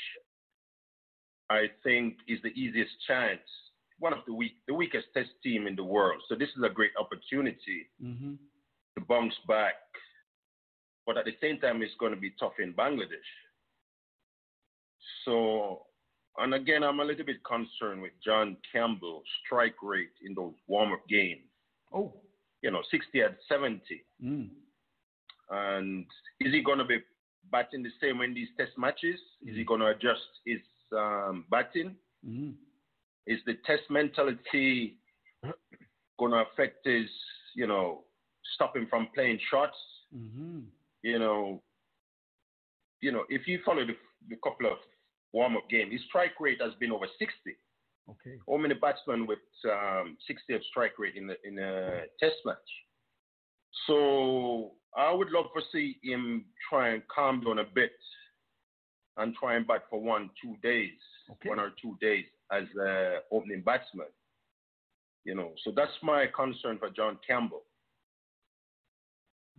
I 1.48 1.66
think 1.84 2.16
is 2.26 2.40
the 2.42 2.48
easiest 2.60 2.90
chance, 3.06 3.40
one 4.00 4.12
of 4.12 4.18
the 4.26 4.34
weak, 4.34 4.54
the 4.66 4.74
weakest 4.74 5.06
test 5.14 5.30
team 5.44 5.66
in 5.68 5.76
the 5.76 5.84
world. 5.84 6.20
So 6.28 6.34
this 6.34 6.48
is 6.56 6.62
a 6.64 6.68
great 6.68 6.90
opportunity 6.98 7.88
Mm-hmm. 8.02 8.34
to 8.98 9.04
bounce 9.08 9.34
back, 9.46 9.74
but 11.06 11.16
at 11.16 11.24
the 11.24 11.36
same 11.40 11.60
time, 11.60 11.82
it's 11.82 11.94
going 12.00 12.12
to 12.14 12.20
be 12.20 12.32
tough 12.40 12.54
in 12.58 12.72
Bangladesh. 12.72 13.30
So, 15.24 15.82
and 16.38 16.54
again, 16.54 16.82
I'm 16.82 17.00
a 17.00 17.04
little 17.04 17.24
bit 17.24 17.42
concerned 17.44 18.02
with 18.02 18.12
John 18.24 18.56
Campbell's 18.72 19.24
strike 19.44 19.76
rate 19.82 20.10
in 20.24 20.34
those 20.34 20.54
warm-up 20.66 21.06
games. 21.08 21.42
Oh. 21.92 22.12
You 22.62 22.70
know, 22.70 22.82
60 22.90 23.20
at 23.22 23.36
70. 23.48 23.82
Mm. 24.24 24.48
And 25.50 26.06
is 26.40 26.52
he 26.52 26.62
going 26.62 26.78
to 26.78 26.84
be 26.84 26.98
batting 27.50 27.82
the 27.82 27.90
same 28.00 28.20
in 28.22 28.34
these 28.34 28.48
test 28.56 28.72
matches? 28.76 29.20
Is 29.46 29.56
he 29.56 29.64
going 29.64 29.80
to 29.80 29.86
adjust 29.86 30.26
his 30.44 30.60
um, 30.96 31.44
batting? 31.50 31.94
Mm-hmm. 32.26 32.50
Is 33.26 33.40
the 33.46 33.54
test 33.66 33.82
mentality 33.90 34.98
going 36.18 36.32
to 36.32 36.44
affect 36.52 36.86
his, 36.86 37.08
you 37.54 37.66
know, 37.66 38.04
stop 38.54 38.76
him 38.76 38.86
from 38.88 39.08
playing 39.14 39.38
shots? 39.50 39.76
Mm-hmm. 40.16 40.60
You 41.02 41.18
know, 41.18 41.62
you 43.00 43.12
know, 43.12 43.24
if 43.28 43.46
you 43.46 43.60
follow 43.64 43.84
the, 43.86 43.94
the 44.28 44.36
couple 44.42 44.66
of 44.66 44.78
warm-up 45.36 45.68
game. 45.68 45.90
his 45.90 46.00
strike 46.08 46.40
rate 46.40 46.60
has 46.62 46.72
been 46.80 46.90
over 46.90 47.06
60. 47.18 47.28
Okay. 48.08 48.36
How 48.48 48.56
many 48.56 48.74
batsmen 48.74 49.26
with 49.26 49.44
um, 49.70 50.16
60 50.26 50.54
of 50.54 50.62
strike 50.70 50.98
rate 50.98 51.14
in, 51.14 51.26
the, 51.26 51.36
in 51.44 51.58
a 51.58 52.04
test 52.18 52.36
match? 52.46 52.56
So 53.86 54.72
I 54.96 55.12
would 55.12 55.30
love 55.30 55.46
to 55.54 55.62
see 55.70 55.98
him 56.02 56.46
try 56.70 56.90
and 56.94 57.02
calm 57.14 57.42
down 57.42 57.58
a 57.58 57.64
bit 57.64 57.92
and 59.18 59.34
try 59.34 59.56
and 59.56 59.66
bat 59.66 59.82
for 59.90 60.00
one, 60.00 60.30
two 60.42 60.56
days, 60.62 60.98
one 61.44 61.60
or 61.60 61.72
two 61.82 61.96
days 62.00 62.24
as 62.50 62.64
uh, 62.80 63.18
opening 63.30 63.60
batsman. 63.60 64.06
You 65.24 65.34
know, 65.34 65.52
so 65.64 65.72
that's 65.74 65.92
my 66.02 66.26
concern 66.34 66.78
for 66.78 66.88
John 66.88 67.18
Campbell. 67.26 67.64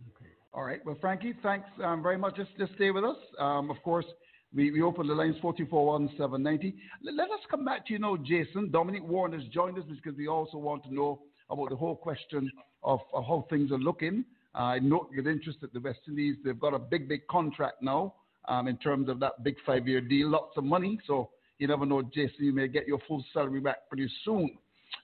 Okay. 0.08 0.30
All 0.52 0.64
right. 0.64 0.80
Well, 0.84 0.96
Frankie, 1.00 1.34
thanks 1.42 1.68
um, 1.84 2.02
very 2.02 2.16
much. 2.16 2.34
Just, 2.36 2.50
just 2.58 2.72
stay 2.74 2.90
with 2.90 3.04
us. 3.04 3.18
Um, 3.38 3.70
of 3.70 3.80
course, 3.82 4.06
We, 4.54 4.70
we 4.70 4.82
open 4.82 5.06
the 5.06 5.14
lines 5.14 5.36
441-790. 5.42 6.74
Let 7.02 7.30
us 7.30 7.40
come 7.50 7.64
back 7.64 7.86
to 7.86 7.92
you 7.92 7.98
now, 7.98 8.16
Jason. 8.16 8.70
Dominic 8.70 9.02
Warren 9.04 9.38
has 9.38 9.46
joined 9.52 9.78
us 9.78 9.84
because 9.88 10.16
we 10.16 10.26
also 10.26 10.56
want 10.56 10.84
to 10.84 10.94
know 10.94 11.20
about 11.50 11.70
the 11.70 11.76
whole 11.76 11.96
question 11.96 12.50
of, 12.82 13.00
of 13.12 13.24
how 13.24 13.46
things 13.50 13.70
are 13.72 13.78
looking. 13.78 14.24
Uh, 14.54 14.62
I 14.62 14.78
note 14.78 15.10
your 15.12 15.28
interest 15.28 15.58
at 15.62 15.72
the 15.72 15.80
West 15.80 16.00
Indies. 16.08 16.36
They've 16.44 16.58
got 16.58 16.72
a 16.72 16.78
big, 16.78 17.08
big 17.08 17.26
contract 17.26 17.82
now 17.82 18.14
um, 18.48 18.68
in 18.68 18.78
terms 18.78 19.08
of 19.10 19.20
that 19.20 19.44
big 19.44 19.56
five-year 19.66 20.00
deal, 20.00 20.30
lots 20.30 20.56
of 20.56 20.64
money. 20.64 20.98
So 21.06 21.30
you 21.58 21.68
never 21.68 21.84
know, 21.84 22.02
Jason, 22.02 22.36
you 22.38 22.52
may 22.52 22.68
get 22.68 22.86
your 22.86 23.00
full 23.06 23.24
salary 23.34 23.60
back 23.60 23.88
pretty 23.88 24.10
soon. 24.24 24.56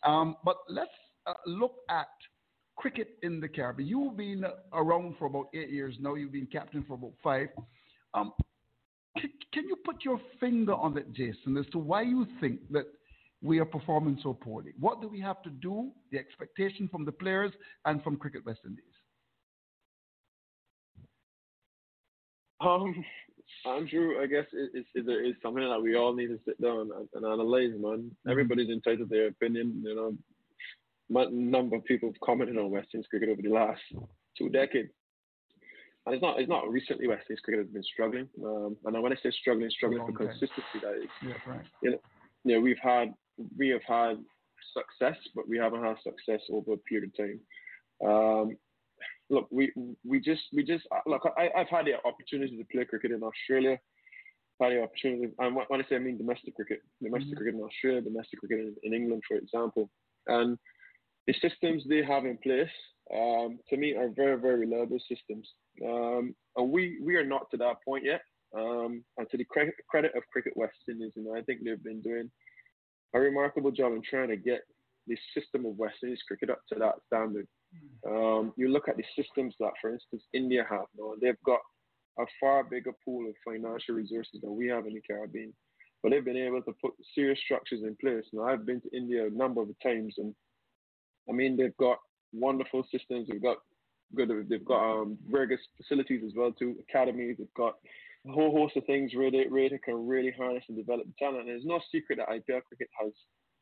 Um, 0.04 0.36
but 0.44 0.56
let's 0.68 0.90
uh, 1.26 1.34
look 1.46 1.74
at 1.90 2.08
cricket 2.76 3.18
in 3.22 3.40
the 3.40 3.48
Caribbean. 3.48 3.88
You've 3.88 4.16
been 4.16 4.44
around 4.72 5.16
for 5.18 5.26
about 5.26 5.48
eight 5.54 5.70
years 5.70 5.96
now. 6.00 6.14
You've 6.14 6.32
been 6.32 6.48
captain 6.50 6.84
for 6.88 6.94
about 6.94 7.12
five. 7.22 7.48
Um, 8.14 8.32
can, 9.54 9.68
you 9.68 9.76
put 9.84 10.04
your 10.04 10.20
finger 10.40 10.74
on 10.74 10.98
it, 10.98 11.12
Jason, 11.12 11.56
as 11.56 11.66
to 11.72 11.78
why 11.78 12.02
you 12.02 12.26
think 12.40 12.60
that 12.72 12.86
we 13.42 13.58
are 13.58 13.64
performing 13.64 14.18
so 14.22 14.34
poorly? 14.34 14.72
What 14.78 15.00
do 15.00 15.08
we 15.08 15.20
have 15.20 15.42
to 15.42 15.50
do? 15.50 15.92
The 16.12 16.18
expectation 16.18 16.88
from 16.88 17.04
the 17.04 17.12
players 17.12 17.52
and 17.84 18.02
from 18.02 18.16
Cricket 18.16 18.44
West 18.44 18.60
Indies. 18.66 18.84
Um, 22.60 23.04
Andrew, 23.66 24.22
I 24.22 24.26
guess 24.26 24.46
it, 24.52 24.70
it's, 24.74 24.88
it 24.94 25.10
is 25.10 25.34
something 25.42 25.62
that 25.62 25.80
we 25.82 25.96
all 25.96 26.14
need 26.14 26.28
to 26.28 26.38
sit 26.44 26.60
down 26.60 26.90
and, 26.96 27.08
and 27.14 27.24
analyze, 27.24 27.72
man. 27.78 27.98
Mm-hmm. 27.98 28.30
Everybody's 28.30 28.70
entitled 28.70 29.10
to 29.10 29.14
their 29.14 29.28
opinion. 29.28 29.82
You 29.84 29.94
know, 29.94 31.22
a 31.22 31.30
number 31.30 31.76
of 31.76 31.84
people 31.84 32.08
have 32.08 32.20
commented 32.20 32.56
on 32.56 32.70
West 32.70 32.88
Indies 32.94 33.06
cricket 33.08 33.28
over 33.28 33.42
the 33.42 33.50
last 33.50 33.80
two 34.36 34.48
decades. 34.48 34.90
And 36.06 36.14
it's 36.14 36.22
not 36.22 36.38
it's 36.38 36.48
not 36.48 36.70
recently 36.70 37.08
West 37.08 37.24
Indies 37.30 37.40
cricket 37.44 37.64
has 37.64 37.72
been 37.72 37.82
struggling. 37.82 38.28
Um, 38.44 38.76
and 38.84 39.02
when 39.02 39.12
I 39.12 39.16
say 39.22 39.30
struggling, 39.40 39.70
struggling 39.70 40.04
for 40.06 40.12
consistency, 40.12 40.78
that 40.82 40.96
is. 41.02 41.10
Yeah, 41.22 41.34
right. 41.46 41.64
You 41.82 41.90
know, 41.92 41.98
you 42.44 42.54
know, 42.54 42.60
we've 42.60 42.76
had 42.82 43.14
we 43.56 43.68
have 43.70 43.82
had 43.86 44.18
success, 44.76 45.16
but 45.34 45.48
we 45.48 45.58
haven't 45.58 45.82
had 45.82 45.96
success 46.02 46.40
over 46.52 46.74
a 46.74 46.76
period 46.76 47.10
of 47.10 47.16
time. 47.16 47.40
Um, 48.04 48.56
look, 49.30 49.48
we 49.50 49.72
we 50.04 50.20
just 50.20 50.42
we 50.52 50.62
just 50.62 50.86
look. 51.06 51.22
I, 51.36 51.48
I've 51.56 51.68
had 51.68 51.86
the 51.86 51.94
opportunity 52.06 52.56
to 52.56 52.64
play 52.64 52.84
cricket 52.84 53.12
in 53.12 53.22
Australia. 53.22 53.78
Had 54.60 54.72
the 54.72 54.82
opportunity, 54.82 55.32
and 55.38 55.56
when 55.56 55.80
I 55.80 55.88
say 55.88 55.96
I 55.96 55.98
mean 55.98 56.16
domestic 56.16 56.54
cricket, 56.54 56.80
domestic 57.02 57.30
mm-hmm. 57.30 57.36
cricket 57.38 57.54
in 57.56 57.62
Australia, 57.62 58.00
domestic 58.02 58.38
cricket 58.38 58.60
in, 58.60 58.74
in, 58.84 58.94
England, 58.94 59.22
for 59.26 59.36
example, 59.36 59.90
and 60.28 60.56
the 61.26 61.34
systems 61.42 61.82
they 61.88 62.04
have 62.04 62.24
in 62.24 62.38
place, 62.38 62.70
um, 63.12 63.58
to 63.68 63.76
me, 63.76 63.96
are 63.96 64.10
very 64.14 64.38
very 64.40 64.60
reliable 64.60 65.00
systems. 65.08 65.48
Um, 65.84 66.34
and 66.56 66.70
we 66.70 66.98
we 67.02 67.16
are 67.16 67.24
not 67.24 67.50
to 67.50 67.56
that 67.58 67.76
point 67.84 68.04
yet. 68.04 68.22
Um, 68.56 69.02
and 69.18 69.28
to 69.30 69.36
the 69.36 69.44
credit, 69.44 69.74
credit 69.88 70.12
of 70.16 70.22
Cricket 70.32 70.52
West 70.56 70.76
Indies, 70.88 71.12
and 71.16 71.26
I 71.36 71.42
think 71.42 71.60
they've 71.64 71.82
been 71.82 72.00
doing 72.02 72.30
a 73.12 73.18
remarkable 73.18 73.72
job 73.72 73.92
in 73.92 74.02
trying 74.02 74.28
to 74.28 74.36
get 74.36 74.60
the 75.08 75.16
system 75.36 75.66
of 75.66 75.76
West 75.76 75.96
Indies 76.02 76.22
cricket 76.26 76.50
up 76.50 76.60
to 76.72 76.78
that 76.78 76.94
standard. 77.06 77.48
Um, 78.06 78.52
you 78.56 78.68
look 78.68 78.88
at 78.88 78.96
the 78.96 79.04
systems 79.16 79.54
that, 79.58 79.72
for 79.80 79.92
instance, 79.92 80.22
India 80.32 80.64
have. 80.70 80.86
You 80.96 81.18
they've 81.20 81.42
got 81.44 81.60
a 82.18 82.24
far 82.40 82.62
bigger 82.62 82.92
pool 83.04 83.28
of 83.28 83.34
financial 83.44 83.96
resources 83.96 84.40
than 84.40 84.56
we 84.56 84.68
have 84.68 84.86
in 84.86 84.94
the 84.94 85.00
Caribbean, 85.00 85.52
but 86.02 86.10
they've 86.10 86.24
been 86.24 86.36
able 86.36 86.62
to 86.62 86.72
put 86.80 86.92
serious 87.14 87.40
structures 87.40 87.82
in 87.82 87.96
place. 88.00 88.24
Now, 88.32 88.44
I've 88.44 88.66
been 88.66 88.80
to 88.82 88.96
India 88.96 89.26
a 89.26 89.30
number 89.30 89.62
of 89.62 89.68
times, 89.82 90.14
and 90.18 90.34
I 91.28 91.32
mean, 91.32 91.56
they've 91.56 91.76
got 91.76 91.98
wonderful 92.32 92.84
systems. 92.92 93.28
They've 93.28 93.42
got 93.42 93.58
good. 94.14 94.30
They've 94.48 94.64
got 94.64 95.00
um, 95.02 95.18
very 95.30 95.46
good 95.46 95.58
facilities 95.76 96.22
as 96.26 96.32
well 96.36 96.52
too. 96.52 96.76
Academies. 96.88 97.36
They've 97.38 97.54
got 97.56 97.74
a 98.28 98.32
whole 98.32 98.50
host 98.50 98.76
of 98.76 98.84
things 98.86 99.12
where 99.14 99.30
they, 99.30 99.44
where 99.48 99.68
they 99.68 99.78
can 99.78 100.06
really 100.06 100.32
harness 100.36 100.64
and 100.68 100.76
develop 100.76 101.06
the 101.06 101.12
talent. 101.18 101.40
And 101.40 101.48
there's 101.48 101.64
no 101.64 101.80
secret 101.92 102.18
that 102.18 102.28
IPL 102.28 102.64
cricket 102.64 102.88
has 103.00 103.12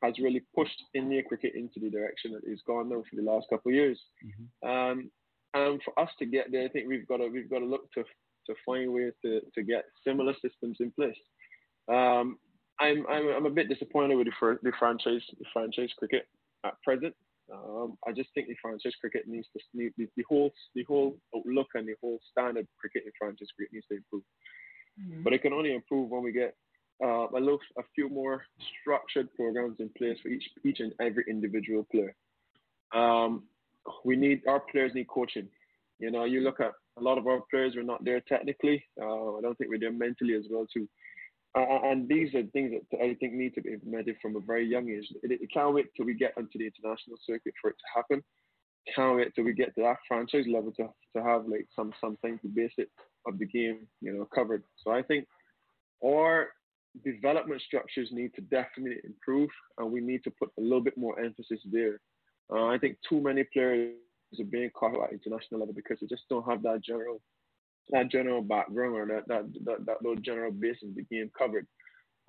has 0.03 0.19
really 0.19 0.43
pushed 0.55 0.83
India 0.95 1.23
cricket 1.23 1.53
into 1.55 1.79
the 1.79 1.89
direction 1.89 2.33
that 2.33 2.43
it's 2.45 2.63
gone 2.67 2.89
now 2.89 3.05
for 3.09 3.17
the 3.17 3.23
last 3.23 3.47
couple 3.49 3.71
of 3.71 3.77
years. 3.77 4.01
Mm-hmm. 4.25 4.69
Um, 4.69 5.11
and 5.55 5.81
for 5.85 5.99
us 5.99 6.09
to 6.19 6.27
get 6.27 6.51
there, 6.51 6.65
I 6.65 6.69
think 6.69 6.89
we've 6.89 7.07
got 7.07 7.19
to 7.19 7.29
we've 7.29 7.51
got 7.51 7.61
to 7.61 7.67
look 7.67 7.91
to 7.93 8.05
to 8.47 8.55
find 8.67 8.93
ways 8.93 9.13
to, 9.25 9.41
to 9.55 9.63
get 9.63 9.85
similar 10.05 10.35
systems 10.43 10.79
in 10.81 10.91
place. 10.93 11.15
Um, 11.89 12.39
I'm, 12.81 13.07
I'm 13.09 13.29
I'm 13.29 13.47
a 13.47 13.51
bit 13.51 13.69
disappointed 13.69 14.17
with 14.17 14.27
the, 14.27 14.59
the 14.63 14.73
franchise 14.79 15.23
the 15.39 15.45
franchise 15.53 15.91
cricket 15.99 16.27
at 16.65 16.81
present. 16.83 17.15
Um, 17.53 17.99
I 18.07 18.13
just 18.13 18.31
think 18.35 18.49
the 18.49 18.57
franchise 18.63 18.95
cricket 19.01 19.25
needs 19.27 19.47
to 19.57 19.63
need, 19.75 19.93
the, 19.99 20.09
the 20.17 20.25
whole 20.29 20.53
the 20.75 20.85
whole 20.85 21.17
outlook 21.37 21.69
and 21.75 21.87
the 21.87 21.95
whole 22.01 22.19
standard 22.31 22.67
cricket 22.79 23.03
in 23.05 23.13
franchise 23.19 23.49
cricket 23.57 23.75
needs 23.75 23.87
to 23.91 23.97
improve. 23.97 24.23
Mm-hmm. 25.01 25.23
But 25.23 25.33
it 25.33 25.43
can 25.43 25.53
only 25.53 25.75
improve 25.75 26.11
when 26.11 26.23
we 26.23 26.33
get 26.33 26.55
uh, 27.03 27.29
a, 27.29 27.41
little, 27.41 27.59
a 27.79 27.83
few 27.95 28.09
more 28.09 28.45
structured 28.81 29.29
programs 29.35 29.77
in 29.81 29.91
place 29.97 30.19
for 30.23 30.29
each 30.29 30.49
each 30.65 30.81
and 30.81 30.93
every 31.01 31.25
individual 31.29 31.87
player. 31.91 32.15
Um, 32.95 33.45
we 34.05 34.17
need 34.17 34.43
our 34.47 34.61
players 34.61 34.93
need 34.95 35.09
coaching. 35.09 35.49
You 35.99 36.11
know, 36.11 36.25
you 36.25 36.41
look 36.41 36.61
at 36.61 36.73
a 36.99 37.03
lot 37.03 37.19
of 37.19 37.27
our 37.27 37.41
players 37.51 37.77
are 37.77 37.83
not 37.83 38.05
there 38.05 38.21
technically. 38.21 38.85
Uh, 39.01 39.37
I 39.37 39.41
don't 39.41 39.57
think 39.57 39.71
we're 39.71 39.79
there 39.79 39.93
mentally 39.93 40.35
as 40.35 40.45
well 40.51 40.67
too. 40.73 40.89
And 41.55 42.09
these 42.09 42.35
are 42.35 42.43
things 42.45 42.73
that 42.91 43.01
I 43.01 43.15
think 43.15 43.35
need 43.35 43.55
to 43.55 43.61
be 43.61 43.75
implemented 43.75 44.17
from 44.23 44.37
a 44.37 44.41
very 44.41 44.67
young 44.67 44.89
age. 44.89 45.07
It, 45.23 45.51
can't 45.53 45.75
wait 45.75 45.87
till 45.95 46.07
we 46.07 46.15
get 46.15 46.33
onto 46.39 46.59
the 46.59 46.65
international 46.65 47.19
circuit 47.27 47.53
for 47.61 47.71
it 47.71 47.77
to 47.77 47.95
happen. 47.95 48.23
Can't 48.95 49.17
wait 49.17 49.35
till 49.35 49.45
we 49.45 49.53
get 49.53 49.75
to 49.75 49.83
that 49.83 49.99
franchise 50.09 50.47
level 50.49 50.73
to, 50.73 50.89
to 51.15 51.23
have 51.23 51.47
like 51.47 51.67
some 51.77 51.93
something 52.01 52.39
to 52.39 52.49
base 52.49 52.73
it 52.79 52.89
of 53.27 53.39
the 53.39 53.47
game, 53.47 53.87
you 54.01 54.13
know, 54.13 54.27
covered. 54.35 54.65
So 54.79 54.93
I 54.93 55.03
think 55.03 55.27
our 56.05 56.49
development 57.05 57.63
structures 57.63 58.09
need 58.13 58.35
to 58.35 58.41
definitely 58.43 59.01
improve, 59.05 59.51
and 59.79 59.93
we 59.93 60.01
need 60.01 60.25
to 60.25 60.31
put 60.31 60.51
a 60.59 60.61
little 60.61 60.81
bit 60.81 60.97
more 60.97 61.21
emphasis 61.21 61.61
there. 61.71 62.01
Uh, 62.53 62.67
I 62.67 62.79
think 62.79 62.97
too 63.09 63.21
many 63.21 63.45
players 63.53 63.95
are 64.41 64.45
being 64.45 64.71
caught 64.71 65.03
at 65.03 65.13
international 65.13 65.61
level 65.61 65.75
because 65.75 65.99
they 66.01 66.07
just 66.07 66.29
don't 66.29 66.49
have 66.49 66.63
that 66.63 66.83
general 66.83 67.21
that 67.91 68.11
general 68.11 68.43
background 68.43 68.95
or 68.95 69.07
that 69.07 69.29
that 69.29 69.45
that, 69.65 69.87
that 69.87 70.03
little 70.03 70.21
general 70.23 70.53
base 70.53 70.79
of 70.83 70.95
the 70.95 71.03
game 71.03 71.31
covered. 71.37 71.67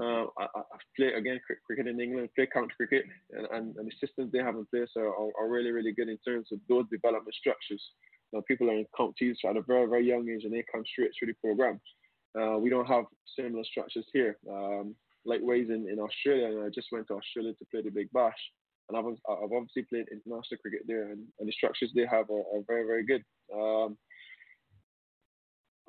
Uh, 0.02 0.26
I, 0.40 0.48
have 0.56 0.82
played 0.98 1.14
again 1.14 1.40
cricket 1.68 1.88
in 1.88 2.02
England, 2.02 2.30
play 2.36 2.48
county 2.52 2.74
cricket, 2.76 3.06
and, 3.30 3.46
and, 3.52 3.76
and, 3.78 3.88
the 3.88 3.92
systems 4.06 4.32
they 4.32 4.40
have 4.40 4.56
in 4.56 4.66
place 4.66 4.90
are, 4.98 5.08
are, 5.08 5.30
are, 5.40 5.48
really 5.48 5.70
really 5.70 5.92
good 5.92 6.10
in 6.10 6.18
terms 6.26 6.48
of 6.52 6.60
those 6.68 6.86
development 6.92 7.36
structures. 7.36 7.82
Now, 8.32 8.42
people 8.48 8.72
are 8.72 8.74
in 8.74 8.88
counties 8.98 9.38
at 9.48 9.56
a 9.56 9.62
very 9.62 9.88
very 9.88 10.08
young 10.08 10.28
age 10.28 10.46
and 10.46 10.54
they 10.54 10.66
come 10.72 10.84
straight 10.92 11.12
through 11.18 11.28
the 11.28 11.36
program. 11.46 11.80
Uh, 12.36 12.58
we 12.58 12.72
don't 12.72 12.88
have 12.88 13.06
similar 13.38 13.64
structures 13.64 14.06
here. 14.12 14.38
Um, 14.50 14.96
likewise 15.26 15.68
in, 15.70 15.88
in 15.88 16.00
Australia, 16.00 16.64
I 16.66 16.70
just 16.70 16.88
went 16.92 17.08
to 17.08 17.16
Australia 17.16 17.54
to 17.54 17.66
play 17.72 17.82
the 17.82 17.92
Big 17.92 18.12
Bash, 18.12 18.34
and 18.90 18.98
I've, 18.98 19.06
I've 19.06 19.54
obviously 19.54 19.84
played 19.84 20.08
international 20.12 20.60
cricket 20.62 20.82
there, 20.88 21.12
and, 21.12 21.24
and 21.40 21.48
the 21.48 21.54
structures 21.54 21.92
they 21.96 22.06
have 22.10 22.30
are, 22.30 22.46
are 22.54 22.64
very, 22.68 22.86
very 22.86 23.06
good. 23.06 23.24
Um, 23.54 23.98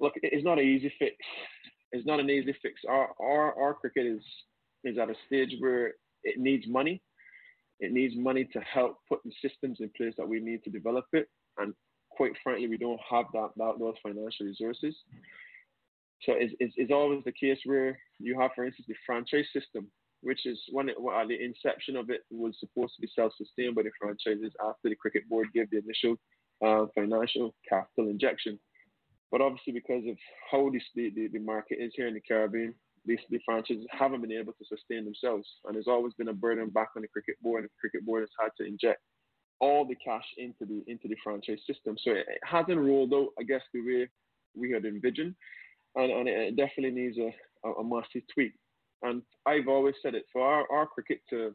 look, 0.00 0.12
it's 0.16 0.44
not 0.44 0.58
an 0.58 0.64
easy 0.64 0.92
fix. 0.98 1.16
It's 1.92 2.06
not 2.06 2.20
an 2.20 2.30
easy 2.30 2.54
fix. 2.62 2.80
Our, 2.88 3.10
our, 3.20 3.54
our 3.60 3.74
cricket 3.74 4.06
is, 4.06 4.22
is 4.82 4.98
at 4.98 5.10
a 5.10 5.14
stage 5.26 5.54
where 5.60 5.94
it 6.24 6.38
needs 6.38 6.66
money. 6.66 7.02
It 7.80 7.92
needs 7.92 8.14
money 8.16 8.44
to 8.52 8.60
help 8.60 8.98
put 9.08 9.20
the 9.24 9.32
systems 9.42 9.78
in 9.80 9.90
place 9.96 10.14
that 10.18 10.28
we 10.28 10.40
need 10.40 10.62
to 10.64 10.70
develop 10.70 11.06
it. 11.12 11.28
And 11.58 11.74
quite 12.10 12.32
frankly, 12.42 12.68
we 12.68 12.78
don't 12.78 13.00
have 13.08 13.26
that, 13.32 13.50
that 13.56 13.74
those 13.78 13.94
financial 14.02 14.46
resources. 14.46 14.96
So 16.22 16.32
it's, 16.36 16.54
it's, 16.60 16.74
it's, 16.76 16.92
always 16.92 17.22
the 17.24 17.32
case 17.32 17.58
where 17.64 17.98
you 18.18 18.38
have, 18.40 18.52
for 18.54 18.64
instance, 18.64 18.86
the 18.88 18.94
franchise 19.04 19.46
system, 19.52 19.88
which 20.22 20.46
is 20.46 20.58
when 20.70 20.88
it, 20.88 20.96
at 20.96 21.28
the 21.28 21.44
inception 21.44 21.96
of 21.96 22.08
it 22.08 22.22
was 22.30 22.56
supposed 22.58 22.94
to 22.96 23.02
be 23.02 23.10
self-sustained 23.14 23.74
by 23.74 23.82
the 23.82 23.90
franchises 24.00 24.52
after 24.64 24.88
the 24.88 24.94
cricket 24.94 25.28
board 25.28 25.48
gave 25.52 25.68
the 25.70 25.78
initial 25.78 26.16
uh, 26.64 26.86
financial 26.94 27.54
capital 27.68 28.08
injection. 28.08 28.58
But 29.34 29.40
obviously, 29.40 29.72
because 29.72 30.04
of 30.08 30.16
how 30.48 30.70
this, 30.70 30.84
the, 30.94 31.10
the, 31.10 31.26
the 31.26 31.40
market 31.40 31.78
is 31.80 31.90
here 31.96 32.06
in 32.06 32.14
the 32.14 32.20
Caribbean, 32.20 32.72
these 33.04 33.18
the 33.30 33.40
franchises 33.44 33.84
haven't 33.90 34.20
been 34.20 34.30
able 34.30 34.52
to 34.52 34.64
sustain 34.64 35.04
themselves, 35.04 35.48
and 35.64 35.74
there's 35.74 35.88
always 35.88 36.14
been 36.14 36.28
a 36.28 36.32
burden 36.32 36.70
back 36.70 36.90
on 36.94 37.02
the 37.02 37.08
cricket 37.08 37.34
board. 37.42 37.64
And 37.64 37.68
the 37.68 37.80
cricket 37.80 38.06
board 38.06 38.22
has 38.22 38.30
had 38.40 38.50
to 38.58 38.68
inject 38.68 39.00
all 39.60 39.84
the 39.84 39.96
cash 39.96 40.24
into 40.38 40.64
the 40.64 40.84
into 40.86 41.08
the 41.08 41.16
franchise 41.24 41.58
system. 41.66 41.96
So 41.98 42.12
it, 42.12 42.26
it 42.28 42.38
hasn't 42.44 42.78
rolled 42.78 43.12
out, 43.12 43.30
I 43.38 43.42
guess, 43.42 43.62
the 43.74 43.80
way 43.80 44.08
we 44.54 44.70
had 44.70 44.84
envisioned 44.84 45.34
and, 45.96 46.10
and 46.10 46.28
it 46.28 46.56
definitely 46.56 46.90
needs 46.90 47.18
a, 47.18 47.68
a, 47.68 47.84
massive 47.84 48.22
tweak. 48.32 48.52
And 49.02 49.22
I've 49.46 49.68
always 49.68 49.94
said 50.02 50.14
it 50.14 50.24
for 50.32 50.42
our, 50.42 50.64
our 50.70 50.86
cricket 50.86 51.20
to 51.30 51.54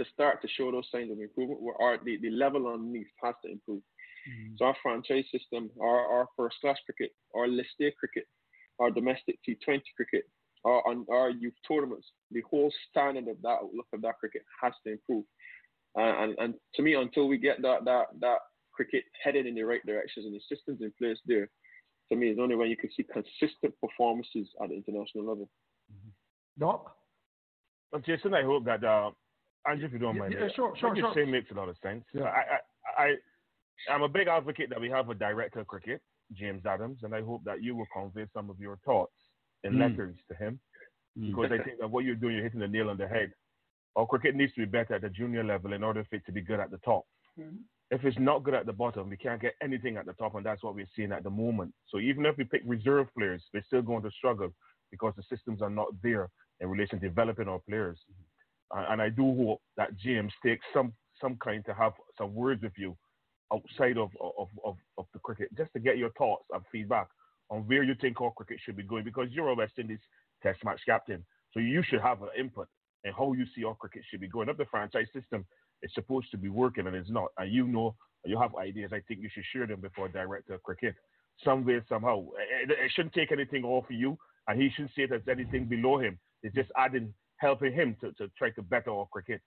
to 0.00 0.04
start 0.12 0.42
to 0.42 0.48
show 0.48 0.72
those 0.72 0.88
signs 0.90 1.12
of 1.12 1.20
improvement, 1.20 1.62
where 1.62 1.80
our, 1.80 1.98
the, 2.04 2.18
the 2.20 2.30
level 2.30 2.66
underneath 2.66 3.06
has 3.22 3.34
to 3.44 3.52
improve. 3.52 3.80
Mm-hmm. 4.28 4.54
So 4.58 4.66
our 4.66 4.76
franchise 4.82 5.24
system, 5.30 5.70
our, 5.80 6.06
our 6.12 6.28
first 6.36 6.56
class 6.60 6.76
cricket, 6.84 7.12
our 7.34 7.48
list 7.48 7.70
A 7.80 7.92
cricket, 7.98 8.24
our 8.80 8.90
domestic 8.90 9.38
T20 9.46 9.82
cricket, 9.96 10.24
our, 10.64 10.82
our 11.10 11.30
youth 11.30 11.54
tournaments, 11.66 12.08
the 12.30 12.42
whole 12.50 12.72
standard 12.90 13.28
of 13.28 13.40
that 13.42 13.60
outlook 13.62 13.86
of 13.92 14.02
that 14.02 14.18
cricket 14.18 14.42
has 14.62 14.72
to 14.84 14.92
improve. 14.92 15.24
Uh, 15.98 16.22
and, 16.22 16.34
and 16.38 16.54
to 16.74 16.82
me, 16.82 16.94
until 16.94 17.28
we 17.28 17.38
get 17.38 17.62
that, 17.62 17.84
that, 17.84 18.06
that 18.20 18.38
cricket 18.72 19.04
headed 19.22 19.46
in 19.46 19.54
the 19.54 19.62
right 19.62 19.84
directions 19.86 20.26
and 20.26 20.34
the 20.34 20.40
systems 20.48 20.80
in 20.80 20.92
place 20.98 21.18
there, 21.26 21.48
to 22.10 22.16
me, 22.16 22.28
it's 22.28 22.40
only 22.40 22.56
when 22.56 22.68
you 22.68 22.76
can 22.76 22.90
see 22.96 23.04
consistent 23.04 23.74
performances 23.80 24.48
at 24.62 24.68
the 24.68 24.74
international 24.74 25.24
level. 25.24 25.48
Doc? 26.58 26.96
Well, 27.92 28.02
Jason, 28.04 28.34
I 28.34 28.42
hope 28.42 28.64
that, 28.64 28.84
uh, 28.84 29.10
Andrew, 29.68 29.86
if 29.86 29.92
you 29.92 29.98
don't 29.98 30.16
Yeah, 30.16 30.20
mind, 30.20 30.34
yeah, 30.38 30.48
sure, 30.54 30.70
what 30.70 30.78
sure, 30.78 30.96
you 30.96 31.02
sure. 31.02 31.14
say 31.14 31.24
makes 31.24 31.50
a 31.50 31.54
lot 31.54 31.68
of 31.68 31.76
sense. 31.82 32.04
Yeah. 32.12 32.24
I, 32.24 32.58
I, 32.98 33.04
I, 33.04 33.14
I'm 33.90 34.02
a 34.02 34.08
big 34.08 34.28
advocate 34.28 34.70
that 34.70 34.80
we 34.80 34.90
have 34.90 35.08
a 35.10 35.14
director 35.14 35.60
of 35.60 35.66
cricket, 35.66 36.00
James 36.32 36.64
Adams, 36.66 37.00
and 37.02 37.14
I 37.14 37.22
hope 37.22 37.42
that 37.44 37.62
you 37.62 37.76
will 37.76 37.86
convey 37.92 38.26
some 38.32 38.50
of 38.50 38.58
your 38.58 38.76
thoughts 38.84 39.12
in 39.62 39.74
Mm. 39.74 39.78
letters 39.78 40.16
to 40.28 40.34
him, 40.34 40.60
because 41.16 41.52
I 41.52 41.58
think 41.64 41.78
that 41.80 41.88
what 41.90 42.04
you're 42.04 42.14
doing, 42.16 42.34
you're 42.34 42.44
hitting 42.44 42.60
the 42.60 42.68
nail 42.68 42.90
on 42.90 42.96
the 42.96 43.08
head. 43.08 43.32
Our 43.96 44.06
cricket 44.06 44.34
needs 44.34 44.52
to 44.54 44.60
be 44.60 44.66
better 44.66 44.94
at 44.94 45.02
the 45.02 45.10
junior 45.10 45.44
level 45.44 45.72
in 45.72 45.84
order 45.84 46.04
for 46.04 46.16
it 46.16 46.26
to 46.26 46.32
be 46.32 46.40
good 46.40 46.60
at 46.60 46.70
the 46.70 46.78
top. 46.78 47.04
If 47.90 48.04
it's 48.04 48.18
not 48.18 48.42
good 48.42 48.54
at 48.54 48.66
the 48.66 48.72
bottom, 48.72 49.10
we 49.10 49.16
can't 49.16 49.40
get 49.40 49.54
anything 49.62 49.96
at 49.96 50.06
the 50.06 50.14
top, 50.14 50.34
and 50.34 50.44
that's 50.44 50.62
what 50.62 50.74
we're 50.74 50.88
seeing 50.96 51.12
at 51.12 51.22
the 51.22 51.30
moment. 51.30 51.74
So 51.86 51.98
even 52.00 52.26
if 52.26 52.36
we 52.36 52.44
pick 52.44 52.62
reserve 52.64 53.06
players, 53.16 53.44
we're 53.52 53.62
still 53.62 53.82
going 53.82 54.02
to 54.02 54.10
struggle 54.10 54.52
because 54.90 55.14
the 55.16 55.22
systems 55.24 55.62
are 55.62 55.70
not 55.70 55.88
there 56.02 56.30
in 56.60 56.68
relation 56.70 56.98
to 57.00 57.08
developing 57.08 57.48
our 57.48 57.60
players. 57.68 57.98
Uh, 58.74 58.86
and 58.88 59.00
I 59.02 59.10
do 59.10 59.34
hope 59.36 59.60
that 59.76 59.94
James 59.96 60.32
takes 60.42 60.64
some 60.72 60.92
some 61.20 61.36
kind 61.36 61.64
to 61.66 61.74
have 61.74 61.92
some 62.18 62.34
words 62.34 62.62
with 62.62 62.72
you 62.76 62.96
outside 63.52 63.98
of 63.98 64.10
of, 64.20 64.48
of, 64.64 64.76
of 64.98 65.06
the 65.12 65.18
cricket, 65.20 65.48
just 65.56 65.72
to 65.72 65.80
get 65.80 65.98
your 65.98 66.10
thoughts 66.10 66.44
and 66.52 66.62
feedback 66.72 67.08
on 67.50 67.62
where 67.62 67.82
you 67.82 67.94
think 68.00 68.20
our 68.20 68.32
cricket 68.32 68.58
should 68.64 68.76
be 68.76 68.82
going, 68.82 69.04
because 69.04 69.28
you're 69.30 69.48
a 69.48 69.54
West 69.54 69.74
Indies 69.78 69.98
Test 70.42 70.64
match 70.64 70.80
captain, 70.86 71.24
so 71.52 71.60
you 71.60 71.82
should 71.82 72.00
have 72.00 72.22
an 72.22 72.28
input 72.38 72.68
in 73.04 73.12
how 73.12 73.32
you 73.32 73.44
see 73.54 73.64
our 73.64 73.74
cricket 73.74 74.02
should 74.08 74.20
be 74.20 74.28
going. 74.28 74.48
Up 74.48 74.56
the 74.56 74.64
franchise 74.70 75.06
system 75.12 75.44
is 75.82 75.90
supposed 75.94 76.30
to 76.30 76.38
be 76.38 76.48
working 76.48 76.86
and 76.86 76.96
it's 76.96 77.10
not, 77.10 77.28
and 77.38 77.52
you 77.52 77.66
know 77.66 77.94
you 78.24 78.38
have 78.38 78.54
ideas. 78.56 78.90
I 78.92 79.00
think 79.06 79.20
you 79.20 79.28
should 79.32 79.44
share 79.52 79.66
them 79.66 79.80
before 79.80 80.08
director 80.08 80.54
of 80.54 80.62
cricket. 80.62 80.94
Some 81.44 81.64
way, 81.64 81.80
somehow, 81.88 82.24
it, 82.62 82.70
it 82.70 82.90
shouldn't 82.94 83.14
take 83.14 83.32
anything 83.32 83.64
off 83.64 83.84
of 83.84 83.96
you, 83.96 84.16
and 84.48 84.60
he 84.60 84.70
shouldn't 84.70 84.94
see 84.94 85.02
it 85.02 85.12
as 85.12 85.20
anything 85.30 85.66
below 85.66 85.98
him. 85.98 86.18
It's 86.42 86.54
just 86.54 86.70
adding, 86.76 87.12
helping 87.36 87.72
him 87.72 87.96
to, 88.00 88.12
to 88.12 88.30
try 88.38 88.50
to 88.50 88.62
better 88.62 88.90
our 88.90 89.06
cricket 89.12 89.40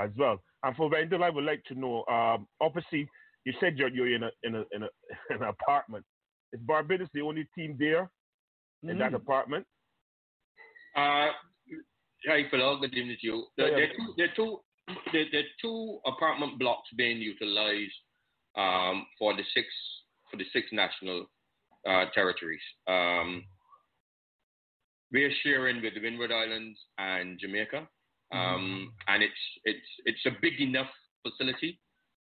as 0.00 0.10
well. 0.16 0.40
And 0.62 0.76
for 0.76 0.88
Wendell, 0.88 1.24
I 1.24 1.30
would 1.30 1.44
like 1.44 1.64
to 1.64 1.74
know. 1.74 2.04
Um, 2.06 2.46
obviously, 2.60 3.08
you 3.44 3.52
said 3.60 3.76
you're, 3.78 3.88
you're 3.88 4.14
in 4.14 4.22
a 4.22 4.30
in 4.42 4.54
a 4.54 4.64
in 4.72 4.82
a 4.82 4.88
in 5.34 5.42
an 5.42 5.48
apartment. 5.48 6.04
Is 6.52 6.60
Barbados 6.60 7.08
the 7.14 7.22
only 7.22 7.48
team 7.56 7.76
there 7.78 8.10
in 8.82 8.98
that 8.98 9.12
Mm. 9.12 9.16
apartment? 9.16 9.66
Uh, 10.94 11.28
hi, 12.26 12.44
Philo. 12.50 12.78
Good 12.78 12.94
evening 12.94 13.16
to 13.20 13.26
you. 13.26 13.46
There, 13.56 13.68
Yeah, 13.70 13.76
there, 14.16 14.26
are 14.26 14.34
two, 14.36 14.60
there, 15.12 15.24
there, 15.32 15.40
are 15.40 15.54
two 15.62 15.98
apartment 16.04 16.58
blocks 16.58 16.88
being 16.96 17.18
utilized 17.18 17.94
um, 18.56 19.06
for 19.18 19.34
the 19.34 19.44
six 19.54 19.66
for 20.30 20.36
the 20.36 20.44
six 20.52 20.66
national 20.72 21.26
uh, 21.88 22.06
territories. 22.14 22.60
Um, 22.86 23.44
we 25.10 25.24
are 25.24 25.32
sharing 25.42 25.82
with 25.82 25.94
the 25.94 26.00
Windward 26.00 26.32
Islands 26.32 26.78
and 26.98 27.38
Jamaica, 27.38 27.88
um, 28.32 28.92
and 29.08 29.22
it's 29.22 29.42
it's 29.64 29.88
it's 30.04 30.26
a 30.26 30.30
big 30.42 30.60
enough 30.60 30.90
facility, 31.22 31.80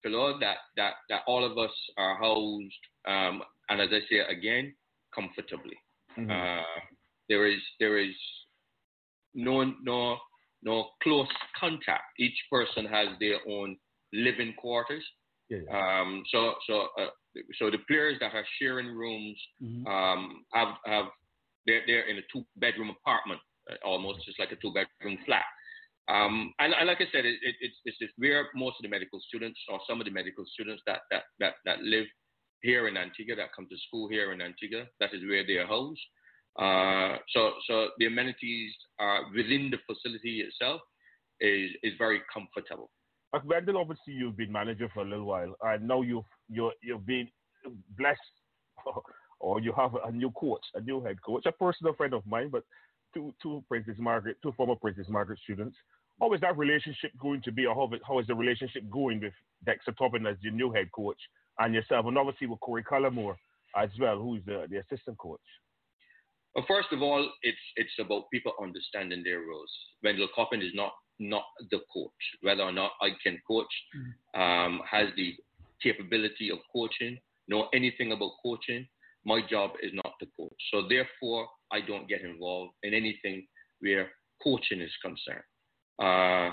Philo, 0.02 0.38
that 0.40 0.56
that 0.76 0.94
that 1.08 1.22
all 1.26 1.44
of 1.44 1.58
us 1.58 1.72
are 1.96 2.16
housed, 2.16 2.82
um, 3.06 3.42
and 3.68 3.80
as 3.80 3.88
I 3.92 4.00
say 4.10 4.18
again, 4.28 4.74
comfortably. 5.14 5.76
Uh, 6.30 6.62
there 7.28 7.46
is 7.46 7.60
there 7.78 7.98
is 7.98 8.14
no 9.34 9.72
no 9.82 10.16
no 10.62 10.88
close 11.02 11.28
contact. 11.58 12.02
Each 12.18 12.36
person 12.50 12.86
has 12.86 13.08
their 13.20 13.38
own 13.48 13.76
living 14.12 14.54
quarters. 14.58 15.04
Um, 15.72 16.22
so 16.30 16.54
so 16.66 16.88
uh, 16.98 17.06
so 17.58 17.70
the 17.70 17.78
players 17.88 18.16
that 18.20 18.34
are 18.34 18.44
sharing 18.60 18.88
rooms 18.88 19.36
um, 19.86 20.44
have 20.52 20.68
have 20.86 21.06
they're 21.66 21.82
they're 21.86 22.08
in 22.08 22.18
a 22.18 22.22
two 22.32 22.44
bedroom 22.56 22.90
apartment, 22.90 23.40
uh, 23.70 23.76
almost 23.86 24.24
just 24.24 24.38
like 24.38 24.52
a 24.52 24.56
two 24.56 24.72
bedroom 24.72 25.18
flat. 25.24 25.44
Um, 26.08 26.54
and, 26.58 26.72
and 26.72 26.86
like 26.86 27.00
I 27.00 27.08
said, 27.12 27.26
it, 27.26 27.36
it, 27.42 27.56
it's 27.60 27.76
it's 27.84 27.98
just 27.98 28.14
where 28.16 28.48
most 28.54 28.76
of 28.78 28.82
the 28.82 28.88
medical 28.88 29.20
students 29.28 29.60
or 29.68 29.78
some 29.88 30.00
of 30.00 30.06
the 30.06 30.10
medical 30.10 30.44
students 30.52 30.82
that 30.86 31.00
that 31.10 31.24
that 31.38 31.54
that 31.66 31.82
live 31.82 32.06
here 32.62 32.88
in 32.88 32.96
Antigua 32.96 33.36
that 33.36 33.54
come 33.54 33.68
to 33.68 33.76
school 33.86 34.08
here 34.08 34.32
in 34.32 34.40
Antigua. 34.40 34.84
That 35.00 35.12
is 35.12 35.22
where 35.28 35.46
they 35.46 35.54
are 35.54 35.66
housed. 35.66 36.00
Uh, 36.58 37.18
so, 37.32 37.52
so 37.68 37.88
the 37.98 38.06
amenities 38.06 38.72
are 38.98 39.22
within 39.34 39.70
the 39.70 39.78
facility 39.86 40.40
itself 40.40 40.80
is 41.40 41.70
is 41.82 41.92
very 41.98 42.20
comfortable. 42.32 42.90
But 43.30 43.44
Wendell, 43.44 43.78
obviously 43.78 44.14
you've 44.14 44.36
been 44.36 44.50
manager 44.50 44.88
for 44.92 45.00
a 45.00 45.08
little 45.08 45.26
while, 45.26 45.54
and 45.62 45.86
now 45.86 46.02
you've 46.02 46.24
you're 46.48 46.72
you've 46.82 47.06
been 47.06 47.28
blessed, 47.96 48.18
or 49.40 49.60
you 49.60 49.72
have 49.76 49.92
a 50.04 50.10
new 50.10 50.30
coach, 50.32 50.64
a 50.74 50.80
new 50.80 51.02
head 51.02 51.18
coach, 51.24 51.46
a 51.46 51.52
personal 51.52 51.94
friend 51.94 52.14
of 52.14 52.26
mine, 52.26 52.48
but 52.50 52.64
two 53.14 53.32
two 53.40 53.62
Princess 53.68 53.96
Margaret, 53.98 54.38
two 54.42 54.52
former 54.56 54.74
Princess 54.74 55.06
Margaret 55.08 55.38
students. 55.44 55.76
How 56.20 56.32
is 56.32 56.40
that 56.40 56.56
relationship 56.56 57.12
going 57.20 57.42
to 57.42 57.52
be, 57.52 57.66
or 57.66 57.74
how, 57.74 57.90
how 58.06 58.18
is 58.18 58.26
the 58.26 58.34
relationship 58.34 58.82
going 58.90 59.20
with 59.20 59.32
Dexter 59.64 59.92
Toppin 59.92 60.26
as 60.26 60.36
your 60.40 60.52
new 60.52 60.72
head 60.72 60.90
coach 60.92 61.18
and 61.58 61.74
yourself, 61.74 62.06
and 62.06 62.18
obviously 62.18 62.46
with 62.46 62.60
Corey 62.60 62.82
Collymore 62.82 63.36
as 63.76 63.90
well, 64.00 64.18
who's 64.18 64.42
the, 64.44 64.66
the 64.70 64.78
assistant 64.78 65.18
coach? 65.18 65.40
Well, 66.54 66.64
first 66.66 66.88
of 66.92 67.02
all, 67.02 67.30
it's 67.42 67.58
it's 67.76 67.92
about 68.00 68.30
people 68.32 68.52
understanding 68.60 69.22
their 69.22 69.40
roles. 69.40 69.70
Wendell 70.02 70.28
Coppin 70.34 70.60
is 70.60 70.72
not 70.74 70.92
not 71.20 71.44
the 71.70 71.80
coach. 71.92 72.10
Whether 72.40 72.62
or 72.62 72.72
not 72.72 72.92
I 73.00 73.10
can 73.22 73.38
coach, 73.46 73.72
um, 74.34 74.80
has 74.90 75.08
the 75.16 75.34
capability 75.82 76.50
of 76.50 76.58
coaching, 76.72 77.18
know 77.48 77.68
anything 77.72 78.12
about 78.12 78.32
coaching, 78.42 78.86
my 79.24 79.40
job 79.48 79.72
is 79.82 79.92
not 79.92 80.14
to 80.20 80.26
coach. 80.36 80.54
So 80.72 80.88
therefore, 80.88 81.46
I 81.70 81.80
don't 81.80 82.08
get 82.08 82.22
involved 82.22 82.72
in 82.82 82.94
anything 82.94 83.46
where 83.80 84.10
coaching 84.42 84.80
is 84.80 84.92
concerned. 85.02 85.44
Uh, 85.98 86.50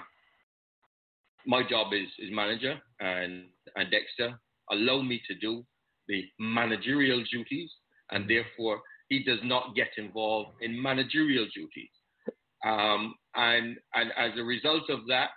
my 1.46 1.62
job 1.70 1.94
is, 1.94 2.08
is 2.20 2.30
manager, 2.32 2.76
and, 3.00 3.46
and 3.76 3.92
Dexter 3.92 4.40
allow 4.72 5.02
me 5.02 5.22
to 5.28 5.36
do 5.36 5.64
the 6.08 6.24
managerial 6.40 7.24
duties, 7.32 7.70
and 8.12 8.30
therefore 8.30 8.82
he 9.10 9.24
does 9.24 9.40
not 9.44 9.76
get 9.76 9.90
involved 9.98 10.52
in 10.62 10.82
managerial 10.82 11.46
duties. 11.54 11.90
Um, 12.66 13.14
and, 13.36 13.78
and 13.94 14.12
as 14.18 14.32
a 14.38 14.44
result 14.44 14.90
of 14.90 15.02
that, 15.08 15.30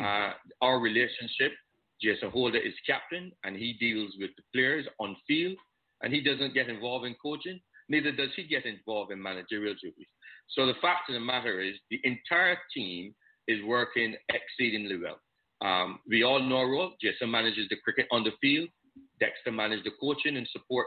uh, 0.00 0.32
our 0.62 0.78
relationship, 0.78 1.52
Jason 2.00 2.30
Holder 2.30 2.58
is 2.58 2.74
captain, 2.86 3.32
and 3.44 3.56
he 3.56 3.74
deals 3.80 4.12
with 4.20 4.30
the 4.36 4.42
players 4.54 4.86
on 5.00 5.16
field, 5.26 5.56
and 6.02 6.12
he 6.12 6.20
doesn't 6.20 6.54
get 6.54 6.68
involved 6.68 7.06
in 7.06 7.16
coaching. 7.20 7.58
Neither 7.88 8.12
does 8.12 8.30
he 8.36 8.44
get 8.44 8.64
involved 8.64 9.10
in 9.10 9.20
managerial 9.20 9.74
duties. 9.82 10.06
So 10.50 10.66
the 10.66 10.74
fact 10.80 11.08
of 11.08 11.14
the 11.14 11.20
matter 11.20 11.60
is, 11.60 11.74
the 11.90 12.00
entire 12.04 12.56
team 12.72 13.14
is 13.48 13.58
working 13.64 14.14
exceedingly 14.28 14.98
well. 14.98 15.18
Um, 15.60 15.98
we 16.08 16.22
all 16.22 16.40
know 16.40 16.58
our 16.58 16.70
role. 16.70 16.92
Jason 17.02 17.30
manages 17.30 17.66
the 17.68 17.76
cricket 17.82 18.06
on 18.12 18.22
the 18.22 18.30
field. 18.40 18.68
Dexter 19.18 19.50
manages 19.50 19.84
the 19.84 19.90
coaching 20.00 20.36
and 20.36 20.46
support 20.52 20.86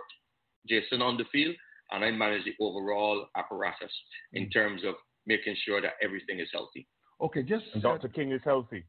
Jason 0.70 1.02
on 1.02 1.18
the 1.18 1.26
field, 1.32 1.56
and 1.92 2.04
I 2.06 2.12
manage 2.12 2.46
the 2.46 2.54
overall 2.64 3.26
apparatus 3.36 3.92
in 4.34 4.50
terms 4.50 4.84
of 4.86 4.96
making 5.26 5.56
sure 5.66 5.82
that 5.82 5.94
everything 6.02 6.40
is 6.40 6.48
healthy. 6.54 6.88
Okay, 7.20 7.44
just 7.44 7.66
And 7.74 7.84
Dr. 7.84 8.08
King 8.08 8.32
is 8.32 8.42
healthy. 8.46 8.86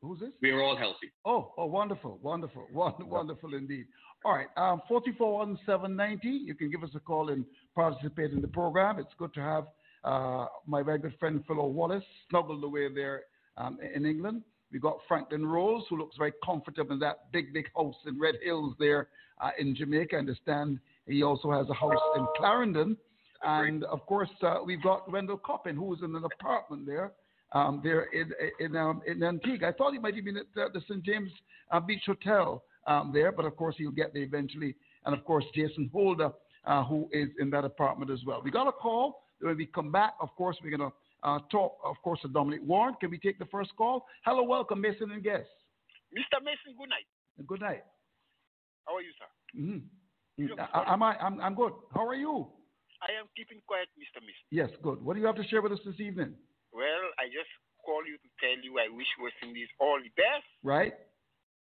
who's 0.00 0.20
this? 0.20 0.30
We 0.42 0.50
are 0.50 0.62
all 0.62 0.76
healthy. 0.76 1.10
Oh, 1.24 1.52
oh, 1.58 1.66
wonderful, 1.66 2.18
wonderful, 2.22 2.66
won- 2.72 2.94
wonderful 3.08 3.54
indeed. 3.54 3.84
All 4.24 4.32
right, 4.32 4.48
um, 4.56 4.80
441790, 4.88 6.28
you 6.28 6.54
can 6.54 6.70
give 6.70 6.82
us 6.82 6.90
a 6.94 7.00
call 7.00 7.28
and 7.30 7.44
participate 7.74 8.32
in 8.32 8.40
the 8.40 8.48
program. 8.48 8.98
It's 8.98 9.12
good 9.18 9.32
to 9.34 9.40
have 9.40 9.64
uh, 10.06 10.46
my 10.66 10.82
very 10.82 10.98
good 10.98 11.14
friend 11.18 11.42
Philo 11.46 11.66
Wallace 11.66 12.04
snuggled 12.30 12.62
away 12.62 12.88
there 12.94 13.24
um, 13.56 13.78
in 13.94 14.06
England. 14.06 14.42
We've 14.70 14.82
got 14.82 14.98
Franklin 15.08 15.44
Rose, 15.44 15.82
who 15.90 15.98
looks 15.98 16.16
very 16.16 16.32
comfortable 16.44 16.92
in 16.92 16.98
that 17.00 17.32
big, 17.32 17.52
big 17.52 17.66
house 17.76 17.96
in 18.06 18.18
Red 18.18 18.36
Hills 18.42 18.74
there 18.78 19.08
uh, 19.40 19.50
in 19.58 19.74
Jamaica. 19.74 20.16
I 20.16 20.18
understand 20.20 20.78
he 21.06 21.22
also 21.22 21.50
has 21.50 21.68
a 21.68 21.74
house 21.74 22.00
in 22.16 22.26
Clarendon. 22.36 22.96
And 23.42 23.84
of 23.84 24.04
course, 24.06 24.30
uh, 24.42 24.58
we've 24.64 24.82
got 24.82 25.10
Wendell 25.10 25.38
Coppin, 25.38 25.76
who's 25.76 25.98
in 26.02 26.14
an 26.14 26.24
apartment 26.24 26.86
there, 26.86 27.12
um, 27.52 27.80
there 27.82 28.04
in 28.12 28.32
in, 28.60 28.76
um, 28.76 29.02
in 29.06 29.22
Antigua. 29.22 29.68
I 29.68 29.72
thought 29.72 29.92
he 29.92 29.98
might 29.98 30.14
have 30.14 30.24
been 30.24 30.38
at 30.38 30.46
uh, 30.56 30.68
the 30.72 30.80
St. 30.88 31.02
James 31.02 31.30
uh, 31.70 31.80
Beach 31.80 32.02
Hotel 32.06 32.62
um, 32.86 33.10
there, 33.12 33.32
but 33.32 33.44
of 33.44 33.56
course 33.56 33.74
he'll 33.78 33.90
get 33.90 34.14
there 34.14 34.22
eventually. 34.22 34.74
And 35.04 35.16
of 35.16 35.24
course, 35.24 35.44
Jason 35.54 35.90
Holder, 35.92 36.30
uh, 36.64 36.84
who 36.84 37.08
is 37.12 37.28
in 37.38 37.50
that 37.50 37.64
apartment 37.64 38.10
as 38.10 38.20
well. 38.26 38.40
We 38.42 38.50
got 38.50 38.68
a 38.68 38.72
call. 38.72 39.25
When 39.40 39.56
we 39.56 39.66
come 39.66 39.92
back, 39.92 40.14
of 40.20 40.34
course, 40.36 40.56
we're 40.62 40.76
going 40.76 40.90
to 40.90 40.96
uh, 41.22 41.38
talk, 41.50 41.78
of 41.84 41.96
course, 42.02 42.20
to 42.22 42.28
Dominic 42.28 42.60
Warren. 42.64 42.94
Can 43.00 43.10
we 43.10 43.18
take 43.18 43.38
the 43.38 43.46
first 43.46 43.70
call? 43.76 44.06
Hello, 44.24 44.42
welcome, 44.42 44.80
Mason 44.80 45.10
and 45.12 45.22
guests. 45.22 45.50
Mr. 46.16 46.42
Mason, 46.42 46.76
good 46.78 46.88
night. 46.88 47.06
Good 47.46 47.60
night. 47.60 47.84
How 48.86 48.96
are 48.96 49.02
you, 49.02 49.12
sir? 49.18 49.60
Mm-hmm. 49.60 50.60
I, 50.72 50.94
am 50.94 51.02
I, 51.02 51.16
I'm, 51.16 51.40
I'm 51.40 51.54
good. 51.54 51.72
How 51.94 52.06
are 52.06 52.14
you? 52.14 52.46
I 53.02 53.12
am 53.20 53.26
keeping 53.36 53.60
quiet, 53.66 53.88
Mr. 53.98 54.20
Mason. 54.20 54.46
Yes, 54.50 54.70
good. 54.82 55.02
What 55.04 55.14
do 55.14 55.20
you 55.20 55.26
have 55.26 55.36
to 55.36 55.44
share 55.48 55.60
with 55.60 55.72
us 55.72 55.80
this 55.84 56.00
evening? 56.00 56.34
Well, 56.72 57.04
I 57.18 57.26
just 57.28 57.50
call 57.84 58.02
you 58.06 58.16
to 58.16 58.28
tell 58.40 58.56
you 58.64 58.78
I 58.78 58.88
wish 58.94 59.06
West 59.22 59.36
Indies 59.42 59.68
all 59.80 59.98
the 60.02 60.12
best. 60.16 60.46
Right? 60.62 60.94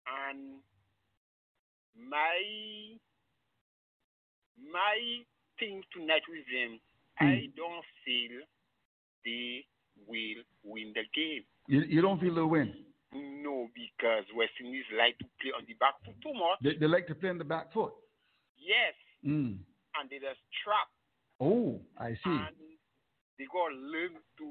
And 0.07 0.63
my 1.99 2.97
my 4.57 4.97
thing 5.59 5.83
tonight 5.93 6.23
with 6.29 6.47
them. 6.49 6.81
I 7.21 7.49
don't 7.57 7.85
feel 8.05 8.41
they 9.25 9.65
will 10.07 10.43
win 10.65 10.93
the 10.95 11.03
game. 11.15 11.45
You, 11.69 11.81
you 11.89 12.03
don't 12.03 12.21
feel 12.21 12.35
they'll 12.35 12.47
win. 12.47 12.75
No, 13.15 13.69
because 13.75 14.25
West 14.37 14.53
Indies 14.61 14.85
like 14.99 15.17
to 15.19 15.25
play 15.41 15.53
on 15.57 15.65
the 15.67 15.75
back 15.81 15.95
foot 16.05 16.15
too 16.23 16.35
much. 16.35 16.59
They, 16.63 16.77
they 16.79 16.87
like 16.87 17.07
to 17.09 17.15
play 17.15 17.31
on 17.31 17.39
the 17.39 17.45
back 17.49 17.73
foot. 17.73 17.93
Yes, 18.59 18.95
Mm. 19.25 19.59
and 19.97 20.05
they 20.11 20.19
just 20.21 20.39
trap. 20.63 20.87
Oh, 21.41 21.81
I 21.99 22.13
see. 22.23 22.37
And 22.37 22.55
they 23.39 23.45
got 23.51 23.73
to 23.73 23.77
learn 23.77 24.13
to 24.39 24.45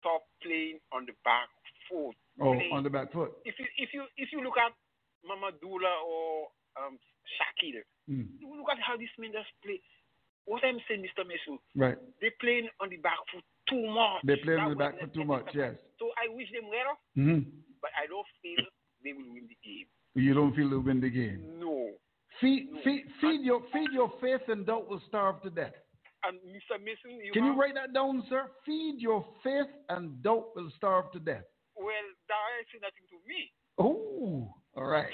stop 0.00 0.22
playing 0.42 0.78
on 0.92 1.06
the 1.06 1.16
back 1.24 1.48
foot. 1.88 2.14
Oh, 2.40 2.54
Play- 2.54 2.70
on 2.72 2.82
the 2.84 2.90
back 2.90 3.10
foot. 3.12 3.32
If 3.44 3.56
you 3.58 3.66
if 3.78 3.90
you 3.94 4.04
if 4.16 4.28
you 4.32 4.42
look 4.44 4.58
at 4.60 4.72
Mahmudullah 5.24 5.96
or 6.06 6.48
um, 6.76 6.98
Shakir, 7.40 7.80
Mm. 8.10 8.28
you 8.38 8.52
look 8.52 8.68
at 8.70 8.76
how 8.84 8.96
these 8.98 9.08
men 9.18 9.32
just 9.32 9.48
play. 9.64 9.80
What 10.46 10.62
I'm 10.64 10.78
saying, 10.88 11.02
Mr. 11.02 11.26
Mason, 11.26 11.58
Right. 11.74 11.96
They're 12.20 12.36
playing 12.40 12.68
on 12.80 12.90
the 12.90 12.96
back 12.98 13.18
foot 13.32 13.44
too 13.68 13.86
much. 13.88 14.20
They 14.24 14.36
play 14.36 14.56
on 14.56 14.68
That 14.68 14.70
the 14.70 14.76
back 14.76 15.00
foot 15.00 15.14
too 15.14 15.24
much, 15.24 15.48
yes. 15.54 15.74
So 15.98 16.10
I 16.20 16.28
wish 16.34 16.48
them 16.52 16.68
well, 16.68 16.98
hmm 17.14 17.48
but 17.80 17.92
I 18.00 18.08
don't 18.08 18.24
feel 18.40 18.64
they 19.04 19.12
will 19.12 19.28
win 19.28 19.44
the 19.44 19.58
game. 19.60 19.84
You 20.14 20.32
don't 20.32 20.56
feel 20.56 20.70
they'll 20.70 20.80
win 20.80 21.00
the 21.00 21.10
game. 21.10 21.60
No. 21.60 21.90
Feed, 22.40 22.68
feed, 22.82 23.04
feed 23.20 23.42
your, 23.42 23.60
feed 23.72 23.92
your 23.92 24.10
faith, 24.20 24.40
and 24.48 24.64
doubt 24.64 24.88
will 24.88 25.02
starve 25.06 25.42
to 25.42 25.50
death. 25.50 25.74
And 26.24 26.38
Mr. 26.48 26.80
Mason, 26.80 27.20
you 27.22 27.32
Can 27.32 27.44
you 27.44 27.54
write 27.60 27.74
that 27.74 27.92
down, 27.92 28.24
sir? 28.30 28.46
Feed 28.64 28.96
your 28.98 29.24
faith, 29.42 29.68
and 29.90 30.22
doubt 30.22 30.56
will 30.56 30.70
starve 30.76 31.12
to 31.12 31.18
death. 31.18 31.44
Well, 31.76 32.06
that 32.28 32.40
ain't 32.56 32.66
say 32.72 32.80
nothing 32.80 33.04
to 33.10 33.18
me. 33.28 33.52
Oh, 33.78 34.54
all 34.76 34.88
right. 34.88 35.12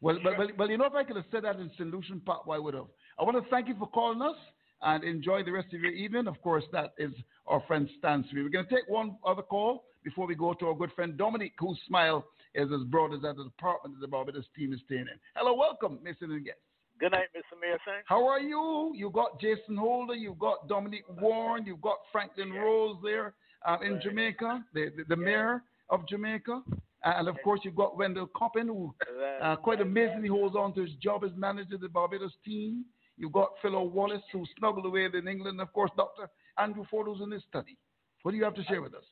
Well, 0.00 0.18
but, 0.22 0.36
but, 0.36 0.56
but 0.56 0.70
you 0.70 0.78
know, 0.78 0.86
if 0.86 0.94
I 0.94 1.04
could 1.04 1.16
have 1.16 1.24
said 1.30 1.44
that 1.44 1.56
in 1.60 1.70
Solution 1.76 2.20
part, 2.20 2.46
why 2.46 2.58
would 2.58 2.74
I 2.74 2.78
have? 2.78 2.86
I 3.18 3.22
want 3.22 3.36
to 3.36 3.50
thank 3.50 3.68
you 3.68 3.76
for 3.78 3.88
calling 3.88 4.22
us 4.22 4.36
and 4.82 5.04
enjoy 5.04 5.42
the 5.42 5.52
rest 5.52 5.72
of 5.74 5.80
your 5.80 5.92
evening. 5.92 6.26
Of 6.26 6.40
course, 6.42 6.64
that 6.72 6.94
is 6.98 7.12
our 7.46 7.62
friend 7.66 7.88
Stan 7.98 8.24
Smith. 8.30 8.44
We're 8.44 8.50
going 8.50 8.66
to 8.66 8.74
take 8.74 8.88
one 8.88 9.16
other 9.26 9.42
call 9.42 9.84
before 10.04 10.26
we 10.26 10.34
go 10.34 10.54
to 10.54 10.66
our 10.66 10.74
good 10.74 10.92
friend 10.92 11.16
Dominic, 11.16 11.52
whose 11.58 11.78
smile 11.86 12.24
is 12.54 12.68
as 12.72 12.84
broad 12.86 13.14
as 13.14 13.22
that 13.22 13.36
department 13.36 13.96
that 13.96 14.00
the 14.00 14.08
Barbados 14.08 14.44
team 14.56 14.72
is 14.72 14.80
staying 14.86 15.02
in. 15.02 15.18
Hello, 15.34 15.54
welcome, 15.54 15.98
Mason 16.02 16.30
and 16.30 16.44
guest. 16.44 16.58
Good 16.98 17.12
night, 17.12 17.28
Mr. 17.36 17.60
Mason. 17.60 18.02
How 18.06 18.26
are 18.26 18.40
you? 18.40 18.92
You've 18.94 19.12
got 19.12 19.40
Jason 19.40 19.76
Holder, 19.76 20.14
you've 20.14 20.38
got 20.38 20.68
Dominic 20.68 21.04
Warren, 21.20 21.64
you've 21.64 21.80
got 21.80 21.98
Franklin 22.10 22.52
Rose 22.52 22.96
there 23.04 23.34
uh, 23.66 23.76
in 23.84 24.00
Jamaica, 24.02 24.64
the, 24.74 24.90
the, 24.96 25.04
the 25.08 25.16
mayor 25.16 25.62
of 25.90 26.08
Jamaica. 26.08 26.62
And 27.04 27.28
of 27.28 27.36
course, 27.44 27.60
you've 27.62 27.76
got 27.76 27.96
Wendell 27.96 28.28
Coppin, 28.36 28.66
who 28.66 28.92
uh, 29.40 29.54
quite 29.56 29.80
amazingly 29.80 30.28
holds 30.28 30.56
on 30.56 30.74
to 30.74 30.82
his 30.82 30.94
job 31.00 31.22
as 31.22 31.30
manager 31.36 31.76
of 31.76 31.82
the 31.82 31.88
Barbados 31.88 32.32
team. 32.44 32.84
You've 33.18 33.32
got 33.32 33.50
Philo 33.60 33.82
Wallace, 33.82 34.22
who 34.32 34.44
snuggled 34.58 34.86
away 34.86 35.06
in 35.12 35.26
England. 35.28 35.60
Of 35.60 35.72
course, 35.72 35.90
Dr. 35.96 36.28
Andrew 36.58 36.84
Ford, 36.90 37.06
who's 37.08 37.20
in 37.20 37.30
his 37.30 37.42
study. 37.48 37.76
What 38.22 38.30
do 38.32 38.36
you 38.38 38.44
have 38.44 38.54
to 38.54 38.64
share 38.64 38.80
with 38.82 38.94
us? 38.94 39.04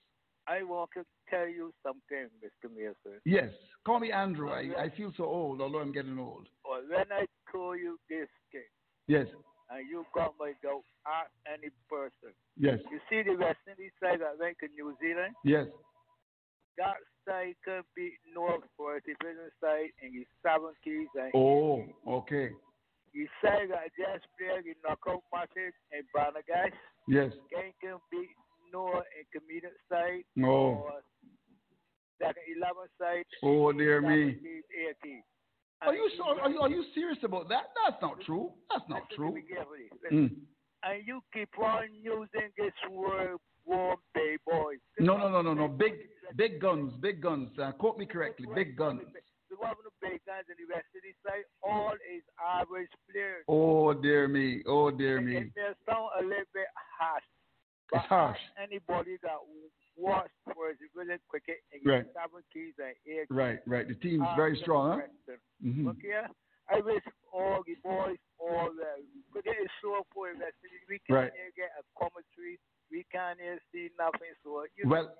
I 0.48 0.62
want 0.62 0.90
to 0.94 1.02
tell 1.28 1.48
you 1.48 1.72
something, 1.82 2.28
Mr. 2.40 2.70
Mason. 2.70 3.20
Yes, 3.24 3.50
call 3.84 3.98
me 3.98 4.12
Andrew. 4.12 4.50
I, 4.50 4.70
I 4.84 4.90
feel 4.96 5.12
so 5.16 5.24
old, 5.24 5.60
although 5.60 5.80
I'm 5.80 5.90
getting 5.92 6.18
old. 6.20 6.46
Well, 6.64 6.82
when 6.88 7.10
I 7.10 7.26
call 7.50 7.76
you 7.76 7.98
this 8.08 8.28
thing, 8.52 8.62
Yes, 9.08 9.26
and 9.70 9.88
you 9.90 10.04
got 10.14 10.34
my 10.38 10.52
doubt, 10.62 10.82
ask 11.06 11.30
any 11.52 11.70
person. 11.90 12.30
yes, 12.56 12.78
You 12.92 13.00
see 13.10 13.28
the 13.28 13.36
West 13.36 13.58
Indies 13.68 13.90
side 14.00 14.20
that 14.20 14.38
went 14.38 14.56
to 14.60 14.68
New 14.74 14.94
Zealand? 15.02 15.34
yes. 15.44 15.66
That 16.78 16.96
side 17.26 17.54
could 17.64 17.82
beat 17.96 18.18
North 18.34 18.62
for 18.76 19.00
the 19.06 19.14
business 19.24 19.50
side 19.60 19.90
in 20.02 20.12
the 20.12 20.26
seven 20.42 20.70
keys. 20.84 21.08
And 21.16 21.32
Oh, 21.34 21.84
okay. 22.06 22.50
You 23.16 23.26
say 23.40 23.64
that 23.72 23.97
just 23.97 24.28
play 24.36 24.60
the 24.60 24.76
knockout 24.84 25.24
matches 25.32 25.72
in 25.88 26.05
Barnagas. 26.12 26.76
Yes. 27.09 27.32
Can 27.48 27.72
can 27.80 27.97
beat 28.12 28.28
North 28.70 29.09
in 29.16 29.24
community 29.32 29.72
side. 29.88 30.28
No. 30.36 30.84
Or 30.84 31.01
second 32.20 32.44
11 32.60 32.76
side. 33.01 33.24
Oh, 33.43 33.72
dear 33.72 34.02
me. 34.02 34.34
keys, 34.34 34.64
18. 35.02 35.22
Are 35.80 35.94
you, 35.94 36.10
so, 36.18 36.24
are, 36.40 36.51
you, 36.51 36.59
are 36.60 36.68
you 36.68 36.84
serious 36.94 37.18
about 37.22 37.48
that? 37.48 37.72
That's 37.84 38.01
not 38.02 38.20
true. 38.20 38.51
That's 38.70 38.84
not 38.88 39.09
true. 39.14 39.32
Listen 39.32 39.40
to 39.40 39.48
me 39.48 39.55
carefully. 39.55 39.88
Listen. 40.02 40.18
Mm. 40.18 40.93
And 40.93 41.06
you 41.06 41.20
keep 41.32 41.48
on 41.59 41.88
using 42.02 42.51
this 42.59 42.72
word, 42.90 43.36
warm 43.64 43.97
bay 44.14 44.36
boys. 44.47 44.76
No, 45.01 45.16
no, 45.16 45.30
no, 45.30 45.40
no, 45.40 45.55
no. 45.55 45.68
Big, 45.68 45.94
big 46.36 46.60
guns, 46.60 46.93
big 47.01 47.22
guns. 47.22 47.51
Uh, 47.59 47.72
quote 47.72 47.97
me 47.97 48.05
correctly. 48.05 48.47
Big 48.55 48.76
guns. 48.76 49.01
The 49.56 49.64
one 49.64 49.72
of 49.72 49.88
the 49.88 49.96
big 50.04 50.20
guys 50.28 50.44
in 50.52 50.56
the 50.60 50.68
West 50.68 50.84
Indies 50.92 51.16
side, 51.24 51.48
all 51.64 51.96
is 52.12 52.20
average 52.36 52.92
players. 53.08 53.40
Oh 53.48 53.94
dear 53.96 54.28
me. 54.28 54.60
Oh 54.68 54.90
dear 54.92 55.20
me. 55.20 55.48
It 55.48 55.56
may 55.56 55.72
sound 55.88 56.12
a 56.20 56.22
little 56.22 56.50
bit 56.52 56.68
harsh. 57.00 57.24
It's 57.92 58.04
harsh. 58.04 58.36
Anybody 58.60 59.16
that 59.24 59.40
watched 59.96 60.36
for 60.52 60.76
the 60.76 60.84
Brazilian 60.92 61.20
cricket 61.32 61.64
in 61.72 61.80
Right. 61.88 62.04
seven 62.12 62.44
keys 62.52 62.74
and 62.76 62.92
eight 63.08 63.24
Right, 63.30 63.60
right. 63.66 63.88
The 63.88 63.94
team's 63.96 64.28
ask 64.28 64.36
very 64.36 64.58
strong, 64.60 65.00
huh? 65.00 65.36
Mhm. 65.64 65.88
Okay? 65.96 66.26
I 66.68 66.80
wish 66.80 67.04
all 67.32 67.62
the 67.64 67.76
boys, 67.76 68.18
all 68.38 68.72
the 68.76 69.06
cricket 69.32 69.56
is 69.56 69.70
so 69.80 70.04
West 70.36 70.56
Indies. 70.64 70.84
We 70.88 70.98
can't 71.08 71.32
Right. 71.32 71.54
get 71.56 71.72
a 71.80 71.82
commentary. 71.96 72.60
We 72.90 73.04
can't 73.04 73.40
see 73.72 73.88
nothing. 73.96 74.34
So 74.42 74.66
you 74.76 74.84
Well, 74.86 75.16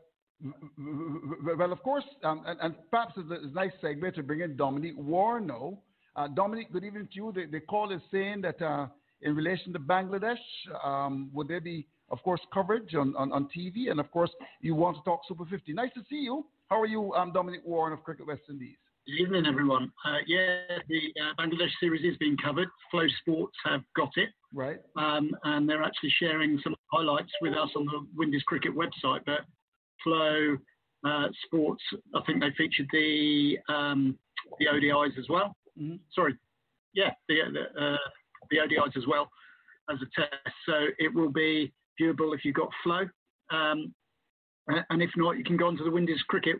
well, 1.59 1.73
of 1.73 1.83
course, 1.83 2.05
um, 2.23 2.43
and, 2.47 2.59
and 2.61 2.75
perhaps 2.91 3.15
it's 3.17 3.31
a, 3.31 3.55
nice 3.55 3.73
segue 3.83 4.15
to 4.15 4.23
bring 4.23 4.41
in 4.41 4.57
Dominic 4.57 4.93
Warren 4.97 5.47
now. 5.47 5.79
Uh, 6.15 6.29
Dominic, 6.29 6.73
good 6.73 6.85
evening 6.85 7.09
to 7.13 7.17
you. 7.17 7.33
The, 7.35 7.47
the 7.51 7.61
call 7.61 7.93
is 7.93 8.01
saying 8.11 8.43
that 8.43 8.61
uh, 8.61 8.87
in 9.23 9.35
relation 9.35 9.73
to 9.73 9.79
Bangladesh, 9.79 10.37
um, 10.85 11.31
would 11.33 11.49
there 11.49 11.61
be, 11.61 11.87
of 12.11 12.23
course, 12.23 12.41
coverage 12.53 12.95
on, 12.95 13.15
on, 13.17 13.33
on 13.33 13.49
TV? 13.57 13.91
And 13.91 14.01
of 14.01 14.11
course, 14.11 14.31
you 14.61 14.75
want 14.75 14.97
to 14.97 15.03
talk 15.03 15.21
Super 15.27 15.45
50. 15.47 15.73
Nice 15.73 15.93
to 15.95 16.01
see 16.09 16.17
you. 16.17 16.47
How 16.69 16.81
are 16.81 16.87
you, 16.87 17.13
um, 17.15 17.33
Dominic 17.33 17.61
Warren 17.65 17.93
of 17.93 18.03
Cricket 18.03 18.27
West 18.27 18.43
Indies? 18.49 18.77
Good 19.07 19.23
evening, 19.23 19.47
everyone. 19.47 19.93
Uh, 20.05 20.19
yeah, 20.27 20.79
the 20.89 21.01
uh, 21.23 21.41
Bangladesh 21.41 21.71
series 21.79 22.05
is 22.05 22.17
being 22.19 22.37
covered. 22.43 22.67
Flow 22.91 23.07
Sports 23.21 23.57
have 23.65 23.83
got 23.95 24.11
it. 24.17 24.31
Right. 24.53 24.79
Um, 24.97 25.31
and 25.45 25.69
they're 25.69 25.85
actually 25.85 26.13
sharing 26.19 26.59
some 26.65 26.75
highlights 26.93 27.31
with 27.41 27.53
us 27.53 27.71
on 27.77 27.87
the 27.87 28.05
Windies 28.17 28.43
Cricket 28.43 28.73
website. 28.75 29.21
But 29.25 29.43
Flow 30.03 30.57
uh, 31.05 31.29
Sports, 31.45 31.83
I 32.15 32.21
think 32.27 32.41
they 32.41 32.51
featured 32.57 32.89
the 32.93 33.59
um, 33.69 34.19
the 34.59 34.67
ODIs 34.67 35.19
as 35.19 35.29
well. 35.29 35.57
Mhm. 35.81 35.99
Sorry, 36.13 36.37
yeah, 36.95 37.11
the 37.29 37.37
the, 37.53 37.81
uh, 37.81 37.97
the 38.51 38.59
ODIs 38.59 38.97
as 38.97 39.07
well 39.07 39.31
as 39.91 39.99
a 40.03 40.21
test. 40.21 40.57
So 40.67 40.87
it 40.99 41.13
will 41.15 41.31
be 41.31 41.73
viewable 42.01 42.35
if 42.35 42.45
you've 42.45 42.55
got 42.55 42.71
Flow. 42.83 43.09
Um, 43.51 43.95
and 44.91 45.03
if 45.03 45.11
not, 45.17 45.39
you 45.39 45.45
can 45.45 45.57
go 45.57 45.69
onto 45.69 45.85
the 45.85 45.91
Windies 45.91 46.23
Cricket 46.29 46.57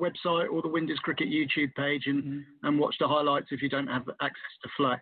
website 0.00 0.50
or 0.50 0.62
the 0.62 0.68
Windies 0.68 0.98
Cricket 0.98 1.28
YouTube 1.28 1.74
page 1.74 2.04
and, 2.06 2.44
and 2.62 2.78
watch 2.78 2.96
the 2.98 3.06
highlights 3.06 3.48
if 3.50 3.62
you 3.62 3.68
don't 3.68 3.86
have 3.86 4.08
access 4.20 4.54
to 4.62 4.68
Flow. 4.76 4.94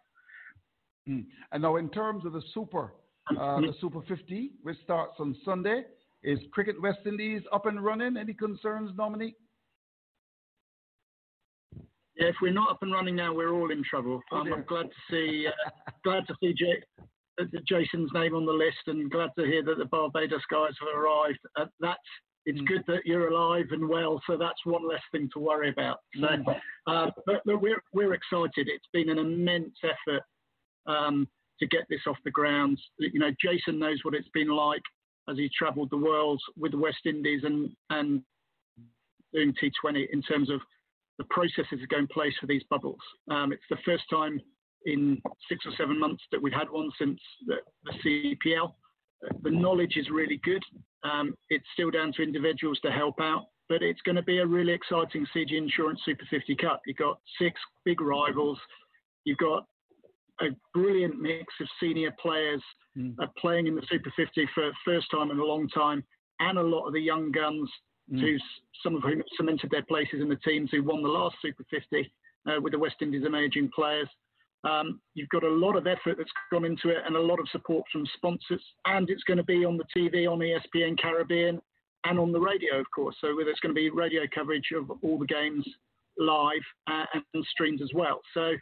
Mm. 1.08 1.24
And 1.52 1.62
now, 1.62 1.76
in 1.76 1.88
terms 1.88 2.24
of 2.26 2.32
the 2.32 2.42
Super, 2.52 2.92
uh, 3.30 3.60
the 3.60 3.74
Super 3.80 4.02
50, 4.02 4.52
which 4.62 4.76
starts 4.84 5.14
on 5.18 5.36
Sunday, 5.44 5.84
is 6.22 6.38
Cricket 6.52 6.80
West 6.80 7.00
Indies 7.06 7.42
up 7.52 7.66
and 7.66 7.82
running? 7.82 8.16
Any 8.16 8.34
concerns, 8.34 8.90
Dominic? 8.96 9.34
Yeah, 12.16 12.28
if 12.28 12.36
we're 12.42 12.52
not 12.52 12.70
up 12.70 12.82
and 12.82 12.92
running 12.92 13.16
now, 13.16 13.34
we're 13.34 13.52
all 13.52 13.70
in 13.70 13.82
trouble. 13.82 14.20
Um, 14.32 14.52
I'm 14.52 14.64
glad 14.64 14.86
to 14.86 14.96
see 15.10 15.46
uh, 15.46 15.70
glad 16.04 16.26
to 16.28 16.34
see 16.42 16.52
J- 16.52 16.82
uh, 17.40 17.44
Jason's 17.66 18.10
name 18.12 18.34
on 18.34 18.44
the 18.44 18.52
list, 18.52 18.86
and 18.86 19.10
glad 19.10 19.30
to 19.38 19.44
hear 19.46 19.64
that 19.64 19.78
the 19.78 19.86
Barbados 19.86 20.42
guys 20.50 20.72
have 20.80 20.96
arrived. 20.96 21.38
Uh, 21.58 21.64
that's 21.80 21.98
it's 22.44 22.60
good 22.62 22.82
that 22.88 23.06
you're 23.06 23.28
alive 23.28 23.66
and 23.70 23.88
well, 23.88 24.20
so 24.26 24.36
that's 24.36 24.58
one 24.64 24.86
less 24.86 25.02
thing 25.12 25.30
to 25.32 25.40
worry 25.40 25.70
about. 25.70 25.98
So, 26.20 26.26
uh, 26.86 27.06
but, 27.24 27.40
but 27.44 27.62
we're 27.62 27.82
we're 27.92 28.14
excited. 28.14 28.68
It's 28.68 28.88
been 28.92 29.08
an 29.08 29.18
immense 29.18 29.74
effort 29.82 30.22
um, 30.86 31.26
to 31.60 31.66
get 31.66 31.82
this 31.88 32.00
off 32.06 32.16
the 32.24 32.30
ground. 32.30 32.78
You 32.98 33.20
know, 33.20 33.30
Jason 33.40 33.78
knows 33.78 34.00
what 34.02 34.14
it's 34.14 34.28
been 34.34 34.48
like 34.48 34.82
as 35.28 35.36
he 35.36 35.50
travelled 35.56 35.90
the 35.90 35.96
world 35.96 36.40
with 36.56 36.72
the 36.72 36.78
West 36.78 37.06
Indies 37.06 37.42
and 37.44 37.70
and 37.90 38.22
doing 39.32 39.54
T20 39.62 40.06
in 40.12 40.22
terms 40.22 40.50
of 40.50 40.60
the 41.18 41.24
processes 41.30 41.78
that 41.80 41.88
go 41.88 41.98
in 41.98 42.06
place 42.06 42.34
for 42.40 42.46
these 42.46 42.62
bubbles. 42.70 42.98
Um, 43.30 43.52
it's 43.52 43.62
the 43.70 43.78
first 43.84 44.04
time 44.10 44.40
in 44.84 45.20
six 45.48 45.64
or 45.66 45.72
seven 45.76 45.98
months 45.98 46.22
that 46.32 46.42
we've 46.42 46.52
had 46.52 46.70
one 46.70 46.90
since 46.98 47.18
the, 47.46 47.56
the 47.84 48.36
CPL. 48.44 48.72
The 49.42 49.50
knowledge 49.50 49.96
is 49.96 50.10
really 50.10 50.40
good. 50.42 50.62
Um, 51.04 51.34
it's 51.48 51.64
still 51.74 51.90
down 51.90 52.12
to 52.14 52.22
individuals 52.22 52.80
to 52.80 52.90
help 52.90 53.20
out, 53.20 53.46
but 53.68 53.82
it's 53.82 54.00
going 54.02 54.16
to 54.16 54.22
be 54.22 54.38
a 54.38 54.46
really 54.46 54.72
exciting 54.72 55.26
CG 55.34 55.52
Insurance 55.52 56.00
Super 56.04 56.24
50 56.28 56.56
Cup. 56.56 56.80
You've 56.86 56.96
got 56.96 57.18
six 57.40 57.60
big 57.84 58.00
rivals. 58.00 58.58
You've 59.24 59.38
got 59.38 59.64
a 60.42 60.56
brilliant 60.74 61.20
mix 61.20 61.46
of 61.60 61.68
senior 61.80 62.12
players 62.20 62.62
uh, 63.20 63.26
playing 63.38 63.66
in 63.68 63.74
the 63.74 63.82
Super 63.90 64.12
50 64.16 64.48
for 64.54 64.64
the 64.64 64.72
first 64.84 65.06
time 65.10 65.30
in 65.30 65.38
a 65.38 65.44
long 65.44 65.68
time, 65.68 66.04
and 66.40 66.58
a 66.58 66.62
lot 66.62 66.86
of 66.86 66.92
the 66.92 67.00
young 67.00 67.30
guns, 67.32 67.70
Mm. 68.10 68.20
who's 68.20 68.42
some 68.82 68.96
of 68.96 69.02
whom 69.04 69.18
have 69.18 69.26
cemented 69.36 69.70
their 69.70 69.84
places 69.84 70.20
in 70.20 70.28
the 70.28 70.36
teams 70.44 70.68
who 70.72 70.82
won 70.82 71.02
the 71.02 71.08
last 71.08 71.36
Super 71.40 71.64
50 71.70 72.12
uh, 72.46 72.60
with 72.60 72.72
the 72.72 72.78
West 72.78 72.96
Indies 73.00 73.24
emerging 73.24 73.70
players. 73.72 74.08
Um, 74.64 75.00
you've 75.14 75.28
got 75.28 75.44
a 75.44 75.48
lot 75.48 75.76
of 75.76 75.86
effort 75.86 76.16
that's 76.18 76.30
gone 76.50 76.64
into 76.64 76.88
it 76.88 76.98
and 77.06 77.14
a 77.14 77.20
lot 77.20 77.38
of 77.38 77.48
support 77.50 77.84
from 77.92 78.04
sponsors, 78.16 78.62
and 78.86 79.08
it's 79.08 79.22
going 79.22 79.36
to 79.38 79.44
be 79.44 79.64
on 79.64 79.76
the 79.78 79.84
TV 79.96 80.26
on 80.30 80.40
ESPN 80.40 80.98
Caribbean 80.98 81.62
and 82.04 82.18
on 82.18 82.32
the 82.32 82.40
radio, 82.40 82.80
of 82.80 82.86
course. 82.94 83.16
So 83.20 83.28
there's 83.36 83.60
going 83.60 83.74
to 83.74 83.80
be 83.80 83.88
radio 83.90 84.22
coverage 84.34 84.72
of 84.76 84.90
all 85.02 85.16
the 85.16 85.26
games 85.26 85.64
live 86.18 86.62
uh, 86.88 87.04
and 87.14 87.44
streamed 87.52 87.82
as 87.82 87.90
well. 87.94 88.20
So 88.34 88.52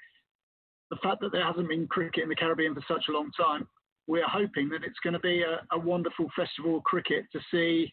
the 0.91 0.97
fact 1.03 1.21
that 1.21 1.33
there 1.33 1.45
hasn't 1.45 1.69
been 1.69 1.87
cricket 1.87 2.23
in 2.23 2.29
the 2.29 2.35
Caribbean 2.35 2.75
for 2.75 2.85
such 2.89 3.05
a 3.09 3.12
long 3.12 3.31
time, 3.37 3.67
we're 4.07 4.27
hoping 4.27 4.69
that 4.71 4.85
it's 4.85 4.99
going 5.05 5.15
to 5.15 5.21
be 5.21 5.43
a, 5.43 5.61
a 5.75 5.79
wonderful 5.79 6.29
festival 6.35 6.77
of 6.77 6.83
cricket 6.83 7.25
to 7.33 7.41
see 7.51 7.93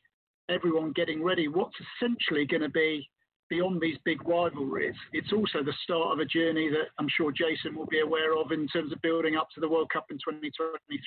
everyone 0.49 0.93
getting 0.93 1.23
ready. 1.23 1.47
What's 1.47 1.75
essentially 2.01 2.45
going 2.45 2.63
to 2.63 2.69
be 2.69 3.07
beyond 3.49 3.79
these 3.81 3.97
big 4.03 4.27
rivalries, 4.27 4.95
it's 5.13 5.31
also 5.31 5.63
the 5.63 5.73
start 5.83 6.13
of 6.13 6.19
a 6.19 6.25
journey 6.25 6.69
that 6.69 6.89
I'm 6.99 7.07
sure 7.15 7.31
Jason 7.31 7.75
will 7.75 7.85
be 7.85 8.01
aware 8.01 8.35
of 8.37 8.51
in 8.51 8.67
terms 8.67 8.91
of 8.91 9.01
building 9.01 9.35
up 9.35 9.49
to 9.55 9.61
the 9.61 9.69
World 9.69 9.89
Cup 9.91 10.07
in 10.09 10.17
2023. 10.17 10.99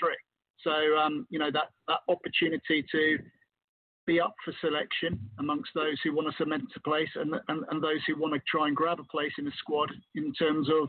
So, 0.62 0.70
um, 0.98 1.26
you 1.30 1.38
know, 1.38 1.50
that, 1.52 1.68
that 1.88 2.00
opportunity 2.08 2.84
to 2.92 3.18
be 4.06 4.20
up 4.20 4.34
for 4.44 4.54
selection 4.60 5.18
amongst 5.38 5.70
those 5.74 5.96
who 6.02 6.14
want 6.14 6.28
to 6.30 6.36
cement 6.36 6.64
a 6.76 6.80
place 6.80 7.08
and, 7.14 7.34
and, 7.48 7.64
and 7.70 7.82
those 7.82 8.00
who 8.06 8.18
want 8.18 8.34
to 8.34 8.40
try 8.50 8.68
and 8.68 8.76
grab 8.76 9.00
a 9.00 9.04
place 9.04 9.32
in 9.38 9.44
the 9.44 9.52
squad 9.58 9.90
in 10.14 10.32
terms 10.34 10.68
of 10.68 10.88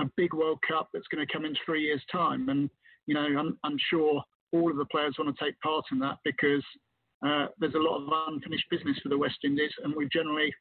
a 0.00 0.10
big 0.16 0.34
World 0.34 0.58
Cup 0.66 0.88
that's 0.92 1.06
going 1.08 1.26
to 1.26 1.32
come 1.32 1.44
in 1.44 1.54
three 1.64 1.82
years' 1.82 2.02
time. 2.10 2.48
And, 2.48 2.70
you 3.06 3.14
know, 3.14 3.26
I'm, 3.38 3.58
I'm 3.64 3.76
sure 3.90 4.22
all 4.52 4.70
of 4.70 4.76
the 4.76 4.84
players 4.86 5.16
want 5.18 5.36
to 5.36 5.44
take 5.44 5.58
part 5.60 5.84
in 5.92 5.98
that 6.00 6.18
because 6.24 6.64
uh, 7.26 7.46
there's 7.58 7.74
a 7.74 7.78
lot 7.78 8.00
of 8.00 8.32
unfinished 8.32 8.64
business 8.70 8.98
for 9.02 9.08
the 9.08 9.18
West 9.18 9.38
Indies, 9.44 9.70
and 9.84 9.94
we've 9.94 10.10
generally 10.10 10.52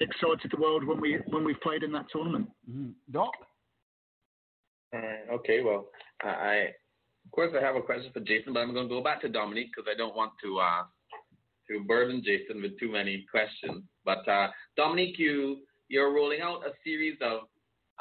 excited 0.00 0.50
the 0.50 0.60
world 0.60 0.84
when 0.84 1.00
we 1.00 1.18
when 1.26 1.44
we've 1.44 1.60
played 1.60 1.82
in 1.82 1.92
that 1.92 2.06
tournament. 2.12 2.48
Mm-hmm. 2.70 2.90
Doc. 3.10 3.32
Uh, 4.94 5.34
okay, 5.34 5.60
well, 5.62 5.86
I 6.22 6.68
of 7.24 7.32
course 7.32 7.52
I 7.58 7.64
have 7.64 7.76
a 7.76 7.82
question 7.82 8.12
for 8.12 8.20
Jason, 8.20 8.52
but 8.52 8.60
I'm 8.60 8.72
going 8.72 8.88
to 8.88 8.94
go 8.94 9.02
back 9.02 9.20
to 9.22 9.28
Dominic 9.28 9.66
because 9.74 9.90
I 9.92 9.98
don't 9.98 10.16
want 10.16 10.32
to 10.42 10.58
uh, 10.58 10.82
to 11.68 11.84
burden 11.84 12.22
Jason 12.24 12.62
with 12.62 12.78
too 12.78 12.92
many 12.92 13.26
questions. 13.30 13.82
But 14.04 14.26
uh, 14.28 14.48
Dominic, 14.76 15.18
you 15.18 15.58
you're 15.88 16.14
rolling 16.14 16.40
out 16.42 16.66
a 16.66 16.70
series 16.84 17.18
of 17.20 17.40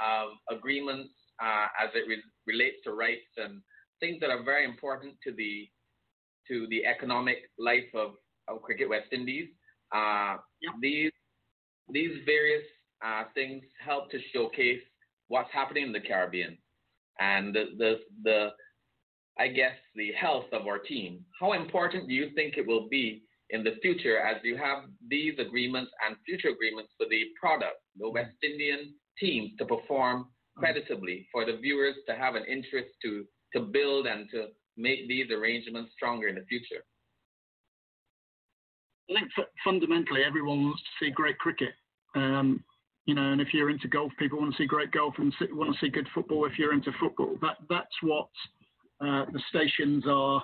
of 0.04 0.30
agreements 0.56 1.14
uh, 1.42 1.68
as 1.82 1.90
it 1.94 2.08
re- 2.08 2.24
relates 2.46 2.78
to 2.84 2.92
rights 2.92 3.32
and 3.38 3.62
things 4.00 4.20
that 4.22 4.30
are 4.30 4.44
very 4.44 4.66
important 4.66 5.16
to 5.26 5.32
the 5.34 5.68
to 6.48 6.66
the 6.70 6.86
economic 6.86 7.38
life 7.60 7.90
of, 7.94 8.12
of 8.48 8.62
Cricket 8.62 8.88
West 8.90 9.12
Indies. 9.12 9.50
Uh, 9.94 10.38
These 10.82 11.12
these 11.90 12.12
various 12.26 12.64
uh, 13.06 13.24
things 13.34 13.64
help 13.84 14.12
to 14.12 14.20
showcase 14.34 14.82
what's 15.28 15.52
happening 15.52 15.84
in 15.84 15.92
the 15.92 16.00
Caribbean 16.00 16.58
and 17.20 17.54
the, 17.54 17.66
the 17.78 17.96
the 18.24 18.50
I 19.40 19.48
guess 19.50 19.78
the 19.96 20.12
health 20.14 20.46
of 20.52 20.66
our 20.66 20.80
team. 20.80 21.24
How 21.40 21.54
important 21.54 22.08
do 22.08 22.14
you 22.14 22.32
think 22.36 22.58
it 22.58 22.66
will 22.66 22.88
be 22.90 23.24
in 23.52 23.64
the 23.64 23.76
future 23.82 24.18
as 24.20 24.38
you 24.44 24.58
have 24.58 24.86
these 25.08 25.36
agreements 25.40 25.92
and 26.06 26.18
future 26.26 26.50
agreements 26.50 26.92
for 26.98 27.08
the 27.10 27.24
product, 27.40 27.78
the 27.98 28.10
West 28.10 28.36
Indian 28.44 28.94
teams 29.20 29.52
to 29.60 29.66
perform 29.66 30.28
creditably, 30.56 31.28
for 31.32 31.46
the 31.46 31.58
viewers 31.58 31.96
to 32.08 32.16
have 32.16 32.36
an 32.36 32.44
interest 32.46 32.90
to 33.04 33.26
to 33.54 33.62
build 33.62 34.08
and 34.08 34.30
to 34.32 34.48
make 34.76 35.08
these 35.08 35.32
arrangements 35.32 35.92
stronger 35.96 36.28
in 36.28 36.36
the 36.36 36.46
future? 36.50 36.84
I 39.10 39.14
think 39.14 39.30
f- 39.38 39.46
fundamentally 39.64 40.24
everyone 40.26 40.66
wants 40.66 40.82
to 40.82 41.06
see 41.06 41.12
great 41.12 41.38
cricket. 41.40 41.74
Um, 42.16 42.64
you 43.06 43.16
know, 43.16 43.32
and 43.32 43.40
if 43.40 43.54
you're 43.54 43.70
into 43.70 43.88
golf, 43.88 44.12
people 44.20 44.40
want 44.40 44.54
to 44.54 44.58
see 44.58 44.68
great 44.68 44.92
golf 44.92 45.14
and 45.18 45.34
see, 45.40 45.46
want 45.52 45.74
to 45.74 45.80
see 45.80 45.90
good 45.90 46.08
football. 46.14 46.46
If 46.46 46.60
you're 46.60 46.74
into 46.74 46.92
football, 47.00 47.38
that 47.42 47.58
that's 47.70 47.96
what 48.02 48.28
uh, 49.00 49.26
the 49.32 49.42
stations 49.50 50.04
are 50.08 50.42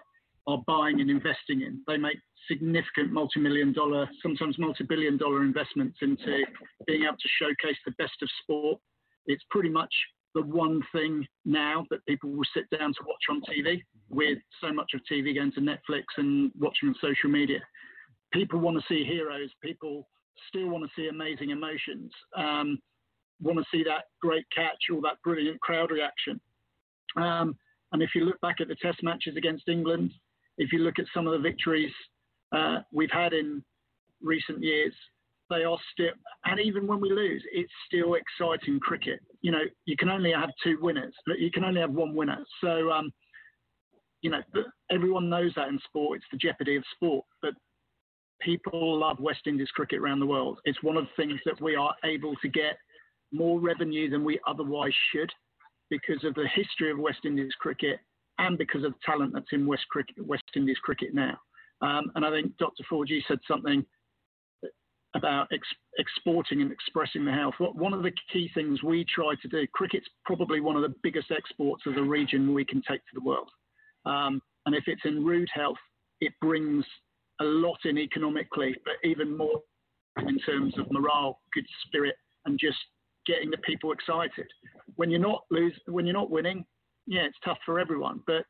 are 0.48 0.62
buying 0.68 1.00
and 1.02 1.10
investing 1.10 1.62
in. 1.62 1.82
They 1.88 1.98
make 1.98 2.18
significant 2.48 3.12
multi-million 3.12 3.74
dollar, 3.74 4.10
sometimes 4.22 4.58
multi-billion 4.60 5.18
dollar 5.18 5.44
investments 5.44 5.98
into 6.02 6.44
being 6.86 7.04
able 7.04 7.18
to 7.18 7.30
showcase 7.40 7.78
the 7.86 7.94
best 7.98 8.22
of 8.22 8.30
sport. 8.42 8.80
It's 9.26 9.44
pretty 9.50 9.70
much 9.70 9.94
the 10.36 10.42
one 10.42 10.82
thing 10.92 11.26
now 11.46 11.86
that 11.92 12.06
people 12.06 12.30
will 12.32 12.46
sit 12.54 12.70
down 12.78 12.94
to 12.94 13.00
watch 13.06 13.24
on 13.30 13.42
TV 13.42 13.82
with 14.10 14.40
so 14.62 14.74
much 14.74 14.92
of 14.94 15.02
TV 15.10 15.36
going 15.36 15.52
to 15.54 15.62
Netflix 15.62 16.04
and 16.18 16.52
watching 16.60 16.90
on 16.90 16.96
social 17.00 17.30
media. 17.30 17.60
People 18.34 18.60
want 18.60 18.78
to 18.78 18.84
see 18.88 19.06
heroes. 19.06 19.50
People 19.62 20.08
still 20.50 20.70
want 20.70 20.84
to 20.84 20.90
see 20.96 21.08
amazing 21.08 21.52
emotions. 21.52 22.12
Um, 22.36 22.80
want 23.42 23.60
to 23.60 23.66
see 23.72 23.84
that 23.84 24.06
great 24.22 24.46
catch 24.56 24.90
or 24.92 25.02
that 25.02 25.22
brilliant 25.24 25.60
crowd 25.62 25.92
reaction. 25.92 26.40
Um, 27.16 27.56
and 27.92 28.02
if 28.02 28.10
you 28.16 28.26
look 28.26 28.42
back 28.42 28.60
at 28.60 28.68
the 28.68 28.76
test 28.82 29.04
matches 29.04 29.38
against 29.38 29.68
England, 29.68 30.12
if 30.58 30.72
you 30.72 30.80
look 30.80 31.00
at 31.00 31.06
some 31.14 31.28
of 31.28 31.34
the 31.34 31.40
victories 31.40 31.92
uh, 32.56 32.80
we've 32.92 33.12
had 33.12 33.34
in 33.34 33.64
recent 34.22 34.62
years, 34.62 34.94
they 35.50 35.64
are 35.64 35.78
still, 35.92 36.12
and 36.46 36.60
even 36.60 36.88
when 36.88 37.02
we 37.02 37.12
lose, 37.12 37.44
it's 37.52 37.72
still 37.88 38.16
exciting 38.16 38.80
cricket. 38.80 39.20
You 39.42 39.52
know, 39.52 39.64
you 39.86 39.96
can 39.98 40.10
only 40.10 40.32
have 40.32 40.50
two 40.64 40.78
winners, 40.82 41.14
but 41.26 41.40
you 41.40 41.52
can 41.52 41.64
only 41.64 41.82
have 41.82 41.92
one 41.92 42.16
winner. 42.16 42.44
So, 42.62 42.92
um, 42.92 43.12
you 44.22 44.32
know, 44.32 44.42
everyone 44.90 45.30
knows 45.30 45.52
that 45.56 45.68
in 45.68 45.80
sport. 45.86 46.18
It's 46.18 46.26
the 46.32 46.38
jeopardy 46.38 46.78
of 46.78 46.84
sport. 46.96 47.26
But 47.42 47.54
people 48.42 49.00
love 49.00 49.20
West 49.20 49.42
Indies 49.46 49.70
cricket 49.76 50.00
around 50.00 50.20
the 50.20 50.26
world. 50.26 50.60
It's 50.66 50.82
one 50.82 50.98
of 50.98 51.06
the 51.06 51.24
things 51.24 51.40
that 51.46 51.62
we 51.62 51.76
are 51.76 51.94
able 52.06 52.36
to 52.38 52.48
get 52.48 52.78
more 53.32 53.60
revenue 53.60 54.10
than 54.10 54.24
we 54.24 54.40
otherwise 54.48 54.94
should 55.12 55.30
because 55.90 56.24
of 56.24 56.36
the 56.36 56.48
history 56.56 56.90
of 56.92 57.00
West 57.00 57.20
Indies 57.26 57.54
cricket 57.60 58.00
and 58.40 58.58
because 58.58 58.84
of 58.84 58.94
the 58.94 59.00
talent 59.06 59.34
that's 59.34 59.52
in 59.52 59.66
West, 59.66 59.86
cricket, 59.90 60.16
West 60.26 60.44
Indies 60.56 60.78
cricket 60.84 61.14
now. 61.14 61.38
Um, 61.82 62.12
and 62.16 62.26
I 62.26 62.32
think 62.32 62.58
Dr. 62.58 62.84
4G 62.92 63.22
said 63.28 63.40
something 63.48 63.86
about 65.16 65.48
ex- 65.52 65.68
exporting 66.00 66.62
and 66.62 66.72
expressing 66.72 67.26
the 67.26 67.32
health. 67.32 67.54
One 67.60 67.94
of 67.94 68.04
the 68.04 68.12
key 68.32 68.50
things 68.54 68.82
we 68.82 69.06
try 69.06 69.34
to 69.42 69.48
do, 69.48 69.68
cricket's 69.74 70.08
probably 70.26 70.60
one 70.60 70.76
of 70.76 70.82
the 70.82 70.96
biggest 71.04 71.32
exports 71.32 71.84
of 71.86 71.96
the 71.96 72.02
region 72.02 72.54
we 72.54 72.66
can 72.66 72.82
take 72.88 73.02
to 73.02 73.14
the 73.14 73.22
world. 73.22 73.50
Um, 74.06 74.42
and 74.66 74.74
if 74.74 74.86
it's 74.88 75.06
in 75.06 75.24
rude 75.24 75.50
health, 75.54 75.78
it 76.20 76.34
brings 76.42 76.86
a 77.42 77.44
lot 77.44 77.78
in 77.86 77.98
economically, 77.98 78.76
but 78.86 78.94
even 79.08 79.36
more 79.38 79.62
in 80.20 80.40
terms 80.40 80.78
of 80.78 80.92
morale, 80.92 81.40
good 81.54 81.66
spirit, 81.86 82.16
and 82.46 82.60
just 82.60 82.78
getting 83.26 83.50
the 83.50 83.58
people 83.58 83.92
excited. 83.92 84.48
When 84.96 85.10
you're 85.10 85.20
not 85.20 85.44
lose, 85.52 85.74
when 85.88 86.06
you're 86.06 86.14
not 86.14 86.30
winning, 86.30 86.66
yeah, 87.06 87.22
it's 87.22 87.38
tough 87.44 87.58
for 87.66 87.80
everyone. 87.80 88.22
But 88.26 88.46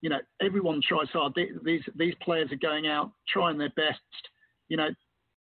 you 0.00 0.10
know, 0.10 0.20
everyone 0.40 0.80
tries 0.86 1.08
hard. 1.12 1.32
These 1.64 1.82
these 1.96 2.14
players 2.22 2.50
are 2.52 2.56
going 2.56 2.86
out 2.86 3.10
trying 3.28 3.58
their 3.58 3.72
best. 3.76 4.00
You 4.68 4.76
know, 4.76 4.88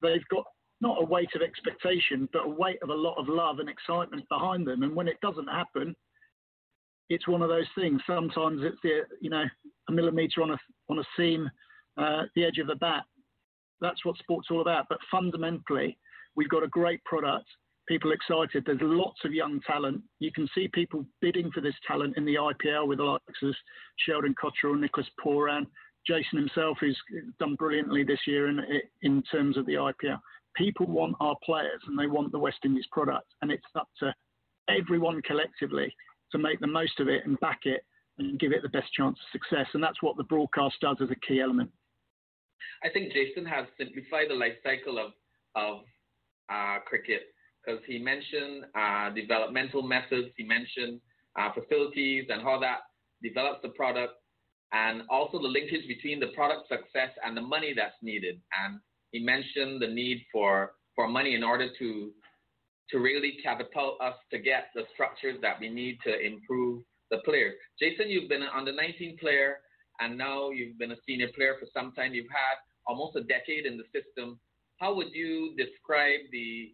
they've 0.02 0.26
got 0.30 0.44
not 0.80 1.00
a 1.00 1.04
weight 1.04 1.30
of 1.34 1.42
expectation, 1.42 2.28
but 2.32 2.44
a 2.44 2.48
weight 2.48 2.78
of 2.82 2.90
a 2.90 2.94
lot 2.94 3.16
of 3.16 3.28
love 3.28 3.60
and 3.60 3.68
excitement 3.68 4.28
behind 4.28 4.66
them. 4.66 4.82
And 4.82 4.94
when 4.94 5.08
it 5.08 5.20
doesn't 5.22 5.46
happen, 5.46 5.94
it's 7.08 7.28
one 7.28 7.40
of 7.40 7.48
those 7.48 7.68
things. 7.76 8.00
Sometimes 8.06 8.60
it's 8.62 8.78
the 8.82 9.02
you 9.20 9.30
know 9.30 9.44
a 9.88 9.92
millimeter 9.92 10.42
on 10.42 10.50
a 10.50 10.58
on 10.90 10.98
a 10.98 11.04
seam, 11.16 11.48
uh, 11.98 12.22
the 12.34 12.44
edge 12.44 12.58
of 12.58 12.66
the 12.66 12.76
bat. 12.76 13.04
That's 13.80 14.04
what 14.04 14.16
sport's 14.18 14.48
all 14.50 14.60
about. 14.60 14.86
But 14.88 14.98
fundamentally, 15.10 15.98
we've 16.36 16.48
got 16.48 16.62
a 16.62 16.68
great 16.68 17.02
product. 17.04 17.46
People 17.88 18.12
excited. 18.12 18.62
There's 18.64 18.78
lots 18.80 19.18
of 19.24 19.32
young 19.32 19.60
talent. 19.66 20.02
You 20.20 20.30
can 20.32 20.48
see 20.54 20.68
people 20.72 21.04
bidding 21.20 21.50
for 21.50 21.60
this 21.60 21.74
talent 21.86 22.16
in 22.16 22.24
the 22.24 22.36
IPL 22.36 22.86
with 22.86 22.98
the 22.98 23.04
likes 23.04 23.42
of 23.42 23.54
Sheldon 23.98 24.34
Cottrell, 24.40 24.76
Nicholas 24.76 25.08
Pooran, 25.24 25.66
Jason 26.06 26.38
himself, 26.38 26.78
who's 26.80 26.98
done 27.38 27.54
brilliantly 27.56 28.04
this 28.04 28.20
year 28.26 28.48
in 28.48 28.60
in 29.02 29.22
terms 29.30 29.56
of 29.56 29.66
the 29.66 29.74
IPL. 29.74 30.18
People 30.56 30.86
want 30.86 31.16
our 31.20 31.36
players 31.44 31.80
and 31.86 31.98
they 31.98 32.06
want 32.06 32.30
the 32.30 32.38
West 32.38 32.58
Indies 32.64 32.86
product, 32.92 33.26
and 33.40 33.50
it's 33.50 33.64
up 33.74 33.88
to 33.98 34.14
everyone 34.68 35.20
collectively 35.22 35.92
to 36.30 36.38
make 36.38 36.60
the 36.60 36.66
most 36.66 37.00
of 37.00 37.08
it 37.08 37.24
and 37.26 37.38
back 37.40 37.60
it 37.64 37.82
and 38.18 38.38
give 38.38 38.52
it 38.52 38.62
the 38.62 38.68
best 38.68 38.92
chance 38.92 39.18
of 39.18 39.40
success. 39.40 39.66
And 39.74 39.82
that's 39.82 40.02
what 40.02 40.16
the 40.16 40.24
broadcast 40.24 40.76
does 40.80 40.96
as 41.02 41.10
a 41.10 41.26
key 41.26 41.40
element. 41.40 41.70
I 42.84 42.88
think 42.90 43.12
Jason 43.12 43.44
has 43.46 43.66
simplified 43.78 44.26
the 44.28 44.34
life 44.34 44.56
cycle 44.62 44.98
of 44.98 45.12
of 45.54 45.80
uh, 46.50 46.78
cricket 46.86 47.22
because 47.64 47.80
he 47.86 47.98
mentioned 47.98 48.64
uh, 48.74 49.10
developmental 49.10 49.82
methods, 49.82 50.28
he 50.36 50.44
mentioned 50.44 51.00
uh, 51.38 51.50
facilities 51.52 52.26
and 52.28 52.42
how 52.42 52.58
that 52.60 52.80
develops 53.22 53.60
the 53.62 53.68
product, 53.70 54.14
and 54.72 55.02
also 55.10 55.38
the 55.40 55.48
linkage 55.48 55.86
between 55.86 56.18
the 56.18 56.28
product 56.28 56.68
success 56.68 57.10
and 57.24 57.36
the 57.36 57.40
money 57.40 57.72
that's 57.76 57.96
needed. 58.02 58.40
And 58.64 58.80
he 59.10 59.20
mentioned 59.20 59.80
the 59.80 59.88
need 59.88 60.24
for 60.32 60.72
for 60.94 61.08
money 61.08 61.34
in 61.34 61.42
order 61.42 61.68
to 61.78 62.10
to 62.90 62.98
really 62.98 63.38
catapult 63.42 64.00
us 64.00 64.14
to 64.30 64.38
get 64.38 64.68
the 64.74 64.82
structures 64.92 65.38
that 65.40 65.58
we 65.60 65.68
need 65.70 65.98
to 66.04 66.20
improve 66.20 66.82
the 67.10 67.18
players. 67.24 67.54
Jason, 67.78 68.10
you've 68.10 68.28
been 68.28 68.42
an 68.42 68.48
under 68.54 68.72
19 68.72 69.16
player 69.18 69.58
and 70.00 70.18
now 70.18 70.50
you've 70.50 70.78
been 70.78 70.92
a 70.92 70.96
senior 71.06 71.28
player 71.34 71.56
for 71.58 71.66
some 71.72 71.92
time. 71.92 72.12
You've 72.12 72.30
had 72.30 72.56
almost 72.86 73.16
a 73.16 73.22
decade 73.22 73.64
in 73.64 73.78
the 73.78 73.84
system. 73.94 74.38
How 74.78 74.94
would 74.94 75.12
you 75.12 75.54
describe 75.56 76.20
the 76.32 76.72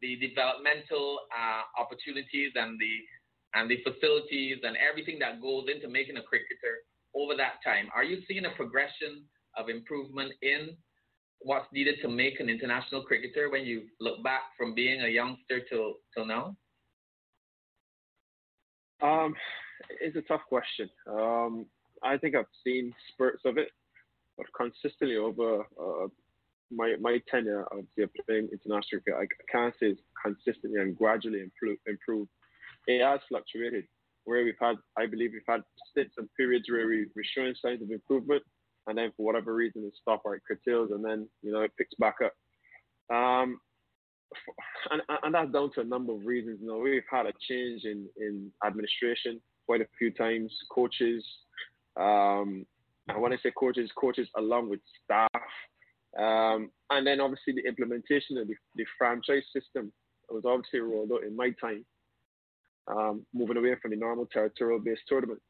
the 0.00 0.16
developmental 0.16 1.20
uh, 1.32 1.62
opportunities 1.80 2.52
and 2.54 2.78
the 2.78 2.94
and 3.54 3.70
the 3.70 3.78
facilities 3.82 4.58
and 4.64 4.76
everything 4.76 5.18
that 5.18 5.40
goes 5.40 5.64
into 5.72 5.88
making 5.88 6.16
a 6.18 6.22
cricketer 6.22 6.84
over 7.14 7.34
that 7.36 7.54
time. 7.64 7.88
Are 7.94 8.04
you 8.04 8.20
seeing 8.28 8.44
a 8.44 8.50
progression 8.50 9.24
of 9.56 9.70
improvement 9.70 10.32
in 10.42 10.76
what's 11.40 11.66
needed 11.72 11.96
to 12.02 12.08
make 12.08 12.40
an 12.40 12.50
international 12.50 13.02
cricketer 13.02 13.50
when 13.50 13.64
you 13.64 13.84
look 14.00 14.22
back 14.22 14.42
from 14.58 14.74
being 14.74 15.02
a 15.02 15.08
youngster 15.08 15.60
till 15.70 15.94
till 16.14 16.26
now? 16.26 16.56
Um, 19.02 19.34
it's 20.00 20.16
a 20.16 20.22
tough 20.22 20.42
question. 20.48 20.88
Um, 21.10 21.66
I 22.02 22.16
think 22.18 22.34
I've 22.34 22.44
seen 22.64 22.92
spurts 23.12 23.42
of 23.44 23.58
it, 23.58 23.68
but 24.36 24.46
consistently 24.56 25.16
over 25.16 25.60
uh, 25.60 26.08
my 26.70 26.94
my 27.00 27.20
tenure 27.30 27.64
of 27.72 27.84
playing 28.26 28.48
international 28.52 29.00
cricket, 29.02 29.14
I 29.14 29.52
can't 29.52 29.74
say 29.80 29.86
it's 29.88 30.00
consistently 30.22 30.80
and 30.80 30.96
gradually 30.96 31.40
improve, 31.40 31.78
improved. 31.86 32.30
It 32.86 33.04
has 33.04 33.20
fluctuated. 33.28 33.84
Where 34.24 34.42
we've 34.44 34.54
had, 34.60 34.74
I 34.98 35.06
believe 35.06 35.30
we've 35.32 35.42
had 35.48 35.62
stints 35.90 36.14
and 36.18 36.28
periods 36.36 36.64
where 36.68 36.88
we, 36.88 37.06
we're 37.14 37.22
showing 37.32 37.54
signs 37.62 37.80
of 37.80 37.92
improvement, 37.92 38.42
and 38.88 38.98
then 38.98 39.12
for 39.16 39.24
whatever 39.24 39.54
reason 39.54 39.84
it 39.84 39.94
stops 40.00 40.22
or 40.24 40.34
it 40.34 40.42
curtails, 40.46 40.90
and 40.90 41.04
then 41.04 41.28
you 41.42 41.52
know 41.52 41.60
it 41.60 41.70
picks 41.78 41.94
back 41.94 42.16
up. 42.24 42.34
Um, 43.14 43.60
and, 44.90 45.02
and 45.22 45.34
that's 45.34 45.52
down 45.52 45.70
to 45.74 45.80
a 45.80 45.84
number 45.84 46.12
of 46.12 46.26
reasons. 46.26 46.58
You 46.60 46.68
know, 46.68 46.78
we've 46.78 47.02
had 47.10 47.26
a 47.26 47.32
change 47.48 47.84
in, 47.84 48.08
in 48.16 48.50
administration 48.66 49.40
quite 49.66 49.80
a 49.80 49.86
few 49.98 50.10
times, 50.10 50.52
coaches. 50.70 51.24
Um, 51.96 52.66
and 53.08 53.20
when 53.20 53.32
I 53.32 53.36
say 53.42 53.52
coaches, 53.56 53.90
coaches 53.96 54.28
along 54.36 54.70
with 54.70 54.80
staff. 55.04 55.30
Um, 56.18 56.70
and 56.90 57.06
then 57.06 57.20
obviously 57.20 57.52
the 57.54 57.68
implementation 57.68 58.38
of 58.38 58.48
the, 58.48 58.54
the 58.76 58.84
franchise 58.98 59.42
system 59.52 59.92
was 60.30 60.44
obviously 60.46 60.80
rolled 60.80 61.12
out 61.12 61.24
in 61.24 61.36
my 61.36 61.50
time, 61.60 61.84
um, 62.88 63.26
moving 63.34 63.56
away 63.56 63.74
from 63.80 63.90
the 63.90 63.96
normal 63.96 64.26
territorial 64.32 64.80
based 64.80 65.02
tournament. 65.08 65.40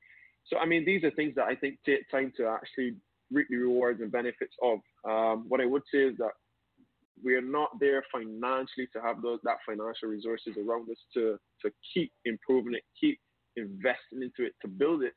So, 0.46 0.58
I 0.58 0.66
mean, 0.66 0.84
these 0.84 1.04
are 1.04 1.10
things 1.12 1.34
that 1.36 1.46
I 1.46 1.54
think 1.54 1.78
take 1.84 2.08
time 2.10 2.32
to 2.36 2.46
actually 2.46 2.94
reap 3.32 3.48
the 3.50 3.56
rewards 3.56 4.00
and 4.00 4.12
benefits 4.12 4.54
of. 4.62 4.78
Um, 5.08 5.44
what 5.48 5.60
I 5.60 5.66
would 5.66 5.82
say 5.92 5.98
is 5.98 6.16
that 6.18 6.32
we 7.24 7.34
are 7.34 7.40
not 7.40 7.70
there 7.80 8.04
financially 8.12 8.88
to 8.92 9.00
have 9.02 9.22
those 9.22 9.40
that 9.44 9.56
financial 9.66 10.08
resources 10.08 10.54
around 10.56 10.88
us 10.90 10.98
to 11.14 11.38
to 11.62 11.70
keep 11.94 12.12
improving 12.24 12.74
it, 12.74 12.82
keep 13.00 13.18
investing 13.56 14.22
into 14.22 14.44
it, 14.46 14.54
to 14.62 14.68
build 14.68 15.02
it. 15.02 15.14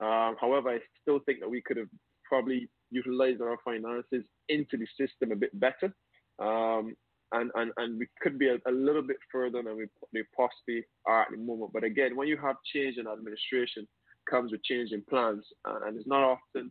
Um, 0.00 0.36
however, 0.40 0.70
I 0.70 0.78
still 1.02 1.20
think 1.26 1.40
that 1.40 1.50
we 1.50 1.62
could 1.62 1.76
have 1.76 1.88
probably 2.24 2.68
utilized 2.90 3.40
our 3.40 3.58
finances 3.64 4.24
into 4.48 4.76
the 4.76 4.86
system 4.98 5.32
a 5.32 5.36
bit 5.36 5.58
better. 5.58 5.94
Um, 6.38 6.94
and, 7.32 7.50
and, 7.54 7.70
and 7.76 7.98
we 7.98 8.08
could 8.20 8.38
be 8.38 8.48
a, 8.48 8.56
a, 8.68 8.72
little 8.72 9.02
bit 9.02 9.18
further 9.30 9.62
than 9.62 9.76
we, 9.76 9.86
we 10.12 10.24
possibly 10.36 10.84
are 11.06 11.22
at 11.22 11.28
the 11.30 11.36
moment. 11.36 11.72
But 11.72 11.84
again, 11.84 12.16
when 12.16 12.26
you 12.26 12.36
have 12.38 12.56
change 12.72 12.96
in 12.96 13.06
administration, 13.06 13.86
comes 14.28 14.52
with 14.52 14.64
change 14.64 14.90
in 14.92 15.04
plans, 15.08 15.44
and, 15.64 15.84
and 15.84 15.96
it's 15.96 16.08
not 16.08 16.22
often 16.22 16.70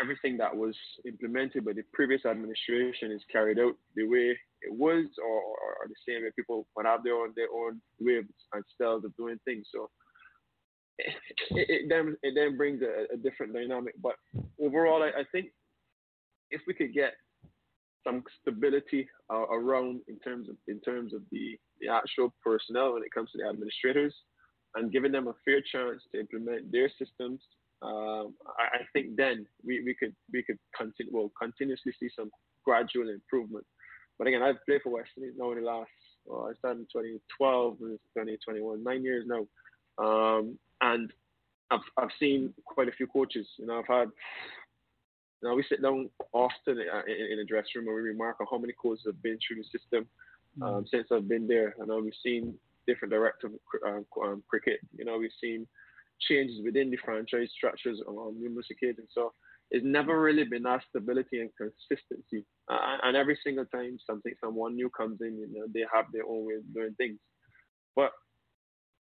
everything 0.00 0.36
that 0.38 0.54
was 0.54 0.76
implemented 1.06 1.64
by 1.64 1.72
the 1.72 1.82
previous 1.92 2.24
administration 2.24 3.10
is 3.10 3.22
carried 3.30 3.58
out 3.58 3.74
the 3.96 4.06
way 4.06 4.36
it 4.62 4.72
was, 4.72 5.06
or, 5.22 5.40
or, 5.40 5.88
the 5.88 5.94
same 6.06 6.22
way 6.22 6.30
people 6.36 6.66
might 6.76 6.86
have 6.86 7.02
their 7.02 7.14
own 7.14 7.32
their 7.34 7.48
own 7.54 7.80
ways 8.00 8.24
and 8.52 8.64
styles 8.74 9.04
of 9.04 9.16
doing 9.16 9.38
things. 9.44 9.66
So 9.72 9.88
it, 10.98 11.14
it 11.50 11.82
then 11.88 12.16
it 12.22 12.34
then 12.34 12.56
brings 12.56 12.82
a, 12.82 13.14
a 13.14 13.16
different 13.16 13.54
dynamic. 13.54 13.94
But 14.02 14.16
overall, 14.60 15.02
I, 15.02 15.20
I, 15.20 15.24
think 15.32 15.46
if 16.50 16.60
we 16.66 16.74
could 16.74 16.92
get 16.92 17.14
some 18.04 18.22
stability 18.40 19.08
uh, 19.30 19.46
around 19.48 20.00
in 20.08 20.18
terms 20.20 20.48
of 20.48 20.56
in 20.66 20.80
terms 20.80 21.14
of 21.14 21.22
the, 21.30 21.58
the 21.80 21.88
actual 21.88 22.34
personnel 22.44 22.94
when 22.94 23.02
it 23.02 23.12
comes 23.12 23.30
to 23.32 23.38
the 23.38 23.48
administrators 23.48 24.14
and 24.74 24.92
giving 24.92 25.12
them 25.12 25.28
a 25.28 25.34
fair 25.44 25.60
chance 25.60 26.02
to 26.12 26.20
implement 26.20 26.70
their 26.70 26.90
systems 26.98 27.40
um, 27.82 28.34
I, 28.58 28.78
I, 28.78 28.80
think 28.92 29.16
then 29.16 29.46
we, 29.64 29.82
we 29.84 29.94
could 29.94 30.14
we 30.32 30.42
could 30.42 30.58
continue 30.76 31.12
well 31.12 31.30
continuously 31.40 31.92
see 31.98 32.08
some 32.14 32.30
gradual 32.64 33.08
improvement. 33.08 33.64
But 34.18 34.26
again, 34.26 34.42
I've 34.42 34.64
played 34.66 34.82
for 34.82 34.90
West 34.90 35.10
Indies 35.16 35.34
now 35.38 35.52
in 35.52 35.60
the 35.60 35.64
last 35.64 35.90
well, 36.26 36.50
I 36.50 36.58
started 36.58 36.80
in 36.80 36.86
2012 36.92 37.76
and 37.80 37.98
2021, 38.16 38.82
nine 38.82 39.04
years 39.04 39.24
now, 39.26 39.46
um, 40.04 40.58
and 40.80 41.12
I've 41.70 41.80
I've 41.96 42.10
seen 42.18 42.54
quite 42.64 42.88
a 42.88 42.92
few 42.92 43.06
coaches. 43.06 43.46
You 43.58 43.66
know, 43.66 43.78
I've 43.78 43.86
had. 43.86 44.08
You 45.40 45.48
know, 45.48 45.54
we 45.54 45.64
sit 45.68 45.80
down 45.80 46.10
often 46.32 46.80
in, 47.06 47.32
in 47.32 47.38
a 47.38 47.44
dressing 47.44 47.70
room 47.76 47.86
and 47.86 47.94
we 47.94 48.02
remark 48.02 48.40
on 48.40 48.48
how 48.50 48.58
many 48.58 48.72
coaches 48.82 49.04
have 49.06 49.22
been 49.22 49.38
through 49.38 49.62
the 49.62 49.78
system 49.78 50.08
um, 50.60 50.82
mm. 50.82 50.88
since 50.90 51.06
I've 51.12 51.28
been 51.28 51.46
there. 51.46 51.76
I 51.80 51.86
know 51.86 52.00
we've 52.00 52.12
seen 52.24 52.54
different 52.88 53.12
directors 53.12 53.52
of 53.86 54.04
um, 54.20 54.42
cricket. 54.48 54.80
You 54.96 55.04
know, 55.04 55.16
we've 55.16 55.30
seen 55.40 55.64
changes 56.28 56.60
within 56.64 56.90
the 56.90 56.98
franchise 57.04 57.48
structures 57.56 58.00
on 58.06 58.40
numerous 58.40 58.66
occasions. 58.70 59.10
So 59.14 59.32
it's 59.70 59.84
never 59.84 60.20
really 60.20 60.44
been 60.44 60.62
that 60.64 60.82
stability 60.88 61.40
and 61.40 61.50
consistency. 61.56 62.44
Uh, 62.70 62.96
and 63.04 63.16
every 63.16 63.38
single 63.44 63.66
time 63.66 63.98
something 64.06 64.32
someone 64.42 64.74
new 64.74 64.90
comes 64.90 65.20
in, 65.20 65.38
you 65.38 65.48
know, 65.52 65.66
they 65.72 65.84
have 65.92 66.06
their 66.12 66.26
own 66.26 66.46
way 66.46 66.54
of 66.54 66.74
doing 66.74 66.94
things. 66.96 67.18
But 67.94 68.10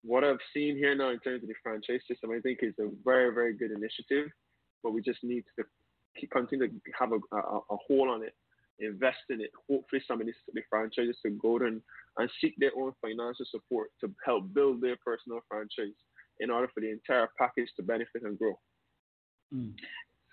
what 0.04 0.24
I've 0.24 0.38
seen 0.54 0.78
here 0.78 0.96
now 0.96 1.10
in 1.10 1.20
terms 1.20 1.44
of 1.44 1.50
the 1.50 1.56
franchise 1.62 2.02
system, 2.10 2.32
I 2.32 2.40
think 2.40 2.60
is 2.62 2.74
a 2.80 2.90
very, 3.04 3.34
very 3.34 3.54
good 3.54 3.72
initiative. 3.72 4.30
But 4.84 4.94
we 4.94 5.02
just 5.02 5.24
need 5.24 5.44
to 5.58 5.66
keep, 6.20 6.32
continue 6.32 6.68
to 6.68 6.74
have 7.00 7.12
a, 7.12 7.36
a, 7.36 7.58
a 7.58 7.78
hold 7.88 8.10
on 8.10 8.24
it, 8.24 8.34
invest 8.80 9.18
in 9.30 9.42
it. 9.42 9.50
Hopefully, 9.70 10.02
some 10.08 10.22
of 10.22 10.28
these 10.28 10.36
the 10.54 10.62
franchises 10.70 11.18
to 11.26 11.32
go 11.32 11.58
and, 11.58 11.82
and 12.18 12.30
seek 12.40 12.56
their 12.58 12.72
own 12.78 12.94
financial 13.02 13.46
support 13.50 13.90
to 14.02 14.12
help 14.26 14.54
build 14.54 14.82
their 14.82 14.98
personal 15.04 15.40
franchise 15.50 15.98
in 16.40 16.52
order 16.52 16.70
for 16.74 16.82
the 16.82 16.92
entire 16.92 17.30
package 17.38 17.70
to 17.76 17.84
benefit 17.84 18.24
and 18.24 18.38
grow? 18.38 18.58
Mm. 19.54 19.74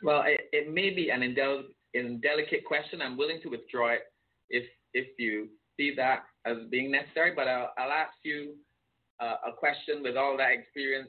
Well, 0.03 0.23
it, 0.27 0.41
it, 0.53 0.73
may 0.73 0.91
be 0.91 1.11
an 1.11 1.21
indel- 1.21 1.73
indelicate 1.95 2.65
question. 2.65 3.01
I'm 3.01 3.17
willing 3.17 3.41
to 3.43 3.49
withdraw 3.49 3.91
it 3.91 4.03
if 4.51 4.65
if 4.93 5.07
you 5.19 5.49
see 5.77 5.95
that 5.97 6.25
as 6.45 6.57
being 6.71 6.91
necessary. 6.91 7.33
But 7.35 7.49
I'll, 7.49 7.73
I'll 7.79 7.93
ask 7.93 8.13
you 8.23 8.55
a 9.21 9.53
question 9.57 10.03
with 10.03 10.17
all 10.17 10.37
that 10.37 10.51
experience. 10.53 11.09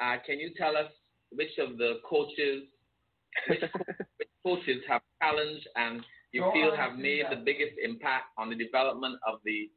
Uh, 0.00 0.16
can 0.24 0.38
you 0.38 0.50
tell 0.56 0.76
us 0.76 0.90
which 1.30 1.58
of 1.58 1.78
the 1.78 2.00
coaches, 2.08 2.64
which, 3.48 3.60
which 4.18 4.28
coaches 4.44 4.82
have 4.88 5.02
challenged 5.22 5.66
and 5.76 6.02
you 6.32 6.42
Go 6.42 6.52
feel 6.52 6.76
have 6.76 6.96
made 6.96 7.24
that. 7.24 7.30
the 7.30 7.42
biggest 7.44 7.72
impact 7.82 8.26
on 8.36 8.50
the 8.50 8.56
development 8.56 9.18
of 9.26 9.40
the 9.44 9.70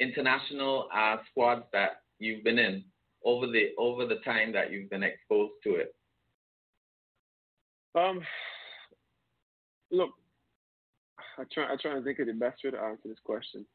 international 0.00 0.88
uh, 0.94 1.16
squads 1.30 1.64
that 1.72 2.02
you've 2.18 2.44
been 2.44 2.58
in? 2.58 2.84
over 3.24 3.46
the 3.46 3.70
over 3.78 4.06
the 4.06 4.16
time 4.24 4.52
that 4.52 4.72
you've 4.72 4.90
been 4.90 5.02
exposed 5.02 5.52
to 5.64 5.74
it? 5.76 5.94
Um, 7.94 8.20
look, 9.90 10.10
I 11.38 11.42
try 11.52 11.72
I 11.72 11.76
try 11.76 11.94
to 11.94 12.02
think 12.02 12.18
of 12.18 12.26
the 12.26 12.32
best 12.32 12.62
way 12.64 12.70
to 12.70 12.78
answer 12.78 13.08
this 13.08 13.18
question. 13.24 13.66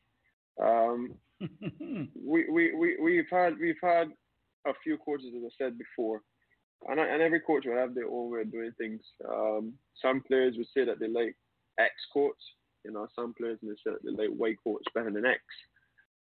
Um, 0.61 1.15
we, 1.39 2.49
we, 2.49 2.73
we, 2.75 2.97
we've 3.01 3.30
had 3.31 3.57
we've 3.59 3.81
had 3.81 4.09
a 4.67 4.73
few 4.84 4.97
coaches, 4.97 5.34
as 5.35 5.43
I 5.43 5.63
said 5.63 5.77
before, 5.77 6.21
and, 6.88 6.99
and 6.99 7.21
every 7.21 7.41
coach 7.41 7.65
will 7.65 7.77
have 7.77 7.95
their 7.95 8.07
own 8.07 8.31
way 8.31 8.41
of 8.41 8.51
doing 8.51 8.71
things. 8.77 9.01
Um, 9.27 9.73
some 10.01 10.21
players 10.21 10.55
would 10.57 10.67
say 10.75 10.85
that 10.85 10.99
they 10.99 11.07
like 11.07 11.35
X 11.80 11.91
coach, 12.13 12.39
you 12.85 12.91
know. 12.91 13.07
Some 13.15 13.34
players 13.34 13.59
may 13.61 13.73
say 13.85 13.93
that 13.93 14.03
they 14.03 14.11
like 14.11 14.38
Y 14.38 14.55
coach 14.63 14.84
better 14.93 15.11
than 15.11 15.25
X. 15.25 15.41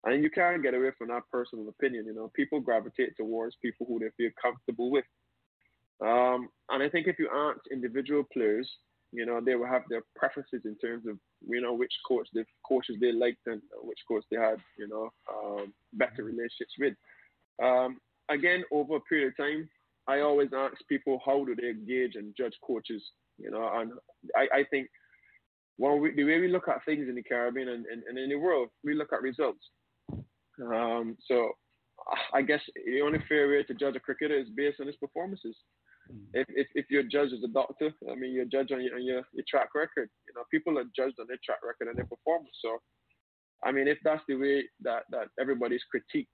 And 0.05 0.23
you 0.23 0.31
can't 0.31 0.63
get 0.63 0.75
away 0.75 0.91
from 0.97 1.09
that 1.09 1.23
personal 1.33 1.69
opinion. 1.69 2.07
You 2.07 2.15
know, 2.15 2.31
people 2.35 2.61
gravitate 2.61 3.17
towards 3.17 3.57
people 3.61 3.87
who 3.89 3.99
they 3.99 4.11
feel 4.17 4.31
comfortable 4.41 4.91
with. 4.91 5.05
Um, 6.01 6.49
and 6.71 6.83
I 6.83 6.89
think 6.89 7.07
if 7.07 7.19
you 7.19 7.29
ask 7.35 7.59
individual 7.73 8.23
players, 8.33 8.71
you 9.17 9.25
know, 9.25 9.41
they 9.41 9.55
will 9.55 9.67
have 9.67 9.83
their 9.89 10.03
preferences 10.15 10.63
in 10.65 10.77
terms 10.77 11.07
of, 11.07 11.17
you 11.49 11.61
know, 11.61 11.73
which 11.73 11.93
coach 12.07 12.29
the 12.35 12.45
coaches 12.69 12.97
they 13.01 13.13
liked 13.13 13.47
and 13.47 13.63
which 13.83 13.99
coach 14.07 14.25
they 14.31 14.37
had, 14.37 14.59
you 14.79 14.87
know, 14.87 15.09
um, 15.35 15.73
better 15.95 16.23
relationships 16.23 16.75
with. 16.79 16.95
Um, 17.63 17.99
again, 18.29 18.63
over 18.71 18.97
a 18.97 19.01
period 19.01 19.29
of 19.29 19.37
time, 19.39 19.69
I 20.07 20.21
always 20.21 20.51
ask 20.55 20.75
people 20.89 21.21
how 21.25 21.45
do 21.45 21.57
they 21.57 21.73
gauge 21.73 22.15
and 22.15 22.35
judge 22.37 22.55
coaches, 22.65 23.03
you 23.39 23.51
know, 23.51 23.69
and 23.75 23.93
I, 24.37 24.59
I 24.59 24.65
think 24.71 24.89
well, 25.79 25.99
we, 25.99 26.15
the 26.15 26.25
way 26.25 26.41
we 26.41 26.49
look 26.49 26.69
at 26.69 26.85
things 26.85 27.09
in 27.09 27.15
the 27.15 27.23
Caribbean 27.23 27.69
and, 27.69 27.87
and, 27.87 28.03
and 28.09 28.19
in 28.19 28.31
the 28.31 28.37
world, 28.37 28.69
we 28.85 28.95
look 28.95 29.13
at 29.13 29.23
results. 29.23 29.61
Um, 30.63 31.17
so 31.27 31.51
I 32.33 32.43
guess 32.43 32.61
the 32.87 33.01
only 33.03 33.19
fair 33.29 33.49
way 33.49 33.63
to 33.63 33.75
judge 33.75 33.97
a 33.97 34.01
cricketer 34.01 34.39
is 34.39 34.49
based 34.57 34.81
on 34.81 34.87
his 34.87 34.97
performances. 34.97 35.57
Mm. 36.13 36.27
If, 36.35 36.47
if, 36.51 36.67
if 36.75 36.87
you're 36.91 37.03
judged 37.03 37.35
as 37.35 37.43
a 37.45 37.53
doctor, 37.53 37.93
I 38.11 38.15
mean, 38.15 38.33
you're 38.33 38.45
judged 38.45 38.73
on, 38.73 38.83
your, 38.83 38.95
on 38.95 39.05
your, 39.05 39.23
your 39.33 39.45
track 39.49 39.75
record. 39.75 40.09
You 40.29 40.35
know, 40.35 40.45
people 40.51 40.79
are 40.79 40.85
judged 40.95 41.19
on 41.21 41.27
their 41.29 41.39
track 41.45 41.59
record 41.67 41.89
and 41.89 41.99
their 41.99 42.07
performance. 42.07 42.57
So, 42.63 42.79
I 43.65 43.73
mean, 43.73 43.89
if 43.89 43.99
that's 44.05 44.23
the 44.29 44.37
way 44.37 44.65
that, 44.83 45.05
that 45.11 45.29
everybody's 45.41 45.83
critiqued 45.95 46.27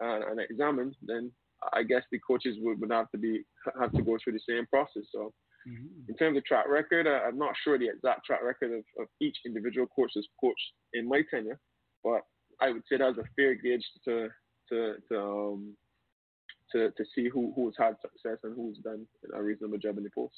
and, 0.00 0.24
and 0.24 0.40
examined, 0.40 0.96
then 1.02 1.32
I 1.72 1.82
guess 1.82 2.02
the 2.10 2.18
coaches 2.26 2.56
would, 2.60 2.80
would 2.80 2.92
have 2.92 3.10
to 3.10 3.18
be 3.18 3.42
have 3.78 3.92
to 3.92 4.02
go 4.02 4.16
through 4.22 4.32
the 4.32 4.40
same 4.48 4.66
process. 4.66 5.04
So, 5.12 5.32
mm-hmm. 5.68 6.08
in 6.08 6.16
terms 6.16 6.36
of 6.38 6.44
track 6.44 6.66
record, 6.68 7.06
I, 7.06 7.28
am 7.28 7.38
not 7.38 7.54
sure 7.62 7.78
the 7.78 7.90
exact 7.90 8.24
track 8.24 8.42
record 8.42 8.72
of, 8.72 8.84
of 8.98 9.08
each 9.20 9.36
individual 9.44 9.86
coach 9.94 10.12
that's 10.14 10.26
coached 10.40 10.72
in 10.94 11.08
my 11.08 11.22
tenure, 11.30 11.60
but 12.02 12.22
I 12.60 12.70
would 12.70 12.82
say 12.88 12.98
that 12.98 13.16
was 13.16 13.18
a 13.18 13.28
fair 13.36 13.54
gauge 13.54 13.84
to 14.06 14.28
to 14.70 14.94
to 15.10 15.18
um, 15.20 15.76
to 16.72 16.90
to 16.90 17.04
see 17.14 17.28
who 17.28 17.52
who's 17.54 17.74
had 17.78 17.96
success 18.00 18.38
and 18.44 18.54
who's 18.56 18.78
done 18.78 19.06
a 19.34 19.42
reasonable 19.42 19.78
job 19.78 19.98
in 19.98 20.04
the 20.04 20.10
post. 20.10 20.34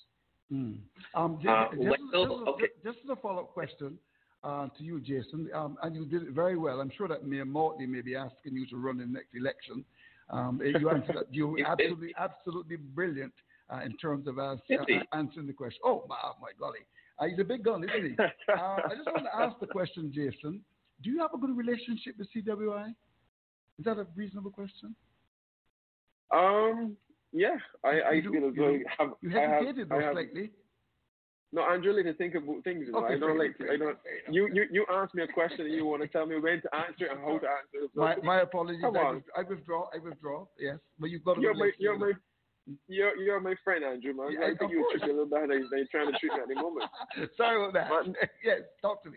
Mm. 0.52 0.78
Um, 1.14 1.38
ju- 1.40 1.48
Uh, 1.48 1.68
just, 1.70 1.82
well, 2.12 2.26
just, 2.26 2.48
okay. 2.48 2.68
just 2.84 2.98
as 3.04 3.10
a 3.10 3.16
follow-up 3.16 3.52
question 3.52 3.98
uh, 4.44 4.68
to 4.76 4.84
you, 4.84 5.00
Jason, 5.00 5.48
um, 5.54 5.78
and 5.82 5.94
you 5.96 6.04
did 6.04 6.22
it 6.24 6.30
very 6.30 6.56
well. 6.58 6.80
I'm 6.80 6.90
sure 6.96 7.08
that 7.08 7.24
Mayor 7.24 7.46
Mortley 7.46 7.88
may 7.88 8.02
be 8.02 8.14
asking 8.16 8.54
you 8.56 8.66
to 8.66 8.76
run 8.76 9.00
in 9.00 9.12
the 9.12 9.18
next 9.18 9.34
election. 9.34 9.84
Um, 10.30 10.60
you 10.62 10.90
answered 10.90 11.16
that. 11.16 11.32
You 11.34 11.48
were 11.48 11.58
absolutely, 11.66 12.14
absolutely 12.18 12.76
brilliant 12.76 13.32
uh, 13.72 13.80
in 13.84 13.96
terms 13.96 14.26
of 14.26 14.38
as, 14.38 14.58
Is 14.68 14.80
he? 14.86 14.96
uh, 14.96 15.16
answering 15.16 15.46
the 15.46 15.52
question. 15.52 15.80
Oh, 15.84 16.04
my, 16.08 16.16
my 16.40 16.50
golly. 16.58 16.80
Uh, 17.18 17.26
he's 17.26 17.38
a 17.38 17.44
big 17.44 17.62
gun, 17.64 17.84
isn't 17.84 18.10
he? 18.10 18.16
uh, 18.52 18.58
I 18.58 18.94
just 18.96 19.06
want 19.06 19.24
to 19.24 19.36
ask 19.36 19.58
the 19.60 19.66
question, 19.66 20.12
Jason. 20.14 20.60
Do 21.02 21.10
you 21.10 21.18
have 21.20 21.32
a 21.34 21.38
good 21.38 21.56
relationship 21.56 22.16
with 22.18 22.28
CWI? 22.34 22.88
Is 23.78 23.84
that 23.84 23.98
a 23.98 24.06
reasonable 24.14 24.50
question? 24.50 24.94
Um, 26.32 26.96
yeah, 27.32 27.56
I, 27.84 28.00
I 28.00 28.12
You 28.12 28.22
do- 28.22 28.32
feel 28.32 28.48
as 28.48 28.54
you 28.56 28.62
though. 28.62 28.78
Have. 28.98 29.14
You 29.22 29.30
I 29.36 29.40
have, 29.40 29.50
hesitated 29.50 29.92
I 29.92 29.96
though 29.98 30.04
have, 30.04 30.14
slightly. 30.14 30.50
No, 31.54 31.62
I'm 31.62 31.82
really 31.82 32.02
to 32.04 32.14
think 32.14 32.34
about 32.34 32.64
things. 32.64 32.88
Okay, 32.94 33.14
I 33.14 33.18
don't 33.18 33.36
like. 33.38 33.54
I 33.70 33.76
don't. 33.76 33.98
You 34.30 34.48
you 34.54 34.64
you 34.70 34.86
ask 34.90 35.14
me 35.14 35.22
a 35.22 35.26
question 35.28 35.66
and 35.66 35.74
you 35.74 35.84
want 35.84 36.00
to 36.00 36.08
tell 36.08 36.24
me 36.24 36.36
when 36.40 36.62
to 36.62 36.74
answer 36.74 37.04
it 37.04 37.10
and 37.12 37.20
how 37.20 37.36
to 37.38 37.48
answer 37.58 37.84
it. 37.84 37.90
My, 37.94 38.16
my 38.24 38.40
apologies. 38.40 38.80
Come 38.80 38.96
I, 38.96 39.00
on. 39.00 39.24
I 39.36 39.42
withdraw. 39.42 39.84
I 39.94 39.98
withdraw. 39.98 40.46
Yes, 40.58 40.78
but 40.98 41.10
you've 41.10 41.22
got 41.24 41.34
to. 41.34 41.42
You're 41.42 41.52
my 41.54 41.70
you're 41.78 41.98
my 41.98 42.12
you're 42.88 43.16
you're 43.18 43.40
my 43.40 43.54
friend, 43.62 43.84
Andrew. 43.84 44.14
Man. 44.14 44.32
Yeah, 44.32 44.46
I 44.46 44.56
think 44.56 44.72
you 44.72 44.80
course. 44.80 44.92
treat 45.00 45.02
me 45.04 45.10
a 45.10 45.12
little 45.12 45.28
better 45.28 45.46
than 45.48 45.68
you're 45.76 45.86
trying 45.90 46.10
to 46.10 46.18
treat 46.18 46.32
me 46.32 46.40
at 46.40 46.48
the 46.48 46.54
moment. 46.54 46.88
Sorry 47.36 47.60
about 47.60 47.74
that. 47.74 47.90
But- 47.90 48.30
yes, 48.44 48.60
talk 48.80 49.02
to 49.04 49.10
me. 49.10 49.16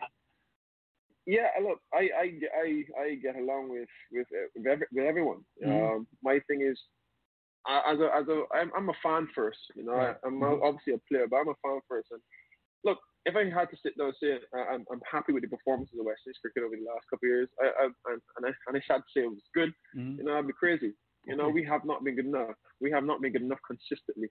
Yeah, 1.25 1.47
look, 1.63 1.79
I 1.93 2.09
I 2.19 2.25
I 2.59 2.83
I 3.01 3.15
get 3.15 3.37
along 3.37 3.69
with 3.69 3.87
with 4.11 4.27
with, 4.57 4.67
every, 4.67 4.87
with 4.91 5.05
everyone. 5.05 5.39
Mhm. 5.65 5.95
Um, 5.95 6.07
my 6.21 6.39
thing 6.49 6.61
is, 6.61 6.77
I, 7.67 7.93
as 7.93 7.99
a 7.99 8.07
as 8.15 8.27
a 8.27 8.43
I'm, 8.53 8.71
I'm 8.77 8.89
a 8.89 8.93
fan 9.01 9.27
first. 9.33 9.59
You 9.75 9.83
know, 9.85 9.93
Right. 9.93 10.15
I'm 10.23 10.39
Mhm. 10.39 10.61
obviously 10.63 10.93
a 10.93 10.99
player, 11.09 11.27
but 11.27 11.37
I'm 11.37 11.49
a 11.49 11.55
fan 11.63 11.79
first. 11.87 12.11
And 12.11 12.21
look, 12.83 12.99
if 13.25 13.35
I 13.35 13.49
had 13.49 13.69
to 13.71 13.77
sit 13.77 13.97
down 13.97 14.07
and 14.07 14.15
say 14.21 14.39
I'm 14.53 14.85
I'm 14.91 15.01
happy 15.09 15.33
with 15.33 15.43
the 15.43 15.49
performances 15.49 15.97
of 15.99 16.05
West 16.05 16.21
Indies 16.25 16.39
cricket 16.41 16.63
over 16.63 16.75
the 16.75 16.83
last 16.85 17.05
couple 17.09 17.25
of 17.27 17.31
years, 17.35 17.49
I, 17.61 17.65
I 17.65 17.85
and 18.13 18.21
and 18.37 18.45
I 18.45 18.51
and 18.67 18.77
I 18.77 18.81
had 18.87 18.97
to 18.99 19.09
say 19.13 19.21
it 19.23 19.29
was 19.31 19.49
good. 19.53 19.73
Mhm. 19.95 20.17
You 20.17 20.23
know, 20.25 20.37
I'd 20.37 20.47
be 20.47 20.53
crazy. 20.53 20.93
You 21.25 21.35
know, 21.35 21.49
we 21.49 21.63
have 21.63 21.85
not 21.85 22.03
been 22.03 22.15
good 22.15 22.27
enough. 22.27 22.55
We 22.81 22.91
have 22.91 23.03
not 23.03 23.19
been 23.21 23.31
good 23.33 23.41
enough 23.41 23.59
consistently. 23.65 24.29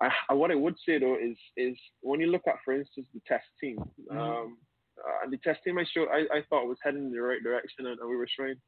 I, 0.00 0.10
I 0.30 0.34
what 0.34 0.50
I 0.50 0.54
would 0.54 0.76
say 0.86 0.98
though 0.98 1.16
is 1.20 1.36
is 1.56 1.76
when 2.00 2.20
you 2.20 2.28
look 2.28 2.46
at, 2.46 2.56
for 2.64 2.72
instance, 2.72 3.06
the 3.12 3.20
test 3.28 3.44
team. 3.60 3.76
Mhm. 4.10 4.16
Um, 4.16 4.58
uh, 5.06 5.18
and 5.24 5.32
the 5.32 5.38
test 5.38 5.62
team 5.64 5.78
I 5.78 5.84
showed, 5.84 6.08
I, 6.08 6.20
I 6.38 6.42
thought 6.48 6.66
was 6.66 6.78
heading 6.82 7.04
in 7.06 7.12
the 7.12 7.20
right 7.22 7.42
direction, 7.42 7.86
and, 7.86 7.98
and 8.00 8.08
we 8.08 8.16
were 8.16 8.26
showing 8.28 8.60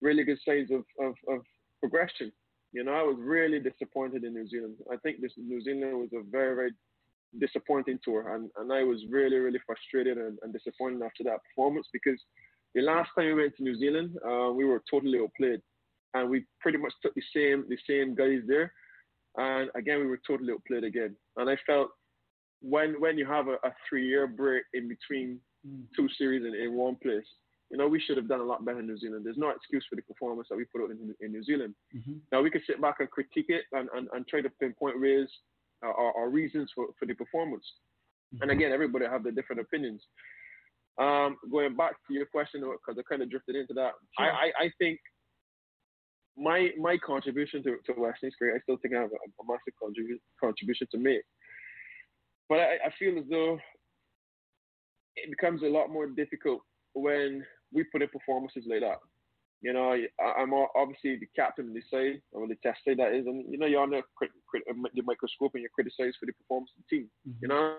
really 0.00 0.24
good 0.24 0.38
signs 0.44 0.70
of, 0.72 0.84
of, 0.98 1.14
of 1.28 1.44
progression. 1.80 2.32
You 2.72 2.84
know, 2.84 2.92
I 2.92 3.02
was 3.02 3.16
really 3.18 3.58
disappointed 3.58 4.24
in 4.24 4.34
New 4.34 4.48
Zealand. 4.48 4.76
I 4.92 4.96
think 4.98 5.20
this 5.20 5.32
New 5.36 5.62
Zealand 5.62 5.98
was 5.98 6.10
a 6.14 6.22
very, 6.30 6.54
very 6.54 6.70
disappointing 7.38 7.98
tour, 8.04 8.34
and, 8.34 8.50
and 8.58 8.72
I 8.72 8.82
was 8.84 8.98
really, 9.10 9.36
really 9.36 9.60
frustrated 9.66 10.18
and, 10.18 10.38
and 10.42 10.52
disappointed 10.52 11.02
after 11.02 11.24
that 11.24 11.40
performance 11.44 11.88
because 11.92 12.20
the 12.74 12.82
last 12.82 13.10
time 13.16 13.26
we 13.26 13.42
went 13.42 13.56
to 13.56 13.64
New 13.64 13.76
Zealand, 13.76 14.16
uh, 14.24 14.52
we 14.52 14.64
were 14.64 14.82
totally 14.90 15.18
outplayed, 15.18 15.60
and 16.14 16.30
we 16.30 16.44
pretty 16.60 16.78
much 16.78 16.92
took 17.02 17.14
the 17.14 17.22
same 17.34 17.64
the 17.68 17.78
same 17.88 18.14
guys 18.14 18.42
there, 18.46 18.72
and 19.36 19.70
again 19.74 19.98
we 19.98 20.06
were 20.06 20.20
totally 20.26 20.52
outplayed 20.52 20.84
again. 20.84 21.16
And 21.36 21.50
I 21.50 21.56
felt 21.66 21.90
when 22.60 23.00
when 23.00 23.18
you 23.18 23.26
have 23.26 23.48
a, 23.48 23.54
a 23.64 23.72
three 23.88 24.06
year 24.06 24.26
break 24.26 24.64
in 24.74 24.88
between 24.88 25.40
two 25.96 26.08
series 26.16 26.44
in, 26.44 26.54
in 26.54 26.74
one 26.74 26.96
place, 27.02 27.26
you 27.70 27.76
know 27.78 27.88
we 27.88 28.00
should 28.00 28.16
have 28.16 28.28
done 28.28 28.40
a 28.40 28.44
lot 28.44 28.64
better 28.64 28.80
in 28.80 28.86
New 28.86 28.98
Zealand. 28.98 29.24
There's 29.24 29.38
no 29.38 29.50
excuse 29.50 29.84
for 29.88 29.96
the 29.96 30.02
performance 30.02 30.48
that 30.50 30.56
we 30.56 30.64
put 30.64 30.82
out 30.82 30.90
in, 30.90 31.14
in 31.20 31.32
New 31.32 31.44
Zealand. 31.44 31.74
Mm-hmm. 31.96 32.18
Now 32.32 32.42
we 32.42 32.50
could 32.50 32.62
sit 32.66 32.80
back 32.80 32.96
and 32.98 33.10
critique 33.10 33.46
it 33.48 33.64
and, 33.72 33.88
and, 33.94 34.08
and 34.12 34.26
try 34.26 34.40
to 34.40 34.50
pinpoint 34.60 35.00
ways 35.00 35.28
uh, 35.84 35.90
or, 35.90 36.12
or 36.12 36.30
reasons 36.30 36.70
for, 36.74 36.88
for 36.98 37.06
the 37.06 37.14
performance. 37.14 37.64
And 38.40 38.50
again, 38.50 38.70
everybody 38.70 39.06
have 39.06 39.24
their 39.24 39.32
different 39.32 39.60
opinions. 39.60 40.02
Um, 40.98 41.36
going 41.50 41.74
back 41.76 41.94
to 42.06 42.14
your 42.14 42.26
question, 42.26 42.60
because 42.60 42.96
I 42.98 43.02
kind 43.08 43.22
of 43.22 43.30
drifted 43.30 43.56
into 43.56 43.74
that, 43.74 43.92
I, 44.18 44.24
I, 44.24 44.52
I 44.64 44.70
think 44.78 45.00
my 46.36 46.68
my 46.78 46.96
contribution 47.04 47.62
to, 47.64 47.76
to 47.86 48.00
West 48.00 48.18
Indies 48.22 48.36
cricket, 48.38 48.56
I 48.56 48.62
still 48.62 48.76
think 48.80 48.94
I 48.94 49.00
have 49.00 49.10
a, 49.10 49.14
a 49.14 49.44
massive 49.46 49.74
contribu- 49.82 50.20
contribution 50.40 50.86
to 50.92 50.98
make. 50.98 51.22
But 52.48 52.60
I, 52.60 52.74
I 52.86 52.90
feel 52.98 53.18
as 53.18 53.24
though 53.30 53.58
it 55.16 55.30
becomes 55.30 55.62
a 55.62 55.66
lot 55.66 55.90
more 55.90 56.06
difficult 56.06 56.60
when 56.94 57.44
we 57.72 57.84
put 57.84 58.02
in 58.02 58.08
performances 58.08 58.64
like 58.66 58.80
that. 58.80 58.98
You 59.62 59.74
know, 59.74 59.92
I, 59.92 60.40
I'm 60.40 60.54
obviously 60.54 61.16
the 61.16 61.28
captain 61.36 61.68
of 61.68 61.74
the 61.74 61.82
side, 61.90 62.22
or 62.32 62.48
the 62.48 62.56
test 62.62 62.78
side 62.86 62.96
that 62.98 63.12
is, 63.12 63.26
and 63.26 63.44
you 63.50 63.58
know, 63.58 63.66
you're 63.66 63.82
on 63.82 63.90
the, 63.90 64.02
crit, 64.16 64.30
crit, 64.48 64.62
uh, 64.70 64.74
the 64.94 65.02
microscope 65.02 65.52
and 65.54 65.62
you're 65.62 65.70
criticized 65.74 66.16
for 66.18 66.26
the 66.26 66.32
performance 66.32 66.70
of 66.78 66.84
the 66.88 66.96
team. 66.96 67.10
You 67.42 67.48
know, 67.48 67.76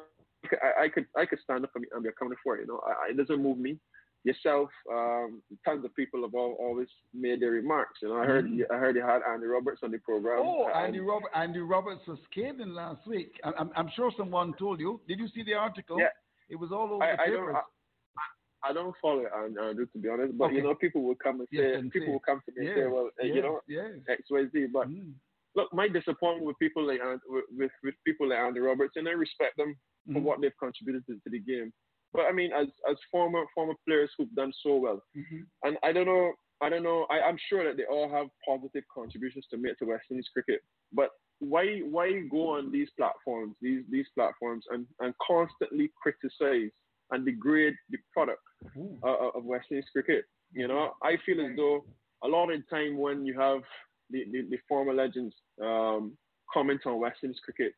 I, 0.61 0.83
I 0.83 0.89
could 0.89 1.05
I 1.17 1.25
could 1.25 1.39
stand 1.43 1.63
up 1.63 1.71
and 1.75 2.03
be, 2.03 2.09
accounted 2.09 2.37
for 2.43 2.57
it. 2.57 2.61
You 2.61 2.67
know, 2.67 2.81
I, 2.85 3.09
it 3.11 3.17
doesn't 3.17 3.41
move 3.41 3.57
me. 3.57 3.79
Yourself, 4.23 4.69
um, 4.93 5.41
tons 5.65 5.83
of 5.83 5.95
people 5.95 6.21
have 6.21 6.35
all, 6.35 6.55
always 6.59 6.87
made 7.15 7.41
their 7.41 7.49
remarks. 7.49 7.97
You 8.03 8.09
know, 8.09 8.17
I 8.17 8.25
heard 8.27 8.45
Mhm. 8.45 8.61
I 8.71 8.77
heard 8.77 8.95
you 8.95 9.01
had 9.01 9.21
Andy 9.27 9.47
Roberts 9.47 9.81
on 9.81 9.89
the 9.89 9.97
program. 9.97 10.43
Oh, 10.45 10.67
and- 10.67 10.85
Andy 10.85 10.99
Robert, 10.99 11.31
Andy 11.33 11.59
Roberts 11.61 12.05
was 12.07 12.19
scathing 12.29 12.75
last 12.75 13.07
week. 13.07 13.39
I- 13.43 13.53
I'm, 13.57 13.71
I'm 13.75 13.89
sure 13.95 14.11
someone 14.15 14.53
told 14.59 14.79
you. 14.79 15.01
Did 15.07 15.17
you 15.17 15.27
see 15.29 15.41
the 15.41 15.55
article? 15.55 15.97
Yeah. 15.99 16.09
It 16.49 16.57
was 16.57 16.71
all 16.71 16.93
over 16.93 17.03
I, 17.03 17.13
the 17.13 17.17
papers. 17.17 17.55
I, 18.63 18.73
don't 18.73 18.95
follow 19.01 19.21
it, 19.21 19.31
and 19.33 19.57
Andrew, 19.57 19.85
to 19.87 19.97
be 19.99 20.09
honest. 20.09 20.37
But 20.37 20.53
you 20.53 20.61
know, 20.63 20.75
people 20.75 21.01
will 21.03 21.15
come 21.15 21.39
and 21.39 21.47
say, 21.53 21.71
Yes, 21.71 21.79
and 21.79 21.91
people 21.91 22.13
will 22.13 22.19
come 22.19 22.41
to 22.45 22.51
me 22.59 22.67
and 22.67 22.75
say, 22.77 22.87
well, 22.87 23.09
uh, 23.21 23.25
you 23.25 23.41
know, 23.41 23.59
yes. 23.67 23.91
X, 24.09 24.23
Y, 24.29 24.43
Z. 24.53 24.67
But 24.73 24.87
look, 25.55 25.73
my 25.73 25.87
disappointment 25.87 26.45
with 26.45 26.57
people 26.59 26.85
like 26.85 26.99
with, 27.27 27.45
with 27.57 27.71
with 27.83 27.95
people 28.05 28.29
like 28.29 28.39
Andy 28.39 28.59
Roberts, 28.59 28.93
and 28.95 29.07
I 29.07 29.11
respect 29.11 29.57
them 29.57 29.75
for 30.13 30.19
Mhm. 30.19 30.23
what 30.23 30.41
they've 30.41 30.57
contributed 30.59 31.05
to, 31.07 31.13
to 31.15 31.29
the 31.29 31.39
game. 31.39 31.71
But 32.13 32.23
I 32.23 32.31
mean, 32.31 32.51
as 32.53 32.67
as 32.89 32.97
former 33.11 33.43
former 33.55 33.73
players 33.87 34.11
who've 34.17 34.33
done 34.35 34.51
so 34.63 34.75
well, 34.77 35.01
Mhm. 35.15 35.45
and 35.63 35.77
I 35.83 35.91
don't 35.91 36.05
know, 36.07 36.33
I 36.61 36.69
don't 36.69 36.83
know, 36.83 37.05
I, 37.09 37.21
I'm 37.21 37.37
sure 37.49 37.63
that 37.63 37.77
they 37.77 37.85
all 37.85 38.09
have 38.09 38.27
positive 38.47 38.83
contributions 38.93 39.47
to 39.51 39.57
make 39.57 39.77
to 39.79 39.85
West 39.85 40.05
Indies 40.11 40.29
cricket. 40.33 40.61
But 40.91 41.09
why 41.39 41.79
why 41.79 42.19
go 42.29 42.49
on 42.57 42.71
these 42.71 42.89
platforms, 42.97 43.55
these 43.61 43.83
these 43.89 44.07
platforms, 44.15 44.65
and 44.69 44.85
and 44.99 45.13
constantly 45.25 45.91
criticize 46.01 46.69
and 47.11 47.25
degrade 47.25 47.75
the 47.89 47.97
product 48.13 48.41
uh, 49.03 49.29
of 49.35 49.43
West 49.43 49.67
Indies 49.71 49.85
cricket? 49.91 50.25
You 50.53 50.67
know, 50.67 50.91
I 51.03 51.15
feel 51.25 51.41
as 51.41 51.55
though 51.55 51.85
a 52.23 52.27
lot 52.27 52.51
of 52.51 52.59
the 52.59 52.75
time 52.75 52.97
when 52.97 53.25
you 53.25 53.39
have 53.39 53.61
the, 54.09 54.25
the, 54.31 54.41
the 54.49 54.57
former 54.67 54.93
legends 54.93 55.35
um, 55.63 56.17
comment 56.53 56.81
on 56.85 56.99
West 56.99 57.19
Indies 57.23 57.39
cricket, 57.43 57.73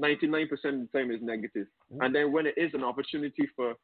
99% 0.00 0.44
of 0.52 0.60
the 0.60 0.88
time 0.94 1.10
is 1.10 1.20
negative. 1.22 1.66
And 2.00 2.14
then 2.14 2.32
when 2.32 2.46
it 2.46 2.54
is 2.56 2.72
an 2.74 2.84
opportunity 2.84 3.48
for 3.54 3.74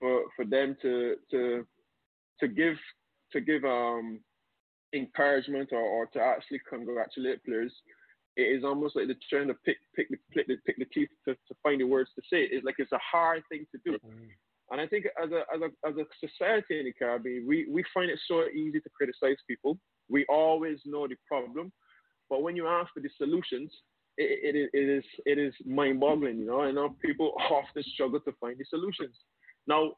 for 0.00 0.22
for 0.34 0.44
them 0.44 0.76
to 0.82 1.16
to 1.30 1.66
to 2.40 2.48
give 2.48 2.76
to 3.32 3.40
give 3.40 3.64
um 3.64 4.20
encouragement 4.94 5.70
or, 5.72 5.80
or 5.80 6.06
to 6.06 6.20
actually 6.20 6.60
congratulate 6.68 7.44
players, 7.44 7.72
it 8.36 8.42
is 8.42 8.64
almost 8.64 8.96
like 8.96 9.06
they're 9.06 9.16
trying 9.28 9.48
to 9.48 9.54
pick 9.64 9.76
pick 9.94 10.08
the 10.08 10.16
pick 10.32 10.46
the, 10.46 10.56
pick 10.66 10.78
the 10.78 10.86
teeth 10.86 11.08
to, 11.28 11.34
to 11.34 11.54
find 11.62 11.80
the 11.80 11.84
words 11.84 12.10
to 12.16 12.22
say. 12.22 12.42
It's 12.50 12.64
like 12.64 12.76
it's 12.78 12.92
a 12.92 12.98
hard 12.98 13.42
thing 13.50 13.66
to 13.72 13.80
do. 13.84 13.98
Mm-hmm. 13.98 14.28
And 14.70 14.80
I 14.80 14.86
think 14.86 15.06
as 15.22 15.30
a 15.30 15.42
as 15.54 15.60
a 15.60 15.88
as 15.88 15.96
a 15.96 16.26
society 16.26 16.78
in 16.78 16.86
the 16.86 16.92
Caribbean, 16.92 17.46
we, 17.46 17.66
we 17.70 17.84
find 17.92 18.10
it 18.10 18.18
so 18.26 18.44
easy 18.48 18.80
to 18.80 18.90
criticize 18.96 19.36
people. 19.46 19.78
We 20.08 20.24
always 20.30 20.78
know 20.86 21.06
the 21.06 21.16
problem, 21.28 21.72
but 22.30 22.42
when 22.42 22.56
you 22.56 22.66
ask 22.66 22.92
for 22.94 23.00
the 23.00 23.10
solutions, 23.18 23.70
it, 24.16 24.56
it, 24.56 24.70
it 24.72 24.88
is 24.88 25.04
it 25.26 25.38
is 25.38 25.52
mind-boggling. 25.66 26.38
You 26.38 26.46
know, 26.46 26.62
I 26.62 26.72
know 26.72 26.96
people 27.04 27.34
often 27.50 27.82
struggle 27.94 28.20
to 28.20 28.32
find 28.40 28.56
the 28.58 28.64
solutions. 28.70 29.16
Now, 29.66 29.92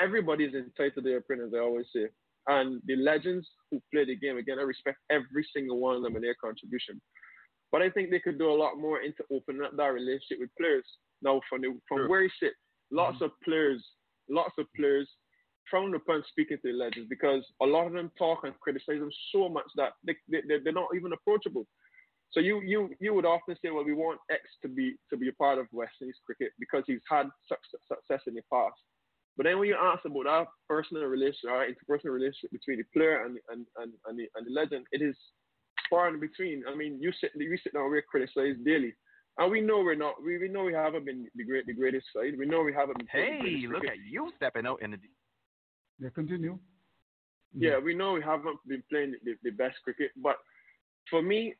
everybody 0.00 0.44
is 0.44 0.54
entitled 0.54 0.94
to 0.96 1.00
their 1.00 1.18
opinion, 1.18 1.48
as 1.48 1.54
I 1.54 1.60
always 1.60 1.86
say. 1.94 2.08
And 2.46 2.80
the 2.86 2.96
legends 2.96 3.46
who 3.70 3.82
play 3.92 4.06
the 4.06 4.16
game, 4.16 4.38
again, 4.38 4.58
I 4.58 4.62
respect 4.62 4.98
every 5.10 5.46
single 5.54 5.78
one 5.78 5.96
of 5.96 6.02
them 6.02 6.14
and 6.14 6.24
their 6.24 6.36
contribution. 6.42 7.00
But 7.70 7.82
I 7.82 7.90
think 7.90 8.10
they 8.10 8.20
could 8.20 8.38
do 8.38 8.50
a 8.50 8.60
lot 8.62 8.78
more 8.78 9.02
into 9.02 9.24
opening 9.30 9.62
up 9.62 9.76
that 9.76 9.92
relationship 9.92 10.38
with 10.40 10.50
players. 10.58 10.84
Now, 11.20 11.40
from 11.48 11.62
the, 11.62 11.78
from 11.88 12.08
where 12.08 12.22
he 12.22 12.30
sit, 12.40 12.52
lots 12.90 13.16
mm-hmm. 13.16 13.24
of 13.24 13.30
players, 13.44 13.84
lots 14.30 14.54
of 14.58 14.66
players 14.74 15.08
frown 15.70 15.94
upon 15.94 16.24
speaking 16.28 16.56
to 16.58 16.72
the 16.72 16.78
legends 16.78 17.08
because 17.10 17.44
a 17.60 17.66
lot 17.66 17.86
of 17.86 17.92
them 17.92 18.10
talk 18.18 18.40
and 18.44 18.58
criticize 18.60 19.00
them 19.00 19.10
so 19.32 19.48
much 19.48 19.66
that 19.76 19.92
they, 20.06 20.14
they, 20.30 20.40
they're 20.64 20.72
not 20.72 20.88
even 20.96 21.12
approachable. 21.12 21.66
So 22.30 22.40
you, 22.40 22.60
you 22.60 22.90
you 23.00 23.14
would 23.14 23.24
often 23.24 23.56
say, 23.56 23.70
well, 23.70 23.84
we 23.84 23.94
want 23.94 24.20
X 24.30 24.42
to 24.62 24.68
be 24.68 24.96
to 25.10 25.16
be 25.16 25.28
a 25.28 25.32
part 25.32 25.58
of 25.58 25.66
West 25.72 25.94
Indies 26.00 26.20
cricket 26.26 26.52
because 26.58 26.84
he's 26.86 27.00
had 27.08 27.26
such 27.48 27.58
success 27.88 28.22
in 28.26 28.34
the 28.34 28.42
past. 28.52 28.76
But 29.36 29.44
then 29.44 29.58
when 29.58 29.68
you 29.68 29.76
ask 29.80 30.04
about 30.04 30.24
that 30.24 30.46
personal 30.68 31.04
relationship, 31.04 31.50
uh, 31.50 31.54
or 31.54 31.66
interpersonal 31.66 32.12
relationship 32.12 32.50
between 32.52 32.78
the 32.78 32.84
player 32.92 33.24
and 33.24 33.38
and, 33.48 33.64
and, 33.78 33.92
and, 34.06 34.18
the, 34.18 34.28
and 34.36 34.46
the 34.46 34.52
legend, 34.52 34.84
it 34.92 35.00
is 35.00 35.16
far 35.90 36.08
in 36.08 36.20
between. 36.20 36.64
I 36.70 36.74
mean, 36.74 36.98
you 37.00 37.12
sit 37.20 37.30
you 37.36 37.56
sit 37.62 37.74
down, 37.74 37.90
we're 37.90 38.02
criticized 38.02 38.64
daily. 38.64 38.94
And 39.40 39.50
we 39.52 39.60
know 39.60 39.78
we're 39.78 39.94
not. 39.94 40.14
We, 40.24 40.36
we 40.38 40.48
know 40.48 40.64
we 40.64 40.72
haven't 40.74 41.04
been 41.04 41.28
the 41.36 41.44
great, 41.44 41.64
the 41.66 41.72
greatest 41.72 42.06
side. 42.14 42.36
We 42.36 42.44
know 42.46 42.62
we 42.62 42.72
haven't 42.74 42.98
been. 42.98 43.06
playing 43.06 43.30
the 43.30 43.36
Hey, 43.36 43.40
greatest 43.42 43.72
look 43.72 43.80
cricket. 43.82 43.98
at 44.00 44.10
you 44.12 44.32
stepping 44.36 44.66
out 44.66 44.82
in 44.82 44.90
the. 44.92 44.98
Yeah, 46.00 46.08
continue. 46.14 46.58
Yeah, 47.56 47.78
we 47.78 47.94
know 47.94 48.12
we 48.12 48.22
haven't 48.22 48.58
been 48.66 48.82
playing 48.90 49.14
the, 49.24 49.34
the 49.42 49.50
best 49.50 49.76
cricket, 49.82 50.10
but 50.22 50.36
for 51.08 51.22
me, 51.22 51.54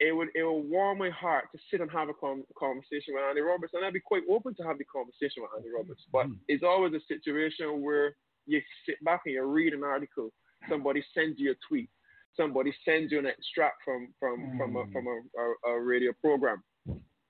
it 0.00 0.14
would 0.14 0.28
it 0.34 0.42
would 0.44 0.70
warm 0.70 0.98
my 0.98 1.10
heart 1.10 1.46
to 1.52 1.58
sit 1.70 1.80
and 1.80 1.90
have 1.90 2.08
a 2.08 2.14
com- 2.14 2.44
conversation 2.56 3.14
with 3.14 3.22
Andy 3.28 3.40
Roberts, 3.40 3.74
and 3.74 3.84
I'd 3.84 3.92
be 3.92 4.00
quite 4.00 4.22
open 4.30 4.54
to 4.54 4.62
have 4.62 4.78
the 4.78 4.84
conversation 4.84 5.42
with 5.42 5.50
Andy 5.56 5.70
Roberts. 5.76 6.04
But 6.12 6.26
Hmm. 6.26 6.34
it's 6.48 6.62
always 6.62 6.94
a 6.94 7.00
situation 7.08 7.82
where 7.82 8.16
you 8.46 8.60
sit 8.86 9.02
back 9.04 9.22
and 9.26 9.34
you 9.34 9.42
read 9.44 9.74
an 9.74 9.82
article, 9.84 10.32
somebody 10.68 11.04
sends 11.12 11.38
you 11.38 11.50
a 11.50 11.54
tweet, 11.68 11.90
somebody 12.36 12.72
sends 12.84 13.12
you 13.12 13.18
an 13.18 13.26
extract 13.26 13.76
from 13.84 14.08
from 14.18 14.56
from 14.58 14.76
a, 14.76 14.84
from 14.92 15.06
a, 15.06 15.70
a, 15.70 15.72
a 15.74 15.80
radio 15.80 16.12
program, 16.20 16.62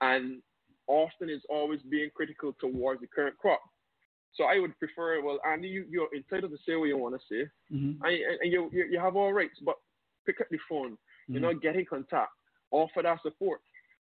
and 0.01 0.41
Austin 0.87 1.29
is 1.31 1.43
always 1.49 1.81
being 1.91 2.11
critical 2.15 2.55
towards 2.61 3.01
the 3.01 3.07
current 3.07 3.37
crop. 3.39 3.61
So 4.35 4.45
I 4.45 4.59
would 4.59 4.79
prefer, 4.79 5.21
well, 5.23 5.41
Andy, 5.51 5.69
you, 5.69 5.85
you're 5.91 6.15
entitled 6.15 6.53
to 6.53 6.59
say 6.67 6.77
what 6.77 6.85
you 6.89 6.97
want 6.97 7.15
to 7.17 7.21
say, 7.31 7.49
Mm-hmm. 7.75 8.05
and, 8.05 8.15
and- 8.43 8.53
you, 8.53 8.71
you 8.73 8.87
you 8.93 8.99
have 9.01 9.17
all 9.17 9.33
rights, 9.33 9.59
but 9.65 9.77
pick 10.27 10.41
up 10.41 10.47
the 10.51 10.59
phone, 10.69 10.97
you 11.27 11.41
know, 11.41 11.53
get 11.55 11.77
in 11.77 11.85
contact, 11.87 12.31
offer 12.71 13.03
that 13.03 13.19
support. 13.23 13.61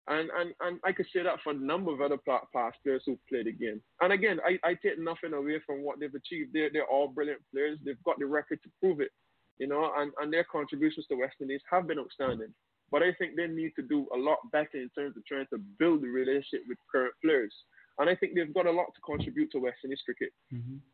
And, 0.06 0.28
and 0.38 0.52
and 0.60 0.80
I 0.84 0.92
could 0.92 1.06
say 1.14 1.22
that 1.22 1.40
for 1.42 1.50
a 1.52 1.54
number 1.54 1.90
of 1.92 2.00
other 2.02 2.18
past 2.18 2.76
players 2.82 3.02
who 3.06 3.18
played 3.28 3.46
the 3.46 3.52
game. 3.52 3.80
And 4.02 4.12
again, 4.12 4.38
I, 4.46 4.58
I 4.68 4.74
take 4.74 4.98
nothing 4.98 5.32
away 5.32 5.60
from 5.66 5.82
what 5.82 5.98
they've 5.98 6.14
achieved. 6.14 6.50
They're, 6.52 6.68
they're 6.70 6.86
all 6.86 7.08
brilliant 7.08 7.40
players. 7.52 7.78
They've 7.84 8.02
got 8.04 8.18
the 8.18 8.26
record 8.26 8.60
to 8.64 8.70
prove 8.80 9.00
it, 9.00 9.10
you 9.58 9.66
know, 9.66 9.90
and, 9.96 10.12
and 10.20 10.32
their 10.32 10.44
contributions 10.44 11.06
to 11.06 11.16
West 11.16 11.36
Indies 11.40 11.60
have 11.70 11.86
been 11.86 11.98
outstanding. 11.98 12.52
But 12.90 13.02
I 13.02 13.12
think 13.18 13.36
they 13.36 13.46
need 13.46 13.72
to 13.76 13.82
do 13.82 14.06
a 14.14 14.18
lot 14.18 14.38
better 14.52 14.74
in 14.74 14.90
terms 14.96 15.16
of 15.16 15.24
trying 15.26 15.46
to 15.52 15.58
build 15.78 16.02
the 16.02 16.08
relationship 16.08 16.62
with 16.68 16.78
current 16.90 17.14
players. 17.24 17.52
And 17.98 18.10
I 18.10 18.14
think 18.16 18.34
they've 18.34 18.52
got 18.52 18.66
a 18.66 18.70
lot 18.70 18.86
to 18.94 19.00
contribute 19.00 19.50
to 19.52 19.58
West 19.58 19.78
Indies 19.84 20.02
cricket. 20.04 20.32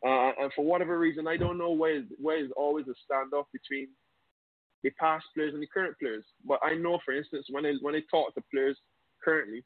Uh, 0.06 0.32
and 0.42 0.52
for 0.54 0.64
whatever 0.64 0.98
reason, 0.98 1.26
I 1.26 1.36
don't 1.36 1.58
know 1.58 1.70
why 1.70 2.02
why 2.18 2.36
is 2.36 2.50
always 2.56 2.86
a 2.88 2.94
standoff 3.04 3.46
between 3.52 3.88
the 4.82 4.90
past 4.90 5.24
players 5.34 5.54
and 5.54 5.62
the 5.62 5.66
current 5.66 5.96
players. 5.98 6.24
But 6.44 6.60
I 6.62 6.74
know, 6.74 6.98
for 7.04 7.12
instance, 7.14 7.46
when 7.50 7.64
they 7.64 7.74
when 7.80 7.94
they 7.94 8.04
talk 8.10 8.34
to 8.34 8.42
players 8.52 8.76
currently, 9.24 9.64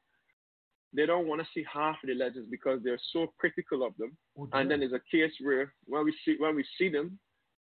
they 0.97 1.07
don't 1.07 1.27
want 1.27 1.41
to 1.41 1.47
see 1.53 1.65
half 1.73 1.97
of 2.03 2.09
the 2.09 2.15
legends 2.15 2.49
because 2.51 2.81
they're 2.83 3.01
so 3.13 3.27
critical 3.39 3.85
of 3.85 3.97
them. 3.99 4.17
and 4.53 4.71
then 4.71 4.81
there's 4.81 4.93
a 4.93 5.03
case 5.11 5.33
where 5.41 5.73
when 5.87 6.05
we 6.05 6.15
see 6.25 6.37
when 6.39 6.55
we 6.55 6.65
see 6.79 6.89
them, 6.89 7.19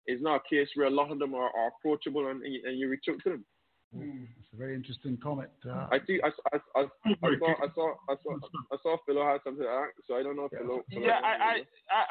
it's 0.07 0.21
not 0.23 0.41
a 0.45 0.49
case 0.49 0.69
where 0.75 0.87
a 0.87 0.91
lot 0.91 1.11
of 1.11 1.19
them 1.19 1.33
are, 1.35 1.49
are 1.55 1.67
approachable 1.77 2.27
and, 2.27 2.41
and, 2.43 2.79
you, 2.79 2.89
reach 2.89 3.05
out 3.09 3.17
to 3.23 3.29
them. 3.31 3.45
It's 3.93 4.53
a 4.53 4.57
very 4.57 4.75
interesting 4.75 5.17
comment. 5.21 5.49
Uh, 5.65 5.87
I 5.91 5.99
think 6.05 6.21
I, 6.23 6.29
I, 6.53 6.57
I, 6.75 6.81
I, 6.81 7.37
saw 7.39 7.53
I 7.63 7.67
saw 7.73 7.93
I 8.09 8.15
saw 8.21 8.37
I 8.73 8.77
saw 8.83 8.97
Philo 9.05 9.25
had 9.25 9.39
something 9.45 9.63
to 9.63 9.69
ask, 9.69 9.93
so 10.05 10.15
I 10.15 10.23
don't 10.23 10.35
know 10.35 10.45
if 10.45 10.51
Philo. 10.51 10.81
Philo 10.89 11.05
Yeah, 11.05 11.19
I, 11.23 11.27
I, 11.29 11.53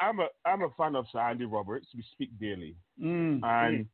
I, 0.05 0.07
I'm 0.09 0.19
a, 0.19 0.27
I'm 0.45 0.61
a 0.63 0.69
fan 0.75 0.95
of 0.95 1.05
Sir 1.11 1.19
Andy 1.19 1.45
Roberts. 1.45 1.87
We 1.95 2.03
speak 2.13 2.31
daily, 2.39 2.75
Mm. 2.99 3.41
and 3.43 3.85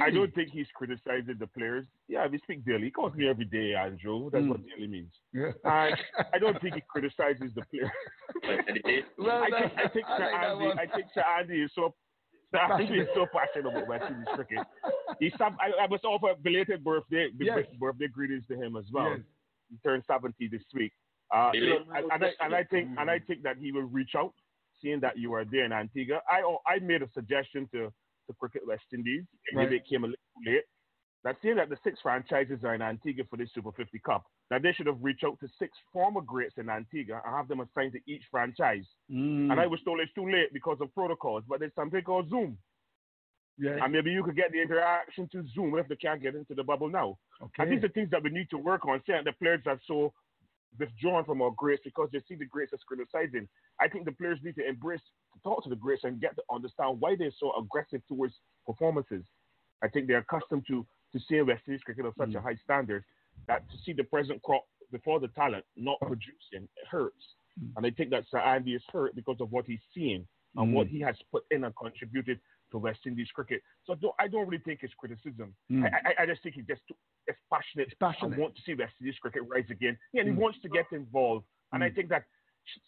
I 0.00 0.10
don't 0.10 0.34
think 0.34 0.50
he's 0.50 0.66
criticizing 0.74 1.36
the 1.38 1.46
players. 1.46 1.86
Yeah, 2.08 2.26
we 2.26 2.38
speak 2.38 2.64
daily. 2.64 2.84
He 2.84 2.90
calls 2.90 3.14
me 3.14 3.28
every 3.28 3.44
day, 3.44 3.74
Andrew. 3.74 4.30
That's 4.30 4.44
Mm. 4.44 4.48
what 4.50 4.60
daily 4.66 4.88
means. 4.88 5.12
Yeah. 5.32 5.52
And 5.64 5.96
I 6.34 6.38
don't 6.38 6.60
think 6.60 6.74
he 6.74 6.82
criticizes 6.88 7.52
the 7.54 7.62
players. 7.70 9.04
Well, 9.18 9.42
I 9.42 9.50
think, 9.50 9.74
that- 9.74 9.84
I 9.84 9.88
think 9.88 10.06
I 10.06 10.18
Sir 10.18 10.24
like 10.32 10.44
Andy. 10.44 10.80
I 10.80 10.96
think 10.96 11.06
Sir 11.14 11.24
Andy 11.38 11.62
is 11.62 11.70
so. 11.74 11.94
Sir 12.52 12.58
Andy 12.58 13.00
is 13.00 13.08
so 13.14 13.26
passionate 13.32 13.70
about 13.70 13.88
West 13.88 14.04
Indies 14.08 14.26
cricket. 14.34 14.66
He's 15.20 15.32
some, 15.36 15.56
I, 15.60 15.84
I 15.84 15.86
was 15.86 16.00
offer 16.04 16.34
belated 16.42 16.82
birthday 16.82 17.28
Yes. 17.38 17.66
birthday 17.78 18.08
greetings 18.08 18.44
to 18.48 18.54
him 18.56 18.76
as 18.76 18.84
well. 18.92 19.10
Yes. 19.10 19.20
He 19.70 19.76
turned 19.86 20.02
70 20.06 20.48
this 20.48 20.62
week. 20.74 20.92
Uh, 21.34 21.50
you 21.52 21.68
know, 21.68 21.76
and, 21.94 22.10
and, 22.10 22.24
I, 22.24 22.30
and 22.40 22.54
I 22.54 22.64
think 22.64 22.88
Mm. 22.88 23.00
and 23.02 23.10
I 23.10 23.18
think 23.18 23.42
that 23.42 23.58
he 23.58 23.70
will 23.70 23.82
reach 23.82 24.12
out, 24.16 24.32
seeing 24.80 24.98
that 25.00 25.18
you 25.18 25.34
are 25.34 25.44
there 25.44 25.64
in 25.64 25.72
Antigua. 25.72 26.20
I 26.30 26.40
I 26.66 26.78
made 26.78 27.02
a 27.02 27.08
suggestion 27.12 27.68
to 27.72 27.92
to 28.28 28.32
Cricket 28.40 28.62
West 28.66 28.84
Indies. 28.94 29.24
Maybe 29.52 29.66
Right. 29.66 29.72
it 29.76 29.86
came 29.86 30.04
a 30.04 30.06
little 30.06 30.40
late. 30.46 30.64
That 31.24 31.36
seeing 31.42 31.56
that 31.56 31.68
the 31.68 31.76
six 31.82 31.98
franchises 32.00 32.60
are 32.62 32.74
in 32.74 32.82
Antigua 32.82 33.24
for 33.28 33.36
this 33.36 33.50
Super 33.52 33.72
50 33.72 33.98
Cup, 34.06 34.24
that 34.50 34.62
they 34.62 34.72
should 34.72 34.86
have 34.86 35.02
reached 35.02 35.24
out 35.24 35.38
to 35.40 35.48
six 35.58 35.72
former 35.92 36.20
greats 36.20 36.54
in 36.58 36.70
Antigua 36.70 37.20
and 37.24 37.34
have 37.34 37.48
them 37.48 37.60
assigned 37.60 37.92
to 37.92 38.00
each 38.06 38.22
franchise. 38.30 38.84
Mm. 39.10 39.50
And 39.50 39.60
I 39.60 39.66
was 39.66 39.80
told 39.84 40.00
it's 40.00 40.12
too 40.14 40.30
late 40.30 40.52
because 40.52 40.78
of 40.80 40.94
protocols, 40.94 41.42
but 41.48 41.58
there's 41.58 41.74
something 41.74 42.02
called 42.02 42.30
Zoom. 42.30 42.56
Yeah. 43.58 43.82
And 43.82 43.92
maybe 43.92 44.12
you 44.12 44.22
could 44.22 44.36
get 44.36 44.52
the 44.52 44.62
interaction 44.62 45.28
to 45.32 45.44
Zoom 45.52 45.76
if 45.76 45.88
they 45.88 45.96
can't 45.96 46.22
get 46.22 46.36
into 46.36 46.54
the 46.54 46.62
bubble 46.62 46.88
now. 46.88 47.18
Okay. 47.42 47.64
And 47.64 47.72
these 47.72 47.82
are 47.82 47.88
things 47.88 48.10
that 48.10 48.22
we 48.22 48.30
need 48.30 48.48
to 48.50 48.58
work 48.58 48.86
on. 48.86 49.02
Saying 49.04 49.22
the 49.24 49.32
players 49.32 49.62
are 49.66 49.80
so 49.86 50.12
withdrawn 50.78 51.24
from 51.24 51.42
our 51.42 51.50
greats 51.56 51.82
because 51.84 52.08
they 52.12 52.20
see 52.28 52.36
the 52.36 52.44
greats 52.44 52.72
as 52.72 52.80
criticizing. 52.86 53.48
I 53.80 53.88
think 53.88 54.04
the 54.04 54.12
players 54.12 54.38
need 54.44 54.54
to 54.56 54.68
embrace, 54.68 55.00
to 55.34 55.40
talk 55.42 55.64
to 55.64 55.70
the 55.70 55.76
greats 55.76 56.04
and 56.04 56.20
get 56.20 56.36
to 56.36 56.42
understand 56.52 57.00
why 57.00 57.16
they're 57.16 57.32
so 57.38 57.52
aggressive 57.58 58.02
towards 58.06 58.34
performances. 58.64 59.24
I 59.82 59.88
think 59.88 60.06
they're 60.06 60.18
accustomed 60.18 60.64
to 60.68 60.86
to 61.12 61.20
seeing 61.28 61.46
West 61.46 61.62
Indies 61.66 61.82
cricket 61.84 62.04
of 62.06 62.14
such 62.18 62.34
a 62.34 62.40
high 62.40 62.56
standard 62.62 63.04
that 63.46 63.68
to 63.70 63.78
see 63.84 63.92
the 63.92 64.04
present 64.04 64.42
crop 64.42 64.64
before 64.92 65.20
the 65.20 65.28
talent 65.28 65.64
not 65.76 65.98
producing 66.00 66.64
it 66.76 66.86
hurts. 66.90 67.34
And 67.76 67.84
I 67.84 67.90
think 67.90 68.10
that 68.10 68.24
Sir 68.30 68.38
Andy 68.38 68.74
is 68.74 68.82
hurt 68.92 69.14
because 69.16 69.36
of 69.40 69.50
what 69.50 69.64
he's 69.66 69.80
seeing 69.94 70.26
and 70.56 70.68
Mm. 70.70 70.72
what 70.74 70.86
he 70.86 71.00
has 71.00 71.16
put 71.30 71.44
in 71.50 71.64
and 71.64 71.74
contributed 71.76 72.40
to 72.70 72.78
West 72.78 73.00
Indies 73.06 73.30
cricket. 73.34 73.62
So 73.84 73.92
I 73.94 73.96
don't, 73.96 74.14
I 74.20 74.28
don't 74.28 74.46
really 74.48 74.62
think 74.62 74.80
it's 74.82 74.94
criticism. 74.94 75.54
Mm. 75.70 75.84
I, 75.84 76.10
I, 76.10 76.22
I 76.22 76.26
just 76.26 76.42
think 76.42 76.54
he 76.54 76.62
just 76.62 76.82
is 77.26 77.36
passionate, 77.52 77.92
passionate. 77.98 78.32
and 78.32 78.40
wants 78.40 78.56
to 78.58 78.62
see 78.62 78.74
West 78.74 78.94
Indies 79.00 79.18
cricket 79.20 79.42
rise 79.48 79.68
again. 79.70 79.98
Yeah, 80.12 80.22
and 80.22 80.30
Mm. 80.30 80.34
he 80.36 80.40
wants 80.42 80.60
to 80.62 80.68
get 80.68 80.86
involved. 80.92 81.46
And 81.72 81.82
I 81.82 81.90
Mm. 81.90 81.94
think 81.96 82.08
that 82.10 82.24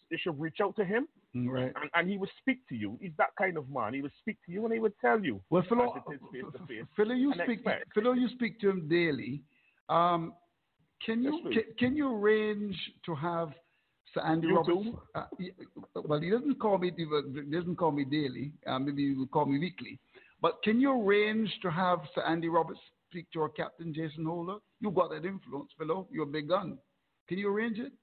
they 0.09 0.17
should 0.17 0.39
reach 0.39 0.57
out 0.61 0.75
to 0.77 0.85
him 0.85 1.07
Mm, 1.33 1.47
right. 1.49 1.71
and, 1.81 1.89
and 1.93 2.09
he 2.09 2.17
would 2.17 2.29
speak 2.41 2.67
to 2.67 2.75
you. 2.75 2.97
He's 2.99 3.13
that 3.17 3.29
kind 3.37 3.55
of 3.57 3.69
man. 3.69 3.93
He 3.93 4.01
would 4.01 4.11
speak 4.19 4.35
to 4.45 4.51
you 4.51 4.65
and 4.65 4.73
he 4.73 4.79
would 4.79 4.91
tell 4.99 5.17
you. 5.23 5.39
Well, 5.49 5.63
Philo, 5.69 5.93
as 5.95 6.01
it 6.09 6.15
is 6.15 6.19
face 6.29 6.51
to 6.59 6.67
face. 6.67 6.83
Philo, 6.97 7.13
you 7.13 7.31
speak. 7.45 7.59
expect. 7.59 7.93
Philo, 7.93 8.11
you 8.11 8.27
speak 8.35 8.59
to 8.59 8.69
him 8.69 8.89
daily. 8.89 9.41
Um, 9.87 10.33
can 11.05 11.23
you 11.23 11.39
can, 11.53 11.63
can 11.79 11.95
you 11.95 12.13
arrange 12.13 12.75
to 13.05 13.15
have 13.15 13.53
Sir 14.13 14.19
Andy 14.25 14.47
You 14.47 14.57
Roberts? 14.57 14.87
Uh, 15.15 15.23
he- 15.39 15.51
well, 15.95 16.19
he 16.19 16.29
doesn't 16.29 16.59
call 16.59 16.77
me. 16.77 16.91
He 16.97 17.05
doesn't 17.49 17.77
call 17.77 17.91
me 17.91 18.03
daily. 18.03 18.51
Uh, 18.67 18.79
maybe 18.79 19.07
he 19.07 19.13
will 19.15 19.27
call 19.27 19.45
me 19.45 19.57
weekly. 19.57 19.99
But 20.41 20.61
can 20.63 20.81
you 20.81 20.91
arrange 21.01 21.49
to 21.61 21.71
have 21.71 21.99
Sir 22.13 22.23
Andy 22.23 22.49
Roberts 22.49 22.81
speak 23.09 23.31
to 23.31 23.41
our 23.43 23.49
captain 23.49 23.93
Jason 23.93 24.25
Holder? 24.25 24.57
You've 24.81 24.95
got 24.95 25.11
that 25.11 25.23
influence, 25.25 25.71
Philo. 25.77 26.07
You're 26.11 26.23
a 26.23 26.27
big 26.27 26.49
gun. 26.49 26.77
Can 27.29 27.37
you 27.37 27.47
arrange 27.49 27.79
it? 27.79 27.93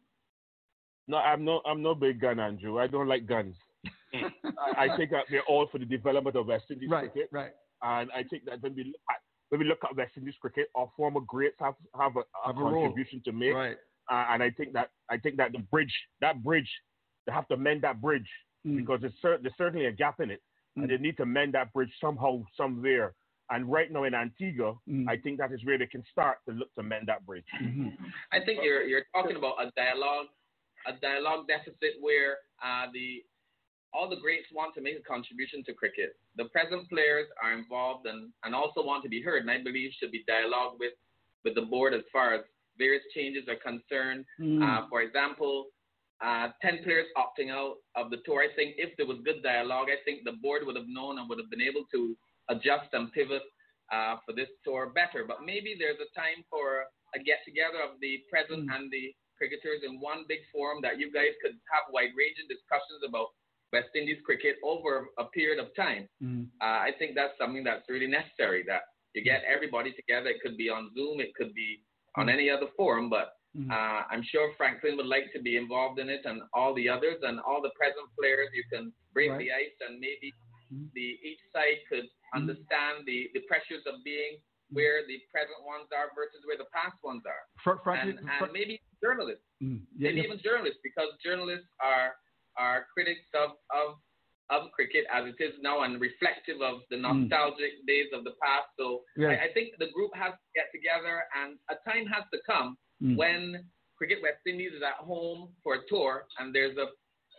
No, 1.08 1.16
I'm 1.16 1.44
no, 1.44 1.60
I'm 1.66 1.82
no 1.82 1.94
big 1.94 2.20
gun, 2.20 2.38
Andrew. 2.38 2.78
I 2.78 2.86
don't 2.86 3.08
like 3.08 3.26
guns. 3.26 3.56
I, 4.14 4.86
I 4.86 4.96
think 4.96 5.10
that 5.10 5.24
they're 5.30 5.42
all 5.48 5.66
for 5.70 5.78
the 5.78 5.84
development 5.84 6.36
of 6.36 6.46
West 6.46 6.64
Indies 6.70 6.90
Right, 6.90 7.10
cricket. 7.12 7.28
right. 7.32 7.52
And 7.82 8.10
I 8.12 8.22
think 8.24 8.44
that 8.46 8.60
when 8.62 8.74
we 8.74 8.84
look 8.84 9.00
at, 9.10 9.16
when 9.50 9.60
we 9.60 9.66
look 9.66 9.78
at 9.84 9.96
West 9.96 10.12
Indies 10.16 10.34
cricket, 10.40 10.68
our 10.74 10.90
former 10.96 11.20
greats 11.20 11.56
have 11.60 11.74
have 11.98 12.16
a, 12.16 12.20
a 12.20 12.46
Have 12.46 12.56
a 12.58 12.60
role. 12.62 12.84
contribution 12.86 13.22
to 13.24 13.32
make. 13.32 13.54
Right. 13.54 13.76
Uh, 14.10 14.26
and 14.30 14.42
I 14.42 14.50
think 14.50 14.72
that 14.74 14.90
I 15.10 15.16
think 15.18 15.36
that 15.36 15.52
the 15.52 15.58
bridge, 15.70 15.94
that 16.20 16.42
bridge, 16.42 16.68
they 17.26 17.32
have 17.32 17.48
to 17.48 17.56
mend 17.56 17.82
that 17.82 18.00
bridge 18.00 18.28
Mm. 18.66 18.78
because 18.78 19.00
there's, 19.00 19.12
cer- 19.22 19.38
there's 19.40 19.54
certainly 19.56 19.86
a 19.86 19.92
gap 19.92 20.18
in 20.18 20.32
it, 20.32 20.42
and 20.74 20.90
they 20.90 20.96
need 20.96 21.16
to 21.18 21.24
mend 21.24 21.54
that 21.54 21.72
bridge 21.72 21.92
somehow, 22.00 22.42
somewhere. 22.56 23.14
And 23.50 23.70
right 23.70 23.88
now 23.90 24.02
in 24.02 24.14
Antigua, 24.14 24.74
Mm. 24.88 25.08
I 25.08 25.16
think 25.16 25.38
that 25.38 25.52
is 25.52 25.64
where 25.64 25.78
they 25.78 25.86
can 25.86 26.02
start 26.10 26.38
to 26.48 26.54
look 26.54 26.74
to 26.74 26.82
mend 26.82 27.06
that 27.06 27.24
bridge. 27.24 27.44
Mm-hmm. 27.62 27.90
I 28.32 28.40
think 28.44 28.58
you're 28.64 28.82
you're 28.82 29.04
talking 29.14 29.36
about 29.36 29.54
a 29.64 29.70
dialogue, 29.76 30.26
a 30.86 30.92
dialogue 31.00 31.46
deficit 31.48 31.98
where 32.00 32.38
uh, 32.62 32.86
the 32.92 33.22
all 33.94 34.08
the 34.08 34.20
greats 34.20 34.46
want 34.52 34.74
to 34.74 34.82
make 34.82 34.98
a 34.98 35.02
contribution 35.02 35.64
to 35.64 35.72
cricket. 35.72 36.12
The 36.36 36.44
present 36.46 36.88
players 36.90 37.26
are 37.42 37.56
involved 37.56 38.06
and, 38.06 38.30
and 38.44 38.54
also 38.54 38.84
want 38.84 39.02
to 39.04 39.08
be 39.08 39.22
heard, 39.22 39.40
and 39.40 39.50
I 39.50 39.62
believe 39.62 39.92
should 39.98 40.12
be 40.12 40.24
dialogue 40.26 40.76
with 40.78 40.92
with 41.44 41.54
the 41.54 41.62
board 41.62 41.94
as 41.94 42.02
far 42.12 42.34
as 42.34 42.42
various 42.76 43.02
changes 43.14 43.48
are 43.48 43.56
concerned. 43.56 44.24
Mm. 44.40 44.62
Uh, 44.62 44.86
for 44.88 45.02
example, 45.02 45.66
uh, 46.20 46.48
10 46.62 46.82
players 46.82 47.06
opting 47.16 47.50
out 47.50 47.76
of 47.94 48.10
the 48.10 48.18
tour. 48.26 48.42
I 48.42 48.52
think 48.54 48.74
if 48.76 48.96
there 48.96 49.06
was 49.06 49.18
good 49.24 49.42
dialogue, 49.42 49.86
I 49.90 50.02
think 50.04 50.24
the 50.24 50.38
board 50.42 50.62
would 50.66 50.76
have 50.76 50.88
known 50.88 51.18
and 51.18 51.28
would 51.28 51.38
have 51.38 51.50
been 51.50 51.62
able 51.62 51.84
to 51.92 52.16
adjust 52.50 52.90
and 52.92 53.12
pivot 53.12 53.42
uh, 53.92 54.16
for 54.26 54.34
this 54.34 54.48
tour 54.64 54.90
better. 54.90 55.24
But 55.26 55.46
maybe 55.46 55.76
there's 55.78 55.98
a 56.02 56.10
time 56.18 56.42
for 56.50 56.90
a 57.14 57.18
get 57.22 57.38
together 57.46 57.78
of 57.82 58.00
the 58.00 58.20
present 58.30 58.68
and 58.70 58.90
the 58.90 59.14
cricketers 59.38 59.80
in 59.86 60.00
one 60.00 60.26
big 60.28 60.42
forum 60.52 60.78
that 60.82 60.98
you 60.98 61.08
guys 61.14 61.32
could 61.40 61.54
have 61.72 61.84
wide 61.94 62.12
ranging 62.18 62.50
discussions 62.50 63.00
about 63.06 63.28
West 63.72 63.88
Indies 63.94 64.18
cricket 64.26 64.56
over 64.64 65.08
a 65.18 65.24
period 65.30 65.58
of 65.62 65.68
time. 65.76 66.08
Mm. 66.22 66.48
Uh, 66.60 66.80
I 66.88 66.90
think 66.98 67.14
that's 67.14 67.36
something 67.38 67.62
that's 67.62 67.86
really 67.88 68.08
necessary. 68.10 68.64
That 68.66 68.82
you 69.14 69.22
get 69.22 69.42
everybody 69.46 69.92
together. 69.92 70.28
It 70.34 70.40
could 70.42 70.56
be 70.56 70.68
on 70.68 70.90
Zoom. 70.94 71.20
It 71.20 71.34
could 71.38 71.54
be 71.54 71.80
on 72.16 72.28
any 72.28 72.50
other 72.50 72.66
forum. 72.76 73.08
But 73.08 73.32
Mm. 73.56 73.70
uh, 73.72 74.04
I'm 74.12 74.22
sure 74.22 74.52
Franklin 74.60 74.96
would 74.98 75.06
like 75.08 75.32
to 75.32 75.40
be 75.40 75.56
involved 75.56 75.98
in 75.98 76.10
it, 76.10 76.20
and 76.26 76.42
all 76.52 76.74
the 76.74 76.86
others, 76.86 77.16
and 77.22 77.40
all 77.40 77.62
the 77.62 77.72
present 77.80 78.06
players. 78.18 78.50
You 78.52 78.62
can 78.70 78.92
break 79.16 79.30
Right. 79.30 79.38
the 79.38 79.50
ice, 79.52 79.76
and 79.88 79.98
maybe 79.98 80.28
the 80.92 81.08
each 81.28 81.40
side 81.52 81.80
could 81.88 82.04
understand 82.34 83.06
the 83.06 83.30
the 83.32 83.40
pressures 83.48 83.84
of 83.86 84.04
being 84.04 84.36
where 84.70 85.00
the 85.06 85.18
present 85.32 85.60
ones 85.64 85.88
are 85.96 86.12
versus 86.14 86.44
where 86.44 86.58
the 86.58 86.68
past 86.76 86.96
ones 87.02 87.24
are. 87.24 87.44
Fra- 87.64 87.80
and, 87.96 88.20
fra- 88.20 88.44
and 88.44 88.52
maybe 88.52 88.78
journalists, 89.02 89.44
Mm. 89.62 89.80
Yeah, 89.96 90.08
maybe 90.10 90.18
yeah. 90.20 90.24
even 90.26 90.38
journalists, 90.44 90.80
because 90.82 91.08
journalists 91.24 91.68
are 91.80 92.14
are 92.56 92.86
critics 92.94 93.26
of 93.34 93.50
of 93.70 93.98
of 94.50 94.70
cricket 94.72 95.04
as 95.12 95.26
it 95.32 95.36
is 95.42 95.52
now 95.60 95.82
and 95.82 96.00
reflective 96.00 96.62
of 96.62 96.76
the 96.90 96.96
nostalgic 96.96 97.72
days 97.86 98.08
of 98.14 98.24
the 98.24 98.32
past. 98.42 98.68
So. 98.78 99.04
I, 99.20 99.46
I 99.46 99.48
think 99.52 99.74
the 99.78 99.90
group 99.96 100.12
has 100.14 100.32
to 100.32 100.48
get 100.54 100.66
together 100.72 101.16
and 101.38 101.58
a 101.68 101.76
time 101.88 102.06
has 102.06 102.24
to 102.32 102.38
come 102.46 102.76
Mm. 103.02 103.16
when 103.16 103.42
Cricket 103.98 104.18
West 104.22 104.42
Indies 104.46 104.72
is 104.78 104.82
at 104.82 104.98
home 105.04 105.40
for 105.62 105.74
a 105.74 105.82
tour 105.88 106.24
and 106.38 106.52
there's 106.54 106.76
a 106.78 106.86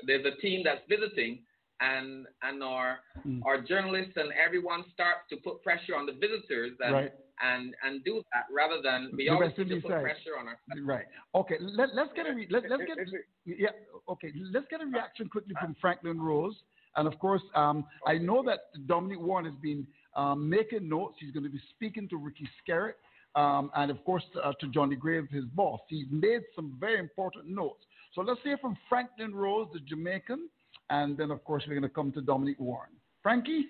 there's 0.07 0.25
a 0.25 0.35
team 0.39 0.61
that's 0.63 0.85
visiting 0.87 1.43
and 1.81 2.27
and 2.43 2.63
our 2.63 2.99
Mm. 3.27 3.41
our 3.47 3.57
journalists 3.71 4.15
and 4.21 4.29
everyone 4.45 4.81
starts 4.93 5.23
to 5.31 5.35
put 5.37 5.61
pressure 5.63 5.95
on 5.99 6.05
the 6.05 6.13
visitors 6.25 6.73
and 6.79 6.93
Right. 6.93 7.11
And 7.41 7.73
and 7.83 8.03
do 8.03 8.21
that 8.33 8.45
rather 8.53 8.81
than 8.83 9.11
we 9.15 9.25
The 9.25 9.29
always 9.29 9.47
West 9.49 9.59
need 9.59 9.69
to 9.69 9.75
Indies 9.75 9.83
put 9.83 10.01
pressure 10.01 10.35
on 10.37 10.47
our 10.47 10.59
Right. 10.83 11.05
Okay. 11.35 11.55
Let, 11.61 11.95
let's 11.95 12.11
get 12.13 12.27
a 12.27 12.33
re- 12.33 12.47
let, 12.49 12.69
let's 12.69 12.83
get 12.85 12.97
yeah. 13.45 13.69
Okay. 14.09 14.33
Let's 14.51 14.65
get 14.69 14.81
a 14.81 14.85
reaction 14.85 15.29
quickly 15.29 15.55
from 15.61 15.75
Franklin 15.79 16.21
Rose, 16.21 16.55
and 16.97 17.07
of 17.07 17.17
course, 17.19 17.41
um, 17.55 17.85
I 18.05 18.17
know 18.17 18.43
that 18.43 18.59
Dominic 18.87 19.19
Warne 19.21 19.45
has 19.45 19.53
been 19.61 19.87
um, 20.15 20.49
making 20.49 20.89
notes. 20.89 21.15
He's 21.19 21.31
going 21.31 21.45
to 21.45 21.49
be 21.49 21.61
speaking 21.69 22.09
to 22.09 22.17
Ricky 22.17 22.47
Skerritt, 22.59 22.95
um, 23.35 23.71
and 23.75 23.89
of 23.89 24.03
course 24.03 24.23
uh, 24.43 24.51
to 24.59 24.67
Johnny 24.67 24.97
Graves, 24.97 25.31
his 25.31 25.45
boss. 25.45 25.79
He's 25.87 26.07
made 26.11 26.41
some 26.55 26.75
very 26.77 26.99
important 26.99 27.47
notes. 27.47 27.85
So 28.15 28.21
let's 28.21 28.41
hear 28.43 28.57
from 28.57 28.77
Franklin 28.89 29.33
Rose, 29.33 29.67
the 29.71 29.79
Jamaican, 29.79 30.49
and 30.89 31.17
then 31.17 31.31
of 31.31 31.43
course 31.45 31.63
we're 31.67 31.75
going 31.75 31.83
to 31.83 31.89
come 31.89 32.11
to 32.13 32.21
Dominic 32.21 32.59
Warne. 32.59 32.89
Frankie. 33.23 33.67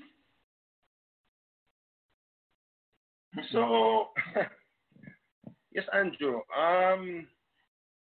So, 3.51 4.07
yes, 5.71 5.85
Andrew. 5.93 6.41
Um, 6.57 7.27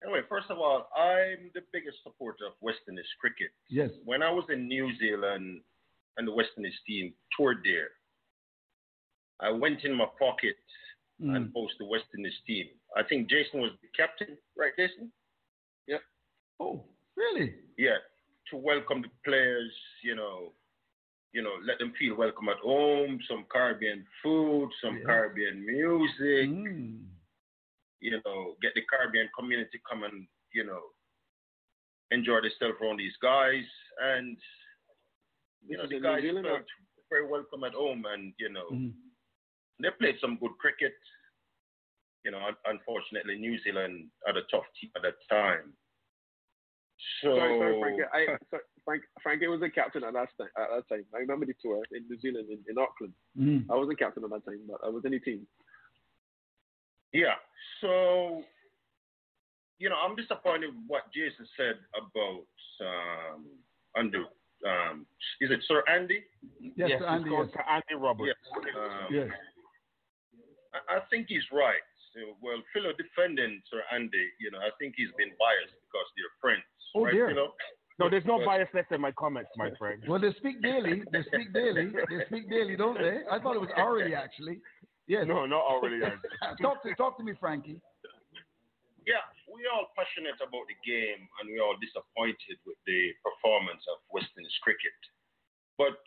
anyway, 0.05 0.21
first 0.29 0.47
of 0.51 0.59
all, 0.59 0.89
I'm 0.97 1.51
the 1.55 1.63
biggest 1.73 1.99
supporter 2.03 2.47
of 2.47 2.53
West 2.61 2.81
Indies 2.89 3.05
cricket. 3.21 3.51
Yes. 3.69 3.91
When 4.05 4.23
I 4.23 4.31
was 4.31 4.45
in 4.53 4.69
New 4.69 4.91
Zealand 4.99 5.61
and 6.17 6.29
the 6.29 6.33
West 6.33 6.51
Indies 6.57 6.75
team 6.87 7.15
toured 7.37 7.59
there, 7.65 7.89
I 9.41 9.51
went 9.51 9.85
in 9.85 9.95
my 9.95 10.07
pocket 10.19 10.57
Mm. 11.23 11.37
and 11.37 11.55
posted 11.55 11.79
the 11.79 11.87
West 11.87 12.07
Indies 12.17 12.35
team. 12.45 12.67
I 12.97 13.05
think 13.05 13.31
Jason 13.31 13.61
was 13.61 13.71
the 13.83 13.89
captain, 13.97 14.37
right, 14.57 14.73
Jason? 14.77 15.13
Yeah. 15.87 15.99
Oh, 16.59 16.83
really? 17.17 17.55
Yeah. 17.79 17.99
To 18.51 18.57
welcome 18.57 19.01
the 19.03 19.09
players, 19.25 19.71
you 20.03 20.17
know, 20.17 20.55
you 21.35 21.43
know, 21.43 21.59
let 21.67 21.79
them 21.81 21.93
feel 21.99 22.15
welcome 22.15 22.49
at 22.49 22.59
home, 22.63 23.19
some 23.29 23.45
Caribbean 23.51 24.07
food, 24.23 24.71
some 24.81 24.99
Yeah. 24.99 25.05
Caribbean 25.05 25.67
music, 25.67 26.49
Mm. 26.49 27.09
you 28.01 28.23
know, 28.25 28.55
get 28.63 28.73
the 28.75 28.83
Caribbean 28.83 29.29
community 29.37 29.81
come 29.81 30.05
and, 30.05 30.29
you 30.53 30.63
know, 30.65 30.95
enjoy 32.13 32.41
themselves 32.41 32.81
around 32.81 32.99
these 32.99 33.17
guys. 33.17 33.67
And, 33.99 34.39
you 35.67 35.77
This 35.77 35.79
know, 35.79 35.87
the 35.89 36.01
guys 36.01 36.23
felt 36.23 36.67
very 37.11 37.27
welcome 37.27 37.65
at 37.65 37.75
home 37.75 38.07
and, 38.07 38.33
you 38.39 38.51
know, 38.51 38.71
Mm. 38.71 38.95
they 39.81 39.91
played 39.91 40.21
some 40.21 40.37
good 40.37 40.57
cricket. 40.59 40.97
You 42.23 42.31
know, 42.31 42.55
unfortunately, 42.65 43.37
New 43.39 43.59
Zealand 43.59 44.11
had 44.25 44.37
a 44.37 44.43
tough 44.45 44.67
team 44.75 44.93
at 44.95 45.03
that 45.03 45.17
time. 45.29 45.77
So, 47.21 47.37
Sorry, 47.37 47.59
sorry, 47.59 47.81
Frank. 47.81 48.01
I, 48.15 48.39
sorry, 48.51 48.63
Frank, 48.85 49.03
Frankie 49.23 49.47
was 49.49 49.61
the 49.61 49.71
captain 49.71 50.05
at 50.05 50.13
that 50.13 50.29
time. 50.39 50.49
At 50.57 50.69
that 50.77 50.89
time, 50.89 51.05
I 51.15 51.19
remember 51.19 51.47
the 51.47 51.55
tour 51.63 51.83
in 51.93 52.05
New 52.09 52.19
Zealand 52.21 52.49
in, 52.51 52.59
in 52.69 52.79
Auckland. 52.79 53.15
Mm. 53.39 53.65
I 53.71 53.77
wasn't 53.77 53.99
captain 53.99 54.25
at 54.25 54.31
that 54.31 54.45
time, 54.45 54.61
but 54.69 54.81
I 54.85 54.89
was 54.89 55.05
in 55.05 55.13
the 55.13 55.21
team. 55.21 55.47
Yeah. 57.13 57.39
So, 57.81 58.43
you 59.79 59.89
know, 59.89 59.97
I'm 59.97 60.17
disappointed 60.17 60.69
with 60.75 60.85
what 60.87 61.03
Jason 61.15 61.47
said 61.57 61.77
about 61.97 62.45
um, 62.83 63.47
under. 63.97 64.25
Um, 64.65 65.07
is 65.41 65.51
it 65.51 65.61
Sir 65.69 65.83
Andy? 65.89 66.25
Yes, 66.61 66.91
Yes, 66.91 67.01
Sir 67.01 67.07
Andy. 67.07 67.31
Yes. 67.31 67.49
Sir 67.53 67.65
Andy 67.69 67.95
Roberts. 67.97 68.33
Yes. 68.33 68.41
Um, 68.77 69.15
Yes. 69.15 69.29
I, 70.75 70.97
I 70.97 71.01
think 71.09 71.27
he's 71.29 71.47
right. 71.53 71.85
So, 72.13 72.35
well, 72.43 72.63
Philo 72.73 72.93
defending 72.95 73.63
Sir 73.71 73.83
Andy, 73.93 74.27
you 74.39 74.51
know, 74.51 74.59
I 74.59 74.71
think 74.79 74.95
he's 74.97 75.11
been 75.19 75.35
biased 75.39 75.75
because 75.87 76.09
they're 76.15 76.35
friends. 76.41 76.67
Oh, 76.95 77.05
right, 77.05 77.15
dear. 77.15 77.31
You 77.31 77.37
know? 77.37 77.51
No, 77.99 78.11
there's 78.11 78.25
no 78.27 78.39
But- 78.39 78.49
biasness 78.49 78.91
in 78.91 79.01
my 79.01 79.13
comments, 79.13 79.51
my 79.57 79.71
friend. 79.79 80.03
Well, 80.09 80.19
they 80.21 80.33
speak 80.35 80.61
daily. 80.63 81.03
They 81.13 81.23
speak 81.25 81.53
daily. 81.53 81.91
They 82.11 82.25
speak 82.27 82.51
daily, 82.51 82.77
don't 82.77 82.99
they? 82.99 83.23
I 83.31 83.39
thought 83.39 83.55
it 83.57 83.61
was 83.61 83.71
hourly, 83.77 84.15
actually. 84.15 84.61
Yes. 85.07 85.27
No, 85.29 85.47
not 85.47 85.63
already. 85.63 86.01
talk 86.63 86.83
to 86.83 86.95
talk 86.97 87.17
to 87.19 87.25
me, 87.25 87.35
Frankie. 87.39 87.81
Yeah, 89.07 89.21
we're 89.47 89.69
all 89.71 89.93
passionate 89.95 90.41
about 90.41 90.65
the 90.67 90.75
game 90.91 91.29
and 91.39 91.51
we're 91.53 91.63
all 91.63 91.77
disappointed 91.77 92.57
with 92.67 92.79
the 92.87 93.13
performance 93.23 93.85
of 93.93 93.99
West 94.11 94.33
Indies 94.37 94.59
cricket. 94.63 94.97
But, 95.77 96.01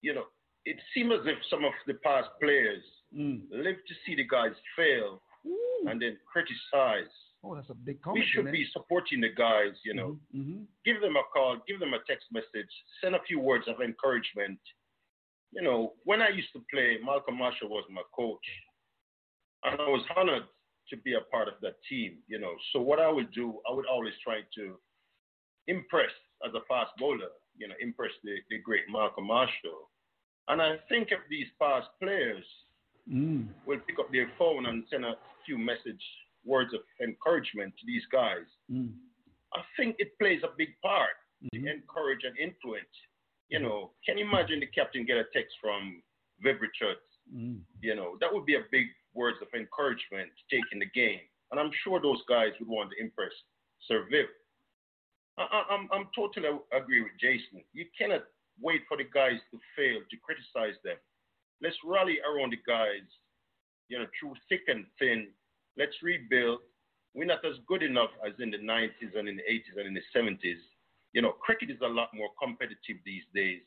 you 0.00 0.14
know, 0.14 0.26
it 0.64 0.78
seems 0.94 1.10
as 1.12 1.26
if 1.26 1.38
some 1.50 1.64
of 1.64 1.72
the 1.86 1.94
past 2.06 2.28
players 2.40 2.82
Mm. 3.14 3.46
live 3.50 3.76
to 3.86 3.94
see 4.04 4.14
the 4.16 4.24
guys 4.26 4.54
fail 4.74 5.22
and 5.88 6.00
then 6.02 6.18
criticize. 6.26 7.10
Oh, 7.44 7.54
that's 7.54 7.70
a 7.70 7.74
big 7.74 7.98
We 8.12 8.24
should 8.32 8.50
be 8.50 8.66
supporting 8.72 9.20
the 9.20 9.28
guys, 9.28 9.72
you 9.84 9.94
know. 9.94 10.18
Mm-hmm. 10.34 10.62
Give 10.84 11.00
them 11.00 11.16
a 11.16 11.22
call, 11.32 11.58
give 11.68 11.78
them 11.78 11.94
a 11.94 11.98
text 12.06 12.26
message, 12.32 12.70
send 13.02 13.14
a 13.14 13.22
few 13.26 13.38
words 13.38 13.66
of 13.68 13.80
encouragement. 13.80 14.58
You 15.52 15.62
know, 15.62 15.92
when 16.04 16.20
I 16.20 16.28
used 16.28 16.52
to 16.54 16.64
play, 16.72 16.98
Malcolm 17.04 17.38
Marshall 17.38 17.68
was 17.68 17.84
my 17.90 18.02
coach. 18.14 18.44
And 19.64 19.80
I 19.80 19.84
was 19.84 20.04
honored 20.16 20.44
to 20.90 20.96
be 20.98 21.14
a 21.14 21.20
part 21.30 21.48
of 21.48 21.54
that 21.62 21.74
team, 21.88 22.18
you 22.26 22.38
know. 22.38 22.52
So 22.72 22.80
what 22.80 22.98
I 22.98 23.08
would 23.08 23.32
do, 23.32 23.60
I 23.70 23.74
would 23.74 23.86
always 23.86 24.14
try 24.24 24.40
to 24.56 24.78
impress 25.68 26.10
as 26.46 26.52
a 26.54 26.60
fast 26.68 26.90
bowler, 26.98 27.30
you 27.56 27.68
know, 27.68 27.74
impress 27.80 28.12
the, 28.24 28.36
the 28.50 28.58
great 28.58 28.84
Malcolm 28.90 29.26
Marshall. 29.26 29.90
And 30.48 30.60
I 30.60 30.76
think 30.88 31.08
if 31.10 31.20
these 31.30 31.46
past 31.60 31.88
players 32.02 32.44
Mm. 33.08 33.46
will 33.66 33.78
pick 33.86 34.00
up 34.00 34.10
their 34.10 34.28
phone 34.36 34.66
and 34.66 34.82
send 34.90 35.04
a 35.04 35.14
few 35.44 35.56
message 35.56 36.02
words 36.46 36.72
of 36.72 36.80
encouragement 37.02 37.74
to 37.78 37.84
these 37.86 38.06
guys, 38.12 38.46
Mm. 38.70 38.94
I 39.54 39.62
think 39.76 39.96
it 39.98 40.18
plays 40.18 40.42
a 40.44 40.50
big 40.56 40.70
part 40.82 41.16
Mm-hmm. 41.44 41.64
to 41.64 41.70
encourage 41.70 42.24
and 42.24 42.36
influence. 42.38 42.94
You 43.50 43.58
know, 43.60 43.92
can 44.06 44.16
you 44.18 44.24
imagine 44.26 44.58
the 44.60 44.66
captain 44.66 45.04
get 45.04 45.18
a 45.18 45.24
text 45.34 45.54
from 45.60 46.02
Viv 46.40 46.56
Richards? 46.62 47.04
Mm. 47.32 47.60
You 47.82 47.94
know, 47.94 48.16
that 48.20 48.32
would 48.32 48.46
be 48.46 48.54
a 48.56 48.64
big 48.72 48.86
words 49.14 49.36
of 49.42 49.48
encouragement 49.54 50.30
to 50.38 50.42
take 50.56 50.64
in 50.72 50.78
the 50.78 50.86
game. 50.94 51.20
And 51.50 51.60
I'm 51.60 51.70
sure 51.84 52.00
those 52.00 52.22
guys 52.28 52.52
would 52.58 52.68
want 52.68 52.90
to 52.92 52.96
impress 53.04 53.32
Sir 53.86 54.06
Viv. 54.10 54.26
I, 55.38 55.42
I, 55.44 55.74
I'm, 55.74 55.88
I'm 55.92 56.08
totally 56.16 56.48
agree 56.72 57.02
with 57.02 57.12
Jason. 57.20 57.62
You 57.74 57.84
cannot 57.98 58.24
wait 58.60 58.82
for 58.88 58.96
the 58.96 59.04
guys 59.12 59.38
to 59.52 59.58
fail 59.76 60.00
to 60.10 60.16
criticize 60.24 60.76
them. 60.84 60.96
Let's 61.62 61.76
rally 61.84 62.18
around 62.24 62.52
the 62.52 62.60
guys, 62.66 63.04
you 63.88 63.98
know, 63.98 64.06
through 64.18 64.34
thick 64.48 64.62
and 64.68 64.86
thin. 64.98 65.28
Let's 65.76 65.96
rebuild. 66.02 66.60
We're 67.14 67.26
not 67.26 67.44
as 67.44 67.56
good 67.66 67.82
enough 67.82 68.10
as 68.26 68.34
in 68.40 68.50
the 68.50 68.58
90s 68.58 69.16
and 69.16 69.28
in 69.28 69.36
the 69.36 69.42
80s 69.42 69.76
and 69.78 69.86
in 69.88 69.94
the 69.94 70.02
70s. 70.14 70.60
You 71.12 71.22
know, 71.22 71.32
cricket 71.32 71.70
is 71.70 71.80
a 71.82 71.88
lot 71.88 72.10
more 72.14 72.30
competitive 72.42 72.98
these 73.04 73.24
days. 73.34 73.62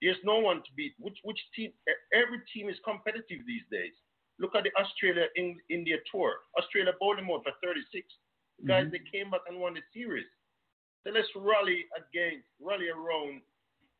There's 0.00 0.18
no 0.24 0.38
one 0.38 0.58
to 0.62 0.70
beat. 0.76 0.94
Which 0.98 1.18
which 1.22 1.38
team? 1.54 1.72
Every 2.12 2.40
team 2.52 2.68
is 2.68 2.76
competitive 2.84 3.40
these 3.46 3.62
days. 3.70 3.94
Look 4.38 4.54
at 4.54 4.64
the 4.64 4.72
Australia 4.80 5.26
in, 5.36 5.58
India 5.68 5.96
tour. 6.10 6.34
Australia 6.58 6.92
bowled 6.98 7.18
them 7.18 7.30
out 7.30 7.44
for 7.44 7.52
36. 7.62 8.06
The 8.58 8.66
guys 8.66 8.86
Mhm. 8.86 8.92
they 8.92 8.98
came 9.10 9.30
back 9.30 9.42
and 9.48 9.60
won 9.60 9.74
the 9.74 9.82
series. 9.92 10.26
So 11.04 11.10
let's 11.10 11.28
rally 11.36 11.86
against, 11.96 12.46
rally 12.60 12.88
around 12.88 13.42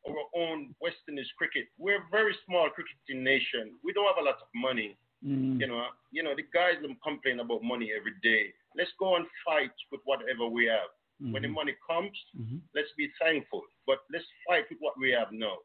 our 0.08 0.24
own 0.34 0.74
West 0.80 0.98
Indies 1.08 1.30
cricket. 1.38 1.68
We're 1.78 2.02
a 2.02 2.08
very 2.10 2.34
small 2.46 2.70
cricketing 2.70 3.22
nation. 3.22 3.78
We 3.82 3.92
don't 3.92 4.06
have 4.06 4.18
a 4.18 4.26
lot 4.26 4.40
of 4.40 4.48
money. 4.54 4.96
Mm. 5.24 5.60
You 5.60 5.66
know, 5.68 5.86
you 6.10 6.22
know 6.22 6.34
the 6.34 6.44
guys 6.52 6.80
them 6.82 6.96
complain 7.02 7.40
about 7.40 7.62
money 7.62 7.92
every 7.96 8.14
day. 8.22 8.52
Let's 8.76 8.90
go 8.98 9.16
and 9.16 9.26
fight 9.44 9.70
with 9.90 10.00
whatever 10.04 10.46
we 10.48 10.66
have. 10.66 10.90
When 11.30 11.42
the 11.42 11.48
Mhm. 11.48 11.54
money 11.54 11.74
comes, 11.86 12.18
Mhm. 12.34 12.60
let's 12.74 12.90
be 12.96 13.06
thankful. 13.20 13.62
But 13.86 14.00
let's 14.10 14.26
fight 14.46 14.68
with 14.68 14.80
what 14.80 14.98
we 14.98 15.10
have 15.12 15.30
now. 15.30 15.58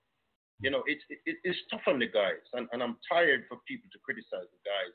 You 0.60 0.70
know, 0.70 0.84
it's 0.86 1.04
it, 1.10 1.38
it's 1.44 1.58
tough 1.72 1.88
on 1.88 1.98
the 1.98 2.06
guys, 2.08 2.44
and, 2.54 2.70
and 2.72 2.84
I'm 2.84 2.98
tired 3.10 3.46
for 3.48 3.58
people 3.68 3.90
to 3.92 4.00
criticize 4.06 4.46
the 4.52 4.62
guys. 4.64 4.94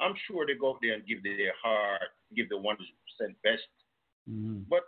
I'm 0.00 0.14
sure 0.26 0.46
they 0.46 0.54
go 0.54 0.70
out 0.70 0.80
there 0.80 0.94
and 0.94 1.04
give 1.06 1.22
their 1.22 1.52
heart, 1.62 2.08
give 2.34 2.48
the 2.48 2.56
100% 2.56 3.36
best. 3.42 3.68
Mm. 4.30 4.64
But 4.68 4.84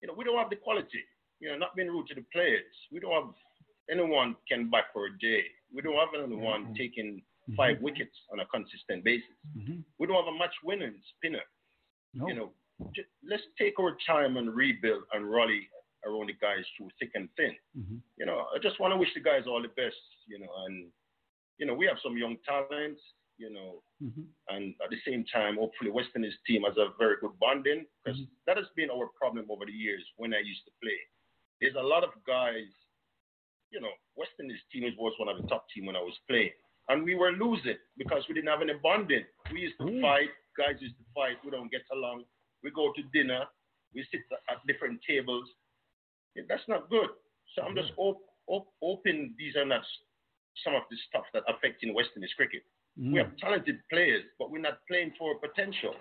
you 0.00 0.08
know, 0.08 0.14
we 0.14 0.24
don't 0.24 0.38
have 0.38 0.50
the 0.50 0.56
quality. 0.56 1.04
You 1.40 1.50
know, 1.50 1.58
not 1.58 1.74
being 1.76 1.88
rude 1.88 2.06
to 2.08 2.14
the 2.14 2.24
players. 2.32 2.72
We 2.90 3.00
don't 3.00 3.12
have 3.12 3.34
anyone 3.90 4.36
can 4.48 4.70
bat 4.70 4.84
for 4.92 5.06
a 5.06 5.18
day. 5.18 5.44
We 5.74 5.82
don't 5.82 5.96
have 5.96 6.14
anyone 6.14 6.74
taking 6.74 7.22
5 7.54 7.80
wickets 7.80 8.16
on 8.32 8.40
a 8.40 8.46
consistent 8.46 9.04
basis. 9.04 9.30
Mhm. 9.56 9.84
We 9.98 10.06
don't 10.06 10.16
have 10.24 10.34
a 10.34 10.38
match 10.38 10.54
winning 10.64 11.00
spinner. 11.16 11.44
No. 12.14 12.26
You 12.28 12.34
know, 12.34 12.54
ju- 12.92 13.04
let's 13.22 13.44
take 13.58 13.78
our 13.78 13.96
time 14.06 14.36
and 14.36 14.54
rebuild 14.54 15.04
and 15.12 15.30
rally 15.30 15.68
around 16.04 16.26
the 16.28 16.32
guys 16.34 16.64
through 16.76 16.90
thick 16.98 17.10
and 17.14 17.28
thin. 17.36 17.56
Mhm. 17.76 18.02
You 18.16 18.26
know, 18.26 18.48
I 18.54 18.58
just 18.58 18.78
want 18.80 18.92
to 18.92 18.96
wish 18.98 19.12
the 19.14 19.20
guys 19.20 19.46
all 19.46 19.62
the 19.62 19.68
best. 19.68 19.96
You 20.26 20.38
know, 20.40 20.52
and 20.64 20.92
you 21.58 21.66
know 21.66 21.74
we 21.74 21.86
have 21.86 22.00
some 22.00 22.16
young 22.18 22.36
talents. 22.38 23.02
You 23.38 23.50
know, 23.50 23.82
Mhm. 24.02 24.32
and 24.48 24.74
at 24.82 24.88
the 24.90 24.98
same 25.00 25.22
time, 25.24 25.56
hopefully, 25.56 25.90
West 25.90 26.10
Indies 26.16 26.38
team 26.46 26.62
has 26.62 26.76
a 26.78 26.88
very 26.98 27.16
good 27.20 27.38
bonding 27.38 27.86
because 28.02 28.18
that 28.46 28.56
has 28.56 28.68
been 28.70 28.90
our 28.90 29.08
problem 29.08 29.50
over 29.50 29.66
the 29.66 29.72
years 29.72 30.10
when 30.16 30.32
I 30.32 30.38
used 30.38 30.64
to 30.64 30.70
play. 30.82 30.98
There's 31.60 31.74
a 31.74 31.82
lot 31.82 32.02
of 32.02 32.12
guys 32.24 32.68
you 33.72 33.80
know, 33.80 33.92
West 34.14 34.30
Indies 34.38 34.62
team 34.70 34.84
was 34.96 35.12
one 35.18 35.28
of 35.28 35.42
the 35.42 35.48
top 35.48 35.68
team 35.70 35.86
when 35.86 35.96
I 35.96 36.00
was 36.00 36.16
playing. 36.28 36.52
And 36.88 37.04
we 37.04 37.14
were 37.14 37.32
losing 37.32 37.76
because 37.98 38.22
we 38.28 38.34
didn't 38.34 38.48
have 38.48 38.62
any 38.62 38.74
bonding. 38.80 39.24
We 39.52 39.60
used 39.60 39.78
to 39.80 39.86
hmm. 39.86 40.00
fight, 40.00 40.30
guys 40.56 40.80
used 40.80 40.96
to 40.98 41.04
fight, 41.14 41.36
we 41.44 41.50
don't 41.50 41.70
get 41.70 41.82
along. 41.92 42.24
We 42.62 42.70
go 42.70 42.92
to 42.94 43.02
dinner, 43.12 43.44
we 43.94 44.06
sit 44.10 44.20
at 44.50 44.64
different 44.66 45.00
tables. 45.06 45.44
That's 46.48 46.66
not 46.68 46.90
good. 46.90 47.08
So 47.54 47.62
I'm 47.62 47.74
just 47.74 47.90
hmm. 47.96 48.00
op- 48.00 48.28
op- 48.46 48.74
hoping 48.82 49.34
these 49.38 49.56
are 49.56 49.64
not 49.64 49.82
some 50.64 50.74
of 50.74 50.82
the 50.90 50.96
stuff 51.08 51.24
that 51.34 51.42
affecting 51.48 51.94
West 51.94 52.10
Indies 52.14 52.32
cricket. 52.36 52.62
Hmm. 52.98 53.12
We 53.12 53.18
have 53.18 53.36
talented 53.38 53.80
players, 53.90 54.22
but 54.38 54.50
we're 54.50 54.62
not 54.62 54.78
playing 54.88 55.12
for 55.18 55.34
potential. 55.38 55.94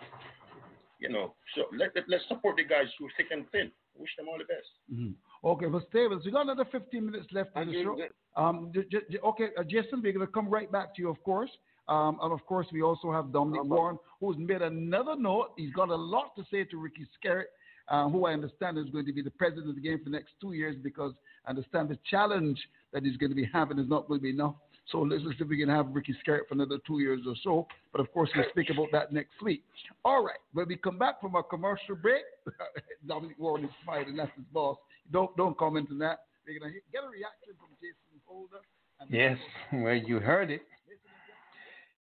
You 0.99 1.10
know, 1.10 1.36
so 1.56 1.66
let, 1.76 1.91
let, 1.95 2.06
let's 2.07 2.24
support 2.28 2.56
the 2.56 2.64
guys 2.64 2.88
through 2.98 3.10
thick 3.18 3.28
and 3.32 3.45
thin. 3.52 3.72
Wish 3.95 4.12
them 4.18 4.28
all 4.28 4.38
the 4.38 4.45
best. 4.45 4.70
Mhm. 4.91 5.16
Okay, 5.45 5.67
well, 5.67 5.84
Stevens, 5.89 6.26
we 6.26 6.31
got 6.31 6.41
another 6.41 6.65
15 6.72 7.05
minutes 7.05 7.27
left 7.31 7.55
in 7.55 7.67
the 7.67 7.73
show. 7.84 7.95
Um, 8.35 8.72
j- 8.73 8.84
j- 8.91 9.05
j- 9.11 9.19
okay, 9.19 9.49
uh, 9.57 9.63
Jason, 9.63 10.01
we're 10.01 10.11
going 10.11 10.26
to 10.26 10.31
come 10.31 10.49
right 10.49 10.72
back 10.72 10.95
to 10.95 11.01
you, 11.03 11.09
of 11.09 11.22
course. 11.23 11.51
Um, 11.88 12.17
and 12.23 12.34
of 12.34 12.43
course, 12.47 12.65
we 12.73 12.81
also 12.81 13.11
have 13.11 13.31
Dominic 13.31 13.61
Warne, 13.77 13.99
who's 14.19 14.38
made 14.39 14.63
another 14.63 15.15
note. 15.15 15.51
He's 15.55 15.72
got 15.72 15.89
a 15.89 15.95
lot 15.95 16.35
to 16.35 16.43
say 16.49 16.63
to 16.63 16.77
Ricky 16.77 17.05
Skerritt, 17.23 17.43
uh, 17.89 18.09
who 18.09 18.26
I 18.26 18.34
understand 18.34 18.80
is 18.80 18.89
going 18.89 19.05
to 19.05 19.13
be 19.13 19.22
the 19.22 19.30
president 19.30 19.69
of 19.69 19.76
the 19.76 19.81
game 19.81 19.99
for 19.99 20.05
the 20.05 20.09
next 20.09 20.31
two 20.41 20.53
years 20.53 20.76
because 20.81 21.13
I 21.45 21.51
understand 21.51 21.89
the 21.89 21.99
challenge 22.09 22.57
that 22.91 23.03
he's 23.03 23.17
going 23.17 23.30
to 23.30 23.35
be 23.35 23.47
having 23.53 23.77
is 23.77 23.88
not 23.88 24.07
going 24.07 24.19
to 24.19 24.23
be 24.23 24.31
enough. 24.31 24.55
So 24.91 24.99
let's 25.01 25.23
see 25.23 25.30
if 25.39 25.47
we 25.47 25.59
can 25.59 25.69
have 25.69 25.88
Ricky 25.91 26.15
Skerritt 26.26 26.47
for 26.47 26.55
another 26.55 26.77
two 26.88 26.99
years 26.99 27.22
or 27.27 27.35
so. 27.43 27.67
But 27.91 28.01
of 28.01 28.11
course, 28.11 28.31
we'll 28.35 28.45
speak 28.49 28.72
about 28.72 28.88
that 28.91 29.11
next 29.13 29.39
week. 29.43 29.63
All 30.03 30.23
right, 30.23 30.39
when 30.53 30.67
we 30.67 30.76
come 30.76 30.97
back 30.97 31.22
from 31.22 31.35
our 31.35 31.43
commercial 31.43 31.95
break, 31.95 32.23
Dominic 33.07 33.38
Warne 33.39 33.65
is 33.65 33.72
smiling, 33.84 34.15
that's 34.15 34.31
his 34.35 34.45
boss. 34.51 34.77
Don't 35.11 35.36
don't 35.38 35.57
comment 35.57 35.90
on 35.91 35.99
that. 35.99 36.19
We're 36.48 36.60
to 36.73 36.80
get 36.91 37.03
a 37.03 37.10
reaction 37.10 37.53
from 37.57 37.69
Jason 37.82 38.22
Holder. 38.26 38.61
And 38.99 39.10
Yes, 39.11 39.38
well, 39.73 39.95
you 39.95 40.19
heard 40.19 40.52
it. 40.52 40.61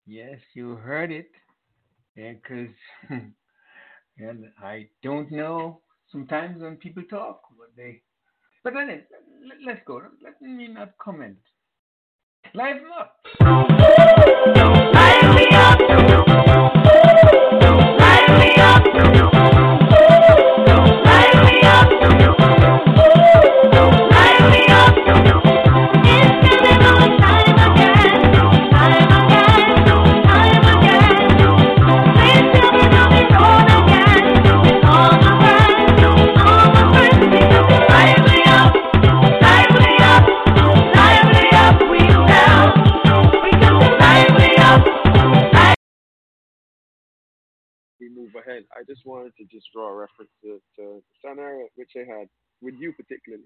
Yes, 0.06 0.38
you 0.54 0.76
heard 0.76 1.10
it. 1.12 1.30
Because 2.14 2.74
and 4.18 4.44
I 4.62 4.88
don't 5.02 5.30
know 5.30 5.80
sometimes 6.10 6.62
when 6.62 6.76
people 6.76 7.02
talk, 7.10 7.40
what 7.56 7.70
they. 7.76 8.02
But 8.62 8.74
it, 8.88 9.08
let, 9.46 9.58
let's 9.66 9.80
go. 9.86 10.00
Let 10.22 10.40
me 10.40 10.68
not 10.68 10.96
comment. 10.98 11.38
Liven 12.54 12.84
up. 12.96 14.73
Wanted 49.04 49.32
to 49.38 49.44
just 49.44 49.66
draw 49.74 49.88
a 49.88 49.94
reference 49.94 50.30
to, 50.42 50.60
to 50.76 51.02
the 51.02 51.02
scenario 51.22 51.66
which 51.76 51.90
I 51.96 52.00
had 52.18 52.28
with 52.62 52.74
you 52.78 52.92
particularly. 52.92 53.44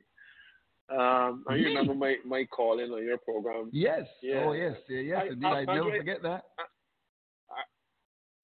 Um, 0.91 1.45
I 1.49 1.55
remember 1.55 1.95
my, 1.95 2.17
my 2.25 2.45
call 2.47 2.79
in 2.81 2.91
on 2.91 3.05
your 3.05 3.19
program. 3.19 3.69
Yes. 3.73 4.07
Yeah. 4.23 4.45
Oh, 4.47 4.53
yes. 4.53 4.77
Yeah, 4.89 5.01
yes, 5.01 5.19
I- 5.23 5.27
indeed. 5.33 5.47
I- 5.47 5.51
I, 5.51 5.65
never 5.65 5.81
Andre- 5.83 5.99
forget 5.99 6.23
that. 6.23 6.45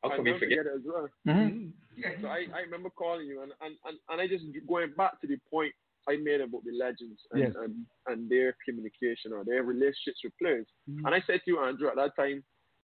How 0.02 0.16
come 0.16 0.26
you 0.26 0.38
forget? 0.38 0.58
it 0.58 0.66
as 0.74 0.82
well. 0.84 1.08
Mhm. 1.26 1.72
So 2.20 2.28
I, 2.28 2.44
I 2.54 2.60
remember 2.60 2.90
calling 2.90 3.26
you, 3.26 3.42
and, 3.42 3.52
and, 3.62 3.74
and, 3.86 3.96
and 4.10 4.20
I 4.20 4.26
just 4.28 4.44
going 4.68 4.92
back 4.96 5.18
to 5.22 5.26
the 5.26 5.38
point 5.50 5.72
I 6.08 6.16
made 6.16 6.42
about 6.42 6.62
the 6.64 6.72
legends 6.76 7.20
and, 7.32 7.40
Yes. 7.40 7.52
and, 7.56 7.86
and 8.08 8.28
their 8.28 8.54
communication 8.68 9.32
or 9.32 9.44
their 9.44 9.62
relationships 9.62 10.20
with 10.22 10.34
players. 10.38 10.66
Mhm. 10.90 11.06
And 11.06 11.14
I 11.14 11.22
said 11.26 11.40
to 11.44 11.50
you, 11.50 11.60
Andrew, 11.60 11.88
at 11.88 11.96
that 11.96 12.14
time, 12.16 12.44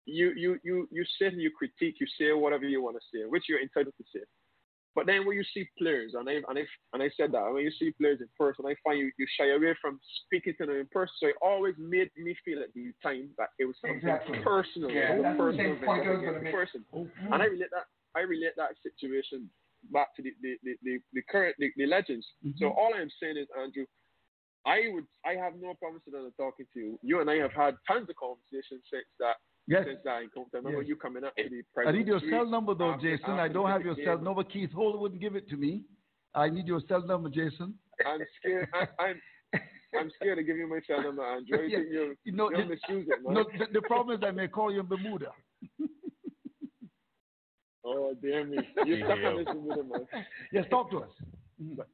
you 0.06 0.34
you 0.36 0.60
you 0.64 0.88
you 0.92 1.04
sit 1.20 1.34
and 1.34 1.42
you 1.42 1.52
critique, 1.52 1.96
you 2.00 2.08
say 2.20 2.32
whatever 2.34 2.66
you 2.66 2.82
want 2.82 2.98
to 2.98 3.04
say, 3.14 3.26
which 3.26 3.46
you're 3.50 3.62
entitled 3.62 3.96
to 3.98 4.04
say. 4.14 4.24
But 4.96 5.08
then 5.08 5.26
when 5.26 5.36
you 5.36 5.44
see 5.54 5.68
players, 5.78 6.14
and 6.16 6.30
I 6.30 6.34
and 6.48 6.58
I 6.58 6.64
and 6.94 7.04
I 7.04 7.10
said 7.18 7.32
that 7.34 7.52
when 7.52 7.64
you 7.64 7.72
see 7.72 7.92
players 8.00 8.22
in 8.22 8.30
person, 8.40 8.66
I 8.66 8.76
find 8.84 9.00
you, 9.00 9.12
you 9.18 9.28
shy 9.38 9.52
away 9.52 9.76
from 9.82 10.00
speaking 10.26 10.54
to 10.60 10.66
them 10.66 10.78
in 10.78 10.88
person. 10.88 11.14
So 11.20 11.28
it 11.28 11.36
always 11.42 11.76
made 11.78 12.10
me 12.18 12.36
feel 12.46 12.60
at 12.64 12.74
the 12.74 12.94
time 13.04 13.30
that 13.38 13.50
it 13.60 13.66
was 13.66 13.76
something 13.82 13.98
Exactly. 14.00 14.40
personal, 14.42 14.92
Yeah, 14.92 15.18
that's 15.22 15.36
the 15.38 15.44
personal 15.44 15.76
same 15.76 15.86
point 15.86 16.08
I 16.08 16.12
was 16.12 16.24
gonna 16.24 16.40
make. 16.42 16.54
person. 16.54 16.86
Mm-hmm. 16.96 17.34
And 17.34 17.42
I 17.44 17.46
relate 17.48 17.72
that 17.72 17.86
I 18.16 18.22
relate 18.22 18.56
that 18.56 18.72
situation 18.82 19.50
back 19.92 20.16
to 20.16 20.22
the 20.24 20.32
the, 20.42 20.56
the, 20.64 20.74
the, 20.84 21.00
the 21.14 21.22
current 21.30 21.56
the, 21.60 21.72
the 21.76 21.88
legends. 21.88 22.26
So 22.58 22.68
Mhm. 22.72 22.78
all 22.78 22.94
I'm 22.96 23.12
saying 23.20 23.36
is, 23.38 23.48
Andrew, 23.60 23.86
I 24.66 24.88
would 24.94 25.08
I 25.26 25.34
have 25.36 25.56
no 25.60 25.74
problem 25.76 26.02
sitting 26.06 26.20
down 26.20 26.26
and 26.26 26.38
talking 26.38 26.68
to 26.74 26.80
you. 26.80 27.00
You 27.04 27.20
and 27.20 27.30
I 27.30 27.36
have 27.36 27.52
had 27.52 27.76
tons 27.86 28.10
of 28.10 28.16
conversations 28.16 28.82
since 28.90 29.06
that 29.20 29.36
Yes. 29.68 29.86
since. 29.88 30.00
I 30.08 30.28
remember 30.54 30.82
Yes. 30.82 30.88
you 30.90 30.96
coming 30.96 31.24
up 31.24 31.36
to 31.36 31.50
the 31.50 31.64
I 31.88 31.92
need 31.92 32.08
your 32.08 32.20
cell 32.30 32.46
number 32.46 32.76
though, 32.76 32.92
after- 32.92 33.18
Jason. 33.18 33.32
I 33.32 33.48
don't 33.48 33.70
have 33.70 33.82
your 33.84 33.96
cell 34.04 34.16
game. 34.18 34.24
number. 34.26 34.44
Keith 34.44 34.72
Holder 34.72 35.00
wouldn't 35.00 35.20
give 35.22 35.36
it 35.36 35.48
to 35.50 35.58
me. 35.58 35.84
I 36.36 36.50
need 36.50 36.68
your 36.68 36.82
cell 36.88 37.02
number, 37.06 37.30
Jason. 37.30 37.74
I'm 38.06 38.20
scared. 38.40 38.70
I, 38.74 38.88
I'm 39.04 39.22
I'm 39.98 40.12
scared 40.18 40.38
to 40.38 40.44
give 40.44 40.58
you 40.58 40.68
my 40.68 40.82
cell 40.86 41.02
number, 41.02 41.24
Andrew. 41.26 41.64
Yeah. 41.68 41.80
you'll, 41.90 42.14
You 42.26 42.32
know, 42.34 42.50
you'll 42.52 42.62
the- 42.68 42.76
misuse 42.76 43.08
it, 43.08 43.24
man. 43.24 43.34
No, 43.34 43.44
the, 43.58 43.66
the 43.74 43.82
problem 43.84 44.18
is 44.18 44.24
I 44.28 44.32
may 44.32 44.48
call 44.48 44.72
you 44.72 44.82
in 44.82 44.86
Bermuda. 44.88 45.32
Oh, 47.88 48.16
damn 48.22 48.50
me. 48.50 48.58
You're 48.86 49.06
stuck 49.06 49.20
on 49.24 49.38
this 49.38 49.46
Bermuda, 49.46 49.84
man. 49.84 50.08
Yes, 50.52 50.66
talk 50.72 50.90
to 50.92 51.00
us. 51.04 51.10
But, 51.60 51.88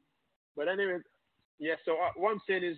but 0.55 0.67
anyway, 0.69 0.99
yeah. 1.59 1.73
So 1.83 1.93
uh, 1.93 2.11
what 2.15 2.31
I'm 2.31 2.39
saying 2.47 2.63
is, 2.63 2.77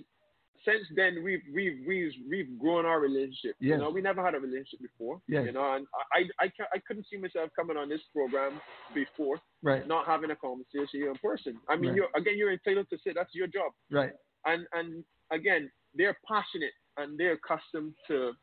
since 0.66 0.86
then 0.96 1.24
we've 1.24 1.42
we've 1.54 1.80
we've 1.88 2.12
we've 2.30 2.60
grown 2.60 2.86
our 2.86 3.00
relationship. 3.00 3.56
Yes. 3.60 3.72
You 3.72 3.78
know, 3.78 3.90
we 3.90 4.02
never 4.02 4.24
had 4.24 4.36
a 4.36 4.40
relationship 4.40 4.82
before. 4.82 5.22
Yes. 5.28 5.46
You 5.46 5.52
know, 5.54 5.74
and 5.76 5.86
I 6.14 6.22
I 6.44 6.52
I 6.76 6.80
couldn't 6.88 7.06
see 7.10 7.18
myself 7.18 7.50
coming 7.56 7.78
on 7.78 7.90
this 7.90 8.02
program 8.14 8.60
before. 8.94 9.40
Right. 9.62 9.88
Not 9.88 10.06
having 10.06 10.32
a 10.32 10.36
conversation 10.36 10.88
here 11.02 11.10
in 11.12 11.18
person. 11.18 11.60
I 11.70 11.76
mean, 11.76 11.92
Right. 11.92 11.96
you're 11.98 12.10
again, 12.16 12.38
you're 12.38 12.52
entitled 12.54 12.88
to 12.92 12.98
say 13.04 13.12
that's 13.14 13.34
your 13.34 13.48
job. 13.48 13.72
Right. 13.92 14.14
And 14.46 14.66
and 14.74 15.04
again, 15.32 15.72
they're 15.96 16.18
passionate 16.28 16.74
and 16.98 17.18
they're 17.20 17.34
accustomed 17.34 17.94
to 18.08 18.34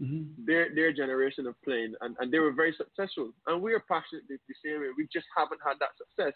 Mm-hmm. 0.00 0.46
their 0.46 0.74
their 0.74 0.90
generation 0.90 1.46
of 1.46 1.54
playing, 1.66 1.92
and, 2.00 2.16
and 2.18 2.32
they 2.32 2.38
were 2.38 2.54
very 2.54 2.72
successful. 2.78 3.30
And 3.46 3.60
we 3.60 3.74
are 3.74 3.84
passionate 3.86 4.24
the, 4.26 4.38
the 4.48 4.54
same 4.64 4.80
way. 4.80 4.86
We 4.96 5.06
just 5.12 5.26
haven't 5.36 5.60
had 5.62 5.76
that 5.80 5.92
success, 6.00 6.32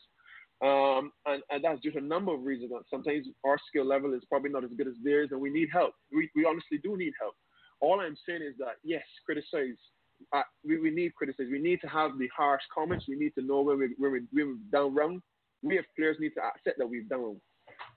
um, 0.62 1.12
and 1.27 1.43
and 1.51 1.62
that's 1.62 1.81
to 1.83 1.99
a 1.99 2.01
number 2.01 2.33
of 2.33 2.43
reasons. 2.43 2.73
Sometimes 2.91 3.27
our 3.45 3.59
skill 3.69 3.85
level 3.85 4.15
is 4.15 4.23
probably 4.28 4.51
not 4.51 4.65
as 4.65 4.70
good 4.77 4.89
as 4.89 4.95
theirs, 5.05 5.28
and 5.33 5.41
we 5.41 5.51
need 5.51 5.69
help. 5.73 5.93
We 6.12 6.31
we 6.35 6.47
honestly 6.47 6.78
do 6.83 6.97
need 6.97 7.12
help. 7.20 7.35
All 7.81 8.01
I'm 8.01 8.16
saying 8.27 8.43
is 8.43 8.55
that 8.59 8.77
yes, 8.83 9.05
criticize. 9.24 9.77
Uh, 10.33 10.43
we, 10.65 10.81
we 10.81 10.91
need 10.91 11.15
criticize. 11.15 11.49
We 11.51 11.59
need 11.59 11.83
to 11.83 11.89
have 11.89 12.19
the 12.19 12.28
harsh 12.35 12.62
comments. 12.74 13.05
We 13.07 13.16
need 13.16 13.35
to 13.39 13.45
know 13.45 13.61
when 13.61 13.78
we 13.78 13.95
when 13.99 14.12
we 14.12 14.20
when 14.33 14.49
we've 14.49 14.70
done 14.70 14.95
wrong. 14.95 15.20
We 15.62 15.78
as 15.78 15.85
players 15.97 16.16
need 16.19 16.33
to 16.37 16.41
accept 16.43 16.78
that 16.78 16.89
we've 16.89 17.09
done 17.09 17.20
wrong. 17.20 17.41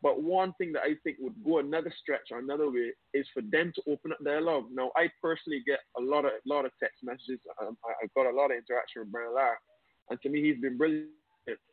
But 0.01 0.21
one 0.21 0.53
thing 0.57 0.73
that 0.73 0.83
I 0.83 0.95
think 1.03 1.17
would 1.19 1.35
go 1.45 1.59
another 1.59 1.93
stretch 2.01 2.31
or 2.31 2.39
another 2.39 2.69
way 2.69 2.91
is 3.13 3.27
for 3.33 3.41
them 3.41 3.71
to 3.75 3.81
open 3.91 4.11
up 4.11 4.17
dialogue. 4.23 4.65
Now, 4.71 4.91
I 4.97 5.09
personally 5.21 5.61
get 5.65 5.79
a 5.97 6.01
lot 6.01 6.25
of 6.25 6.31
lot 6.45 6.65
of 6.65 6.71
text 6.79 7.03
messages. 7.03 7.39
Um, 7.61 7.77
I, 7.85 7.93
I've 8.03 8.13
got 8.13 8.29
a 8.29 8.35
lot 8.35 8.51
of 8.51 8.57
interaction 8.57 9.03
with 9.03 9.11
Brian 9.11 9.33
Lara, 9.33 9.55
and 10.09 10.19
to 10.21 10.29
me, 10.29 10.41
he's 10.41 10.59
been 10.59 10.77
brilliant. 10.77 11.09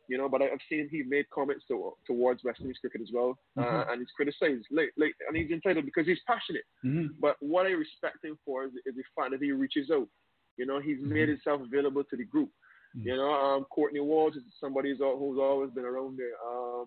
You 0.09 0.19
know, 0.19 0.29
but 0.29 0.41
I've 0.41 0.61
seen 0.69 0.89
he 0.89 1.03
made 1.03 1.29
comments 1.31 1.65
to, 1.67 1.93
towards 2.07 2.45
West 2.45 2.61
Indies 2.61 2.79
cricket 2.81 3.01
as 3.01 3.11
well, 3.13 3.37
uh, 3.57 3.63
Mhm. 3.63 3.91
and 3.93 4.01
he's 4.01 4.11
criticized, 4.13 4.65
like, 4.71 4.93
like, 4.97 5.15
and 5.27 5.37
he's 5.37 5.51
entitled 5.51 5.85
because 5.85 6.07
he's 6.07 6.21
passionate. 6.27 6.65
Mhm. 6.85 7.19
But 7.19 7.37
what 7.41 7.67
I 7.67 7.71
respect 7.71 8.25
him 8.25 8.39
for 8.45 8.65
is, 8.65 8.73
is 8.87 8.95
the 8.95 9.03
fact 9.17 9.33
that 9.33 9.43
he 9.43 9.51
reaches 9.53 9.91
out. 9.91 10.09
You 10.57 10.67
know, 10.67 10.79
he's 10.81 11.01
made 11.01 11.29
himself 11.29 11.61
available 11.63 12.05
to 12.05 12.17
the 12.17 12.25
group. 12.25 12.51
You 12.95 13.17
know, 13.17 13.31
um, 13.31 13.65
Courtney 13.67 14.01
Walsh 14.01 14.37
is 14.37 14.43
somebody 14.61 14.91
who's, 14.91 14.99
who's 15.01 15.39
always 15.39 15.71
been 15.73 15.85
around 15.85 16.17
there. 16.19 16.33
Um, 16.49 16.87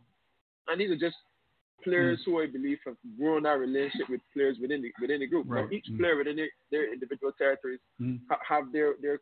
and 0.68 0.80
these 0.82 0.90
are 0.90 0.96
just 0.96 1.18
players 1.84 2.24
who 2.26 2.42
I 2.42 2.48
believe 2.48 2.80
have 2.86 2.98
grown 3.18 3.44
that 3.44 3.60
relationship 3.60 4.10
with 4.10 4.22
players 4.34 4.58
within 4.60 4.82
the 4.82 4.92
within 5.00 5.20
the 5.20 5.28
group. 5.28 5.46
Now, 5.48 5.70
each 5.72 5.86
Mm. 5.92 5.98
player 5.98 6.16
within 6.18 6.36
their, 6.38 6.50
their 6.72 6.92
individual 6.94 7.32
territories 7.34 7.80
Mm. 8.02 8.22
ha- 8.30 8.40
have 8.48 8.72
their 8.72 8.96
their 9.02 9.20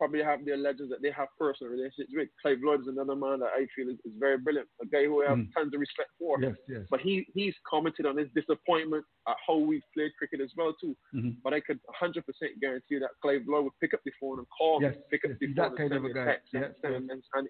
probably 0.00 0.22
have 0.22 0.46
their 0.46 0.56
legends 0.56 0.90
that 0.90 1.02
they 1.02 1.10
have 1.10 1.28
personal 1.38 1.70
relationships 1.70 2.08
with. 2.14 2.28
Clive 2.40 2.56
Lloyd 2.64 2.80
is 2.80 2.86
another 2.88 3.14
man 3.14 3.40
that 3.40 3.52
I 3.54 3.66
feel 3.76 3.90
is, 3.90 3.98
is 4.06 4.12
very 4.18 4.38
brilliant, 4.38 4.66
a 4.80 4.86
guy 4.86 5.04
who 5.04 5.22
I 5.22 5.28
have 5.28 5.38
Mm. 5.38 5.52
tons 5.54 5.74
of 5.74 5.80
respect 5.80 6.08
for. 6.18 6.40
Yes, 6.40 6.56
yes. 6.66 6.86
But 6.90 7.00
he 7.02 7.26
he's 7.34 7.54
commented 7.68 8.06
on 8.06 8.16
his 8.16 8.28
disappointment 8.34 9.04
at 9.28 9.36
how 9.46 9.58
we 9.58 9.82
played 9.92 10.12
cricket 10.16 10.40
as 10.40 10.50
well 10.56 10.72
too. 10.80 10.96
Mhm. 11.14 11.36
But 11.44 11.52
I 11.52 11.60
could 11.60 11.78
100% 12.00 12.24
guarantee 12.62 12.98
that 12.98 13.10
Clive 13.20 13.42
Lloyd 13.46 13.64
would 13.64 13.78
pick 13.78 13.92
up 13.92 14.00
the 14.06 14.12
phone 14.18 14.38
and 14.38 14.48
call 14.48 14.80
Yes, 14.80 14.96
me, 14.96 15.02
pick 15.10 15.24
up 15.26 15.32
yes, 15.32 15.38
the 15.40 15.46
phone 15.48 15.54
that 15.56 15.66
and 15.66 15.76
send 15.76 15.92
of 15.92 16.04
a 16.06 16.14
text 16.14 16.54
and, 16.54 16.62
Yes, 16.62 16.74
send- 16.80 16.92
yes. 16.94 17.02
and, 17.10 17.22
and, 17.34 17.48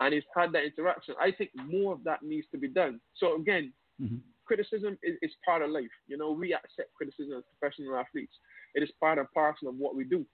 and 0.00 0.14
he's 0.14 0.24
had 0.36 0.52
that 0.52 0.64
interaction. 0.64 1.14
I 1.18 1.30
think 1.32 1.50
more 1.56 1.94
of 1.94 2.04
that 2.04 2.22
needs 2.22 2.46
to 2.52 2.58
be 2.58 2.68
done. 2.68 3.00
So 3.14 3.36
again, 3.36 3.72
Mhm. 3.98 4.20
criticism 4.44 4.98
is, 5.02 5.16
is 5.22 5.34
part 5.44 5.62
of 5.62 5.70
life. 5.70 5.90
You 6.06 6.18
know, 6.18 6.32
we 6.32 6.52
accept 6.52 6.92
criticism 6.94 7.38
as 7.38 7.44
professional 7.58 7.96
athletes. 7.96 8.38
It 8.74 8.82
is 8.82 8.90
part 9.00 9.18
and 9.18 9.26
parcel 9.32 9.68
of 9.70 9.76
what 9.76 9.94
we 9.96 10.04
do. 10.04 10.26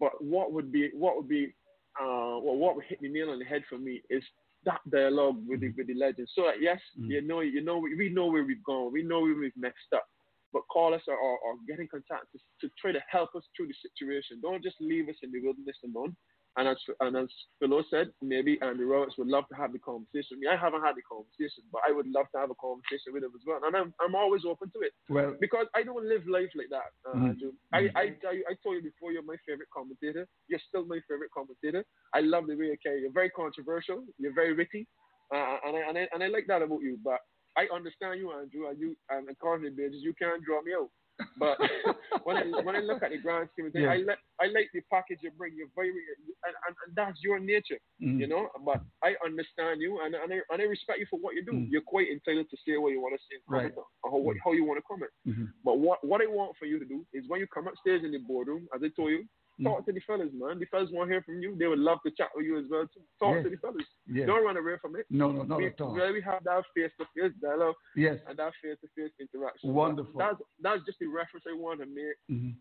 But 0.00 0.22
what 0.22 0.52
would 0.52 0.72
be 0.72 0.90
what 0.94 1.16
would 1.16 1.28
be 1.28 1.54
uh, 2.00 2.38
well, 2.42 2.56
what 2.56 2.74
would 2.76 2.84
hit 2.86 3.00
the 3.00 3.08
nail 3.08 3.30
on 3.30 3.38
the 3.38 3.44
head 3.44 3.62
for 3.68 3.78
me 3.78 4.02
is 4.10 4.22
that 4.64 4.80
dialogue 4.90 5.36
with 5.46 5.60
the 5.60 5.72
with 5.76 5.86
the 5.86 5.94
legends. 5.94 6.32
So 6.34 6.50
yes, 6.58 6.80
Mm. 6.98 7.08
you 7.10 7.22
know, 7.22 7.40
you 7.40 7.62
know, 7.62 7.78
we, 7.78 7.94
we 7.94 8.08
know 8.08 8.26
where 8.26 8.44
we've 8.44 8.64
gone. 8.64 8.92
We 8.92 9.02
know 9.02 9.20
where 9.20 9.36
we've 9.36 9.56
messed 9.56 9.92
up. 9.94 10.06
But 10.52 10.62
call 10.72 10.94
us 10.94 11.02
or, 11.08 11.16
or, 11.16 11.38
or 11.38 11.54
get 11.66 11.80
in 11.80 11.88
contact 11.88 12.26
to, 12.32 12.38
to 12.60 12.72
try 12.80 12.92
to 12.92 13.02
help 13.10 13.34
us 13.34 13.42
through 13.56 13.66
the 13.66 13.74
situation. 13.82 14.40
Don't 14.40 14.62
just 14.62 14.76
leave 14.80 15.08
us 15.08 15.16
in 15.22 15.32
the 15.32 15.40
wilderness 15.40 15.76
alone. 15.84 16.14
And 16.56 16.68
as 16.68 16.76
and 17.00 17.16
as 17.16 17.28
Philo 17.58 17.82
said, 17.90 18.10
maybe 18.22 18.58
Andy 18.62 18.84
Roberts 18.84 19.18
would 19.18 19.26
love 19.26 19.42
to 19.48 19.56
have 19.56 19.72
the 19.72 19.80
conversation 19.80 20.38
with 20.38 20.40
me. 20.40 20.46
I 20.46 20.56
haven't 20.56 20.82
had 20.82 20.94
the 20.94 21.02
conversation, 21.02 21.64
but 21.72 21.82
I 21.86 21.90
would 21.90 22.06
love 22.06 22.26
to 22.32 22.38
have 22.38 22.50
a 22.50 22.54
conversation 22.62 23.10
with 23.12 23.24
him 23.24 23.32
as 23.34 23.42
well. 23.46 23.58
And 23.66 23.74
I'm 23.74 23.92
I'm 24.00 24.14
always 24.14 24.42
open 24.46 24.70
to 24.70 24.80
it. 24.86 24.92
Well, 25.08 25.34
because 25.40 25.66
I 25.74 25.82
don't 25.82 26.06
live 26.06 26.22
life 26.28 26.50
like 26.54 26.70
that, 26.70 26.90
uh, 27.08 27.18
Mhm. 27.18 27.28
Andrew. 27.30 27.52
I, 27.72 27.80
I 27.96 28.04
I 28.32 28.34
I 28.50 28.54
told 28.62 28.76
you 28.78 28.82
before 28.82 29.10
you're 29.10 29.26
my 29.26 29.36
favorite 29.46 29.70
commentator. 29.74 30.28
You're 30.48 30.62
still 30.68 30.84
my 30.86 31.00
favorite 31.08 31.32
commentator. 31.34 31.84
I 32.12 32.20
love 32.20 32.46
the 32.46 32.54
way 32.54 32.66
you 32.66 32.78
carry. 32.78 33.00
You're 33.02 33.18
very 33.22 33.30
controversial. 33.30 34.06
You're 34.18 34.34
very 34.34 34.54
witty, 34.54 34.86
uh, 35.34 35.56
and 35.66 35.76
I 35.76 35.80
and 35.88 35.98
I 35.98 36.08
and 36.12 36.22
I 36.22 36.28
like 36.28 36.46
that 36.46 36.62
about 36.62 36.82
you. 36.82 36.98
But 37.02 37.18
I 37.56 37.66
understand 37.74 38.20
you, 38.20 38.32
Andrew, 38.32 38.68
and 38.68 38.78
you 38.78 38.96
and 39.10 39.26
to 39.26 40.02
you 40.06 40.14
can't 40.14 40.42
draw 40.44 40.62
me 40.62 40.72
out. 40.74 40.90
But 41.38 41.58
when 42.24 42.36
I 42.36 42.42
when 42.62 42.74
I 42.76 42.80
look 42.80 43.02
at 43.02 43.10
the 43.10 43.18
grand 43.18 43.48
scheme 43.52 43.66
of 43.66 43.72
things, 43.72 43.84
Yeah. 43.84 43.92
I 43.92 43.98
like 44.02 44.18
I 44.40 44.46
like 44.46 44.68
the 44.74 44.80
package 44.90 45.18
you 45.22 45.30
bring. 45.38 45.54
You're 45.56 45.70
very 45.74 45.90
and, 45.90 46.54
and, 46.66 46.74
and 46.86 46.96
that's 46.96 47.18
your 47.22 47.38
nature, 47.38 47.78
Mm. 48.02 48.18
you 48.20 48.26
know. 48.26 48.48
But 48.64 48.80
I 49.02 49.14
understand 49.24 49.80
you, 49.80 50.00
and 50.04 50.14
and 50.14 50.32
I, 50.32 50.38
and 50.50 50.58
I 50.62 50.64
respect 50.64 50.98
you 50.98 51.06
for 51.08 51.18
what 51.20 51.34
you 51.36 51.44
do. 51.44 51.52
Mm. 51.52 51.70
You're 51.70 51.82
quite 51.86 52.08
entitled 52.10 52.50
to 52.50 52.56
say 52.66 52.76
what 52.78 52.90
you 52.90 53.00
want 53.00 53.14
to 53.14 53.22
say, 53.30 53.40
Right. 53.46 53.72
how, 54.04 54.16
what- 54.18 54.36
how 54.44 54.52
you 54.52 54.64
want 54.64 54.78
to 54.78 54.82
comment. 54.90 55.10
Mhm. 55.26 55.48
But 55.64 55.78
what 55.78 56.02
what 56.04 56.20
I 56.20 56.26
want 56.26 56.56
for 56.58 56.66
you 56.66 56.78
to 56.78 56.84
do 56.84 57.06
is 57.12 57.24
when 57.28 57.40
you 57.40 57.46
come 57.46 57.68
upstairs 57.68 58.02
in 58.04 58.10
the 58.12 58.18
boardroom, 58.18 58.66
as 58.74 58.82
I 58.82 58.88
told 58.96 59.10
you, 59.12 59.20
Mm. 59.22 59.28
Talk 59.62 59.86
to 59.86 59.92
the 59.92 60.00
fellas, 60.00 60.30
man. 60.32 60.58
The 60.58 60.66
fellas 60.66 60.90
want 60.92 61.08
to 61.08 61.14
hear 61.14 61.22
from 61.22 61.40
you. 61.40 61.54
They 61.56 61.66
would 61.66 61.78
love 61.78 61.98
to 62.04 62.10
chat 62.10 62.28
with 62.34 62.44
you 62.46 62.58
as 62.58 62.64
well. 62.70 62.82
Too. 62.92 63.00
Talk 63.20 63.34
Yes. 63.36 63.44
to 63.44 63.50
the 63.50 63.56
fellas. 63.58 63.86
Yes. 64.10 64.26
Don't 64.26 64.44
run 64.44 64.56
away 64.56 64.74
from 64.82 64.96
it. 64.96 65.06
No, 65.10 65.30
no, 65.30 65.42
not 65.44 65.58
we, 65.58 65.66
at 65.66 65.80
all. 65.80 65.92
we- 65.94 66.12
We 66.12 66.20
have 66.22 66.42
that 66.44 66.64
face 66.74 66.90
to 66.98 67.06
face 67.14 67.32
dialogue 67.40 67.76
Yes. 67.94 68.18
and 68.26 68.36
that 68.38 68.52
face 68.62 68.78
to 68.80 68.88
face 68.96 69.12
interaction. 69.20 69.72
Wonderful. 69.72 70.18
That's 70.18 70.40
that's 70.60 70.82
just 70.84 70.98
the 70.98 71.06
reference 71.06 71.44
I 71.48 71.54
want 71.54 71.80
to 71.80 71.86
make. 71.86 72.16
Mhm. 72.30 72.54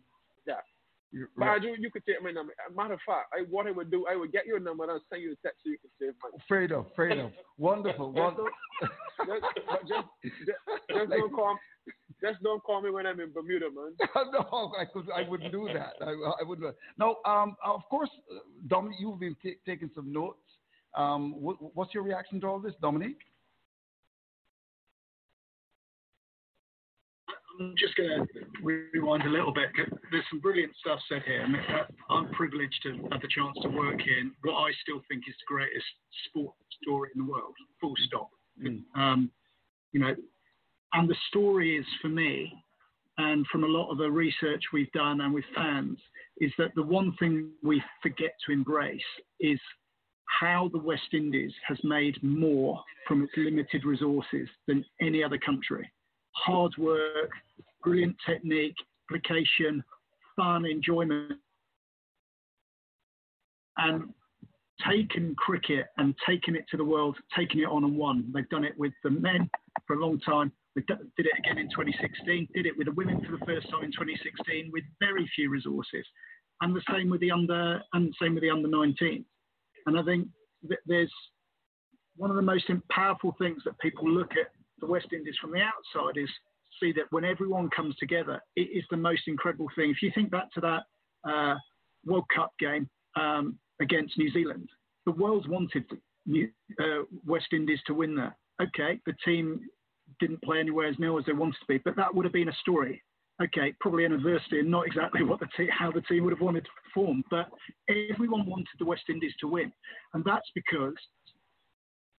Yeah. 0.46 0.62
But. 1.38 1.46
Andrew, 1.48 1.76
you 1.78 1.92
could 1.92 2.06
take 2.06 2.22
my 2.24 2.32
number. 2.32 2.54
Matter 2.76 2.96
of 2.96 3.00
fact, 3.06 3.28
I, 3.34 3.44
what 3.50 3.68
I 3.68 3.72
would 3.72 3.92
do, 3.92 4.06
I 4.10 4.16
would 4.16 4.32
get 4.32 4.46
your 4.46 4.60
number 4.60 4.84
and 4.84 4.94
I'll 4.94 5.04
send 5.10 5.22
you 5.22 5.34
a 5.34 5.36
text 5.48 5.64
so 5.64 5.70
you 5.70 5.78
can 5.78 5.90
save 6.00 6.14
mine. 6.24 6.42
Fair 6.48 6.64
enough. 6.64 6.86
Fair 6.96 7.10
enough. 7.10 7.32
Wonderful. 7.58 8.12
Just 8.12 8.20
Won- 8.20 8.36
don't, 8.36 8.50
just, 9.28 9.44
just, 9.88 10.08
just, 10.46 10.58
just 10.90 11.10
don't 11.10 11.34
call, 11.34 11.58
just 12.22 12.42
don't 12.42 12.64
call 12.64 12.82
me 12.82 12.90
when 12.90 13.06
I'm 13.06 13.20
in 13.20 13.32
Bermuda, 13.32 13.68
man. 13.70 13.94
no, 14.32 14.72
I 14.80 14.86
could. 14.86 15.08
I 15.16 15.28
wouldn't 15.30 15.52
do 15.52 15.70
that. 15.74 15.94
I, 16.02 16.12
I 16.42 16.44
wouldn't. 16.44 16.76
No. 16.98 17.18
Um. 17.26 17.56
Of 17.64 17.82
course, 17.90 18.10
uh, 18.34 18.40
Dominic, 18.68 18.98
you've 19.00 19.20
been 19.20 19.36
ta 19.44 19.50
taking 19.66 19.92
some 19.94 20.12
notes. 20.12 20.40
Um. 20.96 21.40
What, 21.42 21.58
what's 21.76 21.94
your 21.94 22.04
reaction 22.04 22.42
to 22.42 22.48
all 22.48 22.60
this, 22.60 22.74
Dominic? 22.82 23.18
I'm 27.60 27.76
just 27.78 27.96
going 27.96 28.10
to 28.10 28.28
rewind 28.62 29.24
a 29.24 29.30
little 29.30 29.54
bit. 29.54 29.70
There's 30.12 30.24
some 30.30 30.40
brilliant 30.40 30.74
stuff 30.80 31.00
said 31.08 31.22
here. 31.26 31.46
I'm 32.10 32.30
privileged 32.30 32.80
to 32.84 32.94
have 33.12 33.22
the 33.22 33.28
chance 33.28 33.58
to 33.62 33.70
work 33.70 34.00
in 34.02 34.32
what 34.44 34.56
I 34.56 34.72
still 34.82 35.02
think 35.08 35.24
is 35.28 35.36
the 35.40 35.54
greatest 35.54 35.86
sport 36.26 36.56
story 36.82 37.10
in 37.16 37.26
the 37.26 37.32
world. 37.32 37.54
Full 37.80 37.94
stop. 38.08 38.30
Um, 38.96 39.32
you 39.92 40.00
know, 40.00 40.16
and 40.94 41.10
the 41.10 41.16
story 41.30 41.78
is 41.78 41.86
for 42.02 42.10
me, 42.10 42.52
and 43.18 43.46
from 43.52 43.64
a 43.64 43.68
lot 43.68 43.92
of 43.92 43.98
the 44.00 44.10
research 44.10 44.64
we've 44.72 44.92
done 44.92 45.22
and 45.22 45.34
with 45.34 45.46
fans, 45.56 46.00
is 46.40 46.52
that 46.58 46.74
the 46.76 46.84
one 46.84 47.16
thing 47.20 47.52
we 47.62 47.82
forget 48.02 48.34
to 48.46 48.52
embrace 48.52 49.02
is 49.40 49.60
how 50.26 50.70
the 50.72 50.80
West 50.80 51.14
Indies 51.14 51.54
has 51.68 51.78
made 51.84 52.18
more 52.24 52.82
from 53.08 53.24
its 53.24 53.34
limited 53.38 53.86
resources 53.86 54.50
than 54.68 54.84
any 55.00 55.24
other 55.24 55.38
country. 55.38 55.92
Hard 56.44 56.74
work, 56.78 57.32
brilliant 57.84 58.16
technique, 58.26 58.76
application, 59.10 59.84
fun, 60.36 60.66
enjoyment, 60.66 61.34
and 63.78 64.14
taken 64.90 65.36
cricket 65.36 65.88
and 65.98 66.16
taken 66.28 66.56
it 66.56 66.66
to 66.72 66.78
the 66.78 66.84
world, 66.84 67.18
taken 67.36 67.60
it 67.60 67.68
on 67.68 67.84
and 67.84 67.98
won. 67.98 68.32
They've 68.34 68.50
done 68.50 68.64
it 68.64 68.78
with 68.78 68.94
the 69.04 69.12
men 69.12 69.50
for 69.88 69.96
a 69.96 70.06
long 70.06 70.20
time. 70.20 70.52
They 70.76 70.82
did 70.88 71.00
it 71.18 71.38
again 71.38 71.60
in 71.60 71.70
2016. 71.70 72.48
Did 72.54 72.66
it 72.66 72.78
with 72.78 72.88
the 72.88 72.94
women 72.94 73.24
for 73.24 73.32
the 73.38 73.46
first 73.46 73.70
time 73.70 73.84
in 73.84 73.92
2016 73.92 74.72
with 74.74 74.84
very 75.00 75.30
few 75.36 75.50
resources, 75.50 76.06
and 76.62 76.76
the 76.76 76.82
same 76.92 77.10
with 77.10 77.22
the 77.22 77.32
under 77.32 77.82
and 77.94 78.10
the 78.10 78.14
same 78.22 78.34
with 78.34 78.44
the 78.44 78.50
under 78.50 78.68
19. 78.68 79.24
And 79.86 80.00
I 80.00 80.04
think 80.04 80.28
that 80.68 80.80
there's 80.88 81.14
one 82.16 82.30
of 82.30 82.36
the 82.36 82.42
most 82.42 82.66
powerful 82.90 83.36
things 83.38 83.62
that 83.66 83.78
people 83.80 84.10
look 84.10 84.32
at 84.32 84.52
the 84.84 84.92
West 84.92 85.08
Indies 85.14 85.36
from 85.40 85.52
the 85.52 85.62
outside 85.62 86.18
is 86.22 86.30
see 86.82 86.92
that 86.92 87.06
when 87.12 87.24
everyone 87.24 87.70
comes 87.70 87.96
together, 87.96 88.42
it 88.58 88.70
is 88.74 88.84
the 88.92 88.98
most 88.98 89.22
incredible 89.28 89.68
thing. 89.76 89.90
If 89.90 90.02
you 90.02 90.12
think 90.14 90.30
back 90.30 90.52
to 90.54 90.62
that 90.62 90.84
uh, 91.30 91.56
World 92.06 92.26
Cup 92.36 92.52
game 92.60 92.90
um, 93.16 93.58
against 93.82 94.18
New 94.18 94.32
Zealand, 94.32 94.68
the 95.06 95.14
world 95.14 95.48
wanted 95.50 95.86
New, 96.26 96.50
uh, 96.82 97.04
West 97.26 97.48
Indies 97.54 97.80
to 97.88 97.94
win 97.94 98.16
that. 98.16 98.34
Okay, 98.62 99.00
the 99.06 99.14
team 99.24 99.62
didn't 100.20 100.42
play 100.44 100.60
anywhere 100.60 100.88
as 100.88 101.00
near 101.00 101.18
as 101.18 101.26
they 101.26 101.34
wanted 101.34 101.56
to 101.60 101.66
be, 101.68 101.78
but 101.78 101.96
that 101.96 102.14
would 102.14 102.26
have 102.26 102.34
been 102.34 102.50
a 102.50 102.56
story. 102.62 103.02
Okay, 103.42 103.74
probably 103.80 104.06
an 104.06 104.14
adversity 104.14 104.60
and 104.60 104.70
not 104.70 104.86
exactly 104.86 105.24
what 105.24 105.40
the 105.40 105.48
te- 105.58 105.70
how 105.72 105.92
the 105.92 106.02
team 106.02 106.24
would 106.24 106.34
have 106.34 106.42
wanted 106.42 106.66
to 106.66 106.70
perform, 106.84 107.24
but 107.32 107.48
everyone 108.12 108.46
wanted 108.46 108.68
the 108.80 108.86
West 108.86 109.04
Indies 109.10 109.34
to 109.40 109.48
win, 109.48 109.72
and 110.14 110.24
that's 110.24 110.50
because 110.54 110.94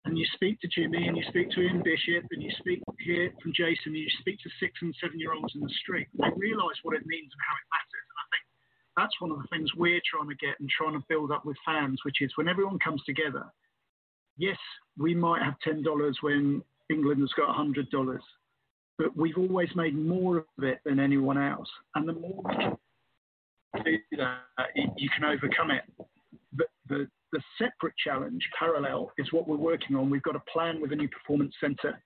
and 0.06 0.18
you 0.18 0.26
speak 0.34 0.60
to 0.62 0.68
Jimmy 0.68 1.08
and 1.08 1.16
you 1.16 1.24
speak 1.30 1.50
to 1.52 1.62
Ian 1.62 1.82
Bishop 1.84 2.28
and 2.32 2.44
you 2.44 2.52
speak 2.60 2.82
here 3.00 3.32
from 3.42 3.54
Jason 3.56 3.96
and 3.96 3.98
you 3.98 4.10
speak 4.20 4.40
to 4.40 4.50
six 4.60 4.74
and 4.82 4.94
seven 5.02 5.20
year 5.20 5.34
olds 5.34 5.54
in 5.56 5.62
the 5.62 5.74
street, 5.82 6.08
they 6.20 6.28
realise 6.36 6.78
what 6.84 6.96
it 6.96 7.06
means 7.06 7.32
and 7.32 7.42
how 7.48 7.56
it 7.56 7.68
matters. 7.72 8.06
And 8.12 8.20
I 8.20 8.28
think 8.32 8.46
that's 8.98 9.22
one 9.22 9.32
of 9.32 9.38
the 9.38 9.48
things 9.50 9.70
we're 9.76 10.02
trying 10.04 10.30
to 10.30 10.36
get 10.36 10.60
and 10.60 10.70
trying 10.70 10.94
to 10.94 11.06
build 11.08 11.32
up 11.32 11.46
with 11.46 11.58
fans, 11.66 12.00
which 12.04 12.22
is 12.22 12.32
when 12.36 12.50
everyone 12.50 12.80
comes 12.80 13.02
together, 13.06 13.46
yes, 14.38 14.58
we 14.98 15.16
might 15.16 15.42
have 15.42 15.56
$10 15.66 15.84
when 16.22 16.62
England 16.90 17.22
has 17.22 17.32
got 17.38 17.56
$100, 17.56 18.20
but 18.98 19.16
we've 19.16 19.38
always 19.38 19.70
made 19.76 19.98
more 19.98 20.38
of 20.38 20.64
it 20.64 20.80
than 20.86 21.00
anyone 21.00 21.38
else. 21.38 21.70
And 21.96 22.08
the 22.08 22.14
more 22.14 22.44
we 22.46 22.56
can 22.56 23.84
do 23.86 23.98
that, 24.18 24.42
you 24.98 25.10
can 25.16 25.24
overcome 25.24 25.72
it. 25.72 25.84
The, 26.90 27.08
the 27.34 27.42
separate 27.58 27.96
challenge, 28.02 28.42
parallel, 28.58 29.12
is 29.18 29.34
what 29.34 29.48
we're 29.48 29.58
working 29.58 29.96
on. 29.96 30.10
We've 30.10 30.24
got 30.24 30.36
a 30.36 30.52
plan 30.52 30.80
with 30.80 30.94
a 30.94 30.96
new 30.96 31.10
performance 31.10 31.54
centre. 31.60 32.02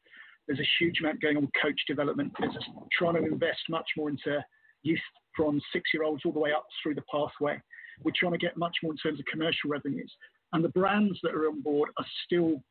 There's 0.48 0.60
a 0.60 0.70
huge 0.80 1.02
amount 1.02 1.22
going 1.22 1.38
on 1.38 1.44
with 1.44 1.52
coach 1.62 1.80
development. 1.88 2.32
There's 2.40 2.58
trying 2.98 3.16
to 3.16 3.26
invest 3.26 3.60
much 3.70 3.86
more 3.98 4.10
into 4.10 4.44
youth 4.84 5.00
from 5.36 5.62
six-year-olds 5.74 6.24
all 6.26 6.32
the 6.32 6.40
way 6.40 6.54
up 6.54 6.66
through 6.82 6.96
the 6.96 7.04
pathway. 7.12 7.62
We're 8.04 8.14
trying 8.18 8.32
to 8.32 8.38
get 8.38 8.58
much 8.58 8.76
more 8.82 8.94
in 8.94 8.98
terms 8.98 9.20
of 9.20 9.26
commercial 9.26 9.70
revenues. 9.70 10.12
And 10.54 10.64
the 10.64 10.70
brands 10.70 11.20
that 11.24 11.36
are 11.36 11.48
on 11.48 11.62
board 11.62 11.90
are 12.00 12.06
still 12.26 12.64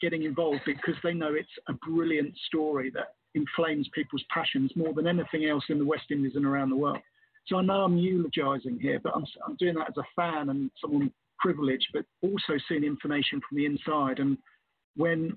getting 0.00 0.22
involved 0.22 0.62
because 0.64 0.94
they 1.04 1.12
know 1.12 1.34
it's 1.34 1.48
a 1.68 1.74
brilliant 1.86 2.34
story 2.46 2.90
that 2.94 3.08
inflames 3.34 3.88
people's 3.94 4.24
passions 4.32 4.72
more 4.74 4.94
than 4.94 5.06
anything 5.06 5.44
else 5.44 5.64
in 5.68 5.78
the 5.78 5.84
West 5.84 6.10
Indies 6.10 6.32
and 6.34 6.46
around 6.46 6.70
the 6.70 6.76
world. 6.76 6.98
So 7.46 7.56
I 7.58 7.62
know 7.62 7.84
I'm 7.84 7.98
eulogizing 7.98 8.78
here, 8.80 9.00
but 9.02 9.12
I'm, 9.14 9.24
I'm 9.46 9.56
doing 9.56 9.74
that 9.74 9.90
as 9.90 9.96
a 9.98 10.06
fan 10.16 10.48
and 10.48 10.70
someone 10.80 11.12
privileged, 11.40 11.88
but 11.92 12.04
also 12.22 12.54
seeing 12.68 12.84
information 12.84 13.40
from 13.48 13.58
the 13.58 13.66
inside. 13.66 14.18
And 14.18 14.36
when 14.96 15.36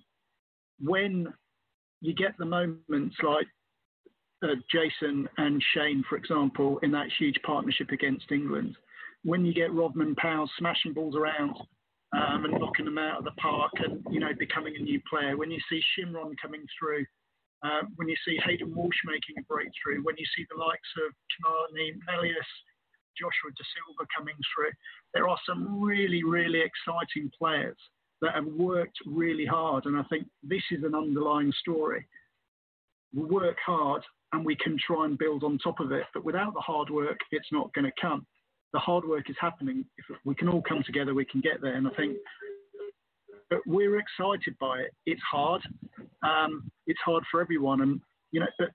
when 0.80 1.34
you 2.02 2.14
get 2.14 2.38
the 2.38 2.46
moments 2.46 3.16
like 3.24 3.48
uh, 4.44 4.56
Jason 4.70 5.28
and 5.38 5.64
Shane, 5.74 6.04
for 6.10 6.18
example, 6.18 6.80
in 6.84 6.92
that 6.92 7.08
huge 7.18 7.40
partnership 7.46 7.90
against 7.92 8.32
England, 8.32 8.76
when 9.24 9.46
you 9.46 9.54
get 9.54 9.72
Rovman 9.72 10.16
Powell 10.18 10.50
smashing 10.58 10.94
balls 10.94 11.16
around 11.16 11.56
um, 12.14 12.46
and 12.46 12.60
knocking 12.60 12.86
them 12.86 12.98
out 12.98 13.20
of 13.20 13.24
the 13.24 13.32
park 13.32 13.72
and 13.78 14.04
you 14.10 14.20
know 14.20 14.32
becoming 14.38 14.76
a 14.78 14.84
new 14.84 15.02
player, 15.10 15.38
when 15.38 15.52
you 15.52 15.60
see 15.70 15.82
Shimron 15.96 16.34
coming 16.42 16.66
through, 16.78 17.06
uh, 17.64 17.82
when 17.96 18.10
you 18.10 18.16
see 18.28 18.38
Hayden 18.46 18.76
Walsh 18.76 18.98
making 19.06 19.36
a 19.40 19.44
breakthrough, 19.44 20.04
when 20.04 20.16
you 20.18 20.26
see 20.36 20.46
the 20.52 20.60
likes 20.60 20.90
of 21.08 21.14
Kimani 21.32 21.98
Melius, 22.06 22.52
Joshua 23.20 23.52
Da 23.56 23.64
Silva 23.74 24.08
coming 24.16 24.36
through, 24.54 24.72
there 25.14 25.28
are 25.28 25.38
some 25.48 25.82
really, 25.82 26.24
really 26.24 26.62
exciting 26.62 27.32
players 27.38 27.78
that 28.22 28.36
have 28.36 28.46
worked 28.46 28.98
really 29.06 29.46
hard. 29.46 29.86
And 29.86 29.98
I 29.98 30.04
think 30.04 30.28
this 30.42 30.64
is 30.72 30.84
an 30.84 30.96
underlying 30.96 31.52
story. 31.60 32.06
We 33.14 33.24
work 33.24 33.58
hard 33.66 34.04
and 34.32 34.46
we 34.46 34.56
can 34.56 34.78
try 34.86 35.06
and 35.06 35.18
build 35.18 35.44
on 35.44 35.58
top 35.60 35.80
of 35.80 35.92
it, 35.92 36.06
but 36.14 36.26
without 36.26 36.54
the 36.54 36.62
hard 36.62 36.90
work, 36.90 37.20
it's 37.32 37.52
not 37.52 37.74
going 37.74 37.86
to 37.86 37.92
come. 38.02 38.26
The 38.74 38.80
hard 38.80 39.06
work 39.06 39.30
is 39.30 39.36
happening. 39.40 39.86
If 39.98 40.06
we 40.26 40.34
can 40.34 40.50
all 40.50 40.64
come 40.68 40.82
together, 40.84 41.14
we 41.14 41.26
can 41.26 41.42
get 41.42 41.62
there. 41.62 41.76
And 41.76 41.88
I 41.88 41.92
think 41.92 42.18
we're 43.68 44.00
excited 44.00 44.58
by 44.60 44.80
it. 44.80 44.92
It's 45.06 45.22
hard. 45.22 45.62
um, 46.24 46.72
it's 46.88 47.00
hard 47.06 47.24
for 47.30 47.42
everyone, 47.42 47.82
and 47.82 48.02
you 48.32 48.40
know, 48.40 48.48
but 48.58 48.70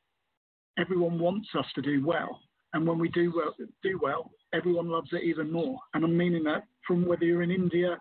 everyone 0.79 1.19
wants 1.19 1.49
us 1.59 1.67
to 1.75 1.83
do 1.83 2.05
well. 2.07 2.41
And 2.79 2.87
when 2.87 3.01
we 3.01 3.09
do 3.09 3.33
well, 3.35 3.53
do 3.83 3.99
well, 4.01 4.31
everyone 4.55 4.89
loves 4.89 5.09
it 5.11 5.25
even 5.25 5.51
more. 5.51 5.81
And 5.95 6.05
I'm 6.05 6.17
meaning 6.17 6.45
that 6.45 6.63
from 6.87 7.05
whether 7.07 7.25
you're 7.25 7.43
in 7.43 7.51
India, 7.51 7.99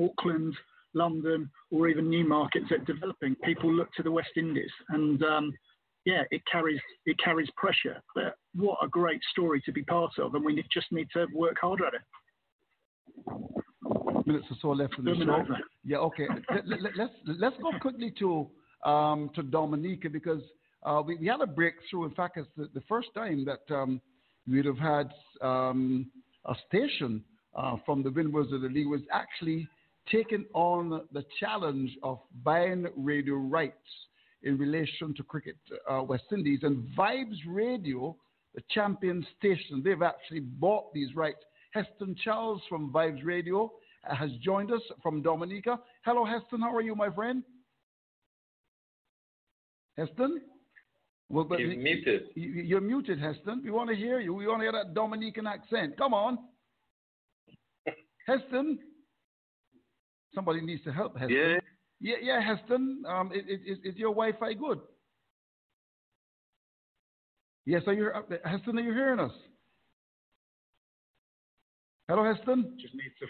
Auckland, 0.00 0.54
London, 0.94 1.50
or 1.72 1.88
even 1.88 2.08
new 2.08 2.24
markets 2.24 2.66
that 2.70 2.82
are 2.82 2.84
developing, 2.84 3.34
people 3.42 3.74
look 3.74 3.92
to 3.96 4.04
the 4.04 4.10
West 4.12 4.30
Indies, 4.36 4.70
and 4.90 5.20
um, 5.24 5.52
yeah, 6.04 6.22
it 6.30 6.40
carries 6.50 6.80
it 7.04 7.16
carries 7.18 7.48
pressure. 7.56 8.00
But 8.14 8.36
what 8.54 8.78
a 8.80 8.86
great 8.86 9.20
story 9.32 9.60
to 9.66 9.72
be 9.72 9.82
part 9.82 10.12
of, 10.20 10.36
and 10.36 10.44
we 10.44 10.64
just 10.72 10.92
need 10.92 11.08
to 11.14 11.26
work 11.34 11.56
harder 11.60 11.86
at 11.86 11.94
it. 11.94 12.02
Minutes 14.24 14.46
or 14.52 14.56
so 14.62 14.68
left 14.68 14.96
in 14.98 15.04
the 15.04 15.16
show. 15.16 15.44
Yeah, 15.84 15.96
okay. 15.96 16.28
let, 16.48 16.80
let, 16.80 16.96
let's 16.96 17.12
let's 17.26 17.56
go 17.60 17.72
quickly 17.80 18.14
to 18.20 18.48
um, 18.88 19.30
to 19.34 19.42
Dominica 19.42 20.08
because 20.08 20.42
uh, 20.82 21.02
we, 21.04 21.16
we 21.16 21.26
had 21.26 21.40
a 21.40 21.46
breakthrough. 21.46 22.04
In 22.04 22.14
fact, 22.14 22.36
it's 22.36 22.48
the, 22.56 22.68
the 22.74 22.82
first 22.88 23.08
time 23.14 23.44
that 23.44 23.74
um, 23.74 24.00
we'd 24.48 24.64
have 24.64 24.78
had 24.78 25.10
um, 25.42 26.10
a 26.46 26.54
station 26.68 27.22
uh, 27.54 27.76
from 27.84 28.02
the 28.02 28.10
Windwards 28.10 28.52
of 28.52 28.62
the 28.62 28.68
League 28.68 28.88
was 28.88 29.02
actually 29.12 29.68
taking 30.10 30.44
on 30.54 31.02
the 31.12 31.24
challenge 31.38 31.90
of 32.02 32.18
buying 32.42 32.86
radio 32.96 33.34
rights 33.34 33.74
in 34.42 34.56
relation 34.56 35.14
to 35.14 35.22
cricket 35.22 35.56
uh, 35.90 36.02
West 36.02 36.24
Indies 36.32 36.60
and 36.62 36.88
Vibes 36.96 37.36
Radio, 37.46 38.16
the 38.54 38.62
champion 38.70 39.24
station, 39.38 39.82
they've 39.84 40.02
actually 40.02 40.40
bought 40.40 40.92
these 40.94 41.14
rights. 41.14 41.40
Heston 41.72 42.16
Charles 42.24 42.60
from 42.68 42.92
Vibes 42.92 43.24
Radio 43.24 43.70
has 44.02 44.30
joined 44.42 44.72
us 44.72 44.80
from 45.02 45.22
Dominica. 45.22 45.78
Hello, 46.04 46.24
Heston. 46.24 46.62
How 46.62 46.74
are 46.74 46.80
you, 46.80 46.94
my 46.94 47.10
friend? 47.10 47.42
Heston? 49.96 50.40
Well, 51.30 51.44
but 51.44 51.60
He's 51.60 51.76
muted. 51.78 52.30
you- 52.34 52.62
You're 52.62 52.80
muted, 52.80 53.20
Heston. 53.20 53.62
We 53.62 53.70
want 53.70 53.88
to 53.88 53.94
hear 53.96 54.18
you. 54.18 54.34
We 54.34 54.48
want 54.48 54.60
to 54.60 54.64
hear 54.64 54.72
that 54.72 54.94
Dominican 54.94 55.46
accent. 55.46 55.96
Come 55.96 56.12
on. 56.12 56.38
Heston? 58.26 58.80
Somebody 60.34 60.60
needs 60.60 60.82
to 60.84 60.92
help 60.92 61.16
Heston. 61.16 61.36
Yeah. 61.36 61.60
Yeah, 62.00 62.16
yeah, 62.22 62.40
Heston. 62.40 63.04
Um, 63.06 63.30
is, 63.32 63.44
is, 63.64 63.78
is 63.84 63.96
your 63.96 64.10
Wi-Fi 64.10 64.54
good? 64.54 64.80
Yes, 67.66 67.82
are 67.86 67.92
you, 67.92 68.08
uh, 68.08 68.22
Heston, 68.44 68.78
are 68.78 68.82
you 68.82 68.92
hearing 68.92 69.20
us? 69.20 69.32
Hello, 72.08 72.24
Heston? 72.24 72.76
Just 72.80 72.94
needs 72.94 73.14
to. 73.20 73.26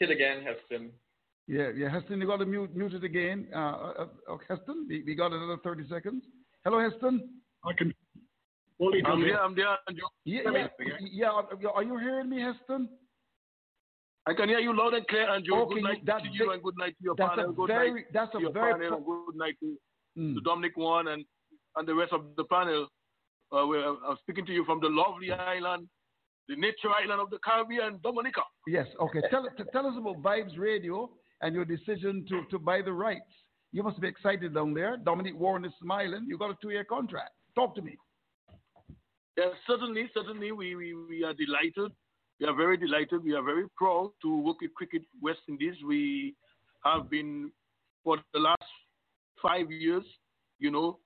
Hit 0.00 0.10
again, 0.10 0.42
Heston. 0.42 0.90
Yeah, 1.46 1.70
yeah, 1.74 1.88
Heston, 1.90 2.20
you 2.20 2.26
got 2.26 2.38
to 2.38 2.46
mute, 2.46 2.74
mute 2.76 2.92
it 2.94 3.04
again. 3.04 3.48
Uh, 3.54 3.58
uh, 3.58 4.06
uh, 4.28 4.36
Heston, 4.48 4.86
we, 4.88 5.02
we 5.06 5.14
got 5.14 5.32
another 5.32 5.56
30 5.62 5.88
seconds. 5.88 6.24
Hello, 6.64 6.78
Heston? 6.80 7.28
I 7.64 7.72
can. 7.76 7.94
Wally 8.78 9.02
I'm 9.04 9.20
does 9.20 9.26
it. 9.26 9.32
there, 9.32 9.42
I'm 9.42 9.54
there, 9.54 9.76
Andrew. 9.88 10.04
Yeah, 10.24 10.40
yeah, 10.52 10.68
yeah, 11.12 11.28
are- 11.28 11.48
are 11.74 11.82
you 11.82 11.98
hearing 11.98 12.28
me, 12.30 12.40
Heston? 12.40 12.88
I 14.26 14.34
can 14.34 14.48
hear 14.48 14.58
you 14.58 14.76
loud 14.76 14.94
and 14.94 15.06
clear, 15.08 15.28
Andrew. 15.28 15.56
Okay, 15.62 15.74
good 15.74 15.82
night 15.82 16.02
that's 16.04 16.22
to 16.22 16.28
you 16.30 16.46
ve- 16.46 16.52
and 16.54 16.62
good 16.62 16.74
night 16.78 16.94
to 16.98 17.04
your 17.04 17.14
that's 17.16 17.32
a 17.32 17.36
panel. 17.36 17.52
Good 17.52 17.68
very- 17.68 17.92
night 17.92 18.04
that's 18.12 18.32
to 18.32 18.38
a 18.38 18.40
your 18.40 18.52
very 18.52 18.72
panel 18.74 18.88
pro- 18.88 18.96
and 19.16 19.26
good 19.26 19.36
night 19.36 19.56
to, 19.60 19.78
Mm. 20.18 20.34
to 20.34 20.40
Dominic 20.40 20.76
Warne 20.76 21.08
and, 21.08 21.24
and 21.76 21.86
the 21.88 21.94
rest 21.94 22.12
of 22.12 22.34
the 22.36 22.44
panel. 22.44 22.88
Uh, 23.52 23.64
we're, 23.66 23.84
I'm 23.86 24.16
speaking 24.18 24.44
to 24.46 24.52
you 24.52 24.64
from 24.64 24.80
the 24.80 24.88
lovely 24.88 25.30
island, 25.32 25.88
the 26.48 26.56
nature 26.56 26.90
island 26.90 27.20
of 27.20 27.30
the 27.30 27.38
Caribbean, 27.44 28.00
Dominica. 28.02 28.42
Yes, 28.66 28.88
okay. 28.98 29.20
Tell, 29.30 29.46
t- 29.56 29.64
tell 29.72 29.86
us 29.86 29.94
about 29.96 30.20
Vibes 30.22 30.58
Radio 30.58 31.10
and 31.42 31.54
your 31.54 31.64
decision 31.64 32.24
to, 32.28 32.44
to 32.50 32.58
buy 32.58 32.82
the 32.82 32.92
rights. 32.92 33.32
You 33.72 33.82
must 33.82 34.00
be 34.00 34.08
excited 34.08 34.54
down 34.54 34.74
there. 34.74 34.96
Dominic 34.96 35.38
Warne 35.38 35.64
is 35.64 35.72
smiling. 35.80 36.26
You 36.26 36.36
got 36.38 36.50
a 36.50 36.56
two 36.60 36.70
year 36.70 36.84
contract. 36.84 37.30
Talk 37.54 37.74
to 37.76 37.82
me. 37.82 37.96
Yes, 39.36 39.50
certainly, 39.66 40.10
certainly, 40.12 40.52
we, 40.52 40.74
we, 40.74 40.94
we 40.94 41.24
are 41.24 41.34
delighted. 41.34 41.92
We 42.40 42.46
are 42.46 42.54
very 42.54 42.76
delighted. 42.76 43.22
We 43.22 43.34
are 43.34 43.42
very 43.42 43.64
proud 43.76 44.10
to 44.22 44.40
work 44.40 44.60
with 44.60 44.74
Cricket 44.74 45.02
West 45.22 45.40
Indies. 45.48 45.74
We 45.86 46.34
have 46.84 47.08
been, 47.08 47.52
for 48.02 48.18
the 48.34 48.40
last 48.40 48.62
five 49.40 49.70
years, 49.70 50.04
you 50.58 50.70
know, 50.70 50.98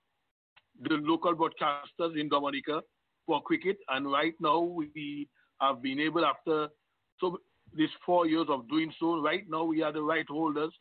the 0.82 0.94
local 0.94 1.34
broadcasters 1.34 2.18
in 2.18 2.28
Dominica 2.28 2.80
for 3.26 3.42
cricket. 3.42 3.76
And 3.88 4.10
right 4.10 4.34
now, 4.40 4.60
we 4.60 5.28
have 5.60 5.82
been 5.82 6.00
able, 6.00 6.24
after 6.24 6.68
so 7.20 7.38
these 7.76 7.90
four 8.04 8.26
years 8.26 8.46
of 8.48 8.68
doing 8.68 8.92
so, 8.98 9.20
right 9.20 9.44
now 9.48 9.64
we 9.64 9.82
are 9.82 9.92
the 9.92 10.02
right 10.02 10.26
holders 10.28 10.72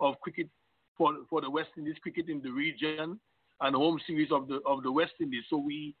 of 0.00 0.14
cricket 0.20 0.48
for, 0.96 1.14
for 1.30 1.40
the 1.40 1.50
West 1.50 1.70
Indies 1.76 1.96
cricket 2.02 2.28
in 2.28 2.40
the 2.42 2.50
region 2.50 3.18
and 3.60 3.76
home 3.76 3.98
series 4.06 4.30
of 4.32 4.48
the 4.48 4.60
of 4.66 4.82
the 4.82 4.90
West 4.92 5.12
Indies. 5.20 5.44
So 5.50 5.56
we 5.58 5.94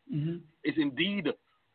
it's 0.64 0.78
indeed 0.78 1.28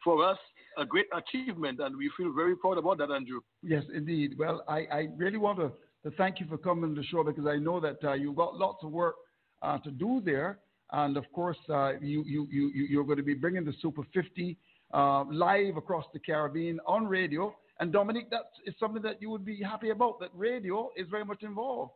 for 0.03 0.23
us 0.25 0.37
a 0.77 0.85
great 0.85 1.07
achievement, 1.21 1.79
and 1.79 1.97
we 1.97 2.09
feel 2.15 2.31
very 2.33 2.55
proud 2.55 2.77
about 2.77 2.97
that, 2.99 3.09
Andrew. 3.11 3.39
Yes, 3.63 3.83
indeed. 3.93 4.35
Well, 4.37 4.63
I, 4.67 4.79
I 4.91 5.07
really 5.17 5.37
want 5.39 5.57
to, 5.57 5.71
to 6.07 6.15
thank 6.17 6.39
you 6.39 6.45
for 6.47 6.57
coming 6.57 6.93
to 6.93 7.01
the 7.01 7.07
show 7.07 7.23
because 7.23 7.47
I 7.47 7.57
know 7.57 7.79
that 7.79 7.97
uh, 8.03 8.13
you've 8.13 8.35
got 8.35 8.55
lots 8.55 8.83
of 8.83 8.91
work 8.91 9.15
uh, 9.63 9.79
to 9.79 9.89
do 9.89 10.21
there. 10.23 10.59
And 10.91 11.17
of 11.17 11.25
course, 11.33 11.57
uh, 11.69 11.93
you, 11.99 12.23
you, 12.27 12.47
you, 12.51 12.71
you- 12.75 12.87
you're 12.91 13.03
going 13.03 13.17
to 13.17 13.23
be 13.23 13.33
bringing 13.33 13.65
the 13.65 13.73
Super 13.81 14.03
50 14.13 14.55
uh, 14.93 15.23
live 15.25 15.77
across 15.77 16.05
the 16.13 16.19
Caribbean 16.19 16.79
on 16.85 17.07
radio. 17.07 17.53
And 17.79 17.91
Dominique, 17.91 18.29
that 18.29 18.51
is 18.67 18.75
something 18.79 19.01
that 19.01 19.19
you 19.19 19.29
would 19.31 19.43
be 19.43 19.61
happy 19.63 19.89
about, 19.89 20.19
that 20.19 20.29
radio 20.35 20.91
is 20.95 21.07
very 21.09 21.25
much 21.25 21.41
involved. 21.41 21.91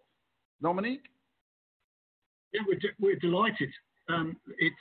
Dominique? 0.61 1.05
Yeah, 2.53 2.61
we're, 2.67 2.79
de- 2.79 2.95
we're 2.99 3.15
delighted. 3.15 3.69
Um, 4.09 4.37
it's 4.57 4.75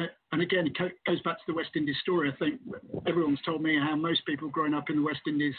uh, 0.00 0.06
and 0.32 0.42
again, 0.42 0.66
it 0.66 0.78
co- 0.78 0.88
goes 1.06 1.20
back 1.22 1.36
to 1.38 1.44
the 1.48 1.54
West 1.54 1.70
Indies 1.74 1.96
story. 2.02 2.30
I 2.32 2.36
think 2.36 2.60
everyone's 3.06 3.40
told 3.44 3.62
me 3.62 3.76
how 3.76 3.96
most 3.96 4.24
people 4.26 4.48
growing 4.48 4.74
up 4.74 4.90
in 4.90 4.96
the 4.96 5.02
West 5.02 5.20
Indies 5.26 5.54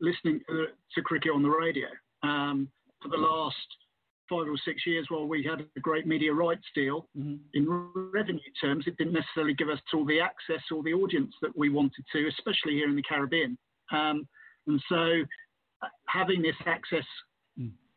listening 0.00 0.40
to, 0.48 0.66
to 0.94 1.02
cricket 1.02 1.30
on 1.34 1.42
the 1.42 1.50
radio 1.50 1.88
um, 2.22 2.68
for 3.02 3.08
the 3.08 3.16
last 3.16 3.56
five 4.28 4.46
or 4.46 4.56
six 4.64 4.86
years 4.86 5.06
while 5.08 5.26
we 5.26 5.42
had 5.42 5.66
a 5.76 5.80
great 5.80 6.06
media 6.06 6.32
rights 6.32 6.64
deal. 6.74 7.06
In 7.54 7.66
revenue 8.12 8.40
terms, 8.60 8.84
it 8.86 8.96
didn't 8.96 9.14
necessarily 9.14 9.54
give 9.54 9.68
us 9.68 9.78
all 9.94 10.04
the 10.04 10.20
access 10.20 10.62
or 10.74 10.82
the 10.82 10.92
audience 10.92 11.34
that 11.42 11.56
we 11.56 11.68
wanted 11.68 12.04
to, 12.12 12.28
especially 12.28 12.74
here 12.74 12.88
in 12.88 12.96
the 12.96 13.02
Caribbean. 13.02 13.56
Um, 13.90 14.26
and 14.66 14.82
so 14.88 15.22
uh, 15.82 15.88
having 16.06 16.42
this 16.42 16.56
access 16.66 17.04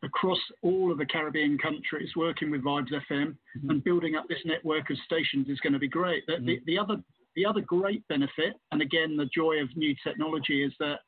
across 0.04 0.38
all 0.62 0.90
of 0.90 0.98
the 0.98 1.06
Caribbean 1.06 1.58
countries, 1.58 2.10
working 2.16 2.50
with 2.50 2.64
Vibes 2.64 2.92
FM 3.10 3.36
and 3.68 3.84
building 3.84 4.16
up 4.16 4.24
this 4.28 4.40
network 4.44 4.90
of 4.90 4.96
stations 5.04 5.48
is 5.48 5.60
going 5.60 5.72
to 5.72 5.78
be 5.78 5.88
great. 5.88 6.24
The, 6.26 6.38
the, 6.44 6.60
the 6.66 6.78
other 6.78 6.96
the 7.36 7.46
other 7.46 7.60
great 7.62 8.06
benefit, 8.08 8.54
and 8.72 8.82
again 8.82 9.16
the 9.16 9.28
joy 9.34 9.54
of 9.62 9.68
new 9.76 9.94
technology, 10.06 10.62
is 10.62 10.72
that 10.80 10.98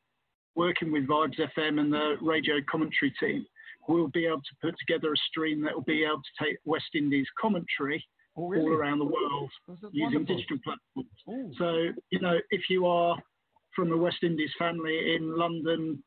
working 0.56 0.90
with 0.92 1.06
Vibes 1.06 1.38
FM 1.58 1.80
and 1.80 1.92
the 1.92 2.14
radio 2.22 2.54
commentary 2.70 3.12
team, 3.20 3.44
we'll 3.88 4.08
be 4.08 4.24
able 4.26 4.38
to 4.38 4.56
put 4.62 4.74
together 4.78 5.12
a 5.12 5.16
stream 5.28 5.60
that 5.64 5.74
will 5.74 5.82
be 5.82 6.04
able 6.04 6.22
to 6.22 6.44
take 6.44 6.56
West 6.64 6.94
Indies 6.94 7.26
commentary 7.40 8.02
Oh, 8.36 8.48
really? 8.48 8.64
all 8.64 8.72
around 8.72 8.98
the 8.98 9.04
world 9.04 9.50
using 9.92 10.24
wonderful. 10.24 10.36
digital 10.36 10.56
platforms. 10.64 11.54
So, 11.58 12.00
you 12.10 12.18
know, 12.20 12.36
if 12.50 12.62
you 12.68 12.84
are 12.86 13.16
from 13.76 13.92
a 13.92 13.96
West 13.96 14.22
Indies 14.22 14.50
family 14.58 15.14
in 15.14 15.36
London, 15.36 16.02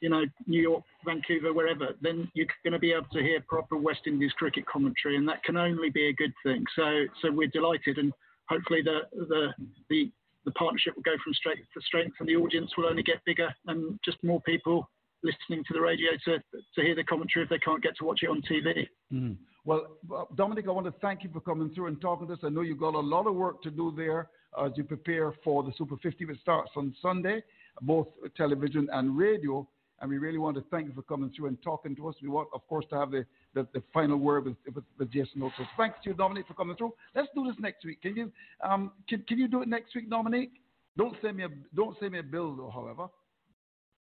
you 0.00 0.08
know, 0.08 0.24
New 0.46 0.60
York, 0.60 0.84
Vancouver, 1.04 1.52
wherever, 1.52 1.88
then 2.00 2.30
you're 2.34 2.46
going 2.64 2.72
to 2.72 2.78
be 2.78 2.92
able 2.92 3.08
to 3.12 3.22
hear 3.22 3.40
proper 3.46 3.76
West 3.76 4.00
Indies 4.06 4.32
cricket 4.32 4.66
commentary, 4.66 5.16
and 5.16 5.28
that 5.28 5.42
can 5.44 5.56
only 5.56 5.90
be 5.90 6.08
a 6.08 6.12
good 6.12 6.32
thing. 6.42 6.64
So, 6.74 7.04
so 7.20 7.30
we're 7.30 7.48
delighted, 7.48 7.98
and 7.98 8.12
hopefully 8.48 8.82
the 8.82 9.00
the 9.12 9.48
the, 9.88 10.10
the 10.44 10.50
partnership 10.52 10.96
will 10.96 11.02
go 11.02 11.16
from 11.22 11.34
strength 11.34 11.66
to 11.74 11.80
strength, 11.82 12.16
and 12.20 12.28
the 12.28 12.36
audience 12.36 12.72
will 12.76 12.86
only 12.86 13.02
get 13.02 13.24
bigger, 13.24 13.54
and 13.66 13.98
just 14.04 14.22
more 14.24 14.40
people 14.42 14.88
listening 15.22 15.62
to 15.68 15.74
the 15.74 15.80
radio 15.80 16.10
to 16.24 16.38
to 16.74 16.82
hear 16.82 16.94
the 16.94 17.04
commentary 17.04 17.44
if 17.44 17.50
they 17.50 17.58
can't 17.58 17.82
get 17.82 17.96
to 17.98 18.04
watch 18.04 18.20
it 18.22 18.30
on 18.30 18.40
TV. 18.42 18.88
Mhm. 19.12 19.36
Well, 19.66 19.98
uh, 20.14 20.24
Dominic, 20.34 20.66
I 20.66 20.70
want 20.70 20.86
to 20.86 20.92
thank 21.02 21.22
you 21.22 21.30
for 21.30 21.40
coming 21.40 21.68
through 21.74 21.88
and 21.88 22.00
talking 22.00 22.26
to 22.28 22.32
us. 22.32 22.38
I 22.42 22.48
know 22.48 22.62
you've 22.62 22.78
got 22.78 22.94
a 22.94 22.98
lot 22.98 23.26
of 23.26 23.34
work 23.34 23.62
to 23.62 23.70
do 23.70 23.92
there 23.94 24.30
as 24.58 24.72
you 24.76 24.84
prepare 24.84 25.32
for 25.44 25.62
the 25.62 25.72
Super 25.76 25.96
50, 25.98 26.24
which 26.24 26.40
starts 26.40 26.70
on 26.76 26.94
Sunday, 27.02 27.42
both 27.82 28.08
television 28.36 28.88
and 28.92 29.16
radio. 29.16 29.68
And 30.00 30.08
we 30.08 30.18
really 30.18 30.38
want 30.38 30.56
to 30.56 30.64
thank 30.70 30.88
you 30.88 30.94
for 30.94 31.02
coming 31.02 31.30
through 31.36 31.48
and 31.48 31.62
talking 31.62 31.94
to 31.96 32.08
us. 32.08 32.14
We 32.22 32.28
want, 32.28 32.48
of 32.54 32.66
course, 32.68 32.86
to 32.90 32.96
have 32.96 33.10
the, 33.10 33.26
the, 33.54 33.66
the 33.74 33.82
final 33.92 34.16
word 34.16 34.46
with, 34.46 34.56
with, 34.74 34.84
with 34.98 35.12
Jason 35.12 35.42
also. 35.42 35.66
Thanks 35.76 35.98
to 36.04 36.10
you, 36.10 36.16
Dominic, 36.16 36.46
for 36.48 36.54
coming 36.54 36.76
through. 36.76 36.94
Let's 37.14 37.28
do 37.34 37.44
this 37.44 37.56
next 37.58 37.84
week. 37.84 38.00
Can 38.00 38.16
you 38.16 38.32
um, 38.62 38.92
can, 39.08 39.22
can 39.28 39.38
you 39.38 39.46
do 39.46 39.62
it 39.62 39.68
next 39.68 39.94
week, 39.94 40.08
Dominic? 40.08 40.50
Don't 40.96 41.14
send 41.22 41.36
me 41.36 41.44
a 41.44 41.48
don't 41.74 41.96
send 42.00 42.12
me 42.12 42.18
a 42.18 42.22
bill 42.22 42.56
though, 42.56 42.70
however. 42.72 43.08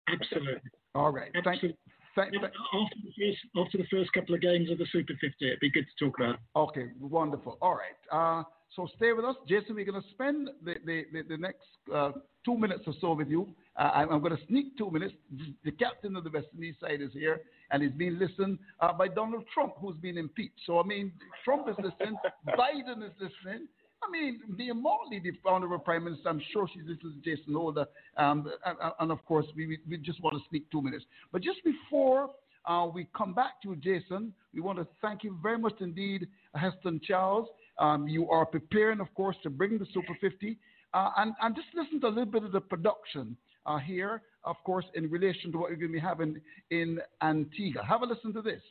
Absolutely. 0.08 0.62
All 0.96 1.12
right. 1.12 1.32
Thank 1.44 1.64
you. 1.64 1.74
Thank, 2.16 2.34
After 2.36 2.50
the 3.04 3.12
first 3.18 3.38
after 3.58 3.78
the 3.78 3.88
first 3.92 4.12
couple 4.14 4.36
of 4.36 4.42
games 4.42 4.72
of 4.72 4.78
the 4.78 4.88
Super 4.92 5.14
50, 5.22 5.36
it'd 5.42 5.60
be 5.60 5.70
good 5.70 5.86
to 5.86 6.06
talk 6.06 6.20
about. 6.20 6.40
Okay, 6.56 6.88
wonderful. 7.00 7.58
All 7.62 7.76
right. 7.76 7.96
Uh, 8.12 8.44
so 8.76 8.88
stay 8.96 9.14
with 9.14 9.26
us. 9.26 9.36
Jason, 9.48 9.76
we're 9.76 9.86
going 9.86 10.02
to 10.02 10.10
spend 10.10 10.50
the, 10.64 10.76
the, 10.86 11.04
the, 11.12 11.22
the 11.30 11.38
next 11.38 11.66
uh, 11.94 12.12
two 12.46 12.58
minutes 12.58 12.84
or 12.86 12.94
so 13.02 13.14
with 13.14 13.28
you. 13.28 13.48
Uh, 13.78 13.92
I'm, 13.94 14.10
I'm 14.10 14.22
going 14.22 14.36
to 14.36 14.46
sneak 14.48 14.78
two 14.78 14.92
minutes. 14.92 15.14
The 15.64 15.72
captain 15.72 16.16
of 16.16 16.24
the 16.24 16.30
West 16.30 16.48
Indies 16.54 16.76
side 16.80 17.02
is 17.02 17.12
here, 17.14 17.42
and 17.72 17.82
he's 17.82 17.92
being 17.94 18.20
listened 18.20 18.60
uh, 18.80 18.94
by 18.94 19.08
Donald 19.08 19.44
Trump, 19.54 19.74
who's 19.80 19.98
been 19.98 20.18
impeached. 20.18 20.60
So, 20.66 20.80
I 20.80 20.84
mean, 20.84 21.12
Trump 21.44 21.68
is 21.68 21.76
listening, 21.78 22.18
Biden 22.48 23.04
is 23.04 23.14
listening. 23.20 23.68
I 24.02 24.10
mean, 24.12 24.40
the 24.58 24.70
Mottley, 24.70 25.22
the 25.22 25.34
honorable 25.46 25.80
prime 25.80 26.06
minister, 26.06 26.30
I'm 26.30 26.42
sure 26.54 26.68
she's 26.74 26.84
listening 26.88 27.22
to 27.24 27.36
Jason 27.36 27.54
Holder. 27.54 27.86
Um, 28.18 28.50
and, 28.66 28.78
and, 29.00 29.12
of 29.12 29.24
course, 29.26 29.46
we, 29.56 29.78
we 29.90 29.98
just 29.98 30.22
want 30.24 30.38
to 30.38 30.42
sneak 30.50 30.70
two 30.72 30.82
minutes. 30.82 31.06
But 31.34 31.42
just 31.42 31.60
before 31.66 32.30
uh, 32.66 32.88
we 32.94 33.08
come 33.16 33.34
back 33.34 33.62
to 33.64 33.76
Jason, 33.76 34.34
we 34.54 34.62
want 34.62 34.80
to 34.80 34.88
thank 35.02 35.24
you 35.24 35.38
very 35.42 35.58
much 35.58 35.76
indeed, 35.80 36.28
Heston 36.56 37.02
Charles. 37.04 37.48
Um, 37.80 38.08
you 38.08 38.30
are 38.30 38.46
preparing, 38.46 39.00
of 39.00 39.14
course, 39.14 39.38
to 39.44 39.50
bring 39.50 39.78
the 39.78 39.88
Super 39.94 40.16
50. 40.20 40.58
Uh, 40.94 41.10
and, 41.18 41.34
and 41.42 41.56
just 41.56 41.68
listen 41.74 42.02
to 42.02 42.08
a 42.08 42.10
little 42.10 42.26
bit 42.26 42.44
of 42.44 42.52
the 42.52 42.62
production 42.62 43.38
uh, 43.66 43.78
here, 43.78 44.22
of 44.44 44.56
course, 44.66 44.86
in 44.96 45.10
relation 45.10 45.52
to 45.52 45.58
what 45.58 45.70
you're 45.70 45.78
going 45.78 45.92
to 45.92 45.98
be 45.98 46.00
having 46.00 46.42
in 46.72 47.00
Antigua. 47.22 47.84
Have 47.84 48.02
a 48.02 48.06
listen 48.06 48.34
to 48.34 48.42
this. 48.42 48.62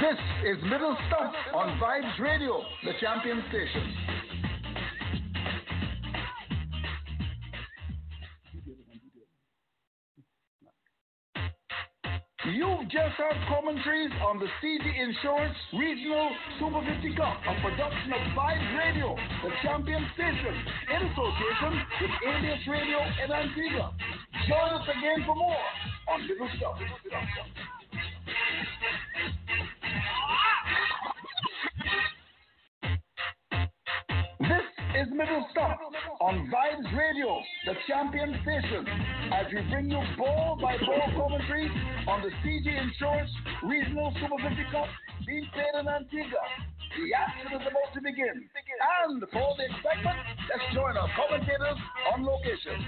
This 0.00 0.18
is 0.46 0.56
Middle 0.62 0.96
Stump 1.08 1.34
on 1.54 1.78
Vibes 1.80 2.18
Radio, 2.20 2.62
the 2.84 2.92
champion 3.00 3.42
station. 3.48 4.17
You've 12.58 12.90
just 12.90 13.14
heard 13.14 13.38
commentaries 13.46 14.10
on 14.26 14.40
the 14.40 14.50
CG 14.58 14.82
Insurance 14.82 15.54
Regional 15.78 16.28
Super 16.58 16.82
50 16.82 17.14
Cup, 17.14 17.38
a 17.46 17.54
production 17.62 18.10
of 18.10 18.18
Vibes 18.34 18.76
Radio, 18.76 19.14
the 19.44 19.50
champion 19.62 20.04
station, 20.14 20.58
in 20.90 21.06
association 21.06 21.72
with 22.02 22.10
ABS 22.26 22.66
Radio 22.66 22.98
in 23.22 23.30
Antigua. 23.30 23.94
Join 24.48 24.70
us 24.74 24.88
again 24.90 25.22
for 25.24 25.36
more 25.36 25.62
on 26.10 26.26
Middle 26.26 26.50
Stump. 26.58 26.82
Middle 35.18 35.44
Stump 35.50 35.80
on 36.20 36.46
Vibes 36.46 36.96
Radio, 36.96 37.42
the 37.66 37.74
champion 37.88 38.38
station, 38.46 38.86
as 39.34 39.46
we 39.52 39.68
bring 39.68 39.90
you 39.90 40.00
ball 40.16 40.56
by 40.62 40.76
ball 40.78 41.10
commentary 41.10 41.68
on 42.06 42.22
the 42.22 42.30
CG 42.38 42.70
Insurance 42.70 43.28
Regional 43.64 44.14
Super 44.14 44.40
50 44.48 44.62
Cup 44.70 44.86
being 45.26 45.44
played 45.52 45.74
in 45.74 45.88
Antigua. 45.88 46.38
The 46.94 47.10
action 47.18 47.50
is 47.50 47.66
about 47.66 47.90
to 47.94 48.00
begin. 48.00 48.46
And 49.02 49.20
for 49.32 49.56
the 49.58 49.64
excitement, 49.64 50.18
let's 50.54 50.72
join 50.72 50.96
our 50.96 51.10
commentators 51.16 51.78
on 52.14 52.24
location. 52.24 52.78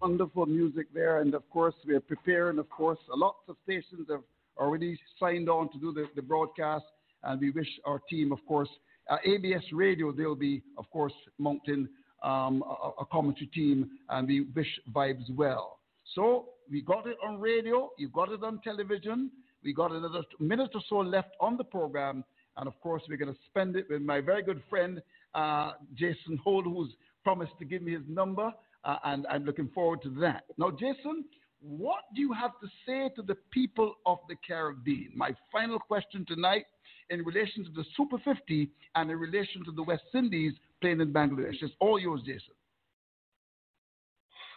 Wonderful 0.00 0.46
music 0.46 0.86
there, 0.94 1.22
and 1.22 1.34
of 1.34 1.42
course, 1.50 1.74
we 1.84 1.96
are 1.96 2.00
preparing. 2.00 2.60
Of 2.60 2.70
course, 2.70 3.00
lots 3.12 3.48
of 3.48 3.56
stations 3.64 4.06
have 4.08 4.22
already 4.58 4.98
signed 5.18 5.48
on 5.48 5.70
to 5.72 5.78
do 5.78 5.92
the, 5.92 6.06
the 6.16 6.22
broadcast, 6.22 6.84
and 7.24 7.40
we 7.40 7.50
wish 7.50 7.68
our 7.84 8.00
team, 8.10 8.32
of 8.32 8.38
course, 8.46 8.68
uh, 9.10 9.16
ABS 9.24 9.62
Radio, 9.72 10.12
they'll 10.12 10.34
be, 10.34 10.62
of 10.76 10.88
course, 10.90 11.12
mounting 11.38 11.88
um, 12.22 12.62
a, 12.62 13.02
a, 13.02 13.06
commentary 13.06 13.46
team, 13.46 13.90
and 14.10 14.28
we 14.28 14.42
wish 14.54 14.68
Vibes 14.92 15.34
well. 15.34 15.78
So 16.14 16.46
we 16.70 16.82
got 16.82 17.06
it 17.06 17.16
on 17.24 17.40
radio, 17.40 17.90
you 17.96 18.08
got 18.08 18.30
it 18.30 18.42
on 18.42 18.60
television, 18.62 19.30
we 19.64 19.72
got 19.72 19.92
another 19.92 20.22
minute 20.40 20.70
or 20.74 20.80
so 20.88 20.96
left 20.96 21.30
on 21.40 21.56
the 21.56 21.64
program, 21.64 22.24
and 22.56 22.66
of 22.66 22.78
course, 22.80 23.02
we're 23.08 23.16
going 23.16 23.32
to 23.32 23.40
spend 23.48 23.76
it 23.76 23.86
with 23.88 24.02
my 24.02 24.20
very 24.20 24.42
good 24.42 24.62
friend 24.68 25.00
uh, 25.34 25.72
Jason 25.94 26.38
Holder, 26.42 26.70
who's 26.70 26.92
promised 27.22 27.52
to 27.58 27.64
give 27.64 27.82
me 27.82 27.92
his 27.92 28.02
number, 28.08 28.52
uh, 28.84 28.96
and 29.04 29.26
I'm 29.28 29.44
looking 29.44 29.68
forward 29.74 30.02
to 30.02 30.10
that. 30.20 30.44
Now, 30.56 30.70
Jason, 30.70 31.24
what 31.60 32.04
do 32.14 32.20
you 32.20 32.32
have 32.32 32.52
to 32.60 32.68
say 32.86 33.10
to 33.16 33.22
the 33.22 33.36
people 33.50 33.94
of 34.06 34.18
the 34.28 34.36
Caribbean? 34.46 35.10
My 35.14 35.30
final 35.52 35.78
question 35.78 36.24
tonight 36.26 36.64
in 37.10 37.24
relation 37.24 37.64
to 37.64 37.70
the 37.70 37.84
Super 37.96 38.18
50 38.18 38.70
and 38.94 39.10
in 39.10 39.18
relation 39.18 39.64
to 39.64 39.72
the 39.72 39.82
West 39.82 40.04
Indies 40.14 40.52
playing 40.80 41.00
in 41.00 41.12
Bangladesh. 41.12 41.56
It's 41.62 41.74
all 41.80 41.98
yours, 41.98 42.20
Jason. 42.24 42.54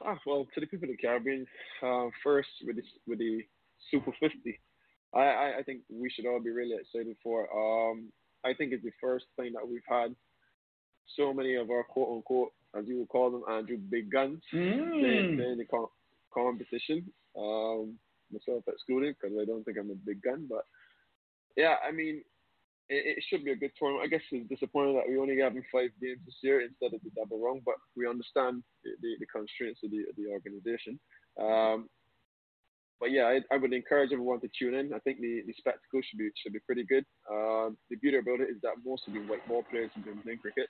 Ah, 0.04 0.18
well, 0.26 0.48
to 0.54 0.60
the 0.60 0.68
people 0.68 0.90
of 0.90 0.96
the 0.96 1.02
Caribbean, 1.02 1.46
uh, 1.84 2.08
first 2.24 2.50
with 2.66 2.76
the, 2.76 2.84
with 3.08 3.20
the 3.20 3.42
Super 3.90 4.12
50, 4.20 4.60
I, 5.14 5.20
I, 5.20 5.58
I, 5.60 5.64
think 5.64 5.82
we 5.92 6.10
should 6.10 6.26
all 6.26 6.40
be 6.40 6.50
really 6.50 6.76
excited 6.76 7.16
for. 7.22 7.48
Um, 7.54 8.12
I 8.44 8.54
think 8.54 8.74
it's 8.74 8.84
the 8.84 8.92
first 9.00 9.26
thing 9.38 9.54
that 9.54 9.68
we've 9.68 9.82
had 9.88 10.16
so 11.16 11.34
many 11.34 11.56
of 11.56 11.70
our 11.70 11.84
quote 11.84 12.10
unquote, 12.16 12.52
as 12.78 12.86
you 12.88 13.00
would 13.00 13.10
call 13.10 13.32
them, 13.32 13.44
Andrew, 13.50 13.78
big 13.78 14.12
guns 14.12 14.42
mm. 14.54 14.90
playing, 14.90 15.38
playing 15.38 15.58
the 15.58 15.66
competition. 16.34 17.12
Um, 17.38 17.98
myself 18.32 18.64
excluded 18.68 19.16
because 19.20 19.36
I 19.40 19.46
don't 19.46 19.64
think 19.64 19.78
I'm 19.78 19.92
a 19.92 20.06
big 20.06 20.22
gun. 20.22 20.48
But 20.50 20.66
yeah, 21.58 21.76
I 21.86 21.92
mean, 21.92 22.24
it, 22.90 23.18
it, 23.18 23.24
should 23.28 23.44
be 23.44 23.52
a 23.52 23.56
good 23.56 23.72
tournament. 23.78 24.06
I 24.06 24.08
guess 24.08 24.24
it's 24.32 24.50
disappointing 24.50 24.96
that 24.96 25.08
we 25.08 25.18
only 25.18 25.40
having 25.40 25.64
five 25.72 25.92
games 26.02 26.20
this 26.26 26.40
year 26.42 26.62
instead 26.62 26.94
of 26.94 27.02
the 27.04 27.12
double 27.16 27.40
rung, 27.40 27.62
but 27.66 27.76
we 27.96 28.08
understand 28.08 28.64
the, 28.84 29.16
the, 29.20 29.26
constraints 29.28 29.80
of 29.84 29.92
the, 29.92 30.04
the 30.18 30.28
organization. 30.32 31.00
Um, 31.40 31.88
but 33.00 33.12
yeah, 33.12 33.26
I, 33.26 33.40
I, 33.52 33.58
would 33.58 33.74
encourage 33.74 34.12
everyone 34.12 34.42
to 34.42 34.50
tune 34.58 34.76
in. 34.76 34.94
I 34.94 35.00
think 35.00 35.20
the, 35.20 35.42
the 35.48 35.56
spectacle 35.58 36.02
should 36.04 36.20
be 36.20 36.30
should 36.38 36.54
be 36.54 36.60
pretty 36.60 36.84
good. 36.84 37.06
Um, 37.32 37.78
the 37.90 37.96
beauty 37.96 38.18
about 38.18 38.42
it 38.42 38.50
is 38.52 38.62
that 38.62 38.78
most 38.86 39.08
of 39.08 39.14
the 39.14 39.22
white 39.22 39.48
ball 39.48 39.64
players 39.72 39.90
have 39.96 40.06
been 40.06 40.22
playing 40.22 40.38
cricket. 40.38 40.68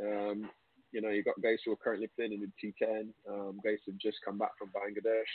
Um, 0.00 0.48
you 0.96 1.02
know, 1.02 1.10
you've 1.10 1.26
got 1.26 1.42
guys 1.42 1.58
who 1.62 1.72
are 1.72 1.76
currently 1.76 2.08
playing 2.16 2.32
in 2.32 2.40
the 2.40 2.50
T10, 2.56 3.08
um, 3.30 3.60
guys 3.62 3.76
who've 3.84 3.98
just 3.98 4.16
come 4.24 4.38
back 4.38 4.52
from 4.58 4.70
Bangladesh. 4.72 5.28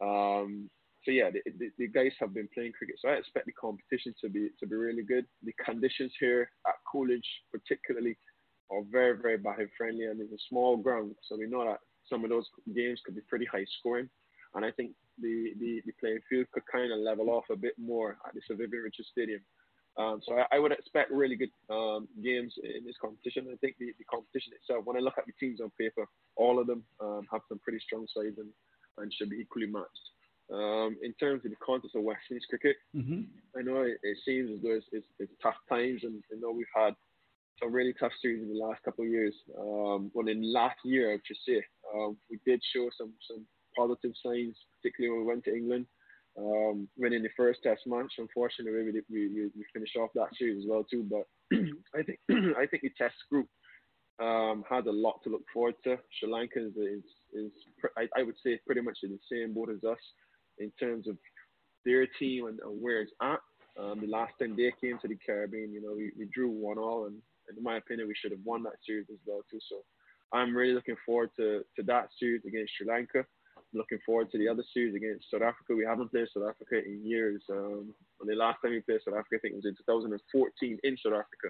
Um, 0.00 0.70
so 1.02 1.10
yeah, 1.10 1.30
the, 1.30 1.42
the, 1.58 1.70
the, 1.78 1.88
guys 1.88 2.12
have 2.20 2.32
been 2.32 2.48
playing 2.54 2.72
cricket, 2.78 2.96
so 3.02 3.08
I 3.08 3.14
expect 3.14 3.46
the 3.46 3.52
competition 3.60 4.14
to 4.20 4.28
be 4.28 4.50
to 4.60 4.66
be 4.68 4.76
really 4.76 5.02
good. 5.02 5.26
The 5.42 5.52
conditions 5.64 6.12
here 6.20 6.48
at 6.66 6.74
Coolidge, 6.90 7.26
particularly, 7.50 8.16
are 8.70 8.82
very 8.90 9.18
very 9.20 9.36
Bahrain 9.36 9.68
friendly, 9.76 10.04
and 10.04 10.20
it's 10.20 10.32
a 10.32 10.48
small 10.48 10.76
ground, 10.76 11.16
so 11.28 11.36
we 11.36 11.46
know 11.46 11.64
that 11.64 11.80
some 12.08 12.22
of 12.22 12.30
those 12.30 12.46
games 12.74 13.00
could 13.04 13.16
be 13.16 13.20
pretty 13.28 13.46
high 13.46 13.66
scoring. 13.80 14.08
And 14.54 14.64
I 14.64 14.70
think 14.70 14.92
the, 15.20 15.50
the, 15.58 15.82
the 15.84 15.92
playing 15.98 16.20
field 16.30 16.46
could 16.52 16.62
kind 16.70 16.92
of 16.92 17.00
level 17.00 17.28
off 17.30 17.44
a 17.50 17.56
bit 17.56 17.74
more 17.76 18.18
at 18.26 18.34
the 18.34 18.40
Sir 18.46 18.54
Vivian 18.54 18.84
Richards 18.84 19.08
Stadium. 19.10 19.40
Um, 19.96 20.20
so 20.26 20.34
I, 20.34 20.56
I, 20.56 20.58
would 20.58 20.72
expect 20.72 21.12
really 21.12 21.36
good 21.36 21.54
um, 21.70 22.08
games 22.22 22.52
in 22.62 22.84
this 22.84 22.96
competition. 23.00 23.46
I 23.52 23.56
think 23.56 23.76
the, 23.78 23.94
the, 23.98 24.04
competition 24.10 24.52
itself, 24.58 24.84
when 24.84 24.96
I 24.96 25.00
look 25.00 25.14
at 25.18 25.26
the 25.26 25.32
teams 25.38 25.60
on 25.60 25.70
paper, 25.78 26.04
all 26.34 26.58
of 26.58 26.66
them 26.66 26.82
um, 27.00 27.22
have 27.30 27.42
some 27.48 27.60
pretty 27.60 27.78
strong 27.78 28.06
sides 28.10 28.36
and, 28.38 28.48
and 28.98 29.12
should 29.14 29.30
be 29.30 29.36
equally 29.36 29.66
matched. 29.66 30.06
Um, 30.52 30.96
in 31.02 31.14
terms 31.14 31.44
of 31.44 31.50
the 31.50 31.62
context 31.64 31.94
of 31.94 32.02
West 32.02 32.26
Indies 32.28 32.44
cricket, 32.50 32.76
mm-hmm. 32.94 33.22
I 33.56 33.62
know 33.62 33.82
it, 33.82 33.98
it, 34.02 34.18
seems 34.26 34.50
as 34.50 34.62
though 34.62 34.74
it's, 34.74 34.86
it's, 34.92 35.06
it's, 35.20 35.32
tough 35.40 35.56
times, 35.70 36.02
and 36.02 36.22
I 36.32 36.40
know 36.40 36.50
we've 36.50 36.66
had 36.74 36.94
some 37.62 37.72
really 37.72 37.94
tough 37.98 38.12
series 38.20 38.42
in 38.42 38.52
the 38.52 38.58
last 38.58 38.82
couple 38.82 39.04
of 39.04 39.10
years. 39.10 39.34
Um, 39.56 40.10
well, 40.12 40.26
in 40.28 40.52
last 40.52 40.76
year, 40.84 41.14
I 41.14 41.18
should 41.24 41.38
say, 41.46 41.62
um, 41.94 42.18
we 42.28 42.40
did 42.44 42.60
show 42.74 42.90
some 42.98 43.12
some 43.30 43.46
positive 43.78 44.12
signs, 44.22 44.56
particularly 44.76 45.16
when 45.16 45.26
we 45.26 45.32
went 45.32 45.44
to 45.44 45.54
England 45.54 45.86
um, 46.38 46.88
winning 46.96 47.22
the 47.22 47.28
first 47.36 47.62
Test 47.62 47.82
match. 47.86 48.12
Unfortunately, 48.18 48.72
we, 48.72 49.02
we, 49.10 49.50
we 49.56 49.64
finished 49.72 49.96
off 49.96 50.10
that 50.14 50.34
series 50.38 50.64
as 50.64 50.68
well 50.68 50.84
too. 50.84 51.06
But 51.08 51.26
I 51.94 52.02
think 52.02 52.18
I 52.58 52.66
think 52.66 52.82
the 52.82 52.92
Test 52.98 53.14
group 53.30 53.48
um, 54.20 54.64
has 54.68 54.86
a 54.86 54.92
lot 54.92 55.20
to 55.24 55.30
look 55.30 55.44
forward 55.52 55.74
to. 55.84 55.98
Sri 56.18 56.30
Lanka 56.30 56.60
is 56.60 56.76
is, 56.76 57.04
is 57.32 57.52
I, 57.96 58.08
I, 58.16 58.22
would 58.22 58.36
say 58.44 58.58
pretty 58.66 58.80
much 58.80 58.98
in 59.02 59.10
the 59.10 59.18
same 59.30 59.54
boat 59.54 59.70
as 59.70 59.84
us 59.84 59.98
in 60.58 60.70
terms 60.78 61.08
of 61.08 61.16
their 61.84 62.06
team 62.18 62.46
and, 62.46 62.58
and 62.60 62.82
where 62.82 63.00
it's 63.00 63.12
at. 63.22 63.40
Um, 63.78 64.00
the 64.00 64.06
last 64.06 64.32
time 64.40 64.54
they 64.56 64.72
came 64.80 64.98
to 65.00 65.08
the 65.08 65.16
Caribbean, 65.26 65.72
you 65.72 65.82
know, 65.82 65.94
we, 65.96 66.12
we 66.16 66.28
drew 66.32 66.48
one 66.48 66.78
all, 66.78 67.06
and, 67.06 67.16
and 67.48 67.58
in 67.58 67.64
my 67.64 67.76
opinion, 67.78 68.06
we 68.06 68.14
should 68.14 68.30
have 68.30 68.40
won 68.44 68.62
that 68.62 68.78
series 68.86 69.06
as 69.10 69.18
well 69.26 69.40
too. 69.50 69.58
So 69.68 69.78
I'm 70.32 70.56
really 70.56 70.74
looking 70.74 70.94
forward 71.04 71.30
to, 71.38 71.62
to 71.76 71.82
that 71.84 72.08
series 72.20 72.42
against 72.46 72.72
Sri 72.76 72.86
Lanka 72.86 73.24
looking 73.74 73.98
forward 74.06 74.30
to 74.30 74.38
the 74.38 74.48
other 74.48 74.64
series 74.72 74.94
against 74.94 75.30
South 75.30 75.42
Africa. 75.42 75.74
We 75.76 75.84
haven't 75.84 76.10
played 76.10 76.28
South 76.32 76.48
Africa 76.48 76.84
in 76.84 77.04
years. 77.04 77.42
Um, 77.50 77.94
the 78.24 78.34
last 78.34 78.58
time 78.62 78.72
we 78.72 78.80
played 78.80 79.00
South 79.04 79.18
Africa, 79.18 79.36
I 79.36 79.40
think 79.40 79.54
it 79.54 79.62
was 79.62 79.66
in 79.66 79.76
2014 79.76 80.78
in 80.82 80.96
South 81.02 81.14
Africa. 81.14 81.48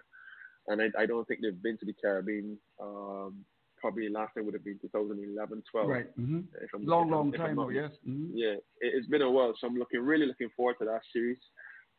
And 0.68 0.80
I, 0.80 1.02
I 1.02 1.06
don't 1.06 1.26
think 1.28 1.40
they've 1.42 1.62
been 1.62 1.78
to 1.78 1.86
the 1.86 1.92
Caribbean. 1.92 2.58
Um, 2.80 3.44
probably 3.78 4.08
last 4.08 4.32
time 4.34 4.46
would 4.46 4.54
have 4.54 4.64
been 4.64 4.78
2011, 4.80 5.62
12. 5.70 5.88
Right. 5.88 6.18
Mm-hmm. 6.18 6.88
long, 6.88 7.10
long 7.10 7.32
time 7.32 7.58
ago, 7.58 7.68
yes. 7.68 7.90
Mm-hmm. 8.08 8.32
Yeah, 8.34 8.56
it, 8.80 8.94
has 8.96 9.06
been 9.10 9.22
a 9.22 9.30
while. 9.30 9.52
So 9.60 9.66
I'm 9.66 9.76
looking, 9.76 10.00
really 10.00 10.26
looking 10.26 10.48
forward 10.56 10.76
to 10.80 10.86
that 10.86 11.02
series. 11.12 11.38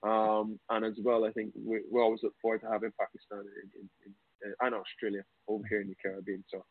Um, 0.02 0.60
and 0.70 0.84
as 0.84 0.98
well, 1.04 1.26
I 1.26 1.32
think 1.32 1.54
we, 1.56 1.82
we 1.92 2.02
always 2.02 2.22
look 2.24 2.34
forward 2.42 2.62
to 2.62 2.72
having 2.72 2.92
Pakistan 3.00 3.46
in, 3.46 3.82
in, 3.82 3.90
in, 4.06 4.54
and 4.62 4.76
Australia 4.76 5.24
over 5.48 5.64
here 5.70 5.82
in 5.82 5.90
the 5.90 5.96
Caribbean. 6.02 6.44
So 6.50 6.66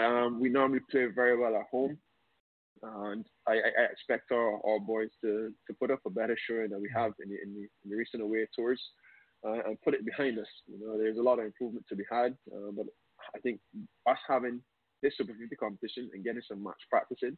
um, 0.00 0.40
we 0.40 0.48
normally 0.48 0.80
play 0.90 1.06
very 1.06 1.38
well 1.38 1.56
at 1.56 1.66
home. 1.70 1.98
Uh, 2.82 3.10
and 3.10 3.26
I, 3.46 3.52
I, 3.52 3.84
expect 3.90 4.30
our, 4.32 4.60
our 4.64 4.78
boys 4.78 5.08
to, 5.22 5.52
to 5.66 5.74
put 5.80 5.90
up 5.90 6.00
a 6.06 6.10
better 6.10 6.36
showing 6.48 6.70
than 6.70 6.80
we 6.80 6.90
have 6.94 7.12
in 7.22 7.30
the, 7.30 7.36
in 7.42 7.54
the, 7.54 7.60
in 7.62 7.90
the 7.90 7.96
recent 7.96 8.22
away 8.22 8.46
tours 8.54 8.80
uh, 9.46 9.60
and 9.66 9.80
put 9.82 9.94
it 9.94 10.04
behind 10.04 10.38
us. 10.38 10.46
You 10.66 10.78
know, 10.80 10.98
there's 10.98 11.18
a 11.18 11.22
lot 11.22 11.38
of 11.38 11.46
improvement 11.46 11.86
to 11.88 11.96
be 11.96 12.04
had, 12.10 12.36
uh, 12.54 12.70
but 12.76 12.86
I 13.34 13.38
think 13.40 13.60
us 14.08 14.18
having 14.28 14.60
this 15.02 15.14
Super 15.16 15.34
50 15.38 15.54
competition 15.56 16.10
and 16.12 16.24
getting 16.24 16.42
some 16.48 16.62
match 16.62 16.82
practice 16.90 17.18
in, 17.22 17.36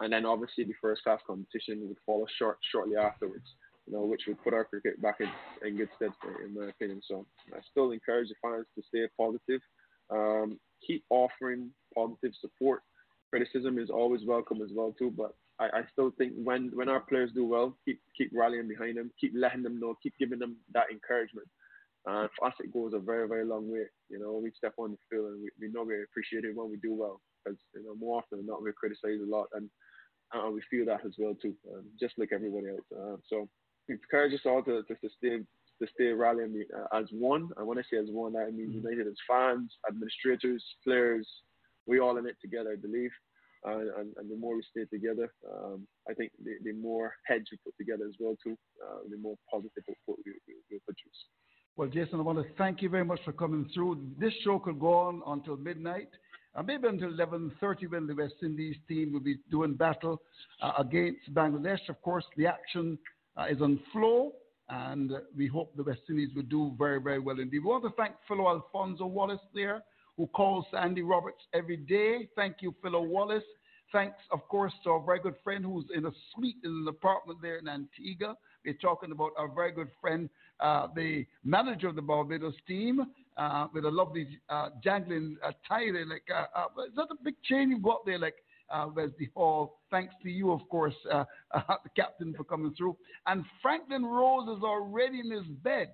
and 0.00 0.12
then 0.12 0.26
obviously 0.26 0.64
the 0.64 0.74
first 0.80 1.02
class 1.02 1.20
competition 1.26 1.86
would 1.88 1.98
follow 2.06 2.26
short 2.38 2.58
shortly 2.70 2.96
afterwards. 2.96 3.46
You 3.86 3.94
know, 3.94 4.04
which 4.04 4.24
would 4.28 4.42
put 4.44 4.52
our 4.52 4.66
cricket 4.66 5.00
back 5.00 5.16
in, 5.20 5.30
in 5.66 5.78
good 5.78 5.88
stead, 5.96 6.10
in 6.44 6.52
my 6.52 6.68
opinion. 6.68 7.00
So 7.08 7.24
I 7.54 7.60
still 7.70 7.92
encourage 7.92 8.28
the 8.28 8.34
fans 8.42 8.66
to 8.74 8.82
stay 8.86 9.08
positive, 9.18 9.62
um, 10.10 10.60
keep 10.86 11.04
offering 11.08 11.70
positive 11.94 12.32
support. 12.38 12.82
Criticism 13.30 13.78
is 13.78 13.90
always 13.90 14.24
welcome 14.24 14.62
as 14.62 14.70
well 14.72 14.94
too, 14.98 15.12
but 15.16 15.34
I, 15.60 15.66
I 15.66 15.82
still 15.92 16.12
think 16.16 16.32
when 16.36 16.70
when 16.74 16.88
our 16.88 17.00
players 17.00 17.30
do 17.34 17.44
well, 17.44 17.76
keep 17.84 18.00
keep 18.16 18.30
rallying 18.32 18.68
behind 18.68 18.96
them, 18.96 19.10
keep 19.20 19.32
letting 19.36 19.62
them 19.62 19.78
know, 19.78 19.94
keep 20.02 20.14
giving 20.18 20.38
them 20.38 20.56
that 20.72 20.90
encouragement. 20.90 21.48
Uh, 22.08 22.26
for 22.38 22.48
us, 22.48 22.54
it 22.60 22.72
goes 22.72 22.92
a 22.94 22.98
very, 22.98 23.28
very 23.28 23.44
long 23.44 23.70
way. 23.70 23.84
You 24.08 24.18
know, 24.18 24.40
we 24.42 24.50
step 24.56 24.72
on 24.78 24.92
the 24.92 24.98
field 25.10 25.32
and 25.32 25.42
we, 25.42 25.50
we 25.60 25.72
know 25.72 25.82
we 25.82 26.02
appreciate 26.02 26.44
it 26.44 26.56
when 26.56 26.70
we 26.70 26.78
do 26.78 26.94
well. 26.94 27.20
Because, 27.44 27.58
you 27.74 27.82
know, 27.84 27.94
more 27.94 28.18
often 28.18 28.38
than 28.38 28.46
not, 28.46 28.62
we're 28.62 28.72
criticized 28.72 29.20
a 29.20 29.26
lot. 29.26 29.48
And 29.52 29.68
uh, 30.34 30.48
we 30.50 30.62
feel 30.70 30.86
that 30.86 31.04
as 31.04 31.12
well, 31.18 31.34
too, 31.34 31.54
um, 31.74 31.84
just 32.00 32.14
like 32.16 32.30
everybody 32.32 32.68
else. 32.68 32.86
Uh, 32.96 33.16
so 33.28 33.48
encourage 33.88 34.32
us 34.32 34.46
all 34.46 34.62
to, 34.62 34.82
to, 34.84 34.94
to 34.94 35.08
stay 35.18 35.38
to 35.80 35.86
stay 35.94 36.06
rallying 36.06 36.64
uh, 36.76 36.96
as 36.96 37.06
one. 37.12 37.50
And 37.56 37.66
when 37.66 37.78
I 37.78 37.82
say 37.82 37.98
as 37.98 38.08
one, 38.10 38.36
I 38.36 38.50
mean 38.50 38.68
mm-hmm. 38.68 38.88
united 38.88 39.06
as 39.06 39.14
fans, 39.28 39.76
administrators, 39.88 40.64
players. 40.84 41.28
We 41.88 41.98
all 41.98 42.18
in 42.18 42.26
it 42.26 42.36
together, 42.40 42.72
I 42.72 42.80
believe. 42.80 43.10
And, 43.64 44.14
and, 44.16 44.30
the 44.30 44.36
more 44.36 44.54
we 44.54 44.62
stay 44.70 44.84
together, 44.84 45.32
um, 45.52 45.88
I 46.08 46.14
think 46.14 46.30
the, 46.44 46.52
the, 46.62 46.72
more 46.74 47.14
heads 47.26 47.46
we 47.50 47.58
put 47.64 47.76
together 47.76 48.04
as 48.06 48.14
well 48.20 48.36
too, 48.42 48.56
uh, 48.86 48.98
the 49.10 49.16
more 49.16 49.34
positive 49.50 49.82
output 49.90 50.22
we, 50.24 50.32
we, 50.46 50.54
we 50.70 50.78
produce. 50.84 51.18
Well, 51.76 51.88
Jason, 51.88 52.20
I 52.20 52.22
want 52.22 52.38
to 52.38 52.54
thank 52.56 52.82
you 52.82 52.88
very 52.88 53.04
much 53.04 53.18
for 53.24 53.32
coming 53.32 53.68
through. 53.74 54.00
This 54.16 54.32
show 54.44 54.60
could 54.60 54.78
go 54.78 54.94
on 54.94 55.22
until 55.26 55.56
midnight, 55.56 56.08
and 56.54 56.66
maybe 56.68 56.86
until 56.86 57.10
11.30 57.10 57.90
when 57.90 58.06
the 58.06 58.14
West 58.14 58.34
Indies 58.44 58.76
team 58.86 59.12
will 59.12 59.20
be 59.20 59.38
doing 59.50 59.74
battle 59.74 60.20
uh, 60.62 60.72
against 60.78 61.32
Bangladesh. 61.34 61.88
Of 61.88 62.00
course, 62.02 62.24
the 62.36 62.46
action 62.46 62.96
uh, 63.36 63.46
is 63.50 63.60
on 63.60 63.80
flow, 63.92 64.32
and 64.68 65.12
we 65.36 65.48
hope 65.48 65.74
the 65.76 65.82
West 65.82 66.02
Indies 66.08 66.30
will 66.34 66.42
do 66.42 66.74
very, 66.78 67.00
very 67.00 67.18
well 67.18 67.40
indeed. 67.40 67.58
We 67.58 67.70
want 67.70 67.84
to 67.84 67.90
thank 67.96 68.14
Philo 68.28 68.48
Alphonso 68.48 69.06
Wallace 69.06 69.40
there, 69.52 69.82
who 70.18 70.26
calls 70.26 70.66
Andy 70.78 71.02
Roberts 71.02 71.42
every 71.54 71.78
day. 71.78 72.28
Thank 72.36 72.56
you, 72.60 72.74
Philo 72.82 73.00
Wallace. 73.00 73.44
Thanks, 73.90 74.18
of 74.30 74.46
course, 74.48 74.72
to 74.84 74.90
our 74.90 75.00
very 75.00 75.20
good 75.20 75.36
friend 75.42 75.64
who's 75.64 75.86
in 75.94 76.04
a 76.04 76.10
suite 76.34 76.56
in 76.62 76.70
an 76.70 76.88
apartment 76.88 77.40
there 77.40 77.56
in 77.56 77.68
Antigua. 77.68 78.34
We're 78.62 78.74
talking 78.74 79.12
about 79.12 79.30
our 79.38 79.48
very 79.48 79.72
good 79.72 79.88
friend, 79.98 80.28
uh, 80.60 80.88
the 80.94 81.24
manager 81.42 81.88
of 81.88 81.94
the 81.94 82.02
Barbados 82.02 82.54
team, 82.66 83.00
uh, 83.38 83.68
with 83.72 83.86
a 83.86 83.90
lovely 83.90 84.40
uh, 84.50 84.70
jangling 84.84 85.38
uh, 85.42 85.52
tie 85.66 85.90
there. 85.90 86.04
Like, 86.04 86.24
uh, 86.34 86.46
uh, 86.54 86.82
is 86.82 86.94
that 86.96 87.06
a 87.10 87.24
big 87.24 87.36
chain 87.44 87.70
you've 87.70 87.82
got 87.82 88.04
there? 88.04 88.18
Like, 88.18 88.34
uh, 88.70 88.88
Wesley 88.94 89.30
Hall. 89.34 89.78
Thanks 89.90 90.14
to 90.22 90.30
you, 90.30 90.52
of 90.52 90.68
course, 90.68 90.94
uh, 91.10 91.24
uh, 91.54 91.60
the 91.84 91.90
captain, 91.96 92.34
for 92.36 92.44
coming 92.44 92.74
through. 92.76 92.96
And 93.26 93.44
Franklyn 93.62 94.04
Rose 94.04 94.56
is 94.56 94.62
already 94.62 95.20
in 95.20 95.30
his 95.30 95.46
bed, 95.62 95.92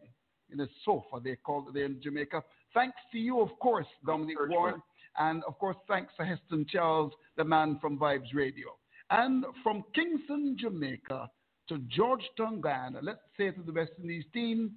in 0.50 0.58
his 0.58 0.68
sofa, 0.84 1.20
they 1.22 1.36
call 1.36 1.66
it 1.68 1.74
there 1.74 1.86
in 1.86 2.00
Jamaica. 2.02 2.42
Thanks 2.74 2.98
to 3.12 3.18
you, 3.18 3.40
of 3.40 3.56
course, 3.60 3.86
Dominic 4.04 4.36
Warne. 4.48 4.82
And 5.16 5.44
of 5.44 5.58
course, 5.58 5.76
thanks 5.88 6.12
to 6.18 6.26
Heston 6.26 6.66
Charles, 6.68 7.12
the 7.36 7.44
man 7.44 7.78
from 7.80 7.98
Vibes 7.98 8.34
Radio. 8.34 8.66
And 9.10 9.44
from 9.62 9.84
Kingston, 9.94 10.56
Jamaica, 10.58 11.30
to 11.68 11.78
Georgetown, 11.88 12.60
Guyana. 12.60 12.98
Let's 13.00 13.20
say 13.36 13.50
to 13.50 13.62
the 13.62 13.72
West 13.72 13.92
Indies 14.02 14.24
team, 14.32 14.72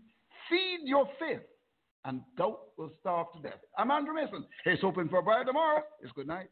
feed 0.50 0.82
your 0.84 1.10
faith, 1.20 1.42
and 2.06 2.22
doubt 2.38 2.60
will 2.78 2.92
starve 3.00 3.28
to 3.36 3.42
death. 3.42 3.60
I'm 3.78 3.92
Andrew 3.92 4.14
Mason. 4.14 4.46
It's 4.66 4.84
open 4.84 5.10
for 5.10 5.20
a 5.20 5.46
tomorrow. 5.46 5.82
It's 6.02 6.12
good 6.14 6.28
night. 6.28 6.50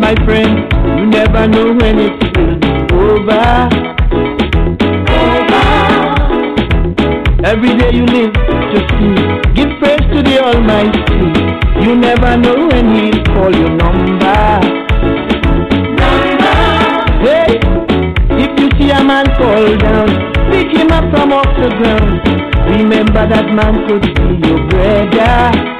My 0.00 0.14
friend. 0.24 0.72
You 0.98 1.06
never 1.06 1.46
know 1.46 1.74
when 1.74 1.98
it 1.98 2.16
will 2.36 2.56
be 2.58 2.72
over. 2.96 3.68
Over. 5.12 5.68
Every 7.44 7.76
day 7.76 7.90
you 7.92 8.06
live 8.06 8.32
to 8.32 8.78
see, 8.96 9.14
give 9.54 9.70
praise 9.78 10.06
to 10.14 10.22
the 10.22 10.40
Almighty. 10.42 11.00
You 11.84 11.94
never 11.96 12.36
know 12.38 12.68
when 12.68 12.94
He'll 12.96 13.22
call 13.24 13.54
your 13.54 13.70
number. 13.70 14.60
Number. 16.00 16.56
Hey, 17.20 17.60
if 18.40 18.50
you 18.58 18.68
see 18.78 18.90
a 18.90 19.04
man 19.04 19.26
fall 19.36 19.76
down, 19.76 20.08
pick 20.50 20.72
him 20.72 20.90
up 20.90 21.04
from 21.14 21.32
off 21.32 21.50
the 21.60 21.68
ground. 21.76 22.20
Remember 22.70 23.28
that 23.28 23.52
man 23.52 23.86
could 23.86 24.02
be 24.02 24.48
your 24.48 24.66
brother. 24.68 25.79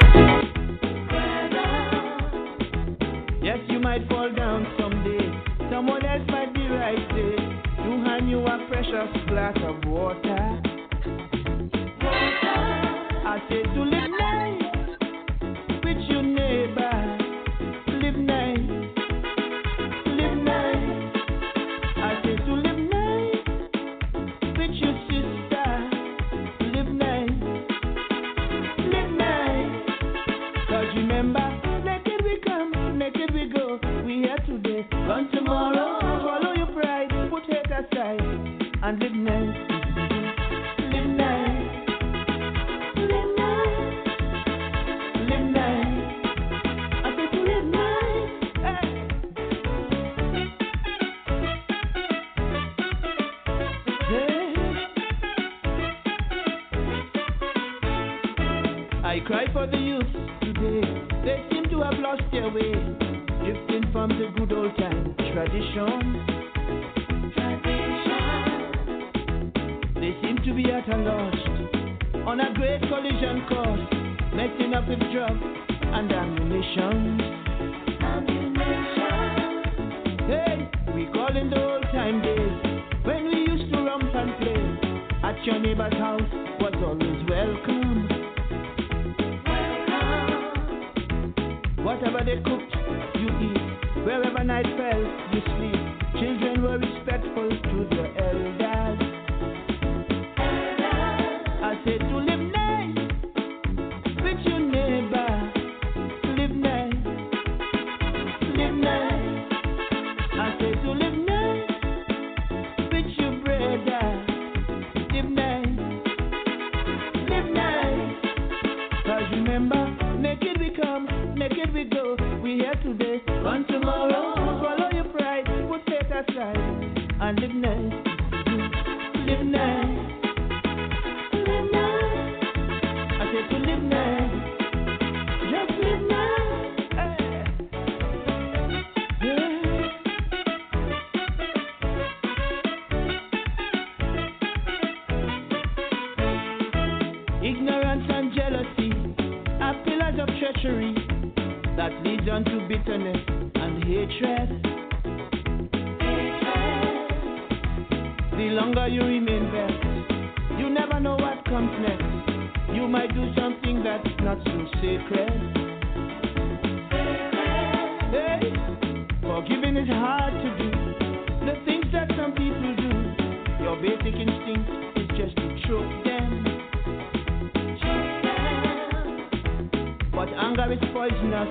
But 180.21 180.29
anger 180.37 180.71
is 180.71 180.77
poisonous. 180.93 181.49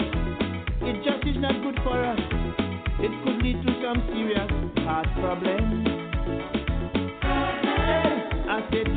It 0.82 1.02
just 1.02 1.26
is 1.26 1.34
not 1.42 1.60
good 1.60 1.74
for 1.82 2.04
us. 2.04 2.20
It 3.00 3.10
could 3.24 3.42
lead 3.42 3.60
to 3.66 3.72
some 3.82 3.98
serious 4.14 4.46
heart 4.86 5.08
problems. 5.18 5.88
I 8.46 8.62
said 8.70 8.89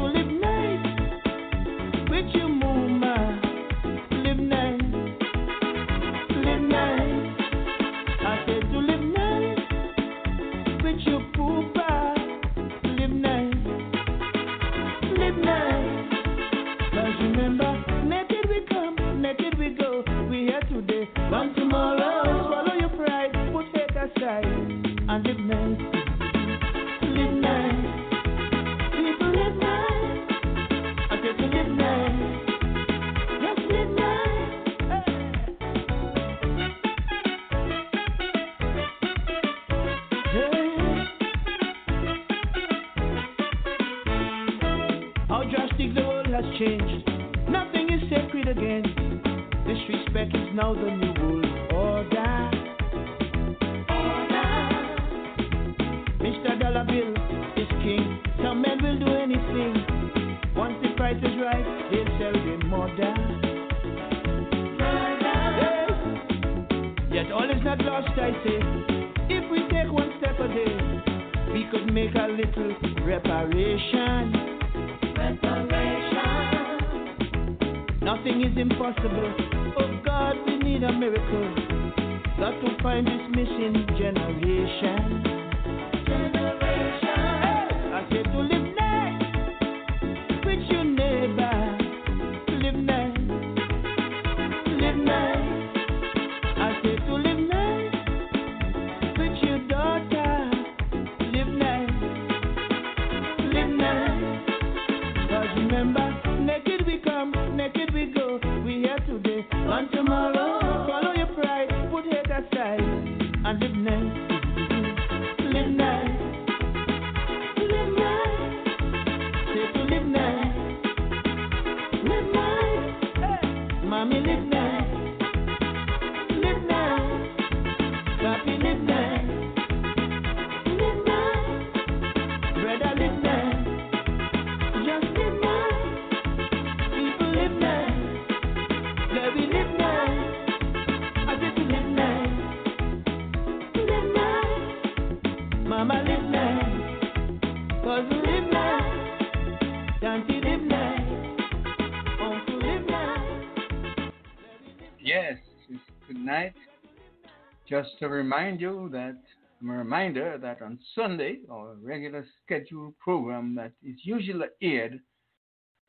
Just 157.74 157.98
to 158.02 158.08
remind 158.08 158.62
you 158.62 158.88
that, 158.92 159.18
a 159.64 159.66
reminder 159.66 160.38
that 160.38 160.62
on 160.62 160.78
Sunday, 160.94 161.40
our 161.50 161.74
regular 161.82 162.24
scheduled 162.46 162.94
program 163.00 163.56
that 163.56 163.72
is 163.82 163.96
usually 164.04 164.46
aired 164.62 165.00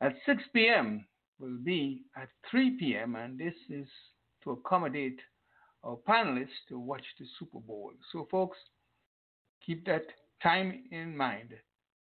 at 0.00 0.14
6 0.24 0.42
p.m. 0.54 1.04
will 1.38 1.58
be 1.62 2.04
at 2.16 2.30
3 2.50 2.78
p.m., 2.80 3.16
and 3.16 3.38
this 3.38 3.52
is 3.68 3.86
to 4.44 4.52
accommodate 4.52 5.20
our 5.82 5.98
panelists 6.08 6.64
to 6.70 6.78
watch 6.78 7.04
the 7.20 7.26
Super 7.38 7.60
Bowl. 7.60 7.92
So, 8.12 8.28
folks, 8.30 8.56
keep 9.66 9.84
that 9.84 10.06
time 10.42 10.84
in 10.90 11.14
mind. 11.14 11.50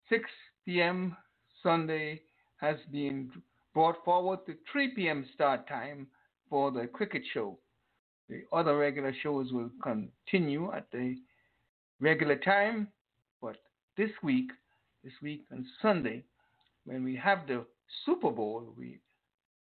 6 0.10 0.30
p.m. 0.66 1.16
Sunday 1.64 2.20
has 2.58 2.76
been 2.92 3.32
brought 3.74 4.04
forward 4.04 4.40
to 4.48 4.56
3 4.70 4.90
p.m. 4.96 5.26
start 5.34 5.66
time 5.70 6.08
for 6.50 6.72
the 6.72 6.88
cricket 6.88 7.24
show. 7.34 7.58
The 8.32 8.46
other 8.54 8.78
regular 8.78 9.14
shows 9.22 9.52
will 9.52 9.70
continue 9.84 10.72
at 10.72 10.90
the 10.94 11.18
regular 12.00 12.38
time, 12.38 12.88
but 13.42 13.58
this 13.98 14.10
week, 14.24 14.50
this 15.04 15.12
week 15.22 15.44
on 15.52 15.66
Sunday, 15.82 16.24
when 16.86 17.04
we 17.04 17.14
have 17.18 17.46
the 17.46 17.66
Super 18.06 18.32
Bowl, 18.32 18.74
we 18.78 19.00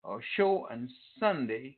our 0.02 0.22
show 0.34 0.66
on 0.70 0.88
Sunday, 1.20 1.76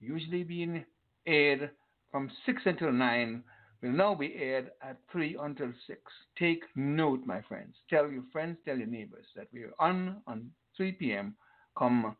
usually 0.00 0.44
being 0.44 0.84
aired 1.26 1.70
from 2.12 2.30
six 2.46 2.62
until 2.66 2.92
nine, 2.92 3.42
will 3.82 3.90
now 3.90 4.14
be 4.14 4.32
aired 4.36 4.70
at 4.80 4.98
three 5.10 5.36
until 5.40 5.72
six. 5.88 6.00
Take 6.38 6.62
note, 6.76 7.26
my 7.26 7.42
friends. 7.42 7.74
Tell 7.90 8.08
your 8.08 8.24
friends, 8.32 8.58
tell 8.64 8.78
your 8.78 8.86
neighbors 8.86 9.26
that 9.34 9.48
we 9.52 9.62
are 9.64 9.74
on 9.80 10.22
on 10.28 10.52
3 10.76 10.92
p.m. 10.92 11.34
come 11.76 12.16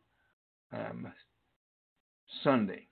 um, 0.73 1.13
Sunday. 2.43 2.89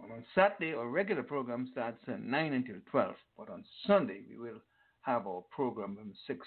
On 0.00 0.24
Saturday, 0.34 0.74
our 0.74 0.88
regular 0.88 1.22
program 1.22 1.68
starts 1.72 2.02
at 2.06 2.22
9 2.22 2.52
until 2.52 2.76
12. 2.90 3.14
But 3.36 3.50
on 3.50 3.64
Sunday, 3.86 4.20
we 4.28 4.38
will 4.38 4.60
have 5.02 5.26
our 5.26 5.42
program 5.50 5.96
from 5.96 6.12
6, 6.26 6.38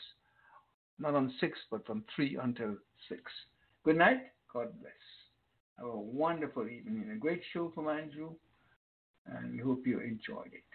not 0.99 1.15
on 1.15 1.33
6, 1.39 1.59
but 1.71 1.85
from 1.85 2.03
3 2.15 2.37
until 2.41 2.75
6. 3.09 3.21
Good 3.83 3.97
night. 3.97 4.21
God 4.53 4.67
bless. 4.79 4.93
Have 5.77 5.87
a 5.87 5.97
wonderful 5.97 6.67
evening. 6.67 7.09
A 7.11 7.17
great 7.17 7.41
show 7.53 7.71
from 7.73 7.87
Andrew. 7.87 8.31
And 9.25 9.51
we 9.51 9.59
hope 9.59 9.85
you 9.85 9.99
enjoyed 9.99 10.53
it. 10.53 10.68